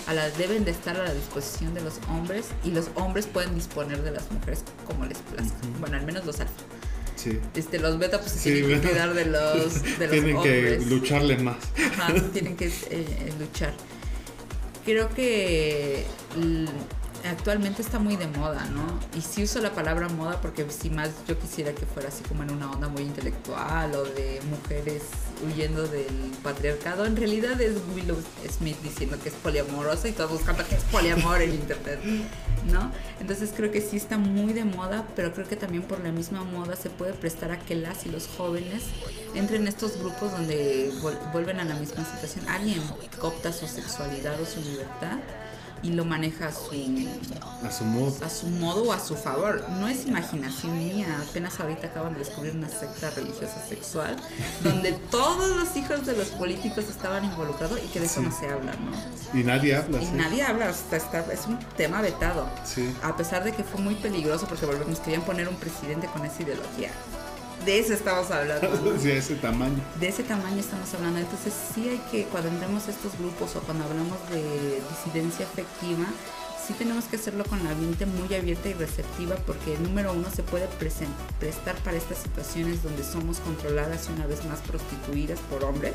a 0.06 0.14
la, 0.14 0.30
deben 0.30 0.64
de 0.64 0.70
estar 0.70 0.96
a 0.96 1.04
la 1.04 1.14
disposición 1.14 1.74
de 1.74 1.80
los 1.82 1.94
hombres 2.10 2.46
y 2.64 2.70
los 2.70 2.86
hombres 2.94 3.26
pueden 3.26 3.54
disponer 3.54 4.02
de 4.02 4.10
las 4.12 4.30
mujeres 4.30 4.62
como 4.86 5.04
les 5.06 5.18
plazca. 5.18 5.54
Bueno, 5.80 5.96
al 5.96 6.04
menos 6.06 6.24
los 6.24 6.40
alfa. 6.40 6.52
Sí. 7.16 7.38
Este, 7.54 7.78
los 7.78 7.98
beta 7.98 8.18
pues 8.20 8.32
se 8.32 8.38
Sí, 8.38 8.52
tienen 8.52 8.80
que 8.80 8.88
cuidar 8.88 9.14
de 9.14 9.24
los, 9.26 9.82
de 9.82 9.88
los 10.06 10.10
Tienen 10.10 10.42
que 10.42 10.58
hombres. 10.58 10.86
lucharle 10.86 11.36
más. 11.38 11.56
Ajá, 11.98 12.12
tienen 12.32 12.56
que 12.56 12.66
eh, 12.90 13.32
luchar. 13.38 13.72
Creo 14.84 15.08
que 15.08 16.04
actualmente 17.24 17.82
está 17.82 17.98
muy 17.98 18.16
de 18.16 18.26
moda, 18.26 18.64
¿no? 18.66 19.00
Y 19.16 19.22
sí 19.22 19.42
uso 19.44 19.60
la 19.60 19.72
palabra 19.72 20.08
moda 20.08 20.40
porque 20.40 20.66
si 20.70 20.90
más 20.90 21.10
yo 21.26 21.38
quisiera 21.38 21.72
que 21.72 21.86
fuera 21.86 22.08
así 22.08 22.22
como 22.24 22.42
en 22.42 22.52
una 22.52 22.70
onda 22.70 22.88
muy 22.88 23.02
intelectual 23.02 23.94
o 23.94 24.04
de 24.04 24.40
mujeres 24.50 25.02
huyendo 25.44 25.86
del 25.86 26.32
patriarcado, 26.42 27.06
en 27.06 27.16
realidad 27.16 27.60
es 27.60 27.76
Willow 27.94 28.16
Smith 28.50 28.76
diciendo 28.82 29.18
que 29.22 29.30
es 29.30 29.34
poliamorosa 29.36 30.08
y 30.08 30.12
todos 30.12 30.32
buscando 30.32 30.66
que 30.66 30.76
es 30.76 30.82
poliamor 30.84 31.40
en 31.40 31.54
internet, 31.54 32.00
¿no? 32.70 32.92
Entonces 33.20 33.52
creo 33.56 33.72
que 33.72 33.80
sí 33.80 33.96
está 33.96 34.18
muy 34.18 34.52
de 34.52 34.64
moda, 34.64 35.06
pero 35.16 35.32
creo 35.32 35.48
que 35.48 35.56
también 35.56 35.82
por 35.84 36.00
la 36.00 36.12
misma 36.12 36.44
moda 36.44 36.76
se 36.76 36.90
puede 36.90 37.14
prestar 37.14 37.50
a 37.52 37.58
que 37.58 37.74
las 37.74 38.06
y 38.06 38.10
los 38.10 38.26
jóvenes 38.26 38.82
entren 39.34 39.62
en 39.62 39.68
estos 39.68 39.98
grupos 39.98 40.32
donde 40.32 40.92
vuelven 41.32 41.58
a 41.58 41.64
la 41.64 41.74
misma 41.74 42.04
situación. 42.04 42.46
Alguien 42.48 42.82
copta 43.18 43.52
su 43.52 43.66
sexualidad 43.66 44.40
o 44.40 44.46
su 44.46 44.60
libertad 44.60 45.18
y 45.84 45.90
lo 45.90 46.04
maneja 46.04 46.48
a 46.48 46.52
su, 46.52 46.70
A 47.64 47.70
su 47.70 47.84
modo. 47.84 48.16
a 48.24 48.28
su 48.30 48.46
modo 48.48 48.84
o 48.84 48.92
a 48.92 48.98
su 48.98 49.14
favor. 49.16 49.64
No 49.78 49.86
es 49.86 50.06
imaginación 50.06 50.76
mía, 50.78 51.06
apenas 51.28 51.60
ahorita 51.60 51.88
acaban 51.88 52.14
de 52.14 52.20
descubrir 52.20 52.56
una 52.56 52.68
secta 52.68 53.10
religiosa 53.10 53.62
sexual 53.68 54.16
donde 54.62 54.92
todos 55.10 55.54
los 55.56 55.76
hijos 55.76 56.06
de 56.06 56.16
los 56.16 56.28
políticos 56.28 56.86
estaban 56.88 57.24
involucrados 57.24 57.78
y 57.84 57.86
que 57.88 58.00
de 58.00 58.06
eso 58.06 58.22
no 58.22 58.32
se 58.32 58.48
habla, 58.48 58.72
¿no? 58.72 59.38
Y 59.38 59.44
nadie 59.44 59.76
habla. 59.76 60.02
Y 60.02 60.06
sí. 60.06 60.12
nadie 60.14 60.42
habla, 60.42 60.70
o 60.70 60.74
sea, 60.90 60.98
está- 60.98 61.32
es 61.32 61.46
un 61.46 61.58
tema 61.76 62.00
vetado. 62.00 62.48
Sí. 62.64 62.92
A 63.02 63.14
pesar 63.16 63.44
de 63.44 63.52
que 63.52 63.62
fue 63.62 63.80
muy 63.80 63.94
peligroso 63.94 64.46
porque 64.48 64.66
volvemos, 64.66 64.98
querían 65.00 65.22
poner 65.22 65.48
un 65.48 65.56
presidente 65.56 66.06
con 66.08 66.24
esa 66.24 66.42
ideología. 66.42 66.90
De 67.64 67.78
eso 67.78 67.94
estamos 67.94 68.30
hablando. 68.30 68.68
¿no? 68.68 68.98
Sí, 69.00 69.10
a 69.10 69.16
ese 69.16 69.36
tamaño. 69.36 69.80
De 69.98 70.08
ese 70.08 70.22
tamaño 70.22 70.58
estamos 70.58 70.92
hablando. 70.94 71.18
Entonces 71.18 71.52
sí 71.74 71.88
hay 71.88 71.98
que, 72.10 72.24
cuando 72.24 72.50
entremos 72.50 72.86
a 72.88 72.90
estos 72.90 73.16
grupos 73.18 73.56
o 73.56 73.60
cuando 73.60 73.84
hablamos 73.84 74.18
de 74.30 74.82
disidencia 74.90 75.46
afectiva, 75.46 76.04
sí 76.66 76.74
tenemos 76.74 77.04
que 77.04 77.16
hacerlo 77.16 77.44
con 77.44 77.62
la 77.64 77.74
mente 77.74 78.06
muy 78.06 78.34
abierta 78.34 78.68
y 78.68 78.74
receptiva 78.74 79.36
porque 79.46 79.78
número 79.78 80.12
uno 80.12 80.28
se 80.34 80.42
puede 80.42 80.66
prestar 80.68 81.76
para 81.84 81.96
estas 81.96 82.18
situaciones 82.18 82.82
donde 82.82 83.04
somos 83.04 83.38
controladas 83.40 84.08
y 84.08 84.12
una 84.12 84.26
vez 84.26 84.44
más 84.44 84.60
prostituidas 84.60 85.38
por 85.50 85.64
hombres. 85.64 85.94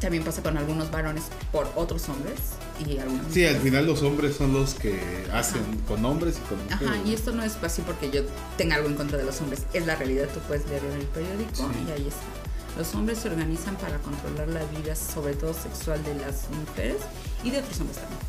También 0.00 0.24
pasa 0.24 0.42
con 0.42 0.56
algunos 0.56 0.90
varones 0.90 1.24
por 1.52 1.70
otros 1.76 2.08
hombres 2.08 2.38
y 2.86 2.98
algunos 2.98 3.26
Sí, 3.32 3.44
al 3.46 3.56
final 3.58 3.86
los 3.86 4.02
hombres 4.02 4.36
son 4.36 4.52
los 4.52 4.74
que 4.74 4.98
hacen 5.32 5.62
con 5.88 6.04
hombres 6.04 6.36
y 6.38 6.48
con 6.48 6.58
mujeres. 6.64 6.88
Ajá, 6.88 6.96
y 7.08 7.14
esto 7.14 7.32
no 7.32 7.42
es 7.42 7.56
así 7.62 7.82
porque 7.82 8.10
yo 8.10 8.22
tenga 8.56 8.76
algo 8.76 8.88
en 8.88 8.94
contra 8.96 9.18
de 9.18 9.24
los 9.24 9.40
hombres, 9.40 9.62
es 9.72 9.86
la 9.86 9.96
realidad, 9.96 10.28
tú 10.32 10.40
puedes 10.48 10.66
leerlo 10.68 10.92
en 10.92 11.00
el 11.00 11.06
periódico 11.06 11.54
Sí. 11.56 11.64
y 11.88 11.90
ahí 11.92 12.08
está. 12.08 12.78
Los 12.78 12.94
hombres 12.94 13.18
se 13.18 13.28
organizan 13.28 13.76
para 13.76 13.98
controlar 13.98 14.48
la 14.48 14.64
vida, 14.78 14.94
sobre 14.94 15.34
todo 15.34 15.52
sexual, 15.54 16.02
de 16.04 16.14
las 16.14 16.48
mujeres 16.50 16.96
y 17.42 17.50
de 17.50 17.58
otros 17.58 17.80
hombres 17.80 17.98
también. 17.98 18.20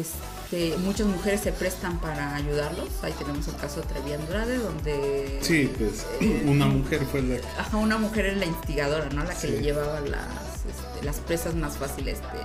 Este, 0.00 0.76
muchas 0.78 1.06
mujeres 1.06 1.40
se 1.42 1.52
prestan 1.52 1.98
para 2.00 2.34
ayudarlos. 2.34 2.88
Ahí 3.02 3.12
tenemos 3.18 3.46
el 3.48 3.56
caso 3.56 3.80
de 3.82 3.86
Trevi 3.88 4.12
Andrade, 4.14 4.56
donde 4.58 5.38
Sí, 5.42 5.70
pues 5.78 6.06
una 6.46 6.66
mujer 6.66 7.00
fue 7.10 7.22
la 7.22 7.36
que... 7.36 7.46
Ajá, 7.58 7.76
una 7.76 7.98
mujer 7.98 8.26
es 8.26 8.36
la 8.38 8.46
instigadora, 8.46 9.08
¿no? 9.10 9.22
La 9.24 9.34
que 9.34 9.46
Sí. 9.48 9.48
le 9.48 9.60
llevaba 9.62 10.00
las, 10.00 10.24
este, 10.68 11.04
las 11.04 11.16
presas 11.16 11.54
más 11.54 11.76
fáciles 11.76 12.18
de 12.20 12.38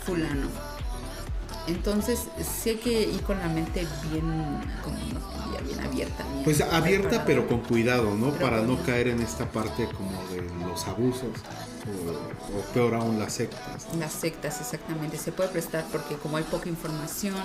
fulano. 0.00 0.50
Entonces, 1.66 2.30
sí 2.40 2.70
hay 2.70 2.78
que 2.78 3.02
ir 3.02 3.22
con 3.22 3.38
la 3.38 3.48
mente 3.48 3.86
bien, 4.10 4.74
como 4.82 4.98
diría, 5.34 5.60
bien 5.60 5.80
abierta. 5.80 6.24
bien 6.26 6.44
Pues 6.44 6.60
abierta 6.62 7.24
preparada. 7.24 7.24
pero 7.24 7.46
con 7.46 7.60
cuidado, 7.62 8.16
¿no? 8.16 8.38
Pero 8.38 8.38
Para 8.38 8.62
no 8.62 8.82
caer 8.82 9.08
en 9.08 9.20
esta 9.20 9.52
parte 9.52 9.88
como 9.92 10.26
de 10.28 10.42
los 10.66 10.86
abusos 10.88 11.46
o, 11.84 12.58
o 12.58 12.64
peor 12.72 12.94
aún 12.94 13.18
las 13.18 13.34
sectas. 13.34 13.88
Las 13.92 14.12
sectas, 14.14 14.60
exactamente. 14.60 15.18
Se 15.18 15.32
puede 15.32 15.50
prestar 15.50 15.86
porque 15.92 16.16
como 16.16 16.36
hay 16.38 16.44
poca 16.44 16.68
información, 16.68 17.36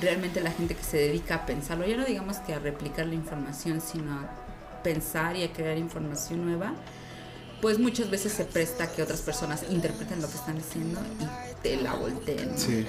realmente 0.00 0.40
la 0.40 0.52
gente 0.52 0.74
que 0.76 0.82
se 0.84 0.96
dedica 0.98 1.36
a 1.36 1.46
pensarlo, 1.46 1.86
ya 1.86 1.96
no 1.96 2.04
digamos 2.04 2.38
que 2.38 2.54
a 2.54 2.58
replicar 2.58 3.06
la 3.06 3.14
información, 3.14 3.80
sino 3.80 4.12
a 4.20 4.30
pensar 4.82 5.36
y 5.36 5.44
a 5.44 5.52
crear 5.52 5.78
información 5.78 6.44
nueva, 6.44 6.74
pues 7.60 7.78
muchas 7.78 8.10
veces 8.10 8.32
se 8.32 8.44
presta 8.44 8.90
que 8.92 9.02
otras 9.02 9.20
personas 9.20 9.64
interpreten 9.70 10.20
lo 10.20 10.28
que 10.28 10.36
están 10.36 10.56
diciendo 10.56 11.00
y 11.20 11.62
te 11.62 11.76
la 11.76 11.94
volteen. 11.94 12.52
¿no? 12.52 12.58
Sí. 12.58 12.86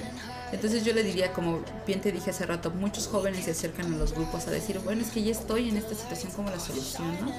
Entonces 0.52 0.84
yo 0.84 0.92
le 0.92 1.02
diría, 1.02 1.32
como 1.32 1.64
bien 1.86 2.00
te 2.00 2.10
dije 2.12 2.30
hace 2.30 2.46
rato, 2.46 2.70
muchos 2.70 3.06
jóvenes 3.06 3.44
se 3.44 3.52
acercan 3.52 3.94
a 3.94 3.96
los 3.96 4.14
grupos 4.14 4.46
a 4.46 4.50
decir, 4.50 4.80
bueno, 4.80 5.02
es 5.02 5.10
que 5.10 5.22
ya 5.22 5.32
estoy 5.32 5.68
en 5.68 5.76
esta 5.76 5.94
situación, 5.94 6.32
¿cómo 6.34 6.50
la 6.50 6.58
soluciono? 6.58 7.32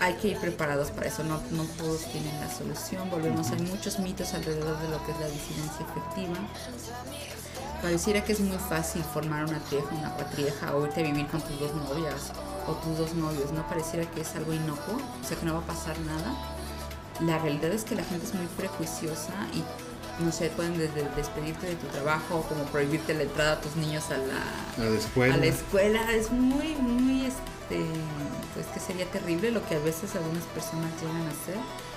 hay 0.00 0.14
que 0.14 0.28
ir 0.28 0.38
preparados 0.38 0.90
para 0.90 1.06
eso, 1.06 1.24
no, 1.24 1.40
no 1.50 1.64
todos 1.78 2.04
tienen 2.12 2.38
la 2.40 2.50
solución. 2.50 3.08
Volvemos, 3.10 3.50
hay 3.50 3.62
muchos 3.62 3.98
mitos 3.98 4.34
alrededor 4.34 4.78
de 4.80 4.88
lo 4.88 5.04
que 5.04 5.12
es 5.12 5.20
la 5.20 5.28
disidencia 5.28 5.86
efectiva. 5.86 6.34
Pareciera 7.80 8.24
que 8.24 8.32
es 8.32 8.40
muy 8.40 8.58
fácil 8.58 9.02
formar 9.02 9.44
una 9.44 9.58
trieja, 9.60 9.88
una 9.94 10.16
patrieja, 10.16 10.74
o 10.76 10.84
irte 10.86 11.00
a 11.00 11.04
vivir 11.04 11.26
con 11.28 11.40
tus 11.40 11.58
dos 11.58 11.74
novias 11.74 12.32
o 12.66 12.72
tus 12.74 12.98
dos 12.98 13.14
novios, 13.14 13.52
¿no? 13.52 13.66
Pareciera 13.68 14.04
que 14.10 14.20
es 14.22 14.34
algo 14.36 14.52
inocuo, 14.52 14.96
o 14.96 15.26
sea 15.26 15.36
que 15.38 15.46
no 15.46 15.54
va 15.54 15.60
a 15.60 15.66
pasar 15.66 15.98
nada. 16.00 16.34
La 17.20 17.38
realidad 17.38 17.70
es 17.72 17.84
que 17.84 17.94
la 17.94 18.04
gente 18.04 18.26
es 18.26 18.34
muy 18.34 18.46
prejuiciosa 18.56 19.32
y 19.52 19.62
no 20.22 20.30
sé, 20.30 20.48
pueden 20.50 20.78
desde 20.78 21.08
despedirte 21.16 21.66
de 21.66 21.74
tu 21.76 21.86
trabajo, 21.88 22.42
como 22.48 22.64
prohibirte 22.64 23.14
la 23.14 23.22
entrada 23.24 23.52
a 23.54 23.60
tus 23.60 23.74
niños 23.76 24.04
a 24.10 24.18
la, 24.18 24.84
A 24.84 24.88
la 24.90 24.96
escuela. 24.98 25.34
a 25.34 25.36
la 25.38 25.46
escuela. 25.46 26.12
Es 26.12 26.30
muy, 26.30 26.74
muy, 26.76 27.26
este, 27.26 27.84
pues 28.54 28.66
que 28.72 28.78
sería 28.80 29.06
terrible 29.06 29.50
lo 29.50 29.66
que 29.66 29.74
a 29.74 29.78
veces 29.80 30.14
algunas 30.14 30.44
personas 30.44 30.90
llegan 31.00 31.22
a 31.26 31.30
hacer 31.30 31.56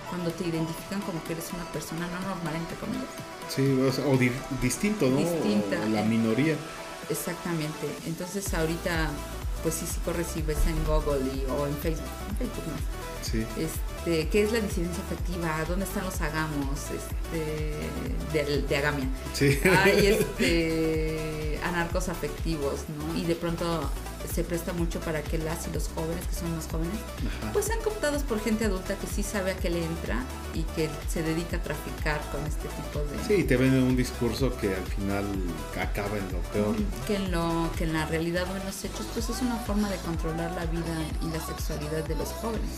cuando 0.10 0.31
te 0.31 0.45
identifican 0.48 1.02
como 1.02 1.23
que 1.26 1.34
eres 1.34 1.52
una 1.53 1.65
persona 1.65 2.07
no 2.07 2.27
normal, 2.27 2.56
entre 2.56 2.76
comillas. 2.77 3.06
Sí, 3.49 3.80
o, 3.81 3.91
sea, 3.91 4.06
o 4.07 4.18
di- 4.18 4.31
distinto, 4.61 5.07
¿no? 5.10 5.18
Distinta, 5.18 5.77
O 5.85 5.89
la 5.89 6.02
minoría. 6.02 6.56
Exactamente. 7.10 7.88
Entonces 8.06 8.52
ahorita, 8.53 9.10
pues 9.68 9.80
sí, 9.81 9.85
sí 9.85 9.99
corres 10.06 10.27
y 10.38 10.41
ves 10.44 10.65
en 10.65 10.81
Google 10.85 11.19
y, 11.35 11.45
o 11.52 11.68
en 11.68 11.76
Facebook, 11.76 12.07
en 12.30 12.38
Facebook. 12.38 12.64
Sí. 13.22 13.45
Este, 13.61 13.96
¿Qué 14.31 14.43
es 14.43 14.51
la 14.51 14.59
disidencia 14.59 15.03
afectiva? 15.03 15.63
¿Dónde 15.67 15.85
están 15.85 16.05
los 16.05 16.21
agamos? 16.21 16.79
Este, 16.95 18.45
de, 18.45 18.61
de 18.61 18.77
agamia. 18.77 19.07
Sí. 19.34 19.59
Hay 19.84 20.07
este, 20.07 21.59
anarcos 21.63 22.09
afectivos, 22.09 22.85
¿no? 22.97 23.17
Y 23.19 23.25
de 23.25 23.35
pronto 23.35 23.89
se 24.34 24.43
presta 24.43 24.73
mucho 24.73 24.99
para 24.99 25.21
que 25.21 25.38
las 25.38 25.67
y 25.67 25.71
los 25.71 25.89
jóvenes, 25.89 26.25
que 26.27 26.35
son 26.35 26.55
más 26.55 26.67
jóvenes, 26.67 26.95
Ajá. 27.41 27.53
pues 27.53 27.65
sean 27.65 27.79
cooptados 27.81 28.23
por 28.23 28.39
gente 28.39 28.65
adulta 28.65 28.95
que 28.95 29.07
sí 29.07 29.23
sabe 29.23 29.51
a 29.51 29.57
qué 29.57 29.69
le 29.69 29.84
entra 29.84 30.23
y 30.53 30.63
que 30.75 30.89
se 31.09 31.23
dedica 31.23 31.57
a 31.57 31.63
traficar 31.63 32.21
con 32.31 32.45
este 32.45 32.67
tipo 32.67 32.99
de... 32.99 33.23
Sí, 33.27 33.41
y 33.41 33.43
te 33.43 33.57
venden 33.57 33.84
un 33.84 33.95
discurso 33.95 34.55
que 34.57 34.75
al 34.75 34.85
final 34.85 35.25
acaba 35.79 36.17
en 36.17 36.31
lo 36.31 36.39
peor. 36.53 36.75
que 37.05 37.15
en, 37.15 37.31
lo, 37.31 37.69
que 37.77 37.85
en 37.85 37.93
la 37.93 38.05
realidad 38.05 38.45
o 38.51 38.57
en 38.57 38.65
los 38.65 38.84
hechos 38.84 39.05
pues 39.13 39.29
es 39.29 39.41
una 39.41 39.57
forma 39.57 39.89
de 39.89 39.97
controlar 39.97 40.51
la 40.51 40.65
vida 40.65 40.97
y 41.21 41.31
la 41.31 41.45
sexualidad 41.45 42.03
de 42.05 42.15
los 42.15 42.29
jóvenes. 42.29 42.69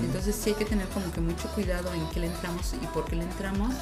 Entonces 0.00 0.36
sí 0.36 0.50
hay 0.50 0.56
que 0.56 0.64
tener 0.64 0.86
como 0.88 1.10
que 1.12 1.20
mucho 1.20 1.48
cuidado 1.54 1.92
en 1.92 2.06
qué 2.10 2.20
le 2.20 2.26
entramos 2.26 2.74
y 2.74 2.86
por 2.88 3.04
qué 3.04 3.16
le 3.16 3.24
entramos. 3.24 3.74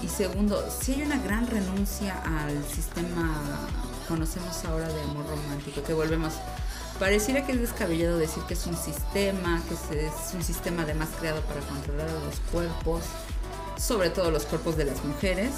Y 0.00 0.08
segundo, 0.08 0.64
sí 0.68 0.94
hay 0.94 1.02
una 1.02 1.18
gran 1.18 1.46
renuncia 1.46 2.20
al 2.24 2.64
sistema, 2.64 3.40
conocemos 4.08 4.64
ahora 4.64 4.88
de 4.88 5.00
amor 5.02 5.24
romántico, 5.28 5.82
que 5.82 5.94
volvemos. 5.94 6.34
Pareciera 6.98 7.46
que 7.46 7.52
es 7.52 7.60
descabellado 7.60 8.18
decir 8.18 8.42
que 8.44 8.54
es 8.54 8.66
un 8.66 8.76
sistema, 8.76 9.62
que 9.68 9.74
es 10.06 10.34
un 10.34 10.42
sistema 10.42 10.82
además 10.82 11.08
creado 11.18 11.40
para 11.42 11.60
controlar 11.60 12.08
a 12.08 12.24
los 12.24 12.40
cuerpos, 12.50 13.02
sobre 13.76 14.10
todo 14.10 14.30
los 14.30 14.44
cuerpos 14.44 14.76
de 14.76 14.84
las 14.86 15.04
mujeres. 15.04 15.50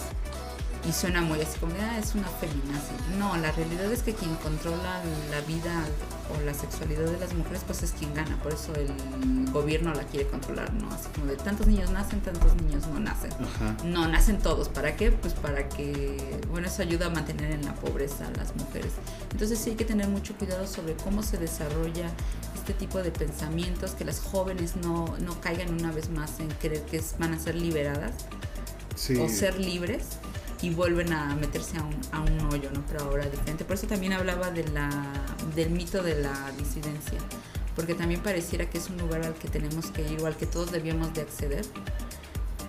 Y 0.86 0.92
suena 0.92 1.22
muy 1.22 1.40
así 1.40 1.58
como, 1.58 1.74
ah, 1.80 1.98
es 1.98 2.14
una 2.14 2.28
feminazi. 2.28 2.92
No, 3.18 3.36
la 3.38 3.50
realidad 3.52 3.90
es 3.90 4.02
que 4.02 4.12
quien 4.14 4.34
controla 4.36 5.00
la 5.30 5.40
vida 5.42 5.82
o 6.30 6.44
la 6.44 6.52
sexualidad 6.52 7.04
de 7.10 7.18
las 7.18 7.32
mujeres, 7.32 7.62
pues 7.66 7.82
es 7.82 7.92
quien 7.92 8.12
gana. 8.12 8.36
Por 8.42 8.52
eso 8.52 8.70
el 8.74 9.50
gobierno 9.50 9.94
la 9.94 10.02
quiere 10.04 10.28
controlar, 10.28 10.72
¿no? 10.74 10.90
Así 10.92 11.08
como 11.14 11.26
de 11.26 11.36
tantos 11.36 11.66
niños 11.68 11.90
nacen, 11.90 12.20
tantos 12.20 12.54
niños 12.56 12.86
no 12.88 13.00
nacen. 13.00 13.30
Ajá. 13.32 13.76
No, 13.84 14.06
nacen 14.08 14.38
todos. 14.40 14.68
¿Para 14.68 14.94
qué? 14.94 15.10
Pues 15.10 15.32
para 15.32 15.68
que, 15.70 16.38
bueno, 16.50 16.66
eso 16.66 16.82
ayuda 16.82 17.06
a 17.06 17.10
mantener 17.10 17.52
en 17.52 17.64
la 17.64 17.74
pobreza 17.74 18.26
a 18.26 18.30
las 18.38 18.54
mujeres. 18.54 18.92
Entonces 19.32 19.58
sí 19.58 19.70
hay 19.70 19.76
que 19.76 19.86
tener 19.86 20.08
mucho 20.08 20.34
cuidado 20.36 20.66
sobre 20.66 20.94
cómo 20.96 21.22
se 21.22 21.38
desarrolla 21.38 22.10
este 22.54 22.74
tipo 22.74 23.02
de 23.02 23.10
pensamientos, 23.10 23.92
que 23.92 24.04
las 24.04 24.20
jóvenes 24.20 24.76
no, 24.76 25.14
no 25.20 25.40
caigan 25.40 25.72
una 25.72 25.92
vez 25.92 26.10
más 26.10 26.40
en 26.40 26.48
creer 26.48 26.82
que 26.84 27.02
van 27.18 27.32
a 27.32 27.38
ser 27.40 27.54
liberadas 27.54 28.12
Sí. 28.96 29.18
o 29.18 29.28
ser 29.28 29.58
libres 29.58 30.04
y 30.62 30.70
vuelven 30.70 31.12
a 31.12 31.34
meterse 31.36 31.76
a 31.76 31.82
un, 31.82 31.96
a 32.12 32.20
un 32.20 32.52
hoyo, 32.52 32.70
¿no? 32.72 32.82
Pero 32.86 33.04
ahora 33.04 33.26
diferente. 33.26 33.64
Por 33.64 33.74
eso 33.76 33.86
también 33.86 34.12
hablaba 34.12 34.50
de 34.50 34.66
la, 34.68 34.90
del 35.54 35.70
mito 35.70 36.02
de 36.02 36.20
la 36.20 36.52
disidencia, 36.58 37.18
porque 37.76 37.94
también 37.94 38.20
pareciera 38.20 38.68
que 38.68 38.78
es 38.78 38.88
un 38.88 38.98
lugar 38.98 39.24
al 39.24 39.34
que 39.34 39.48
tenemos 39.48 39.86
que 39.86 40.02
ir 40.02 40.20
o 40.22 40.26
al 40.26 40.36
que 40.36 40.46
todos 40.46 40.70
debíamos 40.72 41.12
de 41.14 41.22
acceder. 41.22 41.64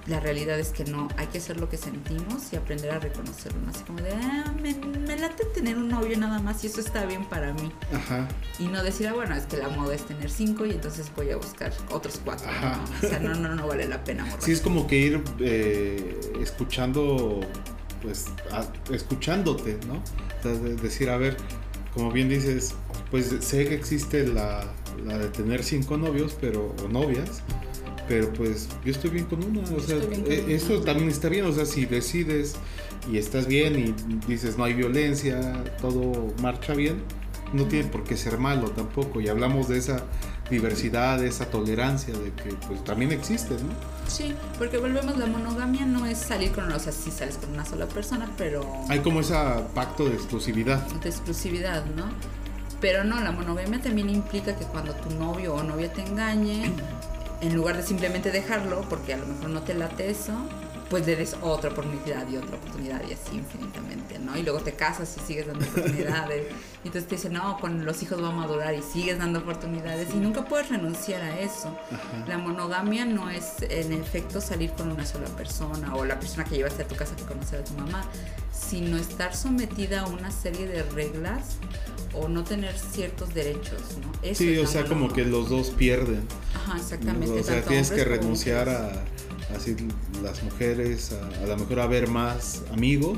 La 0.08 0.20
realidad 0.20 0.60
es 0.60 0.70
que 0.70 0.84
no, 0.84 1.08
hay 1.18 1.26
que 1.28 1.40
hacer 1.40 1.60
lo 1.60 1.68
que 1.68 1.78
sentimos 1.78 2.54
y 2.54 2.58
aprender 2.58 2.92
a 2.92 3.00
reconocerlo, 3.00 3.60
¿no? 3.62 3.72
Así 3.72 3.84
como 3.86 4.02
de, 4.02 4.12
ah, 4.12 4.54
me, 4.62 4.76
me 4.76 5.18
late 5.18 5.46
tener 5.46 5.78
un 5.78 5.90
novio 5.90 6.16
nada 6.16 6.38
más 6.38 6.64
y 6.64 6.68
eso 6.68 6.80
está 6.80 7.08
bien 7.08 7.26
para 7.26 7.54
mí. 7.54 7.72
Ajá. 7.92 8.28
Y 8.60 8.68
no 8.68 8.84
decir, 8.84 9.08
ah, 9.08 9.14
bueno, 9.14 9.34
es 9.34 9.48
que 9.48 9.58
la 9.58 9.70
moda 9.70 9.96
es 9.96 10.06
tener 10.06 10.30
cinco 10.30 10.64
y 10.68 10.72
entonces 10.72 11.12
voy 11.16 11.32
a 11.32 11.38
buscar 11.38 11.74
otros 11.90 12.22
cuatro. 12.24 12.46
¿no? 12.46 12.54
Ajá. 12.54 12.80
O 13.02 13.08
sea, 13.08 13.20
no, 13.20 13.34
no, 13.34 13.56
no 13.56 13.68
vale 13.68 13.88
la 13.88 14.04
pena, 14.04 14.26
morra. 14.26 14.42
Sí, 14.42 14.52
es 14.52 14.62
como 14.62 14.86
que 14.86 14.96
ir 14.96 15.24
eh, 15.40 16.20
escuchando, 16.40 17.40
pues, 18.06 18.26
a- 18.52 18.68
escuchándote, 18.94 19.78
¿no? 19.88 19.96
O 19.96 20.42
sea, 20.44 20.52
de- 20.54 20.76
decir, 20.76 21.10
a 21.10 21.18
ver, 21.18 21.36
como 21.94 22.12
bien 22.12 22.30
dices, 22.30 22.74
pues 23.12 23.34
sé 23.42 23.68
que 23.68 23.76
existe 23.76 24.28
la, 24.28 24.64
la 25.06 25.18
de 25.18 25.28
tener 25.30 25.64
cinco 25.64 25.98
novios, 25.98 26.36
pero, 26.40 26.76
o 26.84 26.88
novias, 26.88 27.42
pero 28.08 28.32
pues 28.34 28.68
yo 28.86 28.92
estoy 28.92 29.10
bien 29.10 29.26
con 29.26 29.44
una, 29.44 29.62
o 29.62 29.80
sea, 29.80 29.98
eh, 30.28 30.46
eso 30.50 30.82
también 30.82 31.10
está 31.10 31.28
bien, 31.30 31.46
o 31.46 31.52
sea, 31.52 31.66
si 31.66 31.86
decides 31.86 32.56
y 33.12 33.18
estás 33.18 33.48
bien 33.48 33.80
y 33.80 33.94
dices 34.28 34.58
no 34.58 34.64
hay 34.66 34.74
violencia, 34.74 35.64
todo 35.82 36.34
marcha 36.42 36.74
bien, 36.74 36.98
no 37.54 37.66
tiene 37.66 37.88
por 37.90 38.04
qué 38.04 38.18
ser 38.18 38.38
malo 38.38 38.70
tampoco, 38.72 39.22
y 39.22 39.28
hablamos 39.28 39.68
de 39.70 39.78
esa 39.78 40.04
diversidad, 40.50 41.24
esa 41.24 41.46
tolerancia, 41.46 42.14
de 42.14 42.32
que 42.34 42.54
pues 42.68 42.84
también 42.84 43.12
existe, 43.12 43.56
¿no? 43.56 43.70
Sí, 44.08 44.36
porque 44.58 44.78
volvemos, 44.78 45.18
la 45.18 45.26
monogamia 45.26 45.86
no 45.86 46.06
es 46.06 46.20
salir 46.20 46.52
con, 46.52 46.72
o 46.72 46.80
sea, 46.80 46.92
sí 46.92 47.12
sales 47.12 47.38
con 47.38 47.52
una 47.52 47.66
sola 47.66 47.88
persona, 47.88 48.30
pero 48.38 48.64
Hay 48.90 49.00
como 49.00 49.22
ese 49.22 49.34
pacto 49.74 50.06
de 50.08 50.16
exclusividad. 50.16 50.80
de 51.02 51.10
exclusividad, 51.10 51.86
¿no? 51.96 52.06
Pero 52.82 53.04
no, 53.04 53.20
la 53.22 53.32
monogamia 53.32 53.82
también 53.82 54.10
implica 54.10 54.56
que 54.56 54.66
cuando 54.66 54.94
tu 54.94 55.10
novio 55.16 55.56
o 55.56 55.64
novia 55.64 55.92
te 55.92 56.02
engañe, 56.04 56.72
en 57.42 57.56
lugar 57.56 57.78
de 57.78 57.84
simplemente 57.84 58.32
dejarlo, 58.32 58.82
porque 58.90 59.14
a 59.14 59.18
lo 59.18 59.26
mejor 59.26 59.50
no 59.50 59.62
te 59.62 59.74
late 59.74 60.10
eso, 60.12 60.34
pues 60.90 61.06
le 61.06 61.16
des 61.16 61.36
otra 61.42 61.72
oportunidad 61.72 62.28
y 62.30 62.38
otra 62.38 62.58
oportunidad 62.58 63.02
y 63.10 63.14
así 63.14 63.38
infinitamente, 63.38 64.20
¿no? 64.20 64.38
Y 64.38 64.44
luego 64.44 64.60
te 64.60 64.74
casas 64.74 65.16
y 65.18 65.20
sigues 65.26 65.48
dando 65.48 65.66
oportunidades. 65.66 66.46
Y 66.86 66.90
entonces 66.90 67.10
te 67.10 67.16
dicen, 67.16 67.34
no, 67.34 67.58
con 67.60 67.84
los 67.84 68.04
hijos 68.04 68.22
va 68.22 68.28
a 68.28 68.32
madurar 68.32 68.76
y 68.76 68.84
sigues 68.84 69.18
dando 69.18 69.40
oportunidades 69.40 70.08
y 70.14 70.18
nunca 70.18 70.46
puedes 70.46 70.70
renunciar 70.70 71.20
a 71.24 71.40
eso. 71.40 71.76
La 72.28 72.38
monogamia 72.38 73.06
no 73.06 73.28
es 73.32 73.56
en 73.62 73.92
efecto 73.92 74.40
salir 74.40 74.70
con 74.70 74.92
una 74.92 75.04
sola 75.04 75.26
persona 75.30 75.96
o 75.96 76.06
la 76.06 76.20
persona 76.20 76.44
que 76.44 76.58
llevaste 76.58 76.84
a 76.84 76.88
tu 76.88 76.96
casa 76.96 77.16
que 77.16 77.24
conocer 77.24 77.62
a 77.62 77.64
tu 77.64 77.74
mamá, 77.74 78.06
sino 78.52 78.98
estar 78.98 79.36
sometida 79.36 80.02
a 80.02 80.06
una 80.06 80.30
serie 80.30 80.68
de 80.68 80.84
reglas 80.84 81.58
o 82.14 82.28
no 82.28 82.44
tener 82.44 82.78
ciertos 82.78 83.34
derechos, 83.34 83.82
¿no? 84.04 84.12
Eso 84.22 84.44
Sí, 84.44 84.54
es 84.54 84.70
o 84.70 84.72
sea, 84.72 84.86
como 84.86 85.12
que 85.12 85.26
los 85.26 85.50
dos 85.50 85.72
pierden. 85.72 86.28
Ajá, 86.54 86.78
exactamente. 86.78 87.40
O 87.40 87.44
sea, 87.44 87.64
tienes 87.64 87.90
que 87.90 88.04
renunciar 88.04 88.70
a, 88.70 89.04
así 89.56 89.76
las 90.24 90.42
mujeres, 90.44 91.12
a, 91.14 91.44
a 91.44 91.48
lo 91.48 91.58
mejor 91.58 91.80
a 91.82 91.88
ver 91.88 92.08
más 92.08 92.62
amigos, 92.72 93.18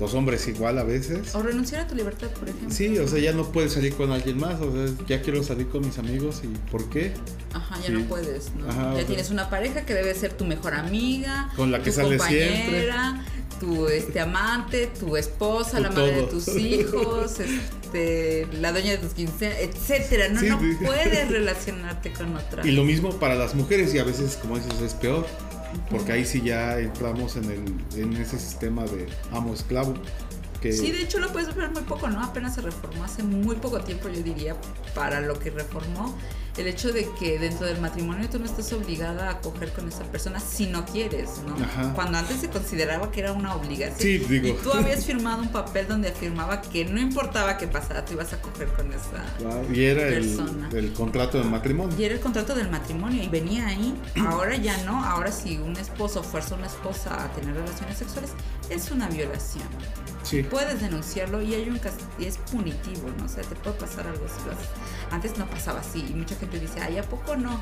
los 0.00 0.12
hombres 0.14 0.48
igual 0.48 0.78
a 0.78 0.82
veces. 0.84 1.34
O 1.34 1.42
renunciar 1.42 1.82
a 1.82 1.86
tu 1.86 1.94
libertad, 1.94 2.28
por 2.30 2.48
ejemplo. 2.48 2.70
Sí, 2.70 2.98
o 2.98 3.06
sea, 3.06 3.20
ya 3.20 3.32
no 3.32 3.52
puedes 3.52 3.72
salir 3.74 3.94
con 3.94 4.10
alguien 4.10 4.38
más, 4.38 4.60
o 4.60 4.72
sea, 4.72 4.94
ya 5.06 5.22
quiero 5.22 5.42
salir 5.44 5.68
con 5.68 5.84
mis 5.86 5.98
amigos 5.98 6.42
y 6.42 6.48
¿por 6.70 6.88
qué? 6.90 7.12
Ajá, 7.52 7.76
ya 7.80 7.86
Sí. 7.86 7.92
no 7.92 8.00
puedes, 8.06 8.52
¿no? 8.56 8.68
Ajá, 8.68 8.90
ya 8.92 8.96
sea. 8.98 9.06
tienes 9.06 9.30
una 9.30 9.48
pareja 9.50 9.86
que 9.86 9.94
debe 9.94 10.14
ser 10.14 10.32
tu 10.32 10.44
mejor 10.44 10.74
amiga, 10.74 11.52
Con 11.56 11.70
la 11.70 11.78
que 11.82 11.90
tu 11.90 11.96
sales 11.96 12.18
compañera, 12.18 13.24
tu 13.60 13.86
este 13.86 14.18
amante, 14.18 14.88
tu 14.98 15.16
esposa, 15.16 15.76
Tu 15.76 15.82
la 15.84 15.90
madre 15.90 16.10
de 16.12 16.22
todo. 16.22 16.30
tus 16.30 16.48
hijos, 16.56 17.36
este, 17.38 18.48
la 18.60 18.72
dueña 18.72 18.90
de 18.92 18.98
tus 18.98 19.12
quincenas, 19.12 19.58
etcétera. 19.60 20.28
No, 20.28 20.40
Sí, 20.40 20.48
no 20.48 20.58
sí. 20.58 20.76
puedes 20.84 21.28
relacionarte 21.30 22.12
con 22.12 22.34
otra. 22.34 22.66
Y 22.66 22.72
lo 22.72 22.82
mismo 22.82 23.10
para 23.20 23.36
las 23.36 23.54
mujeres 23.54 23.94
y 23.94 24.00
a 24.00 24.04
veces, 24.04 24.36
como 24.42 24.58
dices, 24.58 24.80
es 24.82 24.94
peor, 24.94 25.24
porque 25.90 26.12
ahí 26.12 26.24
sí 26.24 26.40
ya 26.42 26.78
entramos 26.78 27.36
en, 27.36 27.44
el, 27.44 28.00
en 28.00 28.12
ese 28.14 28.38
sistema 28.38 28.84
de 28.84 29.06
amo-esclavo. 29.32 29.94
Que, 30.64 30.72
Sí, 30.72 30.92
de 30.92 31.02
hecho 31.02 31.18
lo 31.18 31.30
puedes 31.30 31.54
ver 31.54 31.70
muy 31.70 31.82
poco, 31.82 32.08
¿no? 32.08 32.24
Apenas 32.24 32.54
se 32.54 32.62
reformó 32.62 33.04
hace 33.04 33.22
muy 33.22 33.56
poco 33.56 33.80
tiempo, 33.82 34.08
yo 34.08 34.22
diría, 34.22 34.56
para 34.94 35.20
lo 35.20 35.38
que 35.38 35.50
reformó. 35.50 36.16
El 36.56 36.68
hecho 36.68 36.92
de 36.92 37.06
que 37.18 37.38
dentro 37.38 37.66
del 37.66 37.80
matrimonio 37.80 38.30
tú 38.30 38.38
no 38.38 38.46
estás 38.46 38.72
obligada 38.72 39.28
a 39.28 39.40
coger 39.40 39.72
con 39.72 39.88
esa 39.88 40.04
persona 40.04 40.38
si 40.38 40.66
no 40.66 40.86
quieres, 40.86 41.40
¿no? 41.46 41.62
Ajá. 41.62 41.92
Cuando 41.94 42.16
antes 42.16 42.40
se 42.40 42.48
consideraba 42.48 43.10
que 43.10 43.20
era 43.20 43.32
una 43.32 43.56
obligación. 43.56 43.98
Sí, 43.98 44.18
digo. 44.18 44.48
Y 44.48 44.52
tú 44.62 44.72
habías 44.72 45.04
firmado 45.04 45.42
un 45.42 45.48
papel 45.48 45.88
donde 45.88 46.08
afirmaba 46.08 46.62
que 46.62 46.84
no 46.84 47.00
importaba 47.00 47.58
qué 47.58 47.66
pasara, 47.66 48.04
tú 48.04 48.14
ibas 48.14 48.32
a 48.32 48.40
coger 48.40 48.68
con 48.68 48.90
esa... 48.92 49.24
Wow, 49.40 49.70
y 49.70 49.84
era 49.84 50.06
el, 50.06 50.14
persona. 50.14 50.70
el 50.72 50.92
contrato 50.92 51.38
de 51.38 51.44
matrimonio. 51.44 51.94
Y 51.98 52.04
era 52.04 52.14
el 52.14 52.20
contrato 52.20 52.54
del 52.54 52.70
matrimonio 52.70 53.22
y 53.22 53.28
venía 53.28 53.66
ahí. 53.66 53.92
Ahora 54.24 54.56
ya 54.56 54.78
no. 54.84 55.04
Ahora 55.04 55.32
si 55.32 55.58
un 55.58 55.76
esposo 55.76 56.22
fuerza 56.22 56.54
a 56.54 56.58
una 56.58 56.68
esposa 56.68 57.24
a 57.24 57.32
tener 57.32 57.54
relaciones 57.54 57.98
sexuales, 57.98 58.30
es 58.70 58.92
una 58.92 59.08
violación. 59.08 59.66
Sí. 60.24 60.42
Puedes 60.42 60.80
denunciarlo 60.80 61.42
y 61.42 61.54
hay 61.54 61.68
un 61.68 61.78
y 62.18 62.24
es 62.24 62.38
punitivo, 62.38 63.08
¿no? 63.18 63.26
O 63.26 63.28
sea, 63.28 63.42
te 63.42 63.54
puede 63.56 63.76
pasar 63.76 64.06
algo 64.06 64.26
si 64.26 64.44
lo 64.46 64.52
haces. 64.52 64.68
Antes 65.10 65.38
no 65.38 65.48
pasaba 65.48 65.80
así 65.80 66.04
y 66.08 66.14
mucha 66.14 66.34
gente 66.36 66.58
dice, 66.58 66.80
ay, 66.80 66.98
¿a 66.98 67.02
poco 67.02 67.36
no? 67.36 67.60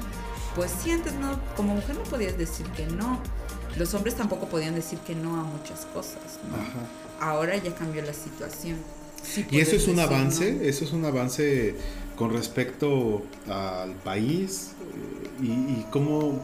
Pues 0.54 0.70
sí, 0.82 0.92
antes 0.92 1.12
no, 1.14 1.38
como 1.56 1.74
mujer 1.74 1.96
no 1.96 2.04
podías 2.04 2.38
decir 2.38 2.66
que 2.68 2.86
no. 2.86 3.20
Los 3.76 3.94
hombres 3.94 4.14
tampoco 4.14 4.48
podían 4.48 4.74
decir 4.74 4.98
que 5.00 5.14
no 5.14 5.40
a 5.40 5.44
muchas 5.44 5.86
cosas, 5.86 6.38
¿no? 6.48 6.56
Ajá. 6.56 6.86
Ahora 7.20 7.56
ya 7.56 7.74
cambió 7.74 8.02
la 8.02 8.12
situación. 8.12 8.76
Sí 9.22 9.46
Y 9.50 9.60
eso 9.60 9.76
es 9.76 9.86
un 9.86 9.96
decir 9.96 10.12
avance, 10.12 10.52
no. 10.52 10.62
eso 10.62 10.84
es 10.84 10.92
un 10.92 11.04
avance 11.04 11.76
con 12.16 12.32
respecto 12.32 13.22
al 13.48 13.94
país 13.94 14.72
eh, 14.80 15.44
y, 15.44 15.46
y 15.46 15.86
cómo, 15.90 16.40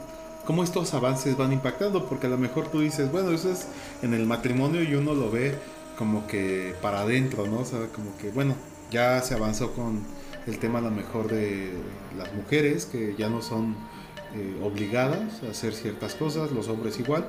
cómo 0.46 0.64
estos 0.64 0.94
avances 0.94 1.36
van 1.36 1.52
impactando, 1.52 2.06
porque 2.08 2.26
a 2.26 2.30
lo 2.30 2.38
mejor 2.38 2.68
tú 2.68 2.80
dices, 2.80 3.10
bueno, 3.12 3.30
eso 3.32 3.52
es 3.52 3.66
en 4.02 4.14
el 4.14 4.26
matrimonio 4.26 4.82
y 4.82 4.94
uno 4.94 5.14
lo 5.14 5.30
ve 5.30 5.54
como 5.98 6.26
que 6.28 6.74
para 6.80 7.00
adentro, 7.00 7.46
¿no? 7.46 7.58
O 7.58 7.64
sea, 7.64 7.80
como 7.88 8.16
que, 8.16 8.30
bueno, 8.30 8.54
ya 8.90 9.20
se 9.20 9.34
avanzó 9.34 9.72
con 9.72 10.04
el 10.46 10.58
tema 10.58 10.78
a 10.78 10.82
lo 10.82 10.90
mejor 10.90 11.28
de 11.28 11.72
las 12.16 12.32
mujeres, 12.32 12.86
que 12.86 13.16
ya 13.18 13.28
no 13.28 13.42
son 13.42 13.74
eh, 14.34 14.56
obligadas 14.62 15.42
a 15.46 15.50
hacer 15.50 15.74
ciertas 15.74 16.14
cosas, 16.14 16.52
los 16.52 16.68
hombres 16.68 16.98
igual, 17.00 17.26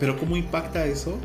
pero 0.00 0.18
cómo 0.18 0.36
impacta 0.36 0.86
eso 0.86 1.18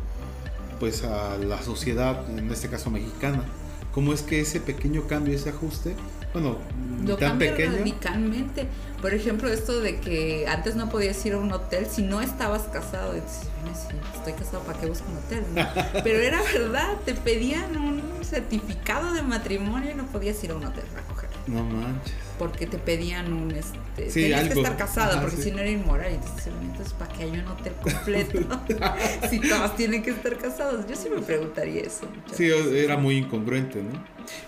pues 0.80 1.04
a 1.04 1.38
la 1.38 1.62
sociedad, 1.62 2.28
en 2.30 2.52
este 2.52 2.68
caso 2.68 2.90
mexicana. 2.90 3.46
¿Cómo 3.94 4.14
es 4.14 4.22
que 4.22 4.42
ese 4.42 4.60
pequeño 4.60 5.06
cambio, 5.08 5.36
ese 5.36 5.50
ajuste, 5.50 5.96
bueno, 6.34 6.58
Lo 7.06 7.18
tan 7.18 7.38
pequeño, 7.38 7.78
radicalmente. 7.78 8.68
Por 9.02 9.14
ejemplo, 9.14 9.50
esto 9.50 9.80
de 9.80 10.00
que 10.00 10.46
antes 10.48 10.76
no 10.76 10.90
podías 10.90 11.26
ir 11.26 11.34
a 11.34 11.38
un 11.40 11.52
hotel 11.52 11.88
si 11.90 12.02
no 12.04 12.22
estabas 12.22 12.64
casado. 12.64 13.18
Y 13.18 13.22
dices, 13.22 13.48
"Bueno, 13.62 13.76
sí, 13.78 13.96
estoy 14.18 14.34
casado, 14.34 14.62
¿para 14.64 14.80
qué 14.80 14.86
busco 14.86 15.06
un 15.10 15.18
hotel? 15.18 15.44
no?". 15.56 15.68
Pero 16.04 16.20
era 16.20 16.40
verdad, 16.54 16.94
te 17.06 17.14
pedían 17.16 17.76
un 17.78 18.02
certificado 18.24 19.14
de 19.14 19.24
matrimonio 19.24 19.92
y 19.92 19.96
no 19.96 20.06
podías 20.06 20.42
ir 20.44 20.52
a 20.52 20.56
un 20.56 20.66
hotel 20.66 20.84
a 20.98 21.02
coger. 21.14 21.30
no 21.48 21.64
manches. 21.64 22.14
Porque 22.38 22.66
te 22.68 22.78
pedían 22.78 23.34
un... 23.34 23.52
Este, 23.52 24.10
Sí, 24.10 24.22
tenías 24.22 24.42
que 24.44 24.50
algo. 24.50 24.62
estar 24.64 24.78
casado, 24.78 25.12
Ajá, 25.14 25.22
porque 25.22 25.36
sí. 25.38 25.44
si 25.44 25.52
no 25.52 25.60
era 25.60 25.70
inmoral. 25.70 26.12
Y 26.14 26.18
dices, 26.18 26.54
"Bueno, 26.54 26.72
entonces, 26.72 26.94
¿para 26.94 27.12
qué 27.14 27.24
hay 27.24 27.32
un 27.32 27.48
hotel 27.48 27.74
completo? 27.82 28.40
si 29.30 29.40
todos 29.40 29.76
tienen 29.76 30.02
que 30.04 30.12
estar 30.12 30.38
casados. 30.38 30.86
Yo 30.88 30.96
sí 30.96 31.10
me 31.10 31.22
preguntaría 31.22 31.82
eso. 31.82 32.08
Sí, 32.34 32.48
veces. 32.50 32.74
era 32.86 32.98
muy 32.98 33.18
incongruente, 33.18 33.82
¿no? 33.84 33.92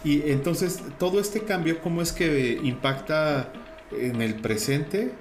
Y 0.03 0.29
entonces, 0.31 0.79
todo 0.97 1.19
este 1.19 1.41
cambio, 1.41 1.81
¿cómo 1.81 2.01
es 2.01 2.11
que 2.11 2.59
impacta 2.63 3.51
en 3.91 4.21
el 4.21 4.35
presente 4.35 5.11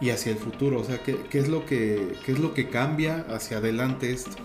y 0.00 0.10
hacia 0.10 0.32
el 0.32 0.38
futuro? 0.38 0.80
O 0.80 0.84
sea, 0.84 1.02
¿qué, 1.02 1.16
es, 1.32 1.48
lo 1.48 1.66
que, 1.66 2.14
qué 2.24 2.32
es 2.32 2.38
lo 2.38 2.54
que 2.54 2.68
cambia 2.68 3.24
hacia 3.28 3.58
adelante 3.58 4.12
esto? 4.12 4.36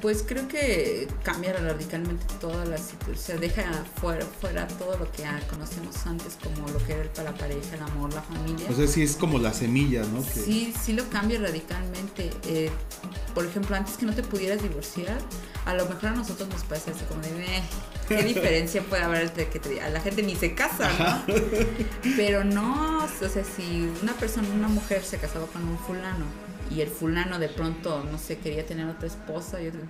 Pues 0.00 0.22
creo 0.26 0.46
que 0.46 1.08
cambia 1.24 1.52
radicalmente 1.54 2.24
toda 2.40 2.64
la 2.64 2.78
situación, 2.78 3.16
o 3.16 3.20
sea, 3.20 3.36
deja 3.36 3.64
fuera, 4.00 4.24
fuera 4.40 4.68
todo 4.68 4.96
lo 4.96 5.10
que 5.10 5.24
conocemos 5.50 6.06
antes 6.06 6.36
como 6.42 6.68
lo 6.68 6.78
que 6.86 6.92
era 6.92 7.12
para 7.12 7.32
la 7.32 7.36
pareja, 7.36 7.74
el 7.74 7.82
amor, 7.82 8.12
la 8.14 8.22
familia. 8.22 8.66
O 8.70 8.74
sea, 8.76 8.86
sí 8.86 9.02
es 9.02 9.16
como 9.16 9.38
la 9.40 9.52
semilla, 9.52 10.02
¿no? 10.04 10.22
Que- 10.22 10.40
Sí, 10.40 10.72
sí 10.80 10.92
lo 10.92 11.08
cambia 11.10 11.40
radicalmente. 11.40 12.30
Eh, 12.46 12.70
por 13.34 13.44
ejemplo, 13.44 13.74
antes 13.74 13.96
que 13.96 14.06
no 14.06 14.14
te 14.14 14.22
pudieras 14.22 14.62
divorciar, 14.62 15.18
a 15.64 15.74
lo 15.74 15.84
mejor 15.86 16.06
a 16.06 16.12
nosotros 16.14 16.48
nos 16.48 16.62
parece 16.62 16.92
así 16.92 17.04
como 17.08 17.20
de, 17.22 17.30
"Meh, 17.32 17.62
¿qué 18.08 18.22
diferencia 18.22 18.82
puede 18.82 19.02
haber 19.02 19.22
entre 19.22 19.48
que 19.48 19.58
te- 19.58 19.80
a 19.82 19.88
la 19.90 20.00
gente 20.00 20.22
ni 20.22 20.36
se 20.36 20.54
casa, 20.54 20.90
¿no? 21.26 21.34
Pero 22.16 22.44
no, 22.44 23.04
o 23.04 23.28
sea, 23.28 23.42
si 23.44 23.90
una 24.02 24.12
persona, 24.14 24.48
una 24.54 24.68
mujer 24.68 25.02
se 25.02 25.18
casaba 25.18 25.46
con 25.46 25.66
un 25.66 25.78
fulano 25.78 26.24
y 26.70 26.80
el 26.80 26.88
fulano 26.88 27.38
de 27.38 27.48
pronto, 27.48 28.04
no 28.10 28.18
sé, 28.18 28.38
quería 28.38 28.64
tener 28.66 28.86
otra 28.86 29.06
esposa 29.06 29.60
y 29.62 29.68
otro- 29.68 29.80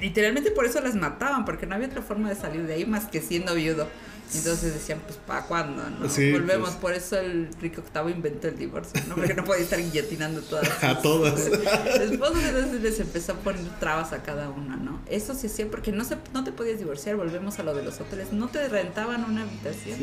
Literalmente 0.00 0.50
por 0.50 0.66
eso 0.66 0.80
las 0.80 0.96
mataban, 0.96 1.44
porque 1.44 1.66
no 1.66 1.76
había 1.76 1.86
otra 1.86 2.02
forma 2.02 2.28
de 2.28 2.34
salir 2.34 2.66
de 2.66 2.74
ahí 2.74 2.84
más 2.84 3.06
que 3.06 3.20
siendo 3.20 3.54
viudo. 3.54 3.86
Entonces 4.34 4.72
decían, 4.74 5.00
pues, 5.06 5.18
¿para 5.18 5.42
cuándo? 5.42 5.82
No? 5.88 6.08
Sí, 6.08 6.32
Volvemos, 6.32 6.70
pues. 6.70 6.80
por 6.80 6.92
eso 6.94 7.20
el 7.20 7.48
rico 7.60 7.82
octavo 7.82 8.08
inventó 8.08 8.48
el 8.48 8.58
divorcio, 8.58 9.00
¿no? 9.06 9.14
Porque 9.14 9.34
no 9.34 9.44
podía 9.44 9.62
estar 9.62 9.78
guillotinando 9.78 10.40
todas 10.40 10.68
A 10.82 11.00
todas. 11.00 11.36
Después 11.44 12.32
entonces 12.42 12.80
les 12.82 12.98
empezó 13.00 13.32
a 13.32 13.34
poner 13.36 13.62
trabas 13.78 14.12
a 14.12 14.22
cada 14.22 14.48
una, 14.48 14.76
¿no? 14.76 15.00
Eso 15.08 15.34
se 15.34 15.46
hacía 15.46 15.70
porque 15.70 15.92
no, 15.92 16.04
se, 16.04 16.16
no 16.32 16.42
te 16.42 16.50
podías 16.52 16.78
divorciar, 16.78 17.16
volvemos 17.16 17.58
a 17.58 17.62
lo 17.62 17.74
de 17.74 17.84
los 17.84 18.00
hoteles, 18.00 18.32
no 18.32 18.48
te 18.48 18.66
rentaban 18.68 19.24
una 19.24 19.42
habitación 19.42 19.98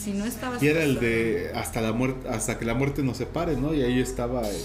si 0.00 0.12
no 0.12 0.26
estabas 0.26 0.62
Y 0.62 0.68
era 0.68 0.84
el 0.84 1.00
de 1.00 1.50
hasta 1.54 1.80
la 1.80 1.92
muerte, 1.92 2.28
hasta 2.28 2.58
que 2.58 2.66
la 2.66 2.74
muerte 2.74 3.02
nos 3.02 3.16
separe, 3.16 3.56
¿no? 3.56 3.72
Y 3.74 3.82
ahí 3.82 4.00
estaba 4.00 4.42
el, 4.48 4.60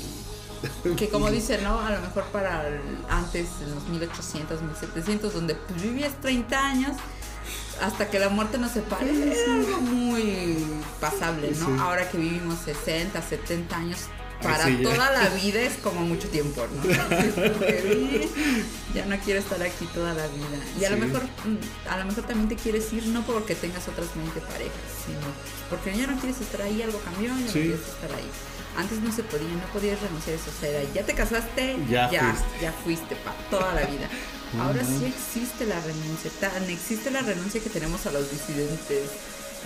Que 0.97 1.09
como 1.09 1.29
dice, 1.31 1.59
¿no? 1.61 1.79
A 1.79 1.91
lo 1.91 1.99
mejor 2.01 2.23
para 2.25 2.67
el- 2.67 2.79
antes, 3.09 3.47
en 3.63 3.73
los 3.75 3.84
1800, 3.88 4.61
1700, 4.61 5.34
donde 5.34 5.55
pues, 5.55 5.81
vivías 5.81 6.13
30 6.21 6.59
años, 6.67 6.97
hasta 7.81 8.09
que 8.09 8.19
la 8.19 8.29
muerte 8.29 8.57
nos 8.57 8.71
separe, 8.71 9.09
era 9.11 9.53
algo 9.53 9.77
muy 9.81 10.65
pasable, 10.99 11.51
¿no? 11.59 11.65
Sí. 11.67 11.71
Ahora 11.79 12.09
que 12.09 12.17
vivimos 12.17 12.59
60, 12.65 13.21
70 13.21 13.77
años, 13.77 13.99
para 14.41 14.65
sí, 14.65 14.77
ya. 14.81 14.84
toda 14.93 15.11
la 15.11 15.29
vida 15.29 15.61
es 15.61 15.73
como 15.77 16.01
mucho 16.01 16.27
tiempo, 16.29 16.65
¿no? 16.75 16.81
Que, 17.59 18.29
ya 18.93 19.05
no 19.05 19.17
quiero 19.19 19.39
estar 19.39 19.61
aquí 19.61 19.85
toda 19.93 20.13
la 20.13 20.27
vida. 20.27 20.57
Y 20.79 20.85
a 20.85 20.89
lo 20.91 20.95
Sí. 20.97 21.01
mejor, 21.03 21.23
mm, 21.23 21.89
a 21.89 21.97
lo 21.97 22.05
mejor 22.05 22.23
también 22.25 22.49
te 22.49 22.55
quieres 22.55 22.91
ir, 22.93 23.05
no 23.07 23.21
porque 23.23 23.55
tengas 23.55 23.88
otras 23.88 24.07
20 24.15 24.39
parejas, 24.41 24.73
sino 25.05 25.19
porque 25.69 25.95
ya 25.97 26.07
no 26.07 26.19
quieres 26.19 26.39
estar 26.41 26.61
ahí, 26.61 26.81
algo 26.81 26.99
cambió, 26.99 27.29
ya 27.29 27.35
Sí. 27.38 27.43
no 27.45 27.51
quieres 27.51 27.79
estar 27.88 28.11
ahí. 28.11 28.29
Antes 28.77 28.99
no 29.01 29.11
se 29.11 29.23
podía, 29.23 29.47
no 29.49 29.65
podías 29.73 29.99
renunciar 30.01 30.37
a 30.37 30.39
eso. 30.39 30.51
O 30.55 30.59
sea, 30.61 30.69
era, 30.69 30.93
ya 30.93 31.03
te 31.05 31.13
casaste, 31.13 31.77
Ya 31.89 32.09
ya, 32.11 32.33
fuiste. 32.33 32.61
ya 32.61 32.71
fuiste 32.71 33.15
para 33.17 33.37
toda 33.49 33.73
la 33.75 33.81
vida. 33.87 34.07
Ahora 34.61 34.81
sí 34.85 35.03
existe 35.05 35.65
la 35.65 35.79
renuncia, 35.81 36.31
tan 36.39 36.63
existe 36.69 37.11
la 37.11 37.21
renuncia 37.21 37.59
que 37.61 37.69
tenemos 37.69 38.05
a 38.05 38.11
los 38.11 38.31
disidentes 38.31 39.09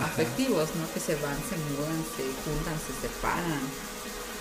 afectivos, 0.00 0.70
¿no? 0.74 0.92
Que 0.92 0.98
se 1.00 1.14
van, 1.16 1.36
se 1.48 1.56
mudan, 1.70 2.02
se 2.16 2.24
juntan, 2.44 2.74
se 2.86 3.06
separan, 3.06 3.60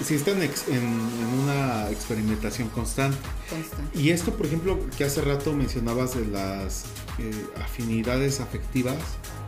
sí 0.03 0.15
están 0.15 0.41
en, 0.41 0.51
en 0.67 1.39
una 1.43 1.89
experimentación 1.91 2.69
constante. 2.69 3.17
constante. 3.49 3.97
Y 3.99 4.09
esto, 4.09 4.33
por 4.35 4.47
ejemplo, 4.47 4.79
que 4.97 5.03
hace 5.03 5.21
rato 5.21 5.53
mencionabas 5.53 6.15
de 6.15 6.25
las 6.25 6.85
eh, 7.19 7.45
afinidades 7.63 8.39
afectivas, 8.39 8.97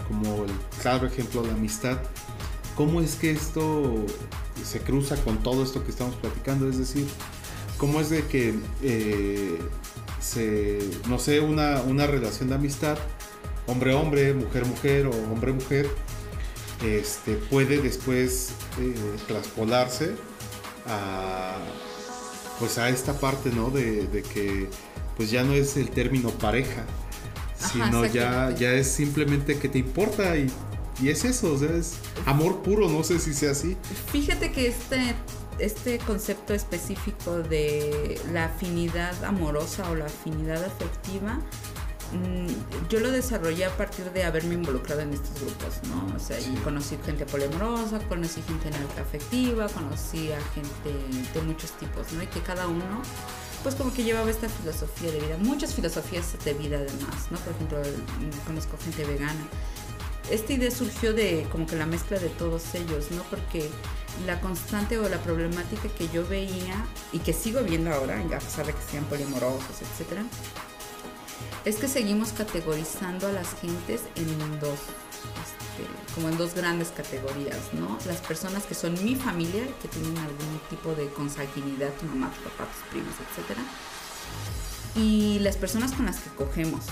como 0.08 0.44
el 0.46 0.52
claro 0.82 1.08
ejemplo 1.08 1.44
la 1.44 1.54
amistad, 1.54 1.98
¿cómo 2.76 3.02
es 3.02 3.16
que 3.16 3.32
esto 3.32 4.06
se 4.64 4.80
cruza 4.80 5.16
con 5.18 5.42
todo 5.42 5.64
esto 5.64 5.84
que 5.84 5.92
estamos 5.92 6.16
platicando? 6.16 6.70
Es 6.70 6.78
decir, 6.78 7.08
¿cómo 7.78 8.00
es 8.00 8.10
de 8.10 8.26
que 8.26 8.54
eh, 8.82 9.60
se, 10.20 10.80
no 11.08 11.20
sé, 11.20 11.40
una, 11.40 11.82
una 11.82 12.08
relación 12.08 12.50
de 12.50 12.56
amistad, 12.56 12.98
hombre-hombre, 13.68 14.34
mujer-mujer 14.34 15.08
o 15.08 15.12
hombre-mujer, 15.32 15.90
este, 16.84 17.36
puede 17.36 17.82
después 17.82 18.52
eh, 18.80 18.94
traspolarse 19.28 20.16
a 20.88 21.56
pues 22.60 22.78
a 22.78 22.90
esta 22.90 23.14
parte 23.14 23.50
no 23.52 23.70
de, 23.70 24.08
de 24.08 24.22
que 24.22 24.68
pues 25.18 25.32
ya 25.32 25.44
no 25.44 25.54
es 25.54 25.76
el 25.78 25.90
término 25.90 26.30
pareja 26.30 26.84
Ajá, 27.60 27.70
sino 27.70 28.06
ya 28.06 28.52
ya 28.52 28.74
es 28.74 28.88
simplemente 28.88 29.58
que 29.58 29.70
te 29.70 29.80
importa 29.80 30.38
y, 30.38 30.52
y 31.02 31.10
es 31.10 31.26
eso 31.26 31.54
o 31.54 31.58
sea 31.58 31.72
es 31.76 31.96
amor 32.26 32.62
puro 32.62 32.90
no 32.90 33.04
sé 33.04 33.20
si 33.20 33.34
sea 33.34 33.52
así 33.52 33.76
Fíjate 34.12 34.52
que 34.52 34.68
este, 34.68 35.16
este 35.60 35.98
concepto 36.00 36.54
específico 36.54 37.40
de 37.40 38.20
la 38.32 38.46
afinidad 38.46 39.24
amorosa 39.24 39.90
o 39.90 39.96
la 39.96 40.06
afinidad 40.06 40.64
afectiva, 40.64 41.40
mm, 42.14 42.90
yo 42.90 43.00
lo 43.00 43.12
desarrollé 43.12 43.66
a 43.66 43.76
partir 43.76 44.12
de 44.12 44.24
haberme 44.24 44.56
involucrado 44.56 45.02
en 45.02 45.14
estos 45.14 45.40
grupos, 45.42 45.82
¿no? 45.90 46.16
O 46.16 46.20
sea, 46.20 46.40
y 46.40 46.56
conocí 46.64 46.98
gente 47.06 47.26
poliamorosa, 47.26 48.00
conocí 48.08 48.42
gente 48.44 48.68
en 48.68 48.76
alta 48.76 49.02
afectiva, 49.02 49.68
conocí 49.70 50.32
a 50.32 50.40
gente 50.54 50.94
de 51.34 51.42
muchos 51.42 51.72
tipos, 51.78 52.12
¿no? 52.14 52.24
Y 52.24 52.28
que 52.28 52.42
cada 52.42 52.68
uno 52.68 53.02
pues 53.64 53.76
como 53.76 53.94
que 53.94 54.04
llevaba 54.04 54.30
esta 54.30 54.50
filosofía 54.50 55.10
de 55.10 55.22
vida, 55.22 55.38
muchas 55.40 55.74
filosofías 55.74 56.36
de 56.44 56.54
vida 56.54 56.78
además, 56.78 57.32
¿no? 57.32 57.38
Por 57.40 57.54
ejemplo, 57.54 57.80
conozco 58.46 58.78
gente 58.78 59.06
vegana. 59.06 59.48
Esta 60.30 60.54
idea 60.54 60.72
surgió 60.72 61.14
de 61.14 61.46
como 61.52 61.66
que 61.68 61.76
la 61.76 61.86
mezcla 61.86 62.18
de 62.18 62.30
todos 62.30 62.74
ellos, 62.76 63.12
¿no? 63.12 63.24
Porque 63.24 63.70
la 64.26 64.40
constante 64.40 64.98
o 64.98 65.08
la 65.10 65.18
problemática 65.18 65.90
que 65.90 66.08
yo 66.10 66.26
veía 66.28 66.86
y 67.12 67.20
que 67.20 67.34
sigo 67.34 67.62
viendo 67.62 67.94
ahora, 67.94 68.20
a 68.20 68.40
pesar 68.40 68.66
de 68.66 68.74
que 68.74 68.82
sean 68.90 69.04
poliamorosos, 69.06 69.82
etcétera, 69.82 70.24
es 71.66 71.78
que 71.78 71.88
seguimos 71.88 72.32
categorizando 72.32 73.28
a 73.28 73.32
las 73.32 73.48
gentes 73.60 74.02
en 74.16 74.60
dos, 74.60 74.80
este, 75.44 76.14
como 76.14 76.30
en 76.30 76.38
dos 76.38 76.54
grandes 76.54 76.90
categorías, 76.90 77.74
¿no? 77.74 77.98
Las 78.06 78.22
personas 78.22 78.64
que 78.64 78.76
son 78.76 78.94
mi 79.04 79.16
familia, 79.16 79.66
que 79.82 79.88
tienen 79.88 80.18
algún 80.18 80.60
tipo 80.70 80.94
de 80.94 81.08
consanguinidad, 81.10 81.92
tu 81.94 82.06
mamá, 82.06 82.32
tu 82.32 82.50
papá, 82.50 82.70
tus 82.72 82.84
primos, 82.92 83.14
etcétera, 83.30 83.62
y 84.96 85.40
las 85.40 85.58
personas 85.58 85.94
con 85.94 86.06
las 86.06 86.20
que 86.20 86.30
cogemos. 86.32 86.86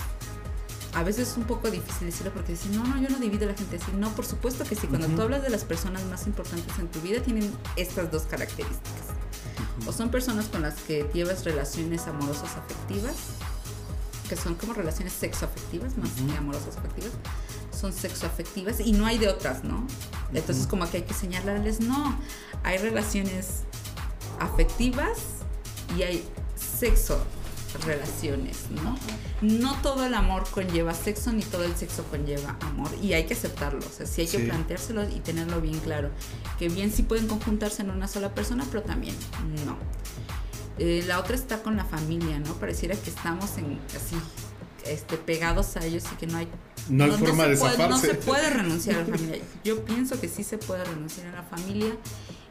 A 0.94 1.02
veces 1.02 1.30
es 1.30 1.36
un 1.38 1.44
poco 1.44 1.70
difícil 1.70 2.08
decirlo 2.08 2.32
porque 2.32 2.52
dicen, 2.52 2.76
no, 2.76 2.84
no, 2.84 3.00
yo 3.00 3.08
no 3.08 3.18
divido 3.18 3.44
a 3.44 3.52
la 3.52 3.54
gente 3.54 3.76
así. 3.76 3.92
No, 3.96 4.10
por 4.10 4.26
supuesto 4.26 4.64
que 4.64 4.74
sí. 4.74 4.86
Cuando 4.86 5.08
tú 5.08 5.22
hablas 5.22 5.42
de 5.42 5.48
las 5.48 5.64
personas 5.64 6.04
más 6.04 6.26
importantes 6.26 6.78
en 6.78 6.88
tu 6.88 7.00
vida, 7.00 7.22
tienen 7.22 7.50
estas 7.76 8.10
dos 8.10 8.24
características. 8.24 9.02
O 9.86 9.92
son 9.92 10.10
personas 10.10 10.46
con 10.46 10.62
las 10.62 10.74
que 10.82 11.08
llevas 11.14 11.44
relaciones 11.44 12.06
amorosas 12.06 12.56
afectivas, 12.56 13.14
que 14.28 14.36
son 14.36 14.54
como 14.54 14.74
relaciones 14.74 15.14
sexoafectivas 15.14 15.96
más 15.96 16.10
que 16.10 16.36
amorosas 16.36 16.76
afectivas. 16.76 17.12
son 17.78 17.92
sexoafectivas 17.92 18.80
y 18.80 18.92
no 18.92 19.06
hay 19.06 19.18
de 19.18 19.28
otras, 19.28 19.64
¿no? 19.64 19.86
Entonces 20.32 20.66
como 20.66 20.88
que 20.88 20.98
hay 20.98 21.02
que 21.02 21.14
señalarles, 21.14 21.80
no, 21.80 22.16
hay 22.62 22.78
relaciones 22.78 23.62
afectivas 24.38 25.18
y 25.96 26.02
hay 26.02 26.28
sexo 26.54 27.18
relaciones, 27.84 28.70
¿no? 28.70 28.96
No 29.40 29.74
todo 29.82 30.06
el 30.06 30.14
amor 30.14 30.44
conlleva 30.50 30.94
sexo 30.94 31.32
ni 31.32 31.42
todo 31.42 31.64
el 31.64 31.74
sexo 31.76 32.04
conlleva 32.04 32.56
amor 32.60 32.90
y 33.02 33.12
hay 33.14 33.24
que 33.24 33.34
aceptarlo, 33.34 33.80
o 33.80 33.90
sea, 33.90 34.06
sí 34.06 34.22
hay 34.22 34.26
que 34.28 34.38
Sí. 34.38 34.44
planteárselo 34.44 35.08
y 35.08 35.20
tenerlo 35.20 35.60
bien 35.60 35.78
claro, 35.80 36.10
que 36.58 36.68
bien 36.68 36.92
sí 36.92 37.02
pueden 37.02 37.26
conjuntarse 37.26 37.82
en 37.82 37.90
una 37.90 38.08
sola 38.08 38.34
persona, 38.34 38.64
pero 38.70 38.82
también 38.82 39.14
no. 39.66 39.76
Eh, 40.78 41.04
la 41.06 41.18
otra 41.20 41.34
está 41.34 41.62
con 41.62 41.76
la 41.76 41.84
familia, 41.84 42.38
¿no? 42.38 42.54
Pareciera 42.54 42.96
que 42.96 43.10
estamos 43.10 43.58
en 43.58 43.78
así 43.94 44.16
este, 44.86 45.16
pegados 45.16 45.76
a 45.76 45.84
ellos 45.84 46.04
y 46.12 46.16
que 46.16 46.26
no 46.26 46.38
hay 46.38 46.48
No 46.88 47.04
hay 47.04 47.10
forma 47.12 47.44
se 47.44 47.50
de 47.50 47.56
puede, 47.56 47.76
no 47.78 47.98
zafarse. 47.98 48.06
se 48.08 48.14
puede 48.14 48.50
renunciar 48.50 48.96
a 48.96 48.98
la 49.00 49.04
familia. 49.16 49.38
Yo 49.64 49.84
pienso 49.84 50.18
que 50.20 50.28
sí 50.28 50.42
se 50.42 50.58
puede 50.58 50.82
renunciar 50.84 51.26
a 51.28 51.32
la 51.36 51.42
familia 51.42 51.94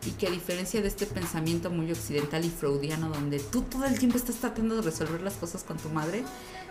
y 0.06 0.12
que 0.12 0.28
a 0.28 0.32
diferencia 0.32 0.82
de 0.82 0.88
este 0.88 1.06
pensamiento 1.06 1.70
muy 1.70 1.92
occidental 1.92 2.44
y 2.44 2.50
freudiano 2.50 3.10
donde 3.10 3.40
tú 3.40 3.62
todo 3.62 3.86
el 3.86 4.00
tiempo 4.00 4.18
estás 4.18 4.38
tratando 4.38 4.76
de 4.76 4.82
resolver 4.82 5.22
las 5.22 5.36
cosas 5.36 5.64
con 5.64 5.78
tu 5.78 5.90
madre, 5.90 6.24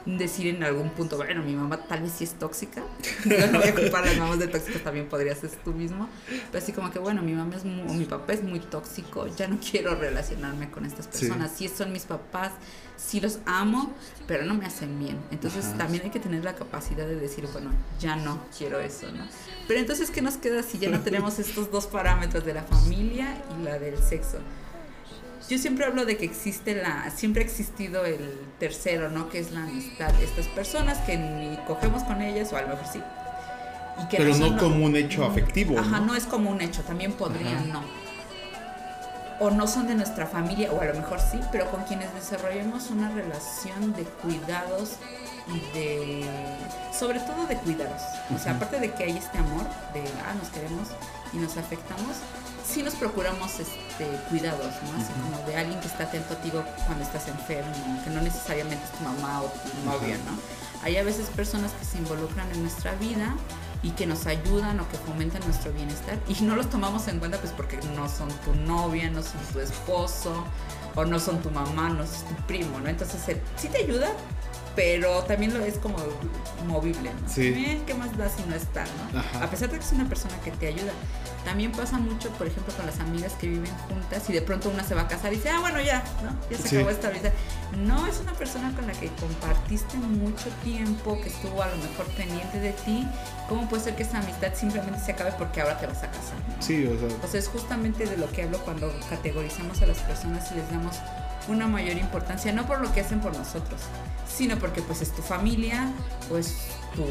decir 0.06 0.47
en 0.55 0.62
algún 0.64 0.90
punto, 0.90 1.16
bueno, 1.16 1.43
mi 1.43 1.55
mamá 1.55 1.77
tal 1.86 2.02
vez 2.02 2.12
sí 2.12 2.24
es 2.24 2.35
tóxica, 2.35 2.82
yo 3.24 3.47
no 3.48 3.59
voy 3.60 3.68
a 3.68 3.74
culpar 3.74 4.02
a 4.05 4.06
las 4.06 4.16
mamás 4.16 4.39
de 4.39 4.48
tóxicas, 4.48 4.82
también 4.82 5.06
podrías 5.09 5.39
ser 5.39 5.51
tú 5.64 5.72
mismo, 5.72 6.09
pero 6.51 6.62
así 6.62 6.72
como 6.72 6.90
que, 6.90 6.98
bueno, 6.98 7.22
mi 7.22 7.32
mamá 7.32 7.56
es 7.56 7.64
muy, 7.64 7.89
o 7.89 7.94
mi 7.94 8.05
papá 8.06 8.32
es 8.32 8.43
muy 8.43 8.60
tóxico, 8.60 9.27
ya 9.28 9.47
no 9.48 9.59
quiero 9.60 9.94
relacionarme 9.94 10.70
con 10.70 10.86
estas 10.86 11.06
Sí. 11.06 11.27
personas, 11.27 11.52
sí 11.56 11.68
son 11.68 11.93
mis 11.93 12.05
papás, 12.05 12.52
sí 12.97 13.20
los 13.20 13.39
amo, 13.47 13.93
pero 14.27 14.44
no 14.44 14.55
me 14.55 14.66
hacen 14.66 14.98
bien. 14.98 15.18
Entonces 15.31 15.64
Ajá. 15.66 15.78
también 15.78 16.05
hay 16.05 16.10
que 16.10 16.20
tener 16.20 16.44
la 16.44 16.55
capacidad 16.55 17.06
de 17.06 17.16
decir, 17.16 17.47
bueno, 17.52 17.70
ya 17.98 18.16
no 18.16 18.39
quiero 18.56 18.78
eso, 18.81 19.10
¿no? 19.12 19.24
Pero 19.68 19.81
entonces, 19.81 20.10
¿qué 20.10 20.20
nos 20.22 20.36
queda 20.36 20.62
si 20.62 20.78
ya 20.78 20.89
no 20.90 21.01
tenemos 21.01 21.39
estos 21.39 21.70
dos 21.70 21.86
parámetros 21.86 22.44
de 22.44 22.55
la 22.55 22.62
familia 22.62 23.40
y 23.59 23.62
la 23.62 23.78
del 23.78 23.97
sexo? 24.02 24.39
Yo 25.51 25.59
siempre 25.59 25.85
hablo 25.85 26.05
de 26.05 26.16
que 26.16 26.24
existe 26.24 26.81
la, 26.81 27.10
siempre 27.10 27.43
ha 27.43 27.44
existido 27.44 28.05
el 28.05 28.20
tercero, 28.60 29.10
¿no? 29.10 29.28
Que 29.28 29.40
es 29.40 29.51
la 29.51 29.64
amistad. 29.64 30.14
Estas 30.22 30.47
personas 30.47 30.98
que 30.98 31.18
ni 31.18 31.56
cogemos 31.66 32.05
con 32.05 32.22
ellas, 32.22 32.52
o 32.52 32.56
a 32.56 32.62
lo 32.62 32.68
mejor 32.68 32.86
sí. 32.86 33.02
Y 34.01 34.06
que 34.06 34.18
Pero 34.18 34.36
no 34.36 34.56
como 34.56 34.86
un 34.86 34.94
hecho 34.94 35.24
afectivo, 35.24 35.77
Ajá, 35.77 35.98
¿no? 35.98 36.06
no 36.06 36.14
es 36.14 36.24
como 36.27 36.51
un 36.51 36.60
hecho, 36.60 36.82
también 36.82 37.14
podrían 37.14 37.56
Ajá. 37.56 37.64
no. 37.72 37.82
O 39.40 39.51
no 39.51 39.66
son 39.66 39.89
de 39.89 39.97
nuestra 39.97 40.28
familia, 40.28 40.70
o 40.70 40.81
a 40.81 40.85
lo 40.85 40.94
mejor 40.94 41.18
sí, 41.18 41.40
pero 41.51 41.68
con 41.68 41.82
quienes 41.82 42.14
desarrollemos 42.14 42.89
una 42.90 43.10
relación 43.10 43.93
de 43.94 44.05
cuidados 44.05 44.98
y 45.48 45.77
de. 45.77 46.24
sobre 46.97 47.18
todo 47.18 47.47
de 47.48 47.56
cuidados. 47.56 48.02
O 48.32 48.39
sea, 48.39 48.52
aparte 48.52 48.78
de 48.78 48.93
que 48.93 49.02
hay 49.02 49.16
este 49.16 49.39
amor, 49.39 49.64
de 49.94 50.05
ah, 50.28 50.35
nos 50.39 50.48
queremos 50.51 50.89
y 51.32 51.39
nos 51.39 51.56
afectamos, 51.56 52.18
sí 52.70 52.82
nos 52.82 52.94
procuramos 52.94 53.59
este 53.59 54.06
cuidados, 54.28 54.60
¿no? 54.84 55.02
Así 55.02 55.12
como 55.12 55.47
de 55.47 55.56
alguien 55.56 55.80
que 55.80 55.88
está 55.88 56.05
atento 56.05 56.34
a 56.34 56.36
ti 56.36 56.51
cuando 56.86 57.05
estás 57.05 57.28
enfermo, 57.28 57.72
que 58.05 58.10
no 58.10 58.20
necesariamente 58.20 58.84
es 58.84 58.92
tu 58.92 59.05
mamá 59.05 59.42
o 59.42 59.47
tu 59.47 59.84
novia, 59.84 60.16
¿no? 60.18 60.38
Hay 60.82 60.97
a 60.97 61.02
veces 61.02 61.28
personas 61.28 61.72
que 61.72 61.84
se 61.84 61.98
involucran 61.98 62.51
en 62.52 62.62
nuestra 62.62 62.94
vida 62.94 63.34
y 63.82 63.90
que 63.90 64.06
nos 64.06 64.26
ayudan 64.26 64.80
o 64.80 64.88
que 64.88 64.97
fomentan 64.98 65.42
nuestro 65.44 65.72
bienestar 65.72 66.18
y 66.28 66.42
no 66.42 66.55
los 66.55 66.70
tomamos 66.70 67.09
en 67.09 67.18
cuenta 67.18 67.38
pues 67.38 67.52
porque 67.52 67.78
no 67.97 68.09
son 68.09 68.28
tu 68.44 68.55
novia, 68.55 69.10
no 69.10 69.22
son 69.22 69.40
tu 69.52 69.60
esposo 69.60 70.44
o 70.94 71.05
no 71.05 71.18
son 71.18 71.40
tu 71.42 71.51
mamá, 71.51 71.88
no 71.90 72.05
es 72.05 72.24
tu 72.24 72.34
primo, 72.47 72.78
¿no? 72.80 72.88
Entonces 72.88 73.20
sí 73.56 73.68
te 73.68 73.78
ayuda, 73.78 74.09
pero 74.81 75.23
también 75.24 75.52
lo 75.52 75.62
es 75.62 75.77
como 75.77 75.98
movible, 76.66 77.11
¿no? 77.12 77.28
Sí. 77.28 77.82
¿Qué 77.86 77.93
más 77.93 78.16
da 78.16 78.31
si 78.31 78.43
no 78.44 78.55
está, 78.55 78.85
no? 79.12 79.19
Ajá. 79.19 79.44
A 79.44 79.51
pesar 79.51 79.69
de 79.70 79.78
que 79.78 79.85
es 79.85 79.93
una 79.93 80.09
persona 80.09 80.35
que 80.43 80.51
te 80.52 80.69
ayuda. 80.69 80.93
También 81.44 81.70
pasa 81.73 81.98
mucho, 81.98 82.31
por 82.31 82.47
ejemplo, 82.47 82.73
con 82.74 82.86
las 82.86 82.98
amigas 83.01 83.32
que 83.35 83.47
viven 83.48 83.70
juntas 83.89 84.28
y 84.31 84.32
de 84.32 84.40
pronto 84.43 84.70
una 84.70 84.82
se 84.85 84.94
va 84.94 85.02
a 85.02 85.09
casar 85.09 85.32
y 85.32 85.36
dice, 85.36 85.51
ah, 85.51 85.61
bueno, 85.61 85.81
ya, 85.82 86.02
¿no? 86.23 86.35
Ya 86.51 86.57
se 86.57 86.69
Sí. 86.69 86.77
acabó 86.77 86.90
esta 86.90 87.11
vida. 87.11 87.31
No, 87.77 88.07
es 88.07 88.20
una 88.20 88.32
persona 88.32 88.74
con 88.74 88.86
la 88.86 88.93
que 88.94 89.09
compartiste 89.20 89.97
mucho 89.98 90.48
tiempo, 90.65 91.20
que 91.20 91.28
estuvo 91.28 91.62
a 91.62 91.69
lo 91.69 91.77
mejor 91.77 92.07
pendiente 92.16 92.59
de 92.61 92.73
ti. 92.73 93.07
¿Cómo 93.51 93.69
puede 93.69 93.82
ser 93.85 93.97
que 93.97 94.02
esa 94.05 94.19
amistad 94.19 94.55
simplemente 94.55 94.98
se 95.01 95.12
acabe 95.12 95.32
porque 95.39 95.61
ahora 95.61 95.78
te 95.78 95.86
vas 95.86 95.98
a 95.98 96.07
casar? 96.11 96.36
¿no? 96.57 96.62
Sí, 96.62 96.86
o 96.86 96.98
sea, 96.98 97.09
O 97.23 97.28
sea, 97.31 97.40
es 97.40 97.48
justamente 97.48 98.07
de 98.07 98.16
lo 98.16 98.31
que 98.32 98.44
hablo 98.44 98.59
cuando 98.61 98.90
categorizamos 99.11 99.81
a 99.82 99.86
las 99.86 99.98
personas 99.98 100.51
y 100.52 100.55
les 100.57 100.70
damos 100.70 100.97
una 101.48 101.66
mayor 101.66 101.96
importancia, 101.96 102.52
no 102.52 102.66
por 102.66 102.80
lo 102.80 102.92
que 102.92 103.00
hacen 103.00 103.20
por 103.20 103.36
nosotros, 103.36 103.80
sino 104.28 104.56
porque 104.58 104.82
pues 104.82 105.02
es 105.02 105.14
tu 105.14 105.22
familia 105.22 105.90
o 106.30 106.36
es 106.36 106.80
tu 106.94 107.04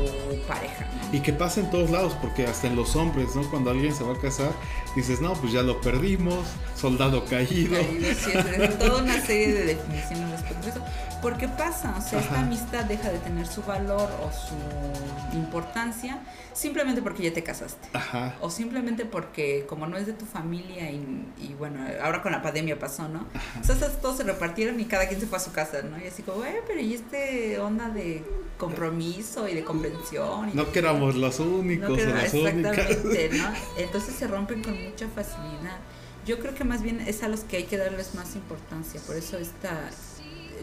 pareja, 0.47 0.87
y 1.11 1.19
que 1.21 1.33
pasa 1.33 1.59
en 1.61 1.69
todos 1.69 1.89
lados, 1.89 2.13
porque 2.21 2.45
hasta 2.45 2.67
en 2.67 2.75
los 2.75 2.95
hombres, 2.95 3.35
¿no? 3.35 3.49
Cuando 3.49 3.71
alguien 3.71 3.93
se 3.93 4.03
va 4.03 4.13
a 4.13 4.17
casar, 4.17 4.51
dices, 4.95 5.21
no, 5.21 5.33
pues 5.33 5.51
ya 5.53 5.61
lo 5.61 5.81
perdimos, 5.81 6.45
soldado 6.75 7.25
caído. 7.25 7.75
Caído, 7.75 8.13
sí, 8.13 8.31
es 8.33 8.79
toda 8.79 9.01
una 9.01 9.19
serie 9.21 9.53
de 9.53 9.65
definiciones 9.65 10.31
respecto 10.31 10.67
a 10.67 10.69
eso. 10.69 10.81
Porque 11.21 11.49
pasa, 11.49 11.95
o 11.97 12.01
sea, 12.01 12.19
esta 12.19 12.35
Ajá. 12.35 12.45
amistad 12.45 12.85
deja 12.85 13.09
de 13.09 13.17
tener 13.17 13.45
su 13.45 13.61
valor 13.63 14.09
o 14.23 14.31
su 14.31 15.37
importancia 15.37 16.19
simplemente 16.53 17.01
porque 17.01 17.23
ya 17.23 17.33
te 17.33 17.43
casaste. 17.43 17.89
Ajá. 17.93 18.35
O 18.41 18.49
simplemente 18.49 19.05
porque 19.05 19.65
como 19.67 19.85
no 19.85 19.97
es 19.97 20.05
de 20.05 20.13
tu 20.13 20.25
familia 20.25 20.89
y, 20.91 21.25
y 21.37 21.55
bueno, 21.57 21.85
ahora 22.01 22.21
con 22.21 22.31
la 22.31 22.41
pandemia 22.41 22.79
pasó, 22.79 23.09
¿no? 23.09 23.25
O 23.59 23.63
sea, 23.63 23.75
todos 24.01 24.17
se 24.17 24.23
repartieron 24.23 24.79
y 24.79 24.85
cada 24.85 25.07
quien 25.07 25.19
se 25.19 25.27
fue 25.27 25.37
a 25.37 25.41
su 25.41 25.51
casa, 25.51 25.81
¿no? 25.81 25.97
Y 26.01 26.07
así 26.07 26.23
como, 26.23 26.45
eh, 26.45 26.61
pero 26.65 26.79
y 26.79 26.93
este 26.93 27.59
onda 27.59 27.89
de 27.89 28.23
compromiso 28.57 29.47
y 29.47 29.55
de 29.55 29.63
comprensión. 29.73 30.49
Y 30.49 30.53
No 30.55 30.71
que 30.71 30.79
éramos 30.79 31.15
los 31.15 31.39
únicos 31.39 31.89
no 31.89 31.95
o 31.95 31.97
las 32.15 32.33
únicas. 32.33 32.77
exactamente, 32.77 33.29
¿no? 33.37 33.53
Entonces 33.77 34.15
se 34.15 34.27
rompen 34.27 34.63
con 34.63 34.73
mucha 34.83 35.07
facilidad. 35.09 35.77
Yo 36.25 36.39
creo 36.39 36.53
que 36.53 36.63
más 36.63 36.81
bien 36.81 36.99
es 37.01 37.23
a 37.23 37.27
los 37.29 37.41
que 37.41 37.57
hay 37.57 37.63
que 37.63 37.77
darles 37.77 38.13
más 38.15 38.35
importancia, 38.35 38.99
por 39.07 39.15
eso 39.15 39.37
esta 39.37 39.89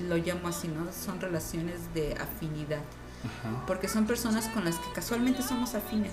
lo 0.08 0.16
llamo 0.16 0.48
así, 0.48 0.68
¿no? 0.68 0.86
Son 0.92 1.20
relaciones 1.20 1.76
de 1.94 2.14
afinidad, 2.14 2.82
Ajá. 3.24 3.64
porque 3.66 3.88
son 3.88 4.06
personas 4.06 4.46
con 4.48 4.64
las 4.64 4.76
que 4.76 4.92
casualmente 4.92 5.42
somos 5.42 5.74
afines. 5.74 6.12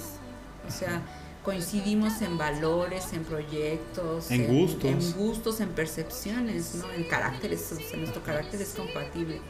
O 0.67 0.71
sea, 0.71 1.01
coincidimos 1.43 2.21
en 2.21 2.37
valores, 2.37 3.11
en 3.11 3.25
proyectos, 3.25 4.31
En 4.31 4.47
gustos. 4.47 4.85
en 4.85 5.11
gustos, 5.13 5.59
en 5.59 5.69
percepciones, 5.69 6.75
¿no? 6.75 6.89
En 6.93 7.03
caracteres, 7.03 7.69
o 7.73 7.75
sea, 7.75 7.97
nuestro 7.97 8.23
carácter 8.23 8.61
es 8.61 8.69
compatible. 8.69 9.41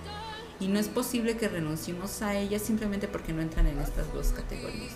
Y 0.59 0.67
no 0.67 0.79
es 0.79 0.87
posible 0.87 1.37
que 1.37 1.47
renunciemos 1.47 2.21
a 2.21 2.35
ellas 2.35 2.61
simplemente 2.61 3.07
porque 3.07 3.33
no 3.33 3.41
entran 3.41 3.67
en 3.67 3.79
estas 3.79 4.11
dos 4.13 4.29
categorías. 4.29 4.93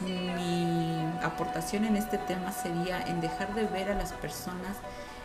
Mi 0.00 1.24
aportación 1.24 1.84
en 1.84 1.96
este 1.96 2.18
tema 2.18 2.52
sería 2.52 3.02
en 3.02 3.20
dejar 3.20 3.54
de 3.54 3.64
ver 3.64 3.90
a 3.90 3.94
las 3.94 4.12
personas 4.12 4.76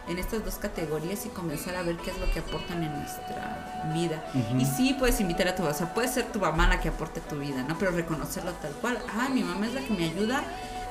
en 0.07 0.19
estas 0.19 0.43
dos 0.43 0.55
categorías 0.55 1.25
y 1.25 1.29
comenzar 1.29 1.75
a 1.75 1.83
ver 1.83 1.95
qué 1.97 2.11
es 2.11 2.17
lo 2.19 2.29
que 2.31 2.39
aportan 2.39 2.83
en 2.83 2.91
nuestra 2.91 3.91
vida. 3.93 4.23
Ujú. 4.33 4.57
Y 4.59 4.65
sí 4.65 4.95
puedes 4.97 5.19
invitar 5.21 5.47
a 5.47 5.55
tu, 5.55 5.63
o 5.63 5.73
sea, 5.73 5.93
puede 5.93 6.07
ser 6.07 6.25
tu 6.25 6.39
mamá 6.39 6.67
la 6.67 6.81
que 6.81 6.89
aporte 6.89 7.21
tu 7.21 7.37
vida, 7.37 7.63
¿no? 7.67 7.77
Pero 7.77 7.91
reconocerlo 7.91 8.51
tal 8.53 8.71
cual. 8.73 8.97
Ah, 9.17 9.29
mi 9.29 9.43
mamá 9.43 9.67
es 9.67 9.73
la 9.73 9.81
que 9.81 9.93
me 9.93 10.05
ayuda, 10.05 10.43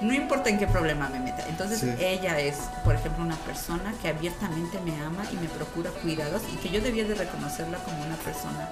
no 0.02 0.12
importa 0.12 0.50
en 0.50 0.58
qué 0.58 0.66
problema 0.66 1.08
me 1.08 1.20
meta. 1.20 1.44
Entonces 1.48 1.80
Sí. 1.80 1.90
ella 1.98 2.38
es, 2.40 2.56
por 2.84 2.94
ejemplo, 2.94 3.24
una 3.24 3.36
persona 3.36 3.92
que 4.02 4.08
abiertamente 4.08 4.78
me 4.84 4.94
ama 5.04 5.24
y 5.32 5.36
me 5.36 5.48
procura 5.48 5.90
cuidados 6.02 6.42
y 6.52 6.56
que 6.56 6.68
yo 6.70 6.80
debía 6.80 7.04
de 7.04 7.14
reconocerla 7.14 7.78
como 7.78 8.04
una 8.04 8.16
persona 8.16 8.68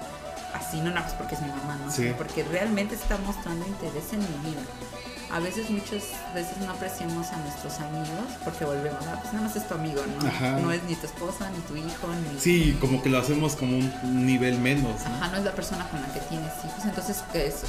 así, 0.53 0.77
no 0.81 0.89
nada 0.91 1.01
más 1.01 1.13
porque 1.13 1.35
es 1.35 1.41
mi 1.41 1.47
mamá, 1.49 1.77
¿no? 1.85 1.91
Sí. 1.91 2.11
Porque 2.17 2.43
realmente 2.43 2.95
está 2.95 3.17
mostrando 3.25 3.65
interés 3.65 4.11
en 4.13 4.19
mi 4.19 4.49
vida. 4.51 4.61
A 5.33 5.39
veces, 5.39 5.69
muchas 5.69 6.03
veces 6.35 6.57
no 6.57 6.71
apreciamos 6.71 7.25
a 7.31 7.37
nuestros 7.37 7.79
amigos 7.79 8.27
porque 8.43 8.65
volvemos, 8.65 8.99
ah, 9.07 9.17
pues 9.21 9.31
nada 9.31 9.47
más 9.47 9.55
es 9.55 9.65
tu 9.65 9.73
amigo, 9.75 10.01
¿no? 10.19 10.27
Ajá. 10.27 10.57
No 10.59 10.73
es 10.73 10.83
ni 10.83 10.95
tu 10.95 11.05
esposa, 11.05 11.49
ni 11.51 11.59
tu 11.61 11.77
hijo, 11.77 12.07
ni... 12.33 12.37
Sí, 12.37 12.77
como 12.81 13.01
que 13.01 13.07
lo 13.09 13.17
hacemos 13.19 13.55
como 13.55 13.77
un 13.77 14.25
nivel 14.25 14.59
menos, 14.59 14.91
¿no? 15.07 15.15
Ajá, 15.15 15.29
no 15.29 15.37
es 15.37 15.45
la 15.45 15.53
persona 15.53 15.87
con 15.89 16.01
la 16.01 16.09
que 16.13 16.19
tienes 16.19 16.51
hijos, 16.65 16.83
entonces 16.83 17.23
que 17.31 17.47
es, 17.47 17.61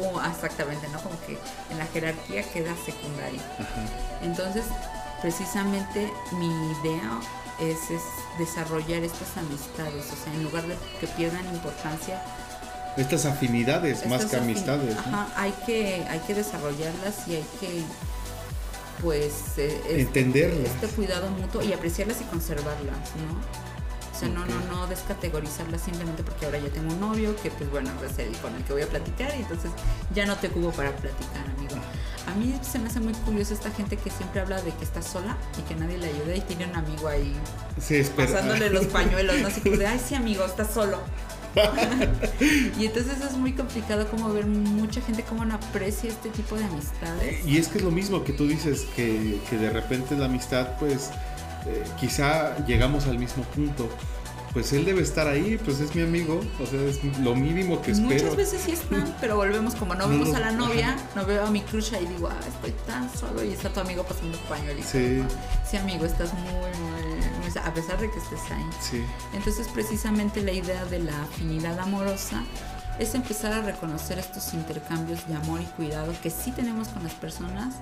o 0.00 0.20
exactamente, 0.24 0.88
¿no? 0.88 1.00
Como 1.02 1.18
que 1.26 1.38
en 1.70 1.78
la 1.78 1.86
jerarquía 1.86 2.42
queda 2.52 2.74
secundaria. 2.84 3.40
Ajá. 3.58 3.84
Entonces, 4.22 4.64
precisamente 5.22 6.10
mi 6.32 6.48
idea 6.80 7.20
es, 7.60 7.90
es 7.90 8.02
desarrollar 8.38 9.02
estas 9.04 9.36
amistades, 9.36 10.06
o 10.12 10.24
sea, 10.24 10.32
en 10.34 10.42
lugar 10.44 10.66
de 10.66 10.76
que 11.00 11.06
pierdan 11.08 11.44
importancia, 11.54 12.22
Estas 12.96 13.24
afinidades 13.26 14.04
más 14.06 14.24
que 14.24 14.36
afin- 14.36 14.40
amistades, 14.42 14.94
¿no? 14.94 15.00
Ajá, 15.00 15.28
hay 15.36 15.52
que, 15.66 16.04
hay 16.08 16.18
que 16.20 16.34
desarrollarlas 16.34 17.28
y 17.28 17.36
hay 17.36 17.46
que, 17.60 17.82
pues, 19.02 19.32
eh, 19.58 19.80
este- 19.86 20.00
Entenderlas. 20.00 20.66
Este 20.74 20.86
cuidado 20.88 21.30
mutuo 21.30 21.62
y 21.62 21.72
apreciarlas 21.72 22.20
y 22.20 22.24
conservarlas, 22.24 22.96
¿no? 23.16 23.69
Sea, 24.20 24.28
no, 24.28 24.44
no, 24.44 24.60
no 24.70 24.86
descategorizarlas 24.86 25.80
simplemente 25.80 26.22
porque 26.22 26.44
ahora 26.44 26.58
ya 26.58 26.68
tengo 26.68 26.92
un 26.92 27.00
novio 27.00 27.34
que, 27.42 27.50
pues 27.50 27.70
bueno, 27.70 27.90
es 28.04 28.18
el 28.18 28.36
con 28.36 28.54
el 28.54 28.62
que 28.64 28.74
voy 28.74 28.82
a 28.82 28.86
platicar 28.86 29.32
y 29.34 29.40
entonces 29.40 29.70
ya 30.14 30.26
no 30.26 30.36
te 30.36 30.48
ocupo 30.48 30.72
para 30.72 30.94
platicar, 30.94 31.42
amigo. 31.56 31.76
A 32.26 32.34
mí 32.34 32.54
se 32.60 32.78
me 32.78 32.88
hace 32.88 33.00
muy 33.00 33.14
curioso 33.14 33.54
esta 33.54 33.70
gente 33.70 33.96
que 33.96 34.10
siempre 34.10 34.42
habla 34.42 34.60
de 34.60 34.72
que 34.72 34.84
está 34.84 35.00
sola 35.00 35.38
y 35.58 35.62
que 35.62 35.74
nadie 35.74 35.96
le 35.96 36.08
ayuda 36.08 36.36
y 36.36 36.40
tiene 36.42 36.66
un 36.66 36.76
amigo 36.76 37.08
ahí 37.08 37.34
Sí, 37.80 38.02
pasándole 38.14 38.68
los 38.68 38.86
pañuelos, 38.88 39.38
¿no? 39.40 39.48
Así 39.48 39.62
como 39.62 39.76
de, 39.76 39.86
ay, 39.86 39.98
sí, 40.06 40.14
amigo, 40.14 40.44
estás 40.44 40.70
solo. 40.74 40.98
y 42.78 42.84
entonces 42.84 43.22
es 43.22 43.32
muy 43.38 43.54
complicado 43.54 44.06
como 44.08 44.32
ver 44.34 44.46
mucha 44.46 45.00
gente 45.00 45.24
cómo 45.26 45.46
no 45.46 45.54
aprecia 45.54 46.10
este 46.10 46.28
tipo 46.28 46.56
de 46.56 46.64
amistades. 46.64 47.46
Y 47.46 47.56
es 47.56 47.68
que 47.68 47.78
es 47.78 47.84
lo 47.84 47.90
mismo 47.90 48.22
que 48.22 48.34
tú 48.34 48.46
dices, 48.46 48.86
que, 48.94 49.40
que 49.48 49.56
de 49.56 49.70
repente 49.70 50.14
la 50.14 50.26
amistad, 50.26 50.78
pues 50.78 51.10
eh, 51.66 51.84
quizá 51.98 52.56
llegamos 52.66 53.06
al 53.06 53.18
mismo 53.18 53.42
punto. 53.44 53.88
Pues 54.52 54.72
él 54.72 54.84
debe 54.84 55.00
estar 55.00 55.28
ahí, 55.28 55.60
pues 55.64 55.78
es 55.78 55.94
mi 55.94 56.02
amigo, 56.02 56.40
o 56.60 56.66
sea, 56.66 56.80
es 56.82 56.98
lo 57.20 57.36
mínimo 57.36 57.80
que 57.82 57.92
espero. 57.92 58.10
Muchas 58.14 58.34
veces 58.36 58.60
sí 58.64 58.72
están, 58.72 59.14
pero 59.20 59.36
volvemos 59.36 59.76
como 59.76 59.94
no 59.94 60.06
No 60.06 60.08
vemos 60.08 60.34
a 60.34 60.40
la 60.40 60.50
novia, 60.50 60.88
ajá. 60.88 60.98
no 61.14 61.24
veo 61.24 61.46
a 61.46 61.50
mi 61.52 61.60
crush 61.60 61.92
y 61.94 62.04
digo, 62.06 62.28
ah, 62.28 62.40
estoy 62.48 62.72
tan 62.84 63.08
solo 63.16 63.44
y 63.44 63.52
está 63.52 63.68
tu 63.72 63.78
amigo 63.78 64.02
pasando 64.02 64.36
pañuelito. 64.48 64.88
Sí. 64.90 65.22
Sí, 65.70 65.76
amigo, 65.76 66.04
estás 66.04 66.34
muy, 66.34 66.50
muy, 66.52 67.48
muy- 67.48 67.58
a 67.64 67.72
pesar 67.74 68.00
de 68.00 68.10
que 68.10 68.18
estés 68.18 68.40
ahí. 68.50 68.64
Sí, 68.80 69.04
Entonces, 69.34 69.68
precisamente 69.68 70.42
la 70.42 70.50
idea 70.52 70.84
de 70.86 70.98
la 70.98 71.22
afinidad 71.22 71.78
amorosa 71.78 72.42
es 72.98 73.14
empezar 73.14 73.52
a 73.52 73.62
reconocer 73.62 74.18
estos 74.18 74.52
intercambios 74.52 75.28
de 75.28 75.36
amor 75.36 75.60
y 75.60 75.64
cuidado 75.76 76.12
que 76.24 76.30
sí 76.30 76.50
tenemos 76.50 76.88
con 76.88 77.04
las 77.04 77.14
personas 77.14 77.74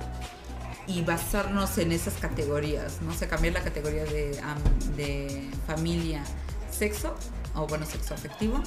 y 0.88 1.02
basarnos 1.02 1.76
en 1.78 1.92
esas 1.92 2.14
categorías, 2.14 3.00
¿no? 3.02 3.12
O 3.12 3.14
sea, 3.14 3.28
cambiar 3.28 3.54
la 3.54 3.62
categoría 3.62 4.04
de, 4.04 4.40
am- 4.42 4.96
de 4.96 5.42
familia, 5.66 6.24
sexo, 6.70 7.14
o 7.54 7.66
bueno, 7.66 7.84
sexo 7.86 8.14
afectivo, 8.14 8.62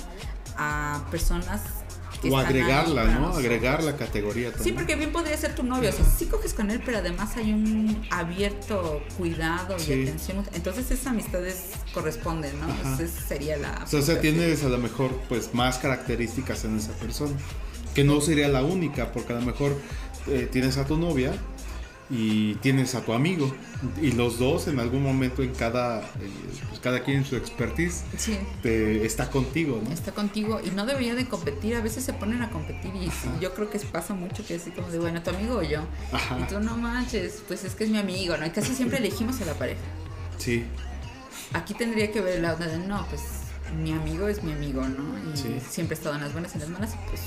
a 0.57 1.03
personas 1.11 1.61
que 2.21 2.29
o 2.29 2.37
ahí 2.37 2.45
agregarla, 2.45 3.05
¿no? 3.05 3.19
nosotros. 3.21 3.37
Agregar 3.39 3.81
la 3.83 3.95
categoría 3.97 4.51
también. 4.51 4.63
Sí, 4.63 4.71
porque 4.73 4.95
bien 4.95 5.11
podría 5.11 5.35
ser 5.37 5.55
tu 5.55 5.63
novio, 5.63 5.89
o 5.89 5.91
sea, 5.93 6.05
sí 6.05 6.25
coges 6.27 6.53
con 6.53 6.69
él, 6.69 6.79
pero 6.85 6.99
además 6.99 7.35
hay 7.37 7.51
un 7.53 8.05
abierto 8.11 9.01
cuidado 9.17 9.75
y 9.77 9.81
Sí. 9.81 10.01
atención. 10.03 10.45
Entonces 10.53 10.91
esas 10.91 11.07
amistades 11.07 11.71
corresponden, 11.93 12.59
¿no? 12.59 12.69
Entonces 12.69 13.11
sería 13.27 13.57
la... 13.57 13.81
O 13.83 13.87
sea, 13.87 13.99
o 13.99 14.03
sea, 14.03 14.21
tienes 14.21 14.63
a 14.63 14.69
lo 14.69 14.77
mejor 14.77 15.09
pues 15.29 15.53
más 15.55 15.79
características 15.79 16.63
en 16.65 16.77
esa 16.77 16.91
persona. 16.93 17.33
Que 17.95 18.03
no 18.03 18.21
sería 18.21 18.47
la 18.49 18.61
única, 18.63 19.11
porque 19.11 19.33
a 19.33 19.37
lo 19.37 19.41
mejor 19.45 19.75
eh, 20.27 20.47
tienes 20.51 20.77
a 20.77 20.85
tu 20.85 20.97
novia 20.97 21.33
y 22.11 22.55
tienes 22.55 22.93
a 22.95 23.01
tu 23.05 23.13
amigo. 23.13 23.55
Y 24.01 24.11
los 24.11 24.37
dos 24.37 24.67
en 24.67 24.79
algún 24.79 25.01
momento 25.01 25.41
en 25.43 25.53
cada, 25.55 26.01
eh, 26.01 26.29
pues 26.69 26.79
cada 26.81 27.03
quien 27.03 27.17
en 27.19 27.25
su 27.25 27.35
expertise, 27.37 28.03
Sí, 28.17 28.37
te- 28.61 29.05
está 29.05 29.29
contigo, 29.31 29.81
¿no? 29.83 29.91
está 29.91 30.11
contigo 30.11 30.59
y 30.63 30.69
no 30.71 30.85
debería 30.85 31.15
de 31.15 31.25
competir. 31.27 31.75
A 31.75 31.81
veces 31.81 32.03
se 32.03 32.13
ponen 32.13 32.41
a 32.41 32.49
competir 32.51 32.91
y 32.95 33.09
yo 33.41 33.53
creo 33.53 33.69
que 33.69 33.79
pasa 33.79 34.13
mucho 34.13 34.45
que 34.45 34.55
así 34.55 34.71
como 34.71 34.89
de, 34.89 34.99
bueno, 34.99 35.23
tu 35.23 35.29
amigo 35.31 35.55
o 35.55 35.63
yo. 35.63 35.81
Ajá. 36.11 36.37
Y 36.39 36.43
tú 36.43 36.59
no 36.59 36.75
manches, 36.77 37.41
pues 37.47 37.63
es 37.63 37.73
que 37.75 37.85
es 37.85 37.89
mi 37.89 37.97
amigo, 37.97 38.35
¿no? 38.37 38.45
Y 38.45 38.49
casi 38.51 38.75
siempre 38.75 38.97
elegimos 38.99 39.39
a 39.41 39.45
la 39.45 39.53
pareja. 39.53 39.79
Sí, 40.37 40.65
Aquí 41.53 41.73
tendría 41.73 42.11
que 42.11 42.21
ver 42.21 42.39
la 42.41 42.53
onda 42.53 42.67
de, 42.67 42.77
no, 42.77 43.05
pues 43.09 43.21
mi 43.77 43.91
amigo 43.93 44.27
es 44.27 44.43
mi 44.43 44.51
amigo, 44.53 44.81
¿no? 44.87 45.17
Y 45.33 45.37
Sí. 45.37 45.57
siempre 45.69 45.95
he 45.95 45.97
estado 45.97 46.15
en 46.15 46.21
las 46.21 46.33
buenas 46.33 46.51
y 46.53 46.55
en 46.55 46.61
las 46.61 46.69
malas, 46.69 46.95
pues 47.07 47.21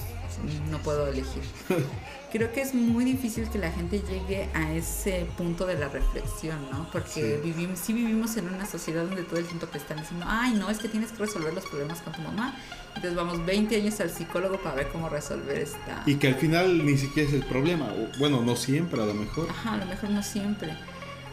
no 0.70 0.78
puedo 0.78 1.06
elegir. 1.08 1.42
Creo 2.32 2.52
que 2.52 2.62
es 2.62 2.74
muy 2.74 3.04
difícil 3.04 3.48
que 3.48 3.58
la 3.58 3.70
gente 3.70 4.00
llegue 4.00 4.48
a 4.54 4.72
ese 4.72 5.24
punto 5.38 5.66
de 5.66 5.74
la 5.78 5.88
reflexión, 5.88 6.58
¿no? 6.72 6.88
Porque 6.90 7.40
Sí. 7.42 7.48
vivimos, 7.48 7.78
sí 7.78 7.92
vivimos 7.92 8.36
en 8.36 8.48
una 8.52 8.66
sociedad 8.66 9.04
donde 9.04 9.22
todo 9.22 9.38
el 9.38 9.46
tiempo 9.46 9.66
te 9.68 9.78
están 9.78 9.98
diciendo, 9.98 10.26
ay, 10.28 10.54
no, 10.54 10.68
es 10.68 10.78
que 10.78 10.88
tienes 10.88 11.12
que 11.12 11.18
resolver 11.18 11.54
los 11.54 11.64
problemas 11.66 12.00
con 12.00 12.12
tu 12.12 12.22
mamá. 12.22 12.56
Entonces 12.88 13.14
vamos 13.14 13.44
20 13.46 13.76
años 13.76 14.00
al 14.00 14.10
psicólogo 14.10 14.60
para 14.60 14.74
ver 14.74 14.88
cómo 14.88 15.08
resolver 15.08 15.58
esta... 15.58 16.02
y 16.06 16.16
que 16.16 16.26
al 16.28 16.34
final 16.34 16.84
ni 16.84 16.96
siquiera 16.98 17.28
es 17.28 17.34
el 17.34 17.44
problema. 17.44 17.86
o, 17.86 18.18
bueno, 18.18 18.42
no 18.42 18.56
siempre 18.56 19.00
a 19.00 19.06
lo 19.06 19.14
mejor. 19.14 19.48
Ajá, 19.50 19.74
a 19.74 19.76
lo 19.76 19.86
mejor 19.86 20.10
no 20.10 20.22
siempre. 20.22 20.76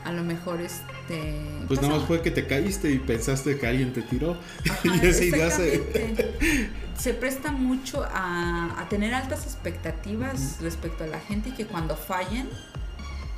A 0.04 0.12
lo 0.12 0.24
mejor 0.24 0.62
este... 0.62 1.36
Pues 1.68 1.80
pasa- 1.80 1.90
nada 1.90 2.00
más 2.00 2.08
fue 2.08 2.22
que 2.22 2.32
te 2.32 2.48
caíste 2.48 2.90
y 2.92 3.00
pensaste 3.00 3.58
que 3.60 3.68
alguien 3.68 3.94
te 3.94 4.02
tiró. 4.02 4.36
Ajá, 4.70 4.80
y 4.84 5.06
esa 5.08 5.24
idea 5.24 5.52
se... 5.52 6.70
Se 6.98 7.14
presta 7.14 7.52
mucho 7.52 8.04
a, 8.12 8.80
a 8.80 8.90
tener 8.90 9.14
altas 9.14 9.46
expectativas 9.46 10.58
respecto 10.62 11.04
a 11.04 11.08
la 11.08 11.20
gente 11.20 11.50
y 11.50 11.52
que 11.54 11.66
cuando 11.66 11.96
fallen, 11.96 12.48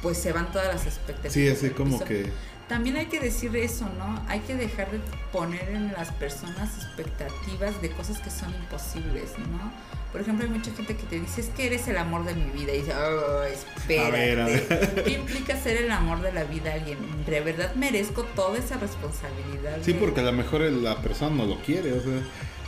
pues 0.01 0.17
se 0.17 0.33
van 0.33 0.51
todas 0.51 0.67
las 0.67 0.85
expectativas. 0.85 1.33
Sí, 1.33 1.47
así 1.47 1.69
como 1.69 1.97
piso. 1.97 2.05
que... 2.05 2.29
También 2.67 2.95
hay 2.97 3.05
que 3.07 3.19
decir 3.19 3.55
eso, 3.57 3.87
¿no? 3.97 4.21
Hay 4.27 4.39
que 4.41 4.55
dejar 4.55 4.89
de 4.91 4.99
poner 5.31 5.69
en 5.69 5.91
las 5.93 6.11
personas 6.13 6.69
expectativas 6.77 7.81
de 7.81 7.91
cosas 7.91 8.19
que 8.19 8.29
son 8.29 8.53
imposibles, 8.55 9.31
¿no? 9.37 9.71
Por 10.13 10.21
ejemplo, 10.21 10.45
hay 10.45 10.51
mucha 10.51 10.71
gente 10.73 10.95
que 10.95 11.03
te 11.03 11.19
dice, 11.19 11.41
es 11.41 11.47
que 11.49 11.65
eres 11.65 11.87
el 11.87 11.97
amor 11.97 12.23
de 12.23 12.35
mi 12.35 12.49
vida. 12.51 12.71
Y 12.71 12.77
dice, 12.81 12.93
oh, 12.95 13.43
espérate. 13.43 14.07
A 14.07 14.09
ver, 14.11 14.39
a 14.41 14.45
ver. 14.45 15.03
¿Qué 15.03 15.11
implica 15.13 15.57
ser 15.57 15.75
el 15.77 15.91
amor 15.91 16.21
de 16.21 16.31
la 16.31 16.43
vida 16.43 16.65
de 16.65 16.73
alguien? 16.73 16.99
¿De 17.25 17.41
verdad 17.41 17.73
merezco 17.75 18.23
toda 18.35 18.57
esa 18.59 18.77
responsabilidad? 18.77 19.79
Sí, 19.81 19.93
de- 19.93 19.99
porque 19.99 20.19
a 20.21 20.23
lo 20.23 20.31
mejor 20.33 20.61
la 20.61 21.01
persona 21.01 21.35
no 21.35 21.45
lo 21.47 21.57
quiere, 21.63 21.93
o 21.93 22.01
sea, 22.01 22.21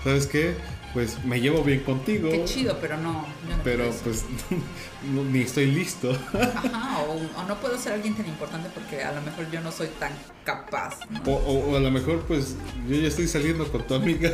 ¿sabes 0.03 0.26
qué? 0.26 0.55
Pues 0.93 1.23
me 1.23 1.39
llevo 1.39 1.61
bien 1.63 1.81
contigo, 1.81 2.30
Qué 2.31 2.45
chido, 2.45 2.77
pero 2.81 2.97
no. 2.97 3.11
no 3.13 3.27
pero 3.63 3.91
pues 4.03 4.26
ni 5.32 5.41
estoy 5.41 5.68
listo. 5.68 6.11
Ajá, 6.34 6.99
o, 7.07 7.40
o 7.41 7.44
no 7.48 7.56
puedo 7.60 7.77
ser 7.77 7.94
alguien 7.94 8.15
tan 8.15 8.26
importante 8.27 8.69
porque 8.73 9.03
a 9.03 9.11
lo 9.14 9.22
mejor 9.22 9.49
yo 9.52 9.61
no 9.61 9.72
soy 9.72 9.88
tan 9.99 10.11
capaz. 10.44 10.99
¿no? 11.10 11.22
O, 11.26 11.34
o- 11.36 11.72
o 11.72 11.76
a 11.76 11.80
lo 11.80 11.91
mejor 11.91 12.22
pues 12.27 12.56
yo 12.88 12.95
ya 12.95 13.07
estoy 13.07 13.27
saliendo 13.27 13.68
con 13.72 13.86
tu 13.88 13.94
amiga 13.95 14.32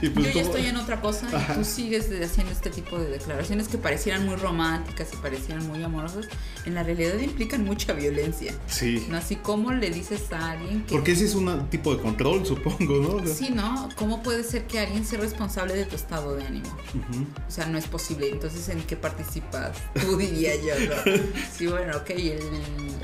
y 0.00 0.08
pues 0.10 0.26
yo 0.26 0.32
ya 0.32 0.32
tú- 0.32 0.38
estoy 0.40 0.66
en 0.66 0.76
otra 0.76 1.00
cosa 1.00 1.28
y 1.30 1.34
Ajá. 1.34 1.54
tú 1.54 1.64
sigues 1.64 2.06
haciendo 2.22 2.52
este 2.52 2.70
tipo 2.70 2.98
de 2.98 3.10
declaraciones 3.10 3.68
que 3.68 3.78
parecieran 3.78 4.24
muy 4.26 4.36
románticas 4.36 5.08
y 5.12 5.16
parecieran 5.16 5.66
muy 5.66 5.82
amorosas. 5.82 6.26
En 6.64 6.74
la 6.74 6.82
realidad 6.82 7.18
implican 7.18 7.64
mucha 7.64 7.92
violencia. 7.92 8.54
Sí, 8.66 9.06
¿no? 9.10 9.16
Así 9.18 9.36
como 9.36 9.72
le 9.72 9.90
dices 9.90 10.32
a 10.32 10.52
alguien 10.52 10.82
que... 10.84 10.94
porque 10.94 11.12
ese 11.12 11.24
es 11.24 11.34
un 11.34 11.68
tipo 11.70 11.94
de 11.94 12.02
control, 12.02 12.44
supongo, 12.46 12.94
¿no? 13.00 13.08
O 13.22 13.26
sea, 13.26 13.34
Sí, 13.34 13.50
¿no? 13.50 13.88
¿Cómo 13.96 14.22
puede 14.22 14.42
ser 14.44 14.66
que 14.66 14.80
alguien 14.80 15.04
sea 15.04 15.20
responsable 15.20 15.74
de 15.74 15.84
tu 15.84 15.96
estado 15.96 16.34
de 16.36 16.44
ánimo? 16.46 16.68
ujú. 16.68 17.26
O 17.46 17.50
sea, 17.50 17.66
no 17.66 17.78
es 17.78 17.86
posible. 17.86 18.28
Entonces, 18.30 18.68
¿en 18.68 18.82
qué 18.82 18.96
participas? 19.00 19.76
Tú 20.00 20.16
diría 20.16 20.52
yo, 20.56 20.74
¿no? 20.88 21.12
Sí, 21.56 21.66
bueno, 21.66 21.96
ok, 21.96 22.10
él, 22.10 22.38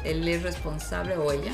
él 0.05 0.29
es 0.29 0.43
responsable 0.43 1.17
o 1.17 1.33
ella 1.33 1.53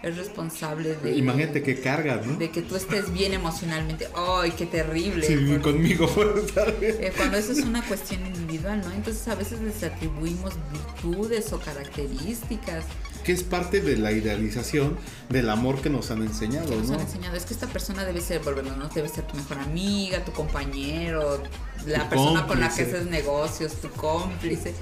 es 0.00 0.16
responsable 0.16 0.94
de... 0.94 1.16
Imagínate 1.16 1.60
que 1.60 1.80
cargas, 1.80 2.24
¿no? 2.24 2.38
De 2.38 2.50
que 2.50 2.62
tú 2.62 2.76
estés 2.76 3.12
bien 3.12 3.34
emocionalmente. 3.34 4.06
¡Ay, 4.14 4.52
qué 4.52 4.64
terrible! 4.66 5.26
Sí, 5.26 5.34
Cuando- 5.34 5.62
conmigo 5.72 6.06
eh, 6.80 7.12
cuando 7.16 7.36
eso 7.36 7.50
es 7.50 7.58
una 7.64 7.82
cuestión 7.84 8.24
individual, 8.24 8.80
¿no? 8.84 8.92
Entonces 8.92 9.26
a 9.26 9.34
veces 9.34 9.60
les 9.60 9.82
atribuimos 9.82 10.54
virtudes 10.72 11.52
o 11.52 11.58
características 11.58 12.84
Que 13.24 13.32
es 13.32 13.42
parte 13.42 13.80
de 13.80 13.96
la 13.96 14.12
idealización 14.12 14.96
del 15.28 15.50
amor 15.50 15.80
que 15.80 15.90
nos 15.90 16.10
han 16.10 16.22
enseñado, 16.22 16.68
que 16.70 16.76
nos 16.76 16.88
¿no? 16.88 16.94
han 16.94 17.00
enseñado. 17.00 17.36
Es 17.36 17.44
que 17.44 17.54
esta 17.54 17.66
persona 17.66 18.04
debe 18.04 18.20
ser, 18.20 18.42
volvemos, 18.42 18.76
¿no? 18.76 18.88
Debe 18.88 19.08
ser 19.08 19.26
tu 19.26 19.36
mejor 19.36 19.58
amiga, 19.58 20.24
tu 20.24 20.32
compañero, 20.32 21.42
la 21.86 22.04
Tu 22.04 22.08
persona 22.10 22.46
con 22.46 22.60
la 22.60 22.68
que 22.68 22.82
haces 22.82 23.06
negocios, 23.06 23.74
tu 23.74 23.90
cómplice. 23.90 24.74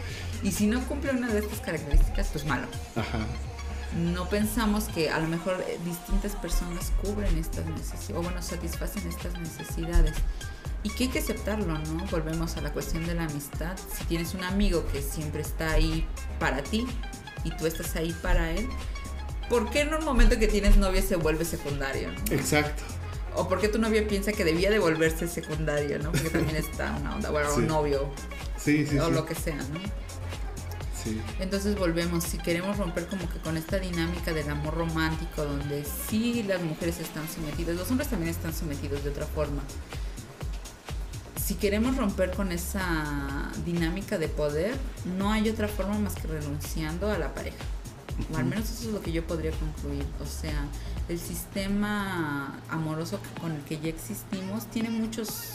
Y 0.42 0.52
si 0.52 0.66
no 0.66 0.80
cumple 0.86 1.12
una 1.12 1.28
de 1.28 1.40
estas 1.40 1.60
características, 1.60 2.28
pues 2.32 2.44
malo. 2.44 2.66
Ajá. 2.94 3.26
No 3.96 4.28
pensamos 4.28 4.84
que 4.84 5.10
a 5.10 5.18
lo 5.18 5.26
mejor 5.26 5.64
eh, 5.66 5.78
distintas 5.84 6.36
personas 6.36 6.92
cubren 7.02 7.38
estas 7.38 7.64
necesidades, 7.66 8.10
o 8.10 8.22
bueno, 8.22 8.42
satisfacen 8.42 9.08
estas 9.08 9.38
necesidades. 9.38 10.12
Y 10.82 10.90
que 10.90 11.04
hay 11.04 11.10
que 11.10 11.18
aceptarlo, 11.18 11.78
¿no? 11.78 12.04
Volvemos 12.10 12.56
a 12.56 12.60
la 12.60 12.72
cuestión 12.72 13.06
de 13.06 13.14
la 13.14 13.24
amistad. 13.24 13.76
Si 13.96 14.04
tienes 14.04 14.34
un 14.34 14.44
amigo 14.44 14.86
que 14.92 15.02
siempre 15.02 15.40
está 15.42 15.72
ahí 15.72 16.06
para 16.38 16.62
ti 16.62 16.86
y 17.46 17.56
tú 17.56 17.66
estás 17.66 17.94
ahí 17.96 18.12
para 18.22 18.50
él, 18.52 18.68
¿por 19.48 19.70
qué 19.70 19.80
en 19.82 19.94
un 19.94 20.04
momento 20.04 20.38
que 20.38 20.48
tienes 20.48 20.76
novia 20.76 21.00
se 21.02 21.16
vuelve 21.16 21.44
secundario? 21.44 22.10
¿no? 22.12 22.34
Exacto. 22.34 22.82
O 23.34 23.48
por 23.48 23.60
qué 23.60 23.68
tu 23.68 23.78
novia 23.78 24.06
piensa 24.08 24.32
que 24.32 24.44
debía 24.44 24.70
de 24.70 24.78
volverse 24.78 25.28
secundario, 25.28 25.98
¿no? 25.98 26.10
Porque 26.10 26.30
también 26.30 26.56
está 26.56 26.96
una 27.00 27.14
onda, 27.16 27.30
bueno, 27.30 27.50
Sí. 27.50 27.60
un 27.60 27.66
novio 27.66 28.10
Sí, 28.58 28.86
sí, 28.86 28.98
o 28.98 29.10
lo 29.10 29.24
que 29.26 29.34
sea, 29.34 29.56
¿no? 29.56 29.78
Sí. 31.04 31.20
Entonces 31.38 31.78
volvemos, 31.78 32.24
si 32.24 32.38
queremos 32.38 32.78
romper 32.78 33.06
como 33.06 33.28
que 33.30 33.38
con 33.38 33.56
esta 33.56 33.78
dinámica 33.78 34.32
del 34.32 34.48
amor 34.50 34.74
romántico, 34.74 35.44
donde 35.44 35.84
sí 36.08 36.42
las 36.48 36.60
mujeres 36.62 36.98
están 36.98 37.28
sometidas, 37.28 37.76
los 37.76 37.88
hombres 37.90 38.08
también 38.08 38.30
están 38.30 38.52
sometidos 38.54 39.04
de 39.04 39.10
otra 39.10 39.26
forma. 39.26 39.62
Si 41.46 41.54
queremos 41.54 41.96
romper 41.96 42.32
con 42.32 42.50
esa 42.50 43.52
dinámica 43.64 44.18
de 44.18 44.26
poder, 44.28 44.74
no 45.16 45.30
hay 45.30 45.48
otra 45.48 45.68
forma 45.68 45.96
más 45.98 46.16
que 46.16 46.26
renunciando 46.26 47.08
a 47.08 47.18
la 47.18 47.32
pareja. 47.34 47.56
O 48.32 48.36
al 48.36 48.46
menos 48.46 48.64
eso 48.68 48.88
es 48.88 48.92
lo 48.94 49.00
que 49.00 49.12
yo 49.12 49.24
podría 49.24 49.52
concluir. 49.52 50.04
O 50.20 50.26
sea, 50.26 50.64
el 51.08 51.20
sistema 51.20 52.58
amoroso 52.68 53.20
con 53.40 53.52
el 53.52 53.62
que 53.62 53.78
ya 53.78 53.90
existimos 53.90 54.66
tiene 54.66 54.90
muchos 54.90 55.52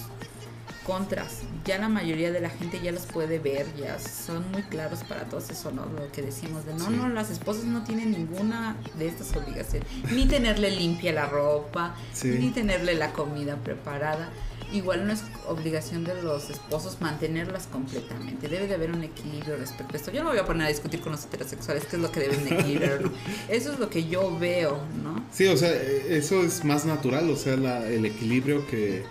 contras. 0.86 1.40
Ya 1.66 1.78
la 1.78 1.90
mayoría 1.90 2.32
de 2.32 2.40
la 2.40 2.50
gente 2.50 2.80
ya 2.82 2.94
los 2.94 3.06
puede 3.06 3.40
ver, 3.40 3.68
ya 3.76 4.00
son 4.00 4.50
muy 4.52 4.64
claros 4.64 5.00
para 5.04 5.26
todos 5.26 5.50
eso, 5.50 5.72
¿no? 5.72 5.86
Lo 5.88 6.10
que 6.14 6.22
decimos 6.22 6.66
de 6.66 6.74
no, 6.74 6.86
Sí. 6.88 6.94
no, 6.96 7.10
las 7.10 7.30
esposas 7.32 7.66
no 7.66 7.84
tienen 7.84 8.12
ninguna 8.12 8.78
de 8.98 9.08
estas 9.08 9.36
obligaciones. 9.36 9.88
Ni 10.12 10.26
tenerle 10.26 10.72
limpia 10.72 11.12
la 11.12 11.26
ropa, 11.26 11.96
Sí. 12.14 12.30
ni 12.40 12.50
tenerle 12.52 12.96
la 12.96 13.12
comida 13.12 13.58
preparada. 13.58 14.30
Igual 14.72 15.06
no 15.06 15.14
es 15.14 15.23
obligación 15.48 16.03
de 16.03 16.22
los 16.22 16.49
esposos 16.49 17.02
mantenerlas 17.02 17.68
completamente. 17.68 18.48
Debe 18.48 18.68
de 18.68 18.76
haber 18.76 18.91
un 18.91 19.03
equilibrio 19.03 19.57
respecto 19.57 19.93
a 19.93 19.98
esto. 19.98 20.11
Yo 20.11 20.19
no 20.23 20.30
me 20.30 20.35
voy 20.35 20.39
a 20.39 20.45
poner 20.45 20.68
a 20.68 20.69
discutir 20.69 21.02
con 21.02 21.11
los 21.11 21.26
heterosexuales 21.26 21.85
qué 21.85 21.98
es 21.98 22.02
lo 22.02 22.11
que 22.11 22.22
deben 22.22 22.43
de 22.45 22.56
equilibrar. 22.60 23.02
¿no? 23.02 23.11
Eso 23.49 23.73
es 23.73 23.80
lo 23.80 23.89
que 23.89 24.07
yo 24.07 24.38
veo, 24.39 24.80
¿no? 25.03 25.23
Sí, 25.31 25.48
o 25.48 25.57
sea, 25.57 25.69
eh, 25.72 26.18
eso 26.18 26.43
es 26.43 26.64
más 26.64 26.85
natural, 26.85 27.30
o 27.30 27.35
sea, 27.35 27.56
la- 27.57 27.85
el 27.88 28.06
equilibrio 28.06 28.65
que... 28.68 29.03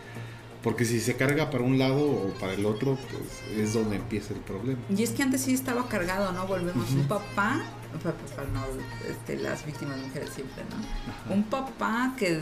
Porque 0.63 0.85
si 0.85 1.01
se 1.01 1.17
carga 1.17 1.49
para 1.51 1.65
un 1.65 1.79
lado 1.79 2.05
o 2.05 2.35
para 2.39 2.53
el 2.53 2.67
otro, 2.67 2.99
pues 3.11 3.59
es 3.59 3.73
donde 3.73 3.97
empieza 3.97 4.35
el 4.35 4.41
problema. 4.41 4.79
Y 4.95 5.03
es 5.03 5.11
que 5.11 5.23
antes 5.23 5.41
sí 5.41 5.55
estaba 5.55 5.89
cargado, 5.89 6.33
¿no? 6.33 6.47
Volvemos. 6.47 6.91
Un 6.91 7.05
papá, 7.09 7.63
pa- 8.03 8.13
papá, 8.13 8.45
no, 8.53 8.63
este, 9.11 9.37
las 9.39 9.65
víctimas 9.65 9.97
mujeres 9.99 10.29
siempre, 10.35 10.63
¿no? 11.29 11.35
Un 11.35 11.45
papá 11.45 12.15
que 12.19 12.41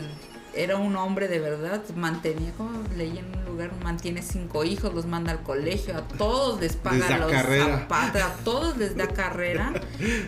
era 0.55 0.77
un 0.77 0.95
hombre 0.95 1.27
de 1.27 1.39
verdad, 1.39 1.81
mantenía, 1.95 2.51
como 2.57 2.71
leí 2.97 3.17
en 3.17 3.25
un 3.37 3.45
lugar, 3.45 3.71
mantiene 3.83 4.21
cinco 4.21 4.63
hijos, 4.63 4.93
los 4.93 5.05
manda 5.05 5.31
al 5.31 5.43
colegio, 5.43 5.95
a 5.97 6.01
todos 6.01 6.59
les 6.59 6.75
paga 6.75 7.09
Les 7.09 7.19
los 7.19 7.31
carrera. 7.31 7.79
zapatos, 7.79 8.21
a 8.21 8.33
todos 8.43 8.77
les 8.77 8.95
da 8.97 9.07
carrera, 9.07 9.73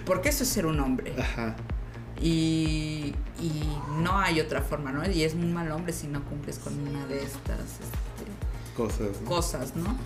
porque 0.06 0.30
eso 0.30 0.44
es 0.44 0.50
ser 0.50 0.66
un 0.66 0.80
hombre. 0.80 1.14
Ajá. 1.20 1.56
Y, 2.20 3.16
y 3.40 3.64
no 3.98 4.20
hay 4.20 4.40
otra 4.40 4.62
forma, 4.62 4.92
¿no? 4.92 5.10
Y 5.10 5.24
es 5.24 5.34
un 5.34 5.54
mal 5.54 5.72
hombre 5.72 5.92
si 5.94 6.08
no 6.08 6.24
cumples 6.26 6.60
con 6.60 6.78
una 6.88 7.06
de 7.08 7.24
estas 7.24 7.60
este, 7.60 8.76
Cosas. 8.78 9.22
¿no? 9.22 9.28
cosas, 9.28 9.76
¿no? 9.76 9.98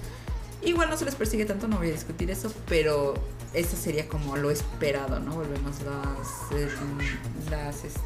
Igual 0.64 0.90
no 0.90 0.98
se 0.98 1.06
les 1.06 1.14
persigue 1.16 1.46
tanto, 1.46 1.68
no 1.68 1.78
voy 1.78 1.90
a 1.90 1.92
discutir 1.92 2.32
eso, 2.32 2.52
pero 2.68 3.14
eso 3.54 3.76
sería 3.78 4.08
como 4.08 4.38
lo 4.38 4.50
esperado, 4.50 5.20
¿no? 5.20 5.36
Volvemos 5.36 5.76
las, 5.82 6.52
eh, 6.60 6.70
las, 7.52 7.84
este, 7.84 8.00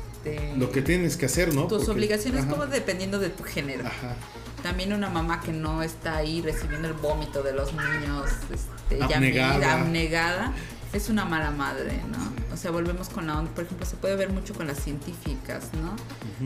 Lo 0.57 0.71
que 0.71 0.81
tienes 0.81 1.17
que 1.17 1.25
hacer, 1.27 1.53
¿no? 1.53 1.63
tus 1.67 1.79
Porque- 1.79 1.91
obligaciones 1.91 2.41
ajá, 2.43 2.51
como 2.51 2.65
dependiendo 2.67 3.19
de 3.19 3.29
tu 3.29 3.43
género. 3.43 3.85
Ajá. 3.85 4.15
También 4.63 4.91
una 4.93 5.09
mamá 5.09 5.39
que 5.39 5.53
no 5.53 5.81
está 5.83 6.17
ahí 6.17 6.41
recibiendo 6.41 6.87
el 6.89 6.93
vómito 6.93 7.41
de 7.43 7.53
los 7.53 7.71
niños, 7.73 8.29
este, 8.53 8.99
ya 8.99 9.15
Abnegada. 9.15 9.53
medida, 9.53 9.73
abnegada, 9.81 10.53
es 10.91 11.07
una 11.09 11.23
mala 11.23 11.51
madre, 11.51 12.01
¿no? 12.11 12.17
O 12.53 12.57
sea, 12.57 12.71
volvemos 12.71 13.07
con 13.07 13.27
la 13.27 13.37
onda, 13.39 13.51
por 13.51 13.63
ejemplo, 13.63 13.85
se 13.85 13.95
puede 13.95 14.15
ver 14.17 14.29
mucho 14.31 14.53
con 14.53 14.67
las 14.67 14.79
científicas, 14.79 15.69
¿no? 15.81 15.95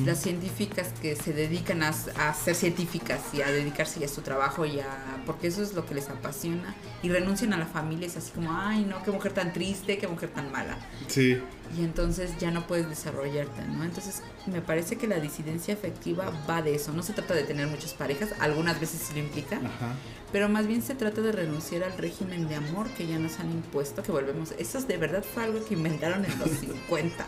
Las 0.05 0.19
científicas 0.21 0.89
que 1.01 1.15
se 1.15 1.33
dedican 1.33 1.81
a, 1.81 1.89
a 1.89 2.33
ser 2.35 2.53
científicas 2.53 3.21
y 3.33 3.41
a 3.41 3.47
dedicarse 3.49 3.99
ya 4.01 4.05
a 4.05 4.09
su 4.09 4.21
trabajo 4.21 4.65
y 4.65 4.79
a, 4.81 4.85
porque 5.25 5.47
eso 5.47 5.63
es 5.63 5.73
lo 5.73 5.85
que 5.87 5.95
les 5.95 6.09
apasiona 6.09 6.75
y 7.01 7.09
renuncian 7.09 7.53
a 7.53 7.57
la 7.57 7.65
familia, 7.65 8.05
es 8.05 8.17
así 8.17 8.31
como, 8.31 8.51
ay, 8.51 8.85
no, 8.87 9.01
qué 9.01 9.09
mujer 9.11 9.31
tan 9.31 9.53
triste, 9.53 9.97
qué 9.97 10.07
mujer 10.07 10.29
tan 10.29 10.51
mala 10.51 10.77
Sí. 11.07 11.41
Y 11.77 11.83
entonces 11.83 12.31
ya 12.39 12.51
no 12.51 12.67
puedes 12.67 12.87
desarrollarte, 12.89 13.63
¿no? 13.65 13.83
Entonces 13.83 14.21
me 14.45 14.61
parece 14.61 14.97
que 14.97 15.07
la 15.07 15.19
disidencia 15.19 15.73
afectiva 15.73 16.31
va 16.49 16.61
de 16.61 16.75
eso, 16.75 16.91
no 16.93 17.01
se 17.03 17.13
trata 17.13 17.33
de 17.33 17.43
tener 17.43 17.67
muchas 17.67 17.93
parejas, 17.93 18.29
algunas 18.39 18.79
veces 18.79 19.01
sí 19.01 19.13
lo 19.13 19.19
implica, 19.21 19.57
Ajá. 19.57 19.93
pero 20.31 20.49
más 20.49 20.67
bien 20.67 20.81
se 20.81 20.93
trata 20.95 21.21
de 21.21 21.31
renunciar 21.31 21.83
al 21.83 21.97
régimen 21.97 22.47
de 22.47 22.55
amor 22.55 22.87
que 22.91 23.07
ya 23.07 23.17
nos 23.17 23.39
han 23.39 23.49
impuesto, 23.51 24.03
que 24.03 24.11
volvemos, 24.11 24.53
eso 24.59 24.81
de 24.81 24.97
verdad 24.97 25.23
fue 25.23 25.43
algo 25.45 25.65
que 25.65 25.73
inventaron 25.73 26.23
en 26.25 26.37
los 26.39 26.49
50, 26.59 27.25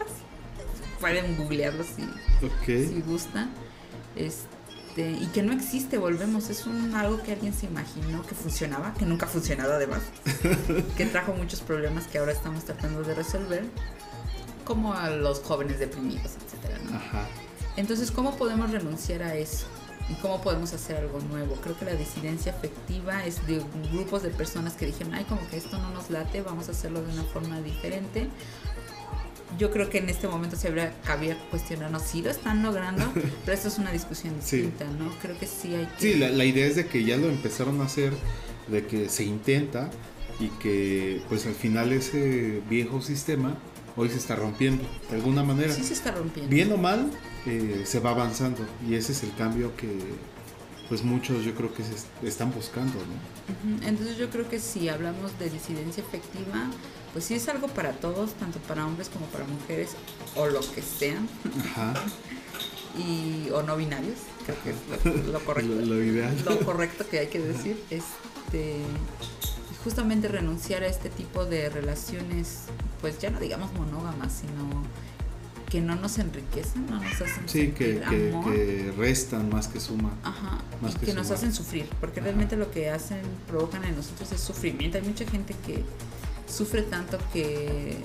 pueden 0.99 1.35
googlearlo 1.37 1.83
si, 1.83 2.03
Ok. 2.45 2.65
si 2.65 3.01
gustan, 3.01 3.49
este, 4.15 5.11
y 5.11 5.25
que 5.33 5.41
no 5.43 5.53
existe, 5.53 5.97
volvemos, 5.97 6.49
es 6.49 6.65
un 6.67 6.93
algo 6.95 7.21
que 7.23 7.33
alguien 7.33 7.53
se 7.53 7.65
imaginó 7.65 8.21
que 8.25 8.35
funcionaba, 8.35 8.93
que 8.93 9.05
nunca 9.05 9.25
ha 9.25 9.29
funcionado 9.29 9.73
además, 9.73 10.01
que 10.97 11.05
trajo 11.07 11.33
muchos 11.33 11.61
problemas 11.61 12.05
que 12.07 12.19
ahora 12.19 12.31
estamos 12.31 12.63
tratando 12.63 13.01
de 13.03 13.13
resolver, 13.15 13.65
como 14.65 14.93
a 14.93 15.09
los 15.09 15.39
jóvenes 15.39 15.79
deprimidos, 15.79 16.31
etcétera, 16.45 16.79
¿no? 16.89 16.97
Ajá. 16.97 17.27
Entonces, 17.77 18.11
¿cómo 18.11 18.35
podemos 18.37 18.71
renunciar 18.71 19.23
a 19.23 19.35
eso? 19.35 19.65
¿Y 20.09 20.13
cómo 20.15 20.41
podemos 20.41 20.71
hacer 20.73 20.97
algo 20.97 21.19
nuevo? 21.19 21.55
Creo 21.63 21.77
que 21.77 21.85
la 21.85 21.93
disidencia 21.95 22.51
afectiva 22.51 23.25
es 23.25 23.45
de 23.47 23.61
grupos 23.91 24.21
de 24.23 24.29
personas 24.29 24.73
que 24.73 24.85
dijeron, 24.85 25.13
ay, 25.13 25.23
como 25.25 25.47
que 25.49 25.57
esto 25.57 25.77
no 25.79 25.89
nos 25.91 26.09
late, 26.09 26.41
vamos 26.41 26.67
a 26.67 26.71
hacerlo 26.71 27.01
de 27.01 27.11
una 27.13 27.23
forma 27.23 27.59
diferente. 27.61 28.27
Yo 29.57 29.71
creo 29.71 29.89
que 29.89 29.99
en 29.99 30.09
este 30.09 30.27
momento 30.27 30.57
se 30.57 30.67
habría 30.67 30.93
cabía 31.03 31.37
cuestionarnos 31.49 32.01
si 32.03 32.21
lo 32.21 32.29
están 32.29 32.61
logrando, 32.61 33.11
pero 33.45 33.55
esto 33.57 33.67
es 33.69 33.77
una 33.77 33.91
discusión 33.91 34.35
Sí. 34.41 34.57
distinta, 34.57 34.85
¿no? 34.85 35.09
Creo 35.21 35.37
que 35.39 35.47
sí 35.47 35.73
hay 35.75 35.85
que... 35.85 36.01
Sí, 36.01 36.13
la, 36.15 36.29
la 36.29 36.45
idea 36.45 36.65
es 36.67 36.75
de 36.75 36.87
que 36.87 37.03
ya 37.03 37.17
lo 37.17 37.27
empezaron 37.29 37.79
a 37.81 37.85
hacer, 37.85 38.13
de 38.67 38.85
que 38.85 39.09
se 39.09 39.23
intenta 39.23 39.89
y 40.39 40.49
que 40.49 41.21
pues 41.29 41.45
al 41.45 41.53
final 41.55 41.93
ese 41.93 42.61
viejo 42.69 43.01
sistema 43.01 43.55
hoy 43.97 44.09
se 44.09 44.17
está 44.17 44.35
rompiendo 44.35 44.83
de 45.09 45.15
alguna 45.15 45.43
manera. 45.43 45.73
sí 45.73 45.83
se 45.83 45.93
está 45.93 46.11
rompiendo. 46.11 46.49
Bien 46.49 46.71
o 46.71 46.77
mal, 46.77 47.11
eh, 47.45 47.83
se 47.85 47.99
va 47.99 48.11
avanzando 48.11 48.65
y 48.87 48.95
ese 48.95 49.11
es 49.13 49.23
el 49.23 49.33
cambio 49.35 49.75
que 49.77 49.89
pues 50.89 51.03
muchos 51.03 51.43
yo 51.43 51.55
creo 51.55 51.73
que 51.73 51.83
se 51.83 51.93
est- 51.95 52.05
están 52.23 52.51
buscando, 52.53 52.93
¿no? 52.99 53.87
Entonces 53.87 54.17
yo 54.17 54.29
creo 54.29 54.47
que 54.47 54.59
si 54.59 54.87
hablamos 54.87 55.37
de 55.39 55.49
disidencia 55.49 56.03
efectiva, 56.03 56.69
pues 57.11 57.25
sí 57.25 57.33
es 57.33 57.47
algo 57.49 57.67
para 57.69 57.93
todos, 57.93 58.33
tanto 58.33 58.59
para 58.59 58.85
hombres 58.85 59.09
como 59.09 59.25
para 59.27 59.45
mujeres, 59.45 59.91
o 60.35 60.45
lo 60.45 60.59
que 60.59 60.83
sean, 60.83 61.27
Ajá, 61.71 61.93
y, 62.97 63.49
o 63.49 63.63
no 63.63 63.75
binarios, 63.77 64.19
creo 64.45 64.57
que 64.63 64.69
es 65.11 65.25
lo, 65.25 65.31
lo 65.33 65.39
correcto. 65.45 65.73
lo, 65.73 65.81
lo 65.95 66.03
ideal. 66.03 66.35
lo 66.45 66.59
correcto 66.59 67.03
que 67.09 67.17
hay 67.19 67.27
que 67.27 67.39
decir, 67.39 67.81
este 67.89 68.75
justamente 69.85 70.27
renunciar 70.27 70.83
a 70.83 70.87
este 70.87 71.09
tipo 71.09 71.45
de 71.45 71.69
relaciones, 71.69 72.63
pues 72.99 73.19
ya 73.19 73.29
no 73.29 73.39
digamos 73.39 73.71
monógamas, 73.73 74.33
sino 74.33 74.83
que 75.69 75.79
no 75.81 75.95
nos 75.95 76.17
enriquecen, 76.19 76.85
no 76.87 76.99
nos 77.01 77.13
hacen 77.21 77.47
Sí, 77.47 77.71
que, 77.71 77.99
sentir 77.99 78.03
que, 78.09 78.29
amor. 78.33 78.53
que 78.53 78.93
restan 78.97 79.49
más 79.49 79.67
que 79.69 79.79
suman. 79.79 80.11
Ajá, 80.23 80.59
Más 80.81 80.93
y 80.95 80.97
que 80.99 81.05
que 81.07 81.13
nos 81.13 81.31
hacen 81.31 81.53
sufrir, 81.53 81.87
porque 82.01 82.19
Ajá. 82.19 82.25
realmente 82.25 82.55
lo 82.57 82.69
que 82.71 82.89
hacen, 82.89 83.21
provocan 83.47 83.83
en 83.85 83.95
nosotros 83.95 84.31
es 84.33 84.41
sufrimiento. 84.41 84.97
Hay 84.97 85.03
mucha 85.05 85.25
gente 85.25 85.55
que 85.65 85.83
sufre 86.47 86.81
tanto 86.83 87.17
que, 87.33 87.97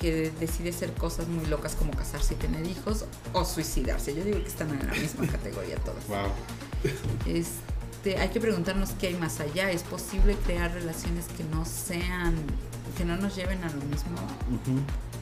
que 0.00 0.30
decide 0.40 0.70
hacer 0.70 0.92
cosas 0.94 1.26
muy 1.28 1.46
locas 1.46 1.74
como 1.74 1.92
casarse 1.92 2.34
y 2.34 2.36
tener 2.36 2.66
hijos 2.66 3.04
o 3.32 3.44
suicidarse. 3.44 4.14
Yo 4.14 4.24
digo 4.24 4.40
que 4.42 4.48
están 4.48 4.70
en 4.70 4.86
la 4.86 4.94
misma 4.94 5.26
categoría 5.32 5.76
todas. 5.76 6.06
Wow. 6.06 6.32
Este, 7.26 7.71
hay 8.04 8.28
que 8.30 8.40
preguntarnos 8.40 8.90
qué 9.00 9.08
hay 9.08 9.14
más 9.14 9.40
allá. 9.40 9.70
¿Es 9.70 9.82
posible 9.82 10.36
crear 10.44 10.72
relaciones 10.72 11.26
que 11.36 11.44
no 11.44 11.64
sean, 11.64 12.34
que 12.96 13.04
no 13.04 13.16
nos 13.16 13.36
lleven 13.36 13.62
a 13.64 13.68
lo 13.68 13.80
mismo? 13.82 14.16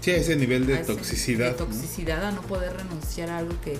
Sí, 0.00 0.12
a 0.12 0.16
ese 0.16 0.36
nivel 0.36 0.66
de 0.66 0.78
a 0.78 0.82
toxicidad. 0.84 1.46
De 1.46 1.52
¿no? 1.52 1.66
toxicidad, 1.66 2.24
a 2.24 2.32
no 2.32 2.40
poder 2.42 2.76
renunciar 2.76 3.30
a 3.30 3.38
algo 3.38 3.60
que 3.60 3.78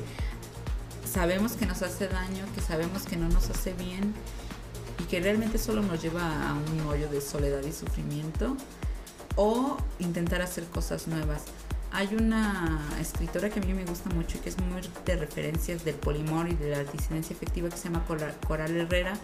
sabemos 1.10 1.52
que 1.52 1.66
nos 1.66 1.82
hace 1.82 2.08
daño, 2.08 2.44
que 2.54 2.60
sabemos 2.60 3.02
que 3.02 3.16
no 3.16 3.28
nos 3.28 3.48
hace 3.50 3.72
bien 3.72 4.14
y 4.98 5.04
que 5.04 5.20
realmente 5.20 5.58
solo 5.58 5.82
nos 5.82 6.02
lleva 6.02 6.50
a 6.50 6.54
un 6.54 6.86
hoyo 6.86 7.08
de 7.08 7.20
soledad 7.20 7.62
y 7.62 7.72
sufrimiento. 7.72 8.56
O 9.36 9.78
intentar 9.98 10.42
hacer 10.42 10.64
cosas 10.64 11.06
nuevas. 11.06 11.44
Hay 11.92 12.14
una 12.14 12.80
escritora 13.00 13.50
que 13.50 13.58
a 13.58 13.62
mí 13.62 13.74
me 13.74 13.84
gusta 13.84 14.10
mucho 14.10 14.38
y 14.38 14.40
que 14.40 14.48
es 14.50 14.58
muy 14.60 14.80
de 15.04 15.16
referencias 15.16 15.84
del 15.84 15.96
polimor 15.96 16.48
y 16.48 16.54
de 16.54 16.70
la 16.70 16.84
disidencia 16.84 17.34
efectiva 17.34 17.68
que 17.68 17.76
se 17.76 17.84
llama 17.84 18.04
Cora- 18.06 18.34
Coral 18.46 18.76
Herrera, 18.76 19.14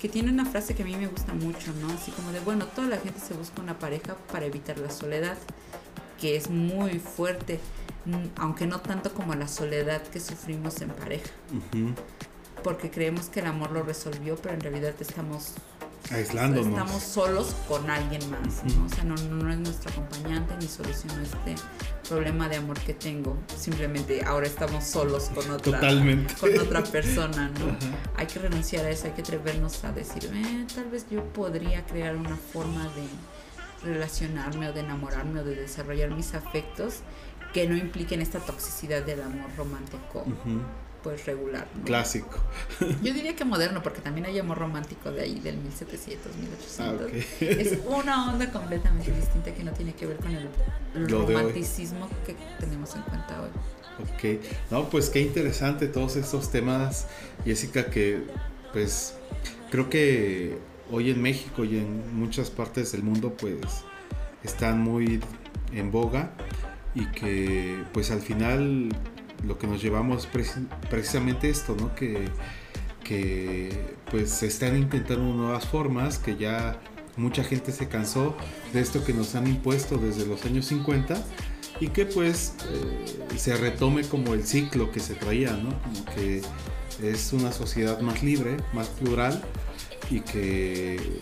que 0.00 0.08
tiene 0.08 0.30
una 0.30 0.46
frase 0.46 0.74
que 0.74 0.82
a 0.82 0.86
mí 0.86 0.96
me 0.96 1.06
gusta 1.06 1.34
mucho, 1.34 1.72
¿no? 1.80 1.92
Así 1.92 2.10
como 2.12 2.32
de, 2.32 2.40
bueno, 2.40 2.66
toda 2.66 2.88
la 2.88 2.96
gente 2.96 3.20
se 3.20 3.34
busca 3.34 3.60
una 3.60 3.78
pareja 3.78 4.16
para 4.32 4.46
evitar 4.46 4.78
la 4.78 4.90
soledad, 4.90 5.36
que 6.18 6.36
es 6.36 6.48
muy 6.48 6.98
fuerte, 6.98 7.60
mm, 8.06 8.14
aunque 8.40 8.66
no 8.66 8.80
tanto 8.80 9.12
como 9.12 9.34
la 9.34 9.46
soledad 9.46 10.02
que 10.02 10.18
sufrimos 10.18 10.80
en 10.80 10.88
pareja, 10.90 11.30
porque 12.62 12.90
creemos 12.90 13.26
que 13.28 13.40
el 13.40 13.46
amor 13.46 13.70
lo 13.72 13.82
resolvió, 13.82 14.36
pero 14.36 14.54
en 14.54 14.60
realidad 14.62 14.94
estamos 14.98 15.52
Aislándonos. 16.10 16.66
Estamos 16.68 17.02
solos 17.02 17.54
con 17.68 17.88
alguien 17.90 18.22
más, 18.30 18.62
¿no? 18.64 18.86
O 18.86 18.88
sea, 18.88 19.04
no, 19.04 19.14
no 19.14 19.50
es 19.50 19.58
nuestro 19.58 19.90
acompañante 19.90 20.54
ni 20.60 20.66
solucionó 20.66 21.22
este 21.22 21.54
problema 22.08 22.48
de 22.48 22.56
amor 22.56 22.78
que 22.80 22.94
tengo. 22.94 23.36
Simplemente 23.56 24.22
ahora 24.24 24.46
estamos 24.46 24.84
solos 24.84 25.30
con 25.34 25.50
otra, 25.50 25.80
Totalmente. 25.80 26.34
con 26.34 26.58
otra 26.58 26.82
persona, 26.82 27.48
¿no? 27.48 27.76
Hay 28.16 28.26
que 28.26 28.38
renunciar 28.38 28.84
a 28.84 28.90
eso, 28.90 29.06
hay 29.06 29.12
que 29.12 29.22
atrevernos 29.22 29.82
a 29.84 29.92
decir, 29.92 30.30
eh, 30.32 30.66
tal 30.74 30.90
vez 30.90 31.06
yo 31.10 31.24
podría 31.32 31.84
crear 31.86 32.16
una 32.16 32.36
forma 32.36 32.84
de 32.94 33.92
relacionarme 33.92 34.68
o 34.68 34.72
de 34.72 34.80
enamorarme 34.80 35.40
o 35.40 35.44
de 35.44 35.56
desarrollar 35.56 36.10
mis 36.10 36.34
afectos 36.34 37.00
que 37.52 37.68
no 37.68 37.76
impliquen 37.76 38.20
esta 38.20 38.40
toxicidad 38.40 39.02
del 39.04 39.22
amor 39.22 39.48
romántico. 39.56 40.24
Pues 41.04 41.26
regular. 41.26 41.68
¿no? 41.76 41.84
Clásico. 41.84 42.40
Yo 43.02 43.12
diría 43.12 43.36
que 43.36 43.44
moderno, 43.44 43.82
porque 43.82 44.00
también 44.00 44.26
hay 44.26 44.38
amor 44.38 44.58
romántico 44.58 45.12
de 45.12 45.20
ahí, 45.20 45.38
del 45.38 45.58
1700, 45.58 46.34
1800. 46.34 47.10
Ah. 47.12 47.44
Es 47.44 47.78
una 47.86 48.32
onda 48.32 48.50
completamente 48.50 49.12
distinta 49.12 49.54
que 49.54 49.62
no 49.62 49.72
tiene 49.72 49.92
que 49.94 50.06
ver 50.06 50.16
con 50.16 50.34
el, 50.34 50.48
el 50.94 51.08
romanticismo 51.08 52.08
que 52.26 52.34
tenemos 52.58 52.96
en 52.96 53.02
cuenta 53.02 53.42
hoy. 53.42 53.50
Ok, 54.02 54.42
no, 54.70 54.88
pues 54.88 55.10
qué 55.10 55.20
interesante 55.20 55.86
todos 55.86 56.16
estos 56.16 56.50
temas, 56.50 57.06
Jessica, 57.44 57.90
que 57.90 58.24
pues 58.72 59.14
creo 59.70 59.88
que 59.88 60.58
hoy 60.90 61.10
en 61.10 61.22
México 61.22 61.64
y 61.64 61.76
en 61.78 62.18
muchas 62.18 62.50
partes 62.50 62.92
del 62.92 63.02
mundo 63.02 63.36
pues 63.36 63.58
están 64.42 64.80
muy 64.80 65.20
en 65.72 65.92
boga 65.92 66.32
y 66.94 67.06
que 67.12 67.84
pues 67.92 68.10
al 68.10 68.20
final 68.20 68.88
lo 69.46 69.58
que 69.58 69.66
nos 69.66 69.82
llevamos 69.82 70.24
es 70.24 70.32
preci- 70.32 70.66
precisamente 70.90 71.48
esto, 71.50 71.76
¿no? 71.78 71.94
Que 71.94 72.28
que 73.04 73.94
pues 74.10 74.30
se 74.30 74.46
están 74.46 74.76
intentando 74.78 75.22
nuevas 75.34 75.66
formas, 75.66 76.18
que 76.18 76.36
ya 76.36 76.80
mucha 77.16 77.44
gente 77.44 77.70
se 77.70 77.86
cansó 77.86 78.34
de 78.72 78.80
esto 78.80 79.04
que 79.04 79.12
nos 79.12 79.34
han 79.34 79.46
impuesto 79.46 79.98
desde 79.98 80.24
los 80.26 80.44
años 80.46 80.64
50 80.66 81.22
y 81.80 81.88
que 81.88 82.06
pues 82.06 82.54
eh, 83.30 83.36
se 83.38 83.56
retome 83.56 84.04
como 84.04 84.32
el 84.32 84.44
ciclo 84.46 84.90
que 84.90 85.00
se 85.00 85.14
traía, 85.14 85.52
¿no? 85.52 85.78
Como 85.82 86.04
que 86.14 86.40
es 87.02 87.32
una 87.34 87.52
sociedad 87.52 88.00
más 88.00 88.22
libre, 88.22 88.56
más 88.72 88.88
plural 88.88 89.42
y 90.10 90.20
que 90.20 91.20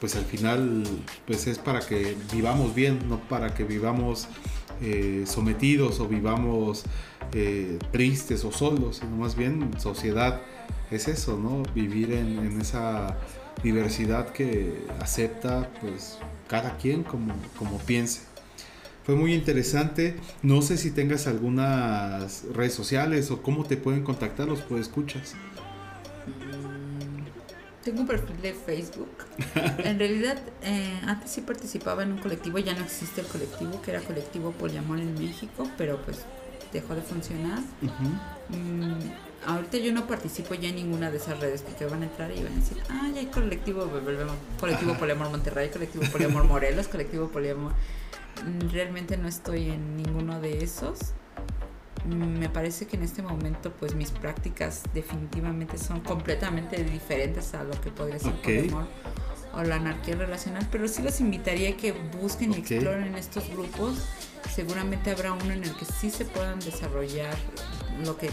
pues 0.00 0.16
al 0.16 0.24
final 0.24 0.82
pues 1.26 1.46
es 1.46 1.58
para 1.58 1.80
que 1.80 2.16
vivamos 2.32 2.74
bien, 2.74 2.98
no 3.08 3.20
para 3.28 3.54
que 3.54 3.62
vivamos 3.62 4.26
eh, 4.80 5.22
sometidos 5.26 6.00
o 6.00 6.08
vivamos 6.08 6.82
eh, 7.32 7.78
tristes 7.90 8.44
o 8.44 8.52
solos, 8.52 8.96
sino 8.96 9.16
más 9.16 9.36
bien 9.36 9.70
sociedad 9.78 10.40
es 10.90 11.08
eso, 11.08 11.38
¿no? 11.38 11.62
Vivir 11.74 12.12
en, 12.12 12.38
en 12.38 12.60
esa 12.60 13.16
diversidad 13.62 14.30
que 14.30 14.86
acepta 15.00 15.70
pues 15.80 16.18
cada 16.48 16.76
quien 16.76 17.02
como, 17.02 17.34
como 17.56 17.78
piense. 17.78 18.22
Fue 19.04 19.16
muy 19.16 19.34
interesante. 19.34 20.16
No 20.42 20.62
sé 20.62 20.76
si 20.76 20.90
tengas 20.90 21.26
algunas 21.26 22.44
redes 22.52 22.74
sociales 22.74 23.30
o 23.30 23.42
cómo 23.42 23.64
te 23.64 23.76
pueden 23.76 24.04
contactar 24.04 24.46
los 24.48 24.60
escuchas. 24.78 25.34
Tengo 27.82 28.02
un 28.02 28.06
perfil 28.06 28.40
de 28.40 28.52
Facebook. 28.52 29.10
En 29.84 29.98
realidad, 29.98 30.38
eh, 30.62 31.00
antes 31.04 31.32
sí 31.32 31.40
participaba 31.40 32.04
en 32.04 32.12
un 32.12 32.18
colectivo, 32.18 32.58
ya 32.58 32.74
no 32.74 32.84
existe 32.84 33.22
el 33.22 33.26
colectivo, 33.26 33.82
que 33.82 33.90
era 33.90 34.00
Colectivo 34.00 34.52
Poliamor 34.52 35.00
en 35.00 35.14
México, 35.14 35.68
pero 35.76 36.00
pues 36.02 36.18
dejó 36.72 36.94
de 36.94 37.02
funcionar. 37.02 37.60
Mm, 38.48 39.10
ahorita 39.46 39.78
yo 39.78 39.92
no 39.92 40.06
participo 40.06 40.54
ya 40.54 40.68
en 40.68 40.76
ninguna 40.76 41.10
de 41.10 41.16
esas 41.18 41.38
redes 41.40 41.62
porque 41.62 41.86
van 41.86 42.02
a 42.02 42.06
entrar 42.06 42.30
y 42.30 42.42
van 42.42 42.52
a 42.52 42.56
decir, 42.56 42.78
ah, 42.90 43.08
ya 43.12 43.20
hay 43.20 43.26
colectivo, 43.26 43.86
volvemos, 43.86 44.34
colectivo 44.60 44.92
Ajá. 44.92 45.00
Poliamor 45.00 45.30
Monterrey, 45.30 45.68
colectivo 45.70 46.04
Poliamor 46.10 46.44
Morelos, 46.44 46.88
colectivo 46.88 47.28
Poliamor. 47.28 47.72
Mm, 48.46 48.70
Realmente 48.70 49.16
no 49.16 49.28
estoy 49.28 49.70
en 49.70 49.96
ninguno 49.96 50.40
de 50.40 50.62
esos. 50.64 50.98
Mm, 52.04 52.38
Me 52.38 52.48
parece 52.48 52.86
que 52.86 52.96
en 52.96 53.02
este 53.04 53.22
momento 53.22 53.70
pues 53.78 53.94
mis 53.94 54.10
prácticas 54.10 54.82
definitivamente 54.94 55.78
son 55.78 56.00
completamente 56.00 56.82
diferentes 56.82 57.54
a 57.54 57.62
lo 57.64 57.80
que 57.80 57.90
podría 57.90 58.18
ser 58.18 58.32
poliamor 58.42 58.86
o 59.54 59.62
la 59.62 59.76
anarquía 59.76 60.16
relacional, 60.16 60.66
pero 60.72 60.88
sí 60.88 61.02
los 61.02 61.20
invitaría 61.20 61.70
a 61.70 61.76
que 61.76 61.92
busquen 61.92 62.52
y 62.52 62.58
Ok. 62.60 62.70
exploren 62.70 63.14
estos 63.16 63.48
grupos. 63.50 63.98
Seguramente 64.54 65.10
habrá 65.10 65.32
uno 65.32 65.52
en 65.52 65.64
el 65.64 65.74
que 65.74 65.84
sí 65.84 66.10
se 66.10 66.24
puedan 66.24 66.58
desarrollar 66.60 67.34
lo 68.04 68.16
que 68.16 68.30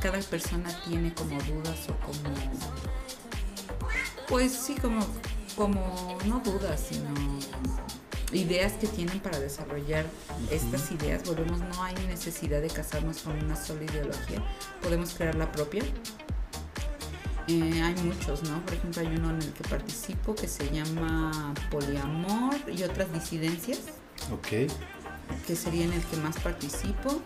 cada 0.00 0.18
persona 0.20 0.70
tiene 0.88 1.12
como 1.14 1.40
dudas 1.42 1.88
o 1.88 1.94
como 2.06 2.34
pues 4.28 4.52
sí 4.52 4.74
como 4.74 5.06
como 5.56 6.16
no 6.26 6.40
dudas 6.40 6.82
sino 6.88 7.12
ideas 8.32 8.72
que 8.74 8.86
tienen 8.86 9.20
para 9.20 9.38
desarrollar 9.38 10.06
estas 10.50 10.90
ideas 10.92 11.22
volvemos 11.24 11.60
no 11.60 11.82
hay 11.82 11.94
necesidad 12.06 12.62
de 12.62 12.68
casarnos 12.68 13.18
con 13.18 13.36
una 13.44 13.54
sola 13.54 13.84
ideología 13.84 14.42
podemos 14.82 15.12
crear 15.14 15.34
la 15.34 15.50
propia 15.52 15.82
Eh, 17.48 17.82
hay 17.82 17.94
muchos, 18.04 18.44
¿no? 18.44 18.64
Por 18.64 18.74
ejemplo, 18.74 19.02
hay 19.02 19.08
uno 19.08 19.30
en 19.30 19.42
el 19.42 19.52
que 19.52 19.64
participo 19.68 20.32
que 20.34 20.46
se 20.46 20.70
llama 20.70 21.52
Poliamor 21.72 22.54
y 22.70 22.84
otras 22.84 23.12
disidencias 23.12 23.80
Ok. 24.32 24.70
Que 25.46 25.56
sería 25.56 25.84
en 25.84 25.92
el 25.92 26.02
que 26.02 26.16
más 26.18 26.38
participo. 26.38 27.22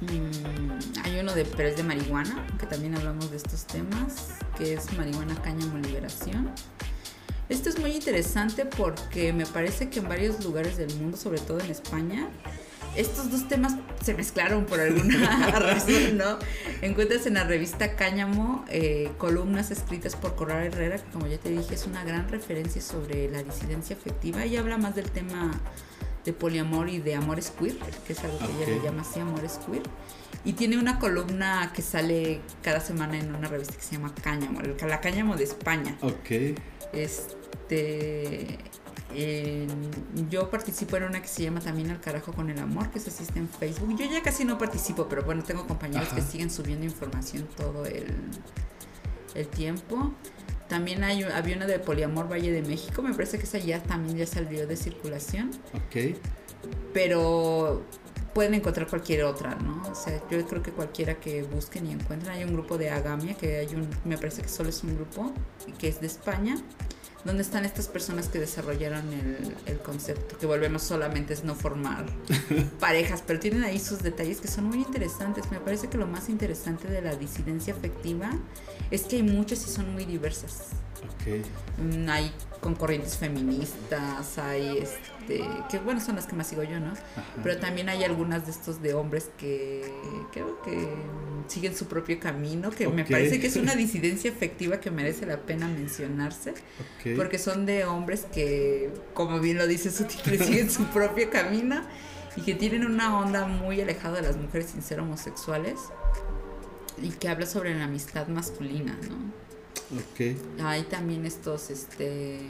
Mm, 0.00 1.04
hay 1.04 1.20
uno 1.20 1.32
de 1.34 1.44
pero 1.44 1.68
es 1.68 1.76
de 1.76 1.82
marihuana, 1.82 2.46
que 2.58 2.66
también 2.66 2.96
hablamos 2.96 3.30
de 3.30 3.36
estos 3.36 3.66
temas, 3.66 4.30
que 4.58 4.74
es 4.74 4.92
marihuana 4.94 5.40
cáñamo 5.42 5.78
liberación. 5.78 6.50
Esto 7.48 7.68
es 7.68 7.78
muy 7.78 7.92
interesante 7.92 8.64
porque 8.64 9.32
me 9.32 9.46
parece 9.46 9.90
que 9.90 9.98
en 9.98 10.08
varios 10.08 10.42
lugares 10.44 10.76
del 10.76 10.94
mundo, 10.96 11.16
sobre 11.16 11.38
todo 11.38 11.60
en 11.60 11.70
España, 11.70 12.28
estos 12.96 13.30
dos 13.30 13.48
temas 13.48 13.74
se 14.02 14.14
mezclaron 14.14 14.66
por 14.66 14.80
alguna 14.80 15.50
razón, 15.58 16.18
¿no? 16.18 16.38
Encuentras 16.82 17.26
en 17.26 17.34
la 17.34 17.44
revista 17.44 17.96
Cáñamo 17.96 18.64
eh, 18.68 19.10
columnas 19.18 19.70
escritas 19.70 20.14
por 20.14 20.34
Corral 20.34 20.66
Herrera, 20.66 20.98
que 20.98 21.10
como 21.10 21.26
ya 21.26 21.38
te 21.38 21.50
dije 21.50 21.74
es 21.74 21.86
una 21.86 22.04
gran 22.04 22.28
referencia 22.28 22.82
sobre 22.82 23.30
la 23.30 23.42
disidencia 23.42 23.96
afectiva 23.96 24.44
y 24.44 24.56
habla 24.56 24.76
más 24.76 24.94
del 24.94 25.10
tema 25.10 25.52
de 26.24 26.32
poliamor 26.32 26.88
y 26.88 26.98
de 27.00 27.14
amores 27.14 27.50
queer, 27.58 27.76
que 28.06 28.12
es 28.12 28.20
algo 28.24 28.38
que 28.38 28.44
ella 28.44 28.62
Ok. 28.62 28.68
le 28.68 28.80
llama 28.82 29.02
así, 29.02 29.20
amores 29.20 29.58
queer. 29.66 29.82
Y 30.44 30.54
tiene 30.54 30.78
una 30.78 30.98
columna 30.98 31.72
que 31.74 31.82
sale 31.82 32.40
cada 32.62 32.80
semana 32.80 33.18
en 33.18 33.34
una 33.34 33.48
revista 33.48 33.74
que 33.76 33.82
se 33.82 33.96
llama 33.96 34.12
Cáñamo, 34.22 34.60
la 34.62 35.00
Cáñamo 35.00 35.36
de 35.36 35.44
España. 35.44 35.96
Ok. 36.00 36.56
Este. 36.92 38.58
eh, 39.14 39.66
yo 40.30 40.50
participo 40.50 40.96
en 40.96 41.04
una 41.04 41.20
que 41.22 41.28
se 41.28 41.42
llama 41.42 41.60
también 41.60 41.90
Al 41.90 42.00
carajo 42.00 42.32
con 42.32 42.50
el 42.50 42.58
amor, 42.58 42.90
que 42.90 42.98
se 42.98 43.10
asiste 43.10 43.38
en 43.38 43.48
Facebook. 43.48 43.96
Yo 43.98 44.06
ya 44.06 44.22
casi 44.22 44.44
no 44.44 44.58
participo, 44.58 45.06
pero 45.08 45.22
bueno, 45.22 45.42
tengo 45.42 45.66
compañeros 45.66 46.08
Ajá. 46.08 46.16
que 46.16 46.22
siguen 46.22 46.50
subiendo 46.50 46.84
información 46.86 47.46
todo 47.56 47.84
el, 47.86 48.06
el 49.34 49.46
tiempo. 49.48 50.12
También 50.72 51.04
hay, 51.04 51.22
había 51.22 51.56
una 51.56 51.66
de 51.66 51.78
Poliamor 51.78 52.32
Valle 52.32 52.50
de 52.50 52.62
México, 52.62 53.02
me 53.02 53.12
parece 53.12 53.36
que 53.36 53.44
esa 53.44 53.58
ya 53.58 53.82
también 53.82 54.16
ya 54.16 54.26
salió 54.26 54.66
de 54.66 54.74
circulación, 54.74 55.50
Ok. 55.74 56.16
pero 56.94 57.82
pueden 58.32 58.54
encontrar 58.54 58.86
cualquier 58.86 59.24
otra, 59.24 59.54
¿no? 59.56 59.82
O 59.90 59.94
sea, 59.94 60.18
yo 60.30 60.46
creo 60.46 60.62
que 60.62 60.70
cualquiera 60.70 61.20
que 61.20 61.42
busquen 61.42 61.86
y 61.88 61.92
encuentren, 61.92 62.32
hay 62.32 62.44
un 62.44 62.54
grupo 62.54 62.78
de 62.78 62.88
Agamia, 62.88 63.34
que 63.34 63.58
hay 63.58 63.74
un, 63.74 63.86
me 64.06 64.16
parece 64.16 64.40
que 64.40 64.48
solo 64.48 64.70
es 64.70 64.82
un 64.82 64.94
grupo, 64.94 65.30
que 65.78 65.88
es 65.88 66.00
de 66.00 66.06
España, 66.06 66.56
donde 67.26 67.42
están 67.42 67.66
estas 67.66 67.86
personas 67.86 68.28
que 68.28 68.38
desarrollaron 68.38 69.12
el, 69.12 69.54
el 69.66 69.78
concepto, 69.78 70.38
que 70.38 70.46
volvemos 70.46 70.82
solamente 70.82 71.34
es 71.34 71.44
no 71.44 71.54
formar 71.54 72.06
parejas, 72.80 73.22
pero 73.26 73.38
tienen 73.38 73.62
ahí 73.62 73.78
sus 73.78 74.02
detalles 74.02 74.40
que 74.40 74.48
son 74.48 74.64
muy 74.64 74.78
interesantes. 74.78 75.50
Me 75.50 75.60
parece 75.60 75.88
que 75.88 75.98
lo 75.98 76.06
más 76.06 76.30
interesante 76.30 76.88
de 76.88 77.02
la 77.02 77.14
disidencia 77.14 77.74
afectiva 77.74 78.30
es 78.92 79.02
que 79.02 79.16
hay 79.16 79.22
muchas 79.24 79.66
y 79.66 79.70
son 79.70 79.92
muy 79.92 80.04
diversas. 80.04 80.68
Ok. 81.02 81.44
Mm, 81.78 82.08
Hay 82.08 82.32
con 82.60 82.76
corrientes 82.76 83.16
feministas, 83.16 84.38
hay 84.38 84.78
este, 84.78 85.42
que 85.68 85.78
bueno, 85.80 86.00
son 86.00 86.14
las 86.14 86.26
que 86.26 86.36
más 86.36 86.46
sigo 86.46 86.62
yo, 86.62 86.78
¿no? 86.78 86.92
Pero 87.42 87.58
también 87.58 87.88
hay 87.88 88.04
algunas 88.04 88.44
de 88.44 88.52
estos 88.52 88.80
de 88.80 88.94
hombres 88.94 89.30
que 89.36 89.92
creo 90.32 90.62
que 90.62 90.88
siguen 91.48 91.74
su 91.74 91.86
propio 91.86 92.20
camino, 92.20 92.70
que 92.70 92.86
me 92.86 93.02
Ok. 93.02 93.10
parece 93.10 93.40
que 93.40 93.48
es 93.48 93.56
una 93.56 93.74
disidencia 93.84 94.30
afectiva 94.30 94.78
que 94.78 94.92
merece 94.92 95.26
la 95.26 95.38
pena 95.40 95.66
mencionarse, 95.66 96.50
Ok. 96.52 97.16
porque 97.16 97.38
son 97.38 97.66
de 97.66 97.84
hombres 97.84 98.26
que, 98.32 98.92
como 99.12 99.40
bien 99.40 99.58
lo 99.58 99.66
dice 99.66 99.90
su 99.90 100.04
título, 100.04 100.36
siguen 100.44 100.70
su 100.70 100.84
propio 100.84 101.30
camino 101.30 101.82
y 102.36 102.42
que 102.42 102.54
tienen 102.54 102.86
una 102.86 103.18
onda 103.18 103.46
muy 103.46 103.80
alejada 103.80 104.16
de 104.20 104.22
las 104.22 104.36
mujeres 104.36 104.70
sin 104.70 104.82
ser 104.82 105.00
homosexuales 105.00 105.80
y 107.00 107.10
que 107.10 107.28
habla 107.28 107.46
sobre 107.46 107.74
la 107.74 107.84
amistad 107.84 108.28
masculina, 108.28 108.98
¿no? 109.08 109.16
Ok. 109.98 110.36
Hay 110.64 110.82
también 110.84 111.26
estos, 111.26 111.70
este, 111.70 112.40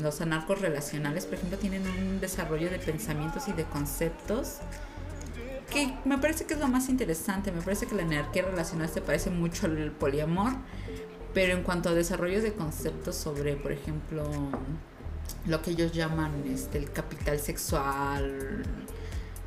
los 0.00 0.20
anarcos 0.20 0.60
relacionales, 0.60 1.26
por 1.26 1.34
ejemplo, 1.34 1.58
tienen 1.58 1.82
un 1.86 2.20
desarrollo 2.20 2.70
de 2.70 2.78
pensamientos 2.78 3.48
y 3.48 3.52
de 3.52 3.64
conceptos 3.64 4.58
que 5.70 5.94
me 6.04 6.18
parece 6.18 6.44
que 6.46 6.54
es 6.54 6.60
lo 6.60 6.68
más 6.68 6.88
interesante. 6.88 7.52
Me 7.52 7.62
parece 7.62 7.86
que 7.86 7.94
la 7.94 8.02
anarquía 8.02 8.42
relacional 8.42 8.88
se 8.88 9.00
parece 9.00 9.30
mucho 9.30 9.66
al 9.66 9.92
poliamor, 9.92 10.52
pero 11.34 11.52
en 11.52 11.62
cuanto 11.62 11.88
a 11.88 11.94
desarrollo 11.94 12.42
de 12.42 12.52
conceptos 12.52 13.16
sobre, 13.16 13.56
por 13.56 13.72
ejemplo, 13.72 14.24
lo 15.46 15.62
que 15.62 15.72
ellos 15.72 15.92
llaman 15.92 16.32
este, 16.48 16.78
el 16.78 16.90
capital 16.90 17.38
sexual, 17.38 18.62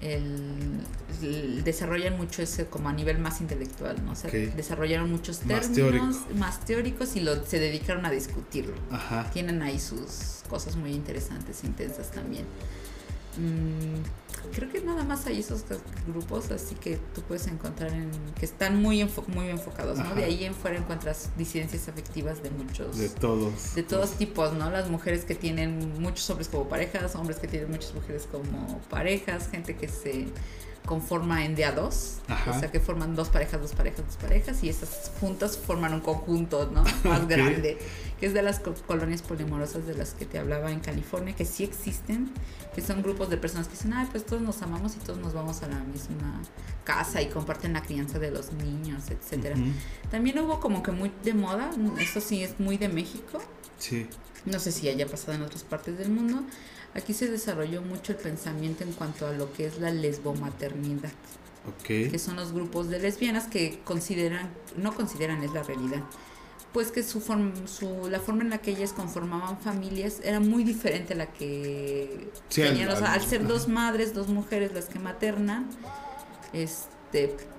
el, 0.02 0.80
el- 1.22 1.64
desarrollan 1.64 2.18
mucho 2.18 2.42
ese 2.42 2.66
como 2.68 2.90
a 2.90 2.94
nivel 2.94 3.18
más 3.20 3.42
intelectual, 3.42 4.04
¿no? 4.06 4.12
O 4.12 4.16
sea, 4.16 4.30
desarrollaron 4.32 5.12
muchos 5.12 5.46
Más 5.46 5.62
términos 5.72 5.76
teórico. 5.76 6.36
más 6.40 6.66
teóricos 6.66 7.16
y 7.16 7.20
lo, 7.22 7.46
se 7.46 7.60
dedicaron 7.60 8.06
a 8.06 8.12
discutirlo. 8.12 8.76
Ajá. 8.90 9.30
Tienen 9.32 9.62
ahí 9.62 9.80
sus 9.80 10.42
cosas 10.50 10.76
muy 10.76 10.92
interesantes, 10.94 11.64
intensas 11.64 12.12
también. 12.12 12.46
Mm, 13.38 14.54
creo 14.56 14.70
que 14.72 14.82
nada 14.82 15.04
más 15.04 15.26
hay 15.28 15.40
esos 15.40 15.64
grupos 16.08 16.52
así 16.52 16.76
que 16.76 16.98
tú 17.16 17.22
puedes 17.22 17.48
encontrar 17.48 17.92
en 17.94 18.10
que 18.40 18.46
están 18.46 18.82
muy 18.82 19.00
enfo- 19.02 19.26
muy 19.28 19.48
enfocados, 19.50 19.98
¿no? 19.98 20.04
Ajá. 20.06 20.16
De 20.16 20.26
ahí 20.26 20.44
en 20.44 20.54
fuera 20.54 20.78
encuentras 20.78 21.30
disidencias 21.38 21.88
afectivas 21.88 22.44
de 22.44 22.50
muchos 22.52 22.98
De 22.98 23.10
todos. 23.10 23.76
de 23.76 23.84
todos 23.84 24.12
tipos, 24.18 24.54
¿no? 24.54 24.70
Las 24.70 24.90
mujeres 24.90 25.24
que 25.26 25.36
tienen 25.36 26.02
muchos 26.02 26.30
hombres 26.30 26.48
como 26.50 26.68
parejas, 26.68 27.16
hombres 27.16 27.40
que 27.40 27.48
tienen 27.48 27.70
muchas 27.72 27.94
mujeres 27.94 28.28
como 28.32 28.80
parejas, 28.90 29.48
gente 29.50 29.76
que 29.76 29.88
se 29.88 30.28
conforma 30.86 31.46
en 31.46 31.56
de 31.56 31.66
a 31.66 31.72
dos. 31.72 32.18
Ajá. 32.28 32.52
O 32.52 32.60
sea 32.60 32.72
que 32.72 32.80
forman 32.80 33.16
dos 33.16 33.30
parejas, 33.30 33.62
dos 33.62 33.74
parejas, 33.74 34.06
dos 34.06 34.18
parejas 34.18 34.64
y 34.64 34.70
esas 34.70 35.12
juntas 35.20 35.58
forman 35.58 35.94
un 35.94 36.02
conjunto, 36.02 36.70
¿no? 36.74 36.84
Más 37.04 37.28
grande. 37.28 37.78
Que 38.20 38.28
es 38.28 38.34
de 38.34 38.42
las 38.44 38.60
co- 38.60 38.76
colonias 38.88 39.22
polimorosas 39.24 39.86
de 39.88 39.96
las 39.96 40.14
que 40.14 40.26
te 40.26 40.38
hablaba 40.40 40.72
en 40.72 40.80
California, 40.80 41.36
que 41.36 41.44
sí 41.46 41.64
existen, 41.64 42.32
que 42.76 42.82
son 42.82 43.02
grupos 43.02 43.30
de 43.30 43.38
personas 43.38 43.68
que 43.68 43.74
dicen, 43.74 43.94
ay, 43.94 44.08
pues 44.12 44.26
todos 44.26 44.42
nos 44.44 44.62
amamos 44.62 44.96
y 44.96 45.00
todos 45.00 45.18
nos 45.20 45.34
vamos 45.34 45.64
a 45.64 45.68
la 45.68 45.80
misma 45.80 46.40
casa 46.84 47.22
y 47.22 47.28
comparten 47.30 47.74
la 47.74 47.82
crianza 47.82 48.20
de 48.20 48.30
los 48.32 48.54
niños. 48.54 49.04
Ujú. 49.10 49.72
También 50.12 50.38
hubo 50.40 50.60
como 50.60 50.84
que 50.84 50.92
muy 50.92 51.12
de 51.24 51.34
moda, 51.34 51.72
eso 52.00 52.22
sí 52.22 52.44
es 52.44 52.60
muy 52.60 52.78
de 52.78 52.90
México, 52.90 53.40
Sí. 53.82 54.08
no 54.46 54.60
sé 54.60 54.72
si 54.72 54.88
haya 54.88 55.06
pasado 55.08 55.34
en 55.34 55.42
otras 55.42 55.64
partes 55.64 55.98
del 55.98 56.10
mundo. 56.10 56.44
Aquí 56.96 57.14
se 57.14 57.28
desarrolló 57.30 57.82
mucho 57.82 58.12
el 58.14 58.18
pensamiento 58.18 58.84
en 58.84 58.92
cuanto 58.94 59.26
a 59.28 59.32
lo 59.34 59.52
que 59.54 59.66
es 59.66 59.80
la 59.80 59.92
lesbomaternidad, 59.92 61.12
Ok. 61.68 61.84
que 62.12 62.20
son 62.20 62.36
los 62.36 62.52
grupos 62.54 62.90
de 62.90 63.00
lesbianas 63.00 63.48
que 63.48 63.80
consideran, 63.84 64.50
no 64.78 64.94
consideran 64.96 65.42
es 65.44 65.52
la 65.54 65.64
realidad, 65.64 66.04
pues 66.74 66.92
que 66.92 67.02
su, 67.04 67.22
form- 67.22 67.66
su 67.68 68.08
la 68.10 68.20
forma 68.20 68.44
en 68.44 68.50
la 68.50 68.58
que 68.60 68.72
ellas 68.72 68.94
conformaban 68.94 69.58
familias 69.60 70.20
era 70.24 70.40
muy 70.40 70.64
diferente 70.64 71.14
a 71.14 71.18
la 71.18 71.26
que 71.28 72.30
Sí, 72.50 72.62
tenían, 72.62 72.90
al- 72.90 72.96
o 72.96 72.98
sea, 73.00 73.14
al 73.14 73.22
ser 73.26 73.48
dos 73.48 73.68
madres, 73.68 74.14
dos 74.14 74.28
mujeres 74.28 74.74
las 74.74 74.86
que 74.86 75.00
maternan, 75.00 75.70
este, 76.54 76.91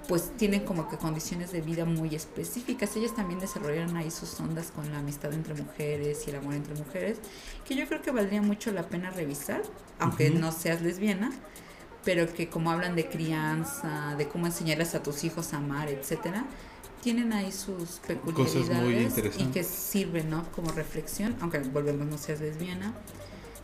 pues 0.09 0.37
tienen 0.37 0.65
como 0.65 0.89
que 0.89 0.97
condiciones 0.97 1.53
de 1.53 1.61
vida 1.61 1.85
muy 1.85 2.15
específicas. 2.15 2.97
Ellas 2.97 3.15
también 3.15 3.41
desarrollaron 3.41 3.97
ahí 3.97 4.11
sus 4.11 4.39
ondas 4.41 4.73
con 4.75 4.91
la 4.91 4.99
amistad 4.99 5.33
entre 5.33 5.55
mujeres 5.55 6.25
y 6.27 6.31
el 6.31 6.37
amor 6.37 6.55
entre 6.55 6.75
mujeres, 6.75 7.19
que 7.65 7.75
yo 7.77 7.87
creo 7.87 8.03
que 8.03 8.11
valdría 8.11 8.43
mucho 8.43 8.73
la 8.73 8.89
pena 8.89 9.11
revisar, 9.11 9.63
aunque 9.99 10.31
no 10.31 10.53
seas 10.53 10.83
lesbiana, 10.83 11.33
pero 12.05 12.33
que 12.33 12.49
como 12.49 12.71
hablan 12.71 12.97
de 12.97 13.09
crianza, 13.09 14.15
de 14.17 14.29
cómo 14.29 14.47
enseñarles 14.47 14.95
a 14.95 15.03
tus 15.03 15.25
hijos 15.25 15.53
a 15.53 15.59
amar, 15.59 15.89
etcétera, 15.89 16.45
tienen 17.01 17.33
ahí 17.33 17.53
sus 17.53 18.01
peculiaridades 18.07 19.15
y 19.39 19.45
que 19.47 19.65
sirven, 19.65 20.31
¿no? 20.31 20.51
Como 20.53 20.71
reflexión, 20.73 21.37
aunque 21.41 21.59
volvemos 21.59 22.07
no 22.07 22.19
seas 22.19 22.41
lesbiana. 22.41 22.95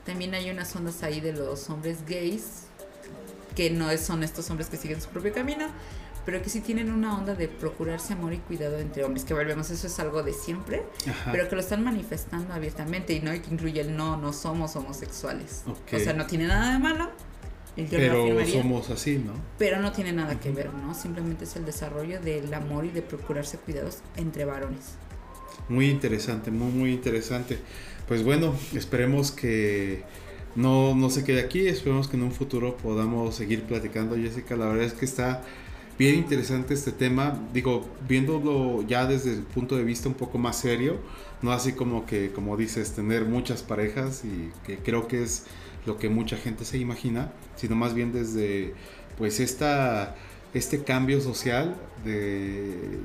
También 0.04 0.34
hay 0.34 0.50
unas 0.50 0.74
ondas 0.74 1.02
ahí 1.02 1.20
de 1.20 1.32
los 1.32 1.68
hombres 1.68 1.98
gays, 2.06 2.67
que 3.58 3.70
no 3.70 3.88
son 3.98 4.22
estos 4.22 4.48
hombres 4.50 4.68
que 4.68 4.76
siguen 4.76 5.00
su 5.00 5.08
propio 5.08 5.32
camino, 5.32 5.66
pero 6.24 6.40
que 6.40 6.48
sí 6.48 6.60
tienen 6.60 6.92
una 6.92 7.18
onda 7.18 7.34
de 7.34 7.48
procurarse 7.48 8.12
amor 8.12 8.32
y 8.32 8.38
cuidado 8.38 8.78
entre 8.78 9.02
hombres, 9.02 9.24
que 9.24 9.34
volvemos, 9.34 9.68
eso 9.70 9.88
es 9.88 9.98
algo 9.98 10.22
de 10.22 10.32
siempre, 10.32 10.84
Ajá. 11.08 11.32
pero 11.32 11.48
que 11.48 11.56
lo 11.56 11.60
están 11.60 11.82
manifestando 11.82 12.54
abiertamente 12.54 13.14
y 13.14 13.20
no 13.20 13.34
y 13.34 13.40
que 13.40 13.52
incluye 13.52 13.80
el 13.80 13.96
no, 13.96 14.16
no 14.16 14.32
somos 14.32 14.76
homosexuales. 14.76 15.64
Ok. 15.66 15.94
O 15.94 15.98
sea, 15.98 16.12
no 16.12 16.24
tiene 16.26 16.46
nada 16.46 16.72
de 16.72 16.78
malo. 16.78 17.10
No 17.76 17.84
Pero 17.90 18.22
afirmaría, 18.22 18.62
somos 18.62 18.90
así, 18.90 19.18
¿no? 19.18 19.32
pero 19.58 19.80
no 19.80 19.90
tiene 19.90 20.12
nada 20.12 20.38
que 20.38 20.52
ver, 20.52 20.72
¿no? 20.72 20.94
Simplemente 20.94 21.42
es 21.42 21.56
el 21.56 21.64
desarrollo 21.64 22.20
del 22.20 22.54
amor 22.54 22.84
y 22.84 22.90
de 22.90 23.02
procurarse 23.02 23.58
cuidados 23.58 23.98
entre 24.14 24.44
varones. 24.44 24.94
Muy 25.68 25.90
interesante, 25.90 26.52
muy, 26.52 26.70
muy 26.70 26.92
interesante. 26.92 27.58
Pues 28.06 28.22
bueno, 28.22 28.54
esperemos 28.72 29.32
que 29.32 30.04
no, 30.58 30.92
no 30.92 31.08
se 31.08 31.22
quede 31.22 31.40
aquí, 31.40 31.68
esperemos 31.68 32.08
que 32.08 32.16
en 32.16 32.24
un 32.24 32.32
futuro 32.32 32.76
podamos 32.76 33.36
seguir 33.36 33.62
platicando, 33.62 34.16
Jessica. 34.16 34.56
La 34.56 34.66
verdad 34.66 34.86
es 34.86 34.92
que 34.92 35.04
está 35.04 35.44
bien 35.96 36.16
interesante 36.16 36.74
este 36.74 36.90
tema. 36.90 37.38
Digo, 37.54 37.86
viéndolo 38.08 38.84
ya 38.84 39.06
desde 39.06 39.34
el 39.34 39.42
punto 39.42 39.76
de 39.76 39.84
vista 39.84 40.08
un 40.08 40.16
poco 40.16 40.36
más 40.36 40.56
serio, 40.58 40.96
no 41.42 41.52
así 41.52 41.74
como 41.74 42.06
que, 42.06 42.32
como 42.32 42.56
dices, 42.56 42.90
tener 42.90 43.24
muchas 43.24 43.62
parejas 43.62 44.24
y 44.24 44.50
que 44.66 44.78
creo 44.78 45.06
que 45.06 45.22
es 45.22 45.44
lo 45.86 45.96
que 45.96 46.08
mucha 46.08 46.36
gente 46.36 46.64
se 46.64 46.78
imagina, 46.78 47.30
sino 47.54 47.76
más 47.76 47.94
bien 47.94 48.12
desde 48.12 48.74
pues 49.16 49.38
esta, 49.38 50.16
este 50.54 50.82
cambio 50.82 51.20
social 51.20 51.76
de, 52.04 52.98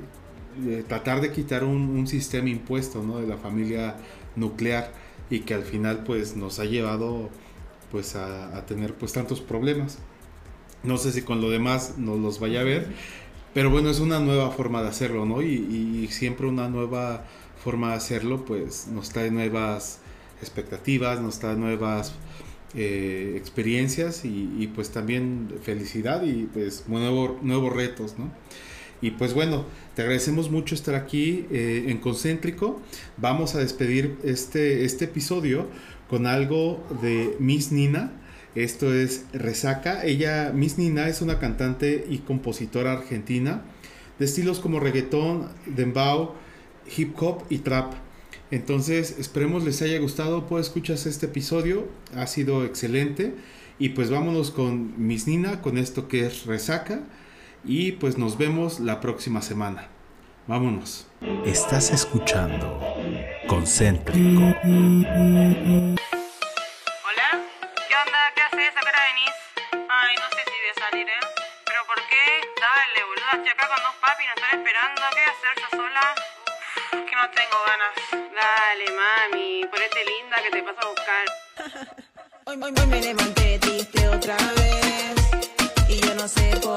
tratar 0.88 1.20
de 1.20 1.30
quitar 1.30 1.62
un, 1.62 1.90
un 1.90 2.08
sistema 2.08 2.48
impuesto 2.48 3.00
¿no? 3.04 3.20
de 3.20 3.28
la 3.28 3.36
familia 3.36 3.94
nuclear 4.34 4.92
y 5.30 5.40
que 5.40 5.54
al 5.54 5.62
final 5.62 6.02
pues 6.02 6.34
nos 6.34 6.58
ha 6.58 6.64
llevado 6.64 7.30
pues 7.94 8.16
a, 8.16 8.56
a 8.56 8.66
tener 8.66 8.92
pues 8.94 9.12
tantos 9.12 9.40
problemas. 9.40 9.98
No 10.82 10.98
sé 10.98 11.12
si 11.12 11.22
con 11.22 11.40
lo 11.40 11.48
demás 11.48 11.94
nos 11.96 12.18
los 12.18 12.40
vaya 12.40 12.62
a 12.62 12.64
ver, 12.64 12.88
pero 13.54 13.70
bueno, 13.70 13.88
es 13.88 14.00
una 14.00 14.18
nueva 14.18 14.50
forma 14.50 14.82
de 14.82 14.88
hacerlo, 14.88 15.26
¿no? 15.26 15.42
Y, 15.42 15.54
y 15.54 16.08
siempre 16.10 16.48
una 16.48 16.68
nueva 16.68 17.24
forma 17.62 17.90
de 17.90 17.94
hacerlo 17.94 18.44
pues 18.44 18.88
nos 18.88 19.10
trae 19.10 19.30
nuevas 19.30 20.00
expectativas, 20.40 21.20
nos 21.20 21.38
trae 21.38 21.54
nuevas 21.54 22.14
eh, 22.74 23.34
experiencias 23.36 24.24
y, 24.24 24.50
y, 24.58 24.66
pues 24.74 24.90
también 24.90 25.54
felicidad 25.62 26.24
y 26.24 26.48
pues 26.52 26.88
nuevo, 26.88 27.38
nuevos 27.42 27.72
retos, 27.72 28.18
¿no? 28.18 28.28
Y 29.00 29.12
pues 29.12 29.34
bueno, 29.34 29.66
te 29.94 30.02
agradecemos 30.02 30.50
mucho 30.50 30.74
estar 30.74 30.96
aquí 30.96 31.46
eh, 31.52 31.84
en 31.88 31.98
Concéntrico. 31.98 32.80
Vamos 33.18 33.54
a 33.54 33.60
despedir 33.60 34.16
este, 34.24 34.84
este 34.84 35.04
episodio 35.04 35.68
con 36.14 36.28
algo 36.28 36.80
de 37.02 37.34
Miss 37.40 37.72
Nina. 37.72 38.12
Esto 38.54 38.94
es 38.94 39.24
Resaca. 39.32 40.04
Ella, 40.04 40.52
Miss 40.54 40.78
Nina, 40.78 41.08
es 41.08 41.22
una 41.22 41.40
cantante 41.40 42.06
y 42.08 42.18
compositora 42.18 42.92
argentina 42.92 43.62
de 44.20 44.24
estilos 44.24 44.60
como 44.60 44.78
reggaetón, 44.78 45.48
dembow, 45.66 46.34
hip 46.96 47.20
hop 47.20 47.42
y 47.50 47.58
trap. 47.58 47.94
Entonces, 48.52 49.16
esperemos 49.18 49.64
les 49.64 49.82
haya 49.82 49.98
gustado. 49.98 50.46
Pues 50.46 50.66
escuchas 50.66 51.04
este 51.06 51.26
episodio, 51.26 51.88
ha 52.14 52.28
sido 52.28 52.64
excelente. 52.64 53.34
Y 53.80 53.88
pues 53.88 54.08
vámonos 54.08 54.52
con 54.52 54.94
Miss 55.04 55.26
Nina, 55.26 55.62
con 55.62 55.78
esto 55.78 56.06
que 56.06 56.26
es 56.26 56.46
Resaca. 56.46 57.00
Y 57.64 57.90
pues 57.90 58.18
nos 58.18 58.38
vemos 58.38 58.78
la 58.78 59.00
próxima 59.00 59.42
semana. 59.42 59.88
Vámonos. 60.46 61.06
Estás 61.46 61.90
escuchando 61.90 62.78
Concéntrico. 63.46 64.42
Hola, 64.42 64.54
¿qué 67.88 67.94
onda? 67.96 68.20
¿Qué 68.34 68.42
haces? 68.42 68.76
¿A 68.76 68.80
qué 68.80 68.88
hora 68.88 69.02
venís? 69.08 69.32
Ay, 69.88 70.14
no 70.20 70.28
sé 70.36 70.44
si 70.44 70.52
voy 70.60 70.68
a 70.68 70.80
salir, 70.84 71.08
¿eh? 71.08 71.24
¿Pero 71.64 71.80
por 71.86 71.96
qué? 72.10 72.24
Dale, 72.60 73.00
boluda, 73.08 73.32
estoy 73.40 73.52
acá 73.52 73.68
con 73.68 73.80
dos 73.88 73.96
papis, 74.02 74.26
nos 74.28 74.36
están 74.36 74.52
esperando. 74.60 75.00
¿Qué 75.14 75.20
voy 75.20 75.28
a 75.28 75.32
hacer 75.32 75.52
yo 75.62 75.68
sola? 75.80 76.04
Uf, 76.92 77.08
que 77.08 77.14
no 77.16 77.24
tengo 77.32 77.58
ganas. 77.64 77.94
Dale, 78.36 78.86
mami, 79.00 79.64
ponete 79.72 80.00
linda 80.04 80.36
que 80.44 80.50
te 80.52 80.60
paso 80.62 80.80
a 80.84 80.88
buscar. 80.92 81.24
Hoy, 82.46 82.56
hoy, 82.62 82.74
hoy 82.78 82.86
me 82.88 83.00
levanté 83.00 83.58
triste 83.58 84.06
otra 84.06 84.36
vez 84.36 85.16
y 85.88 85.98
yo 86.00 86.14
no 86.14 86.28
sé 86.28 86.60
por 86.62 86.73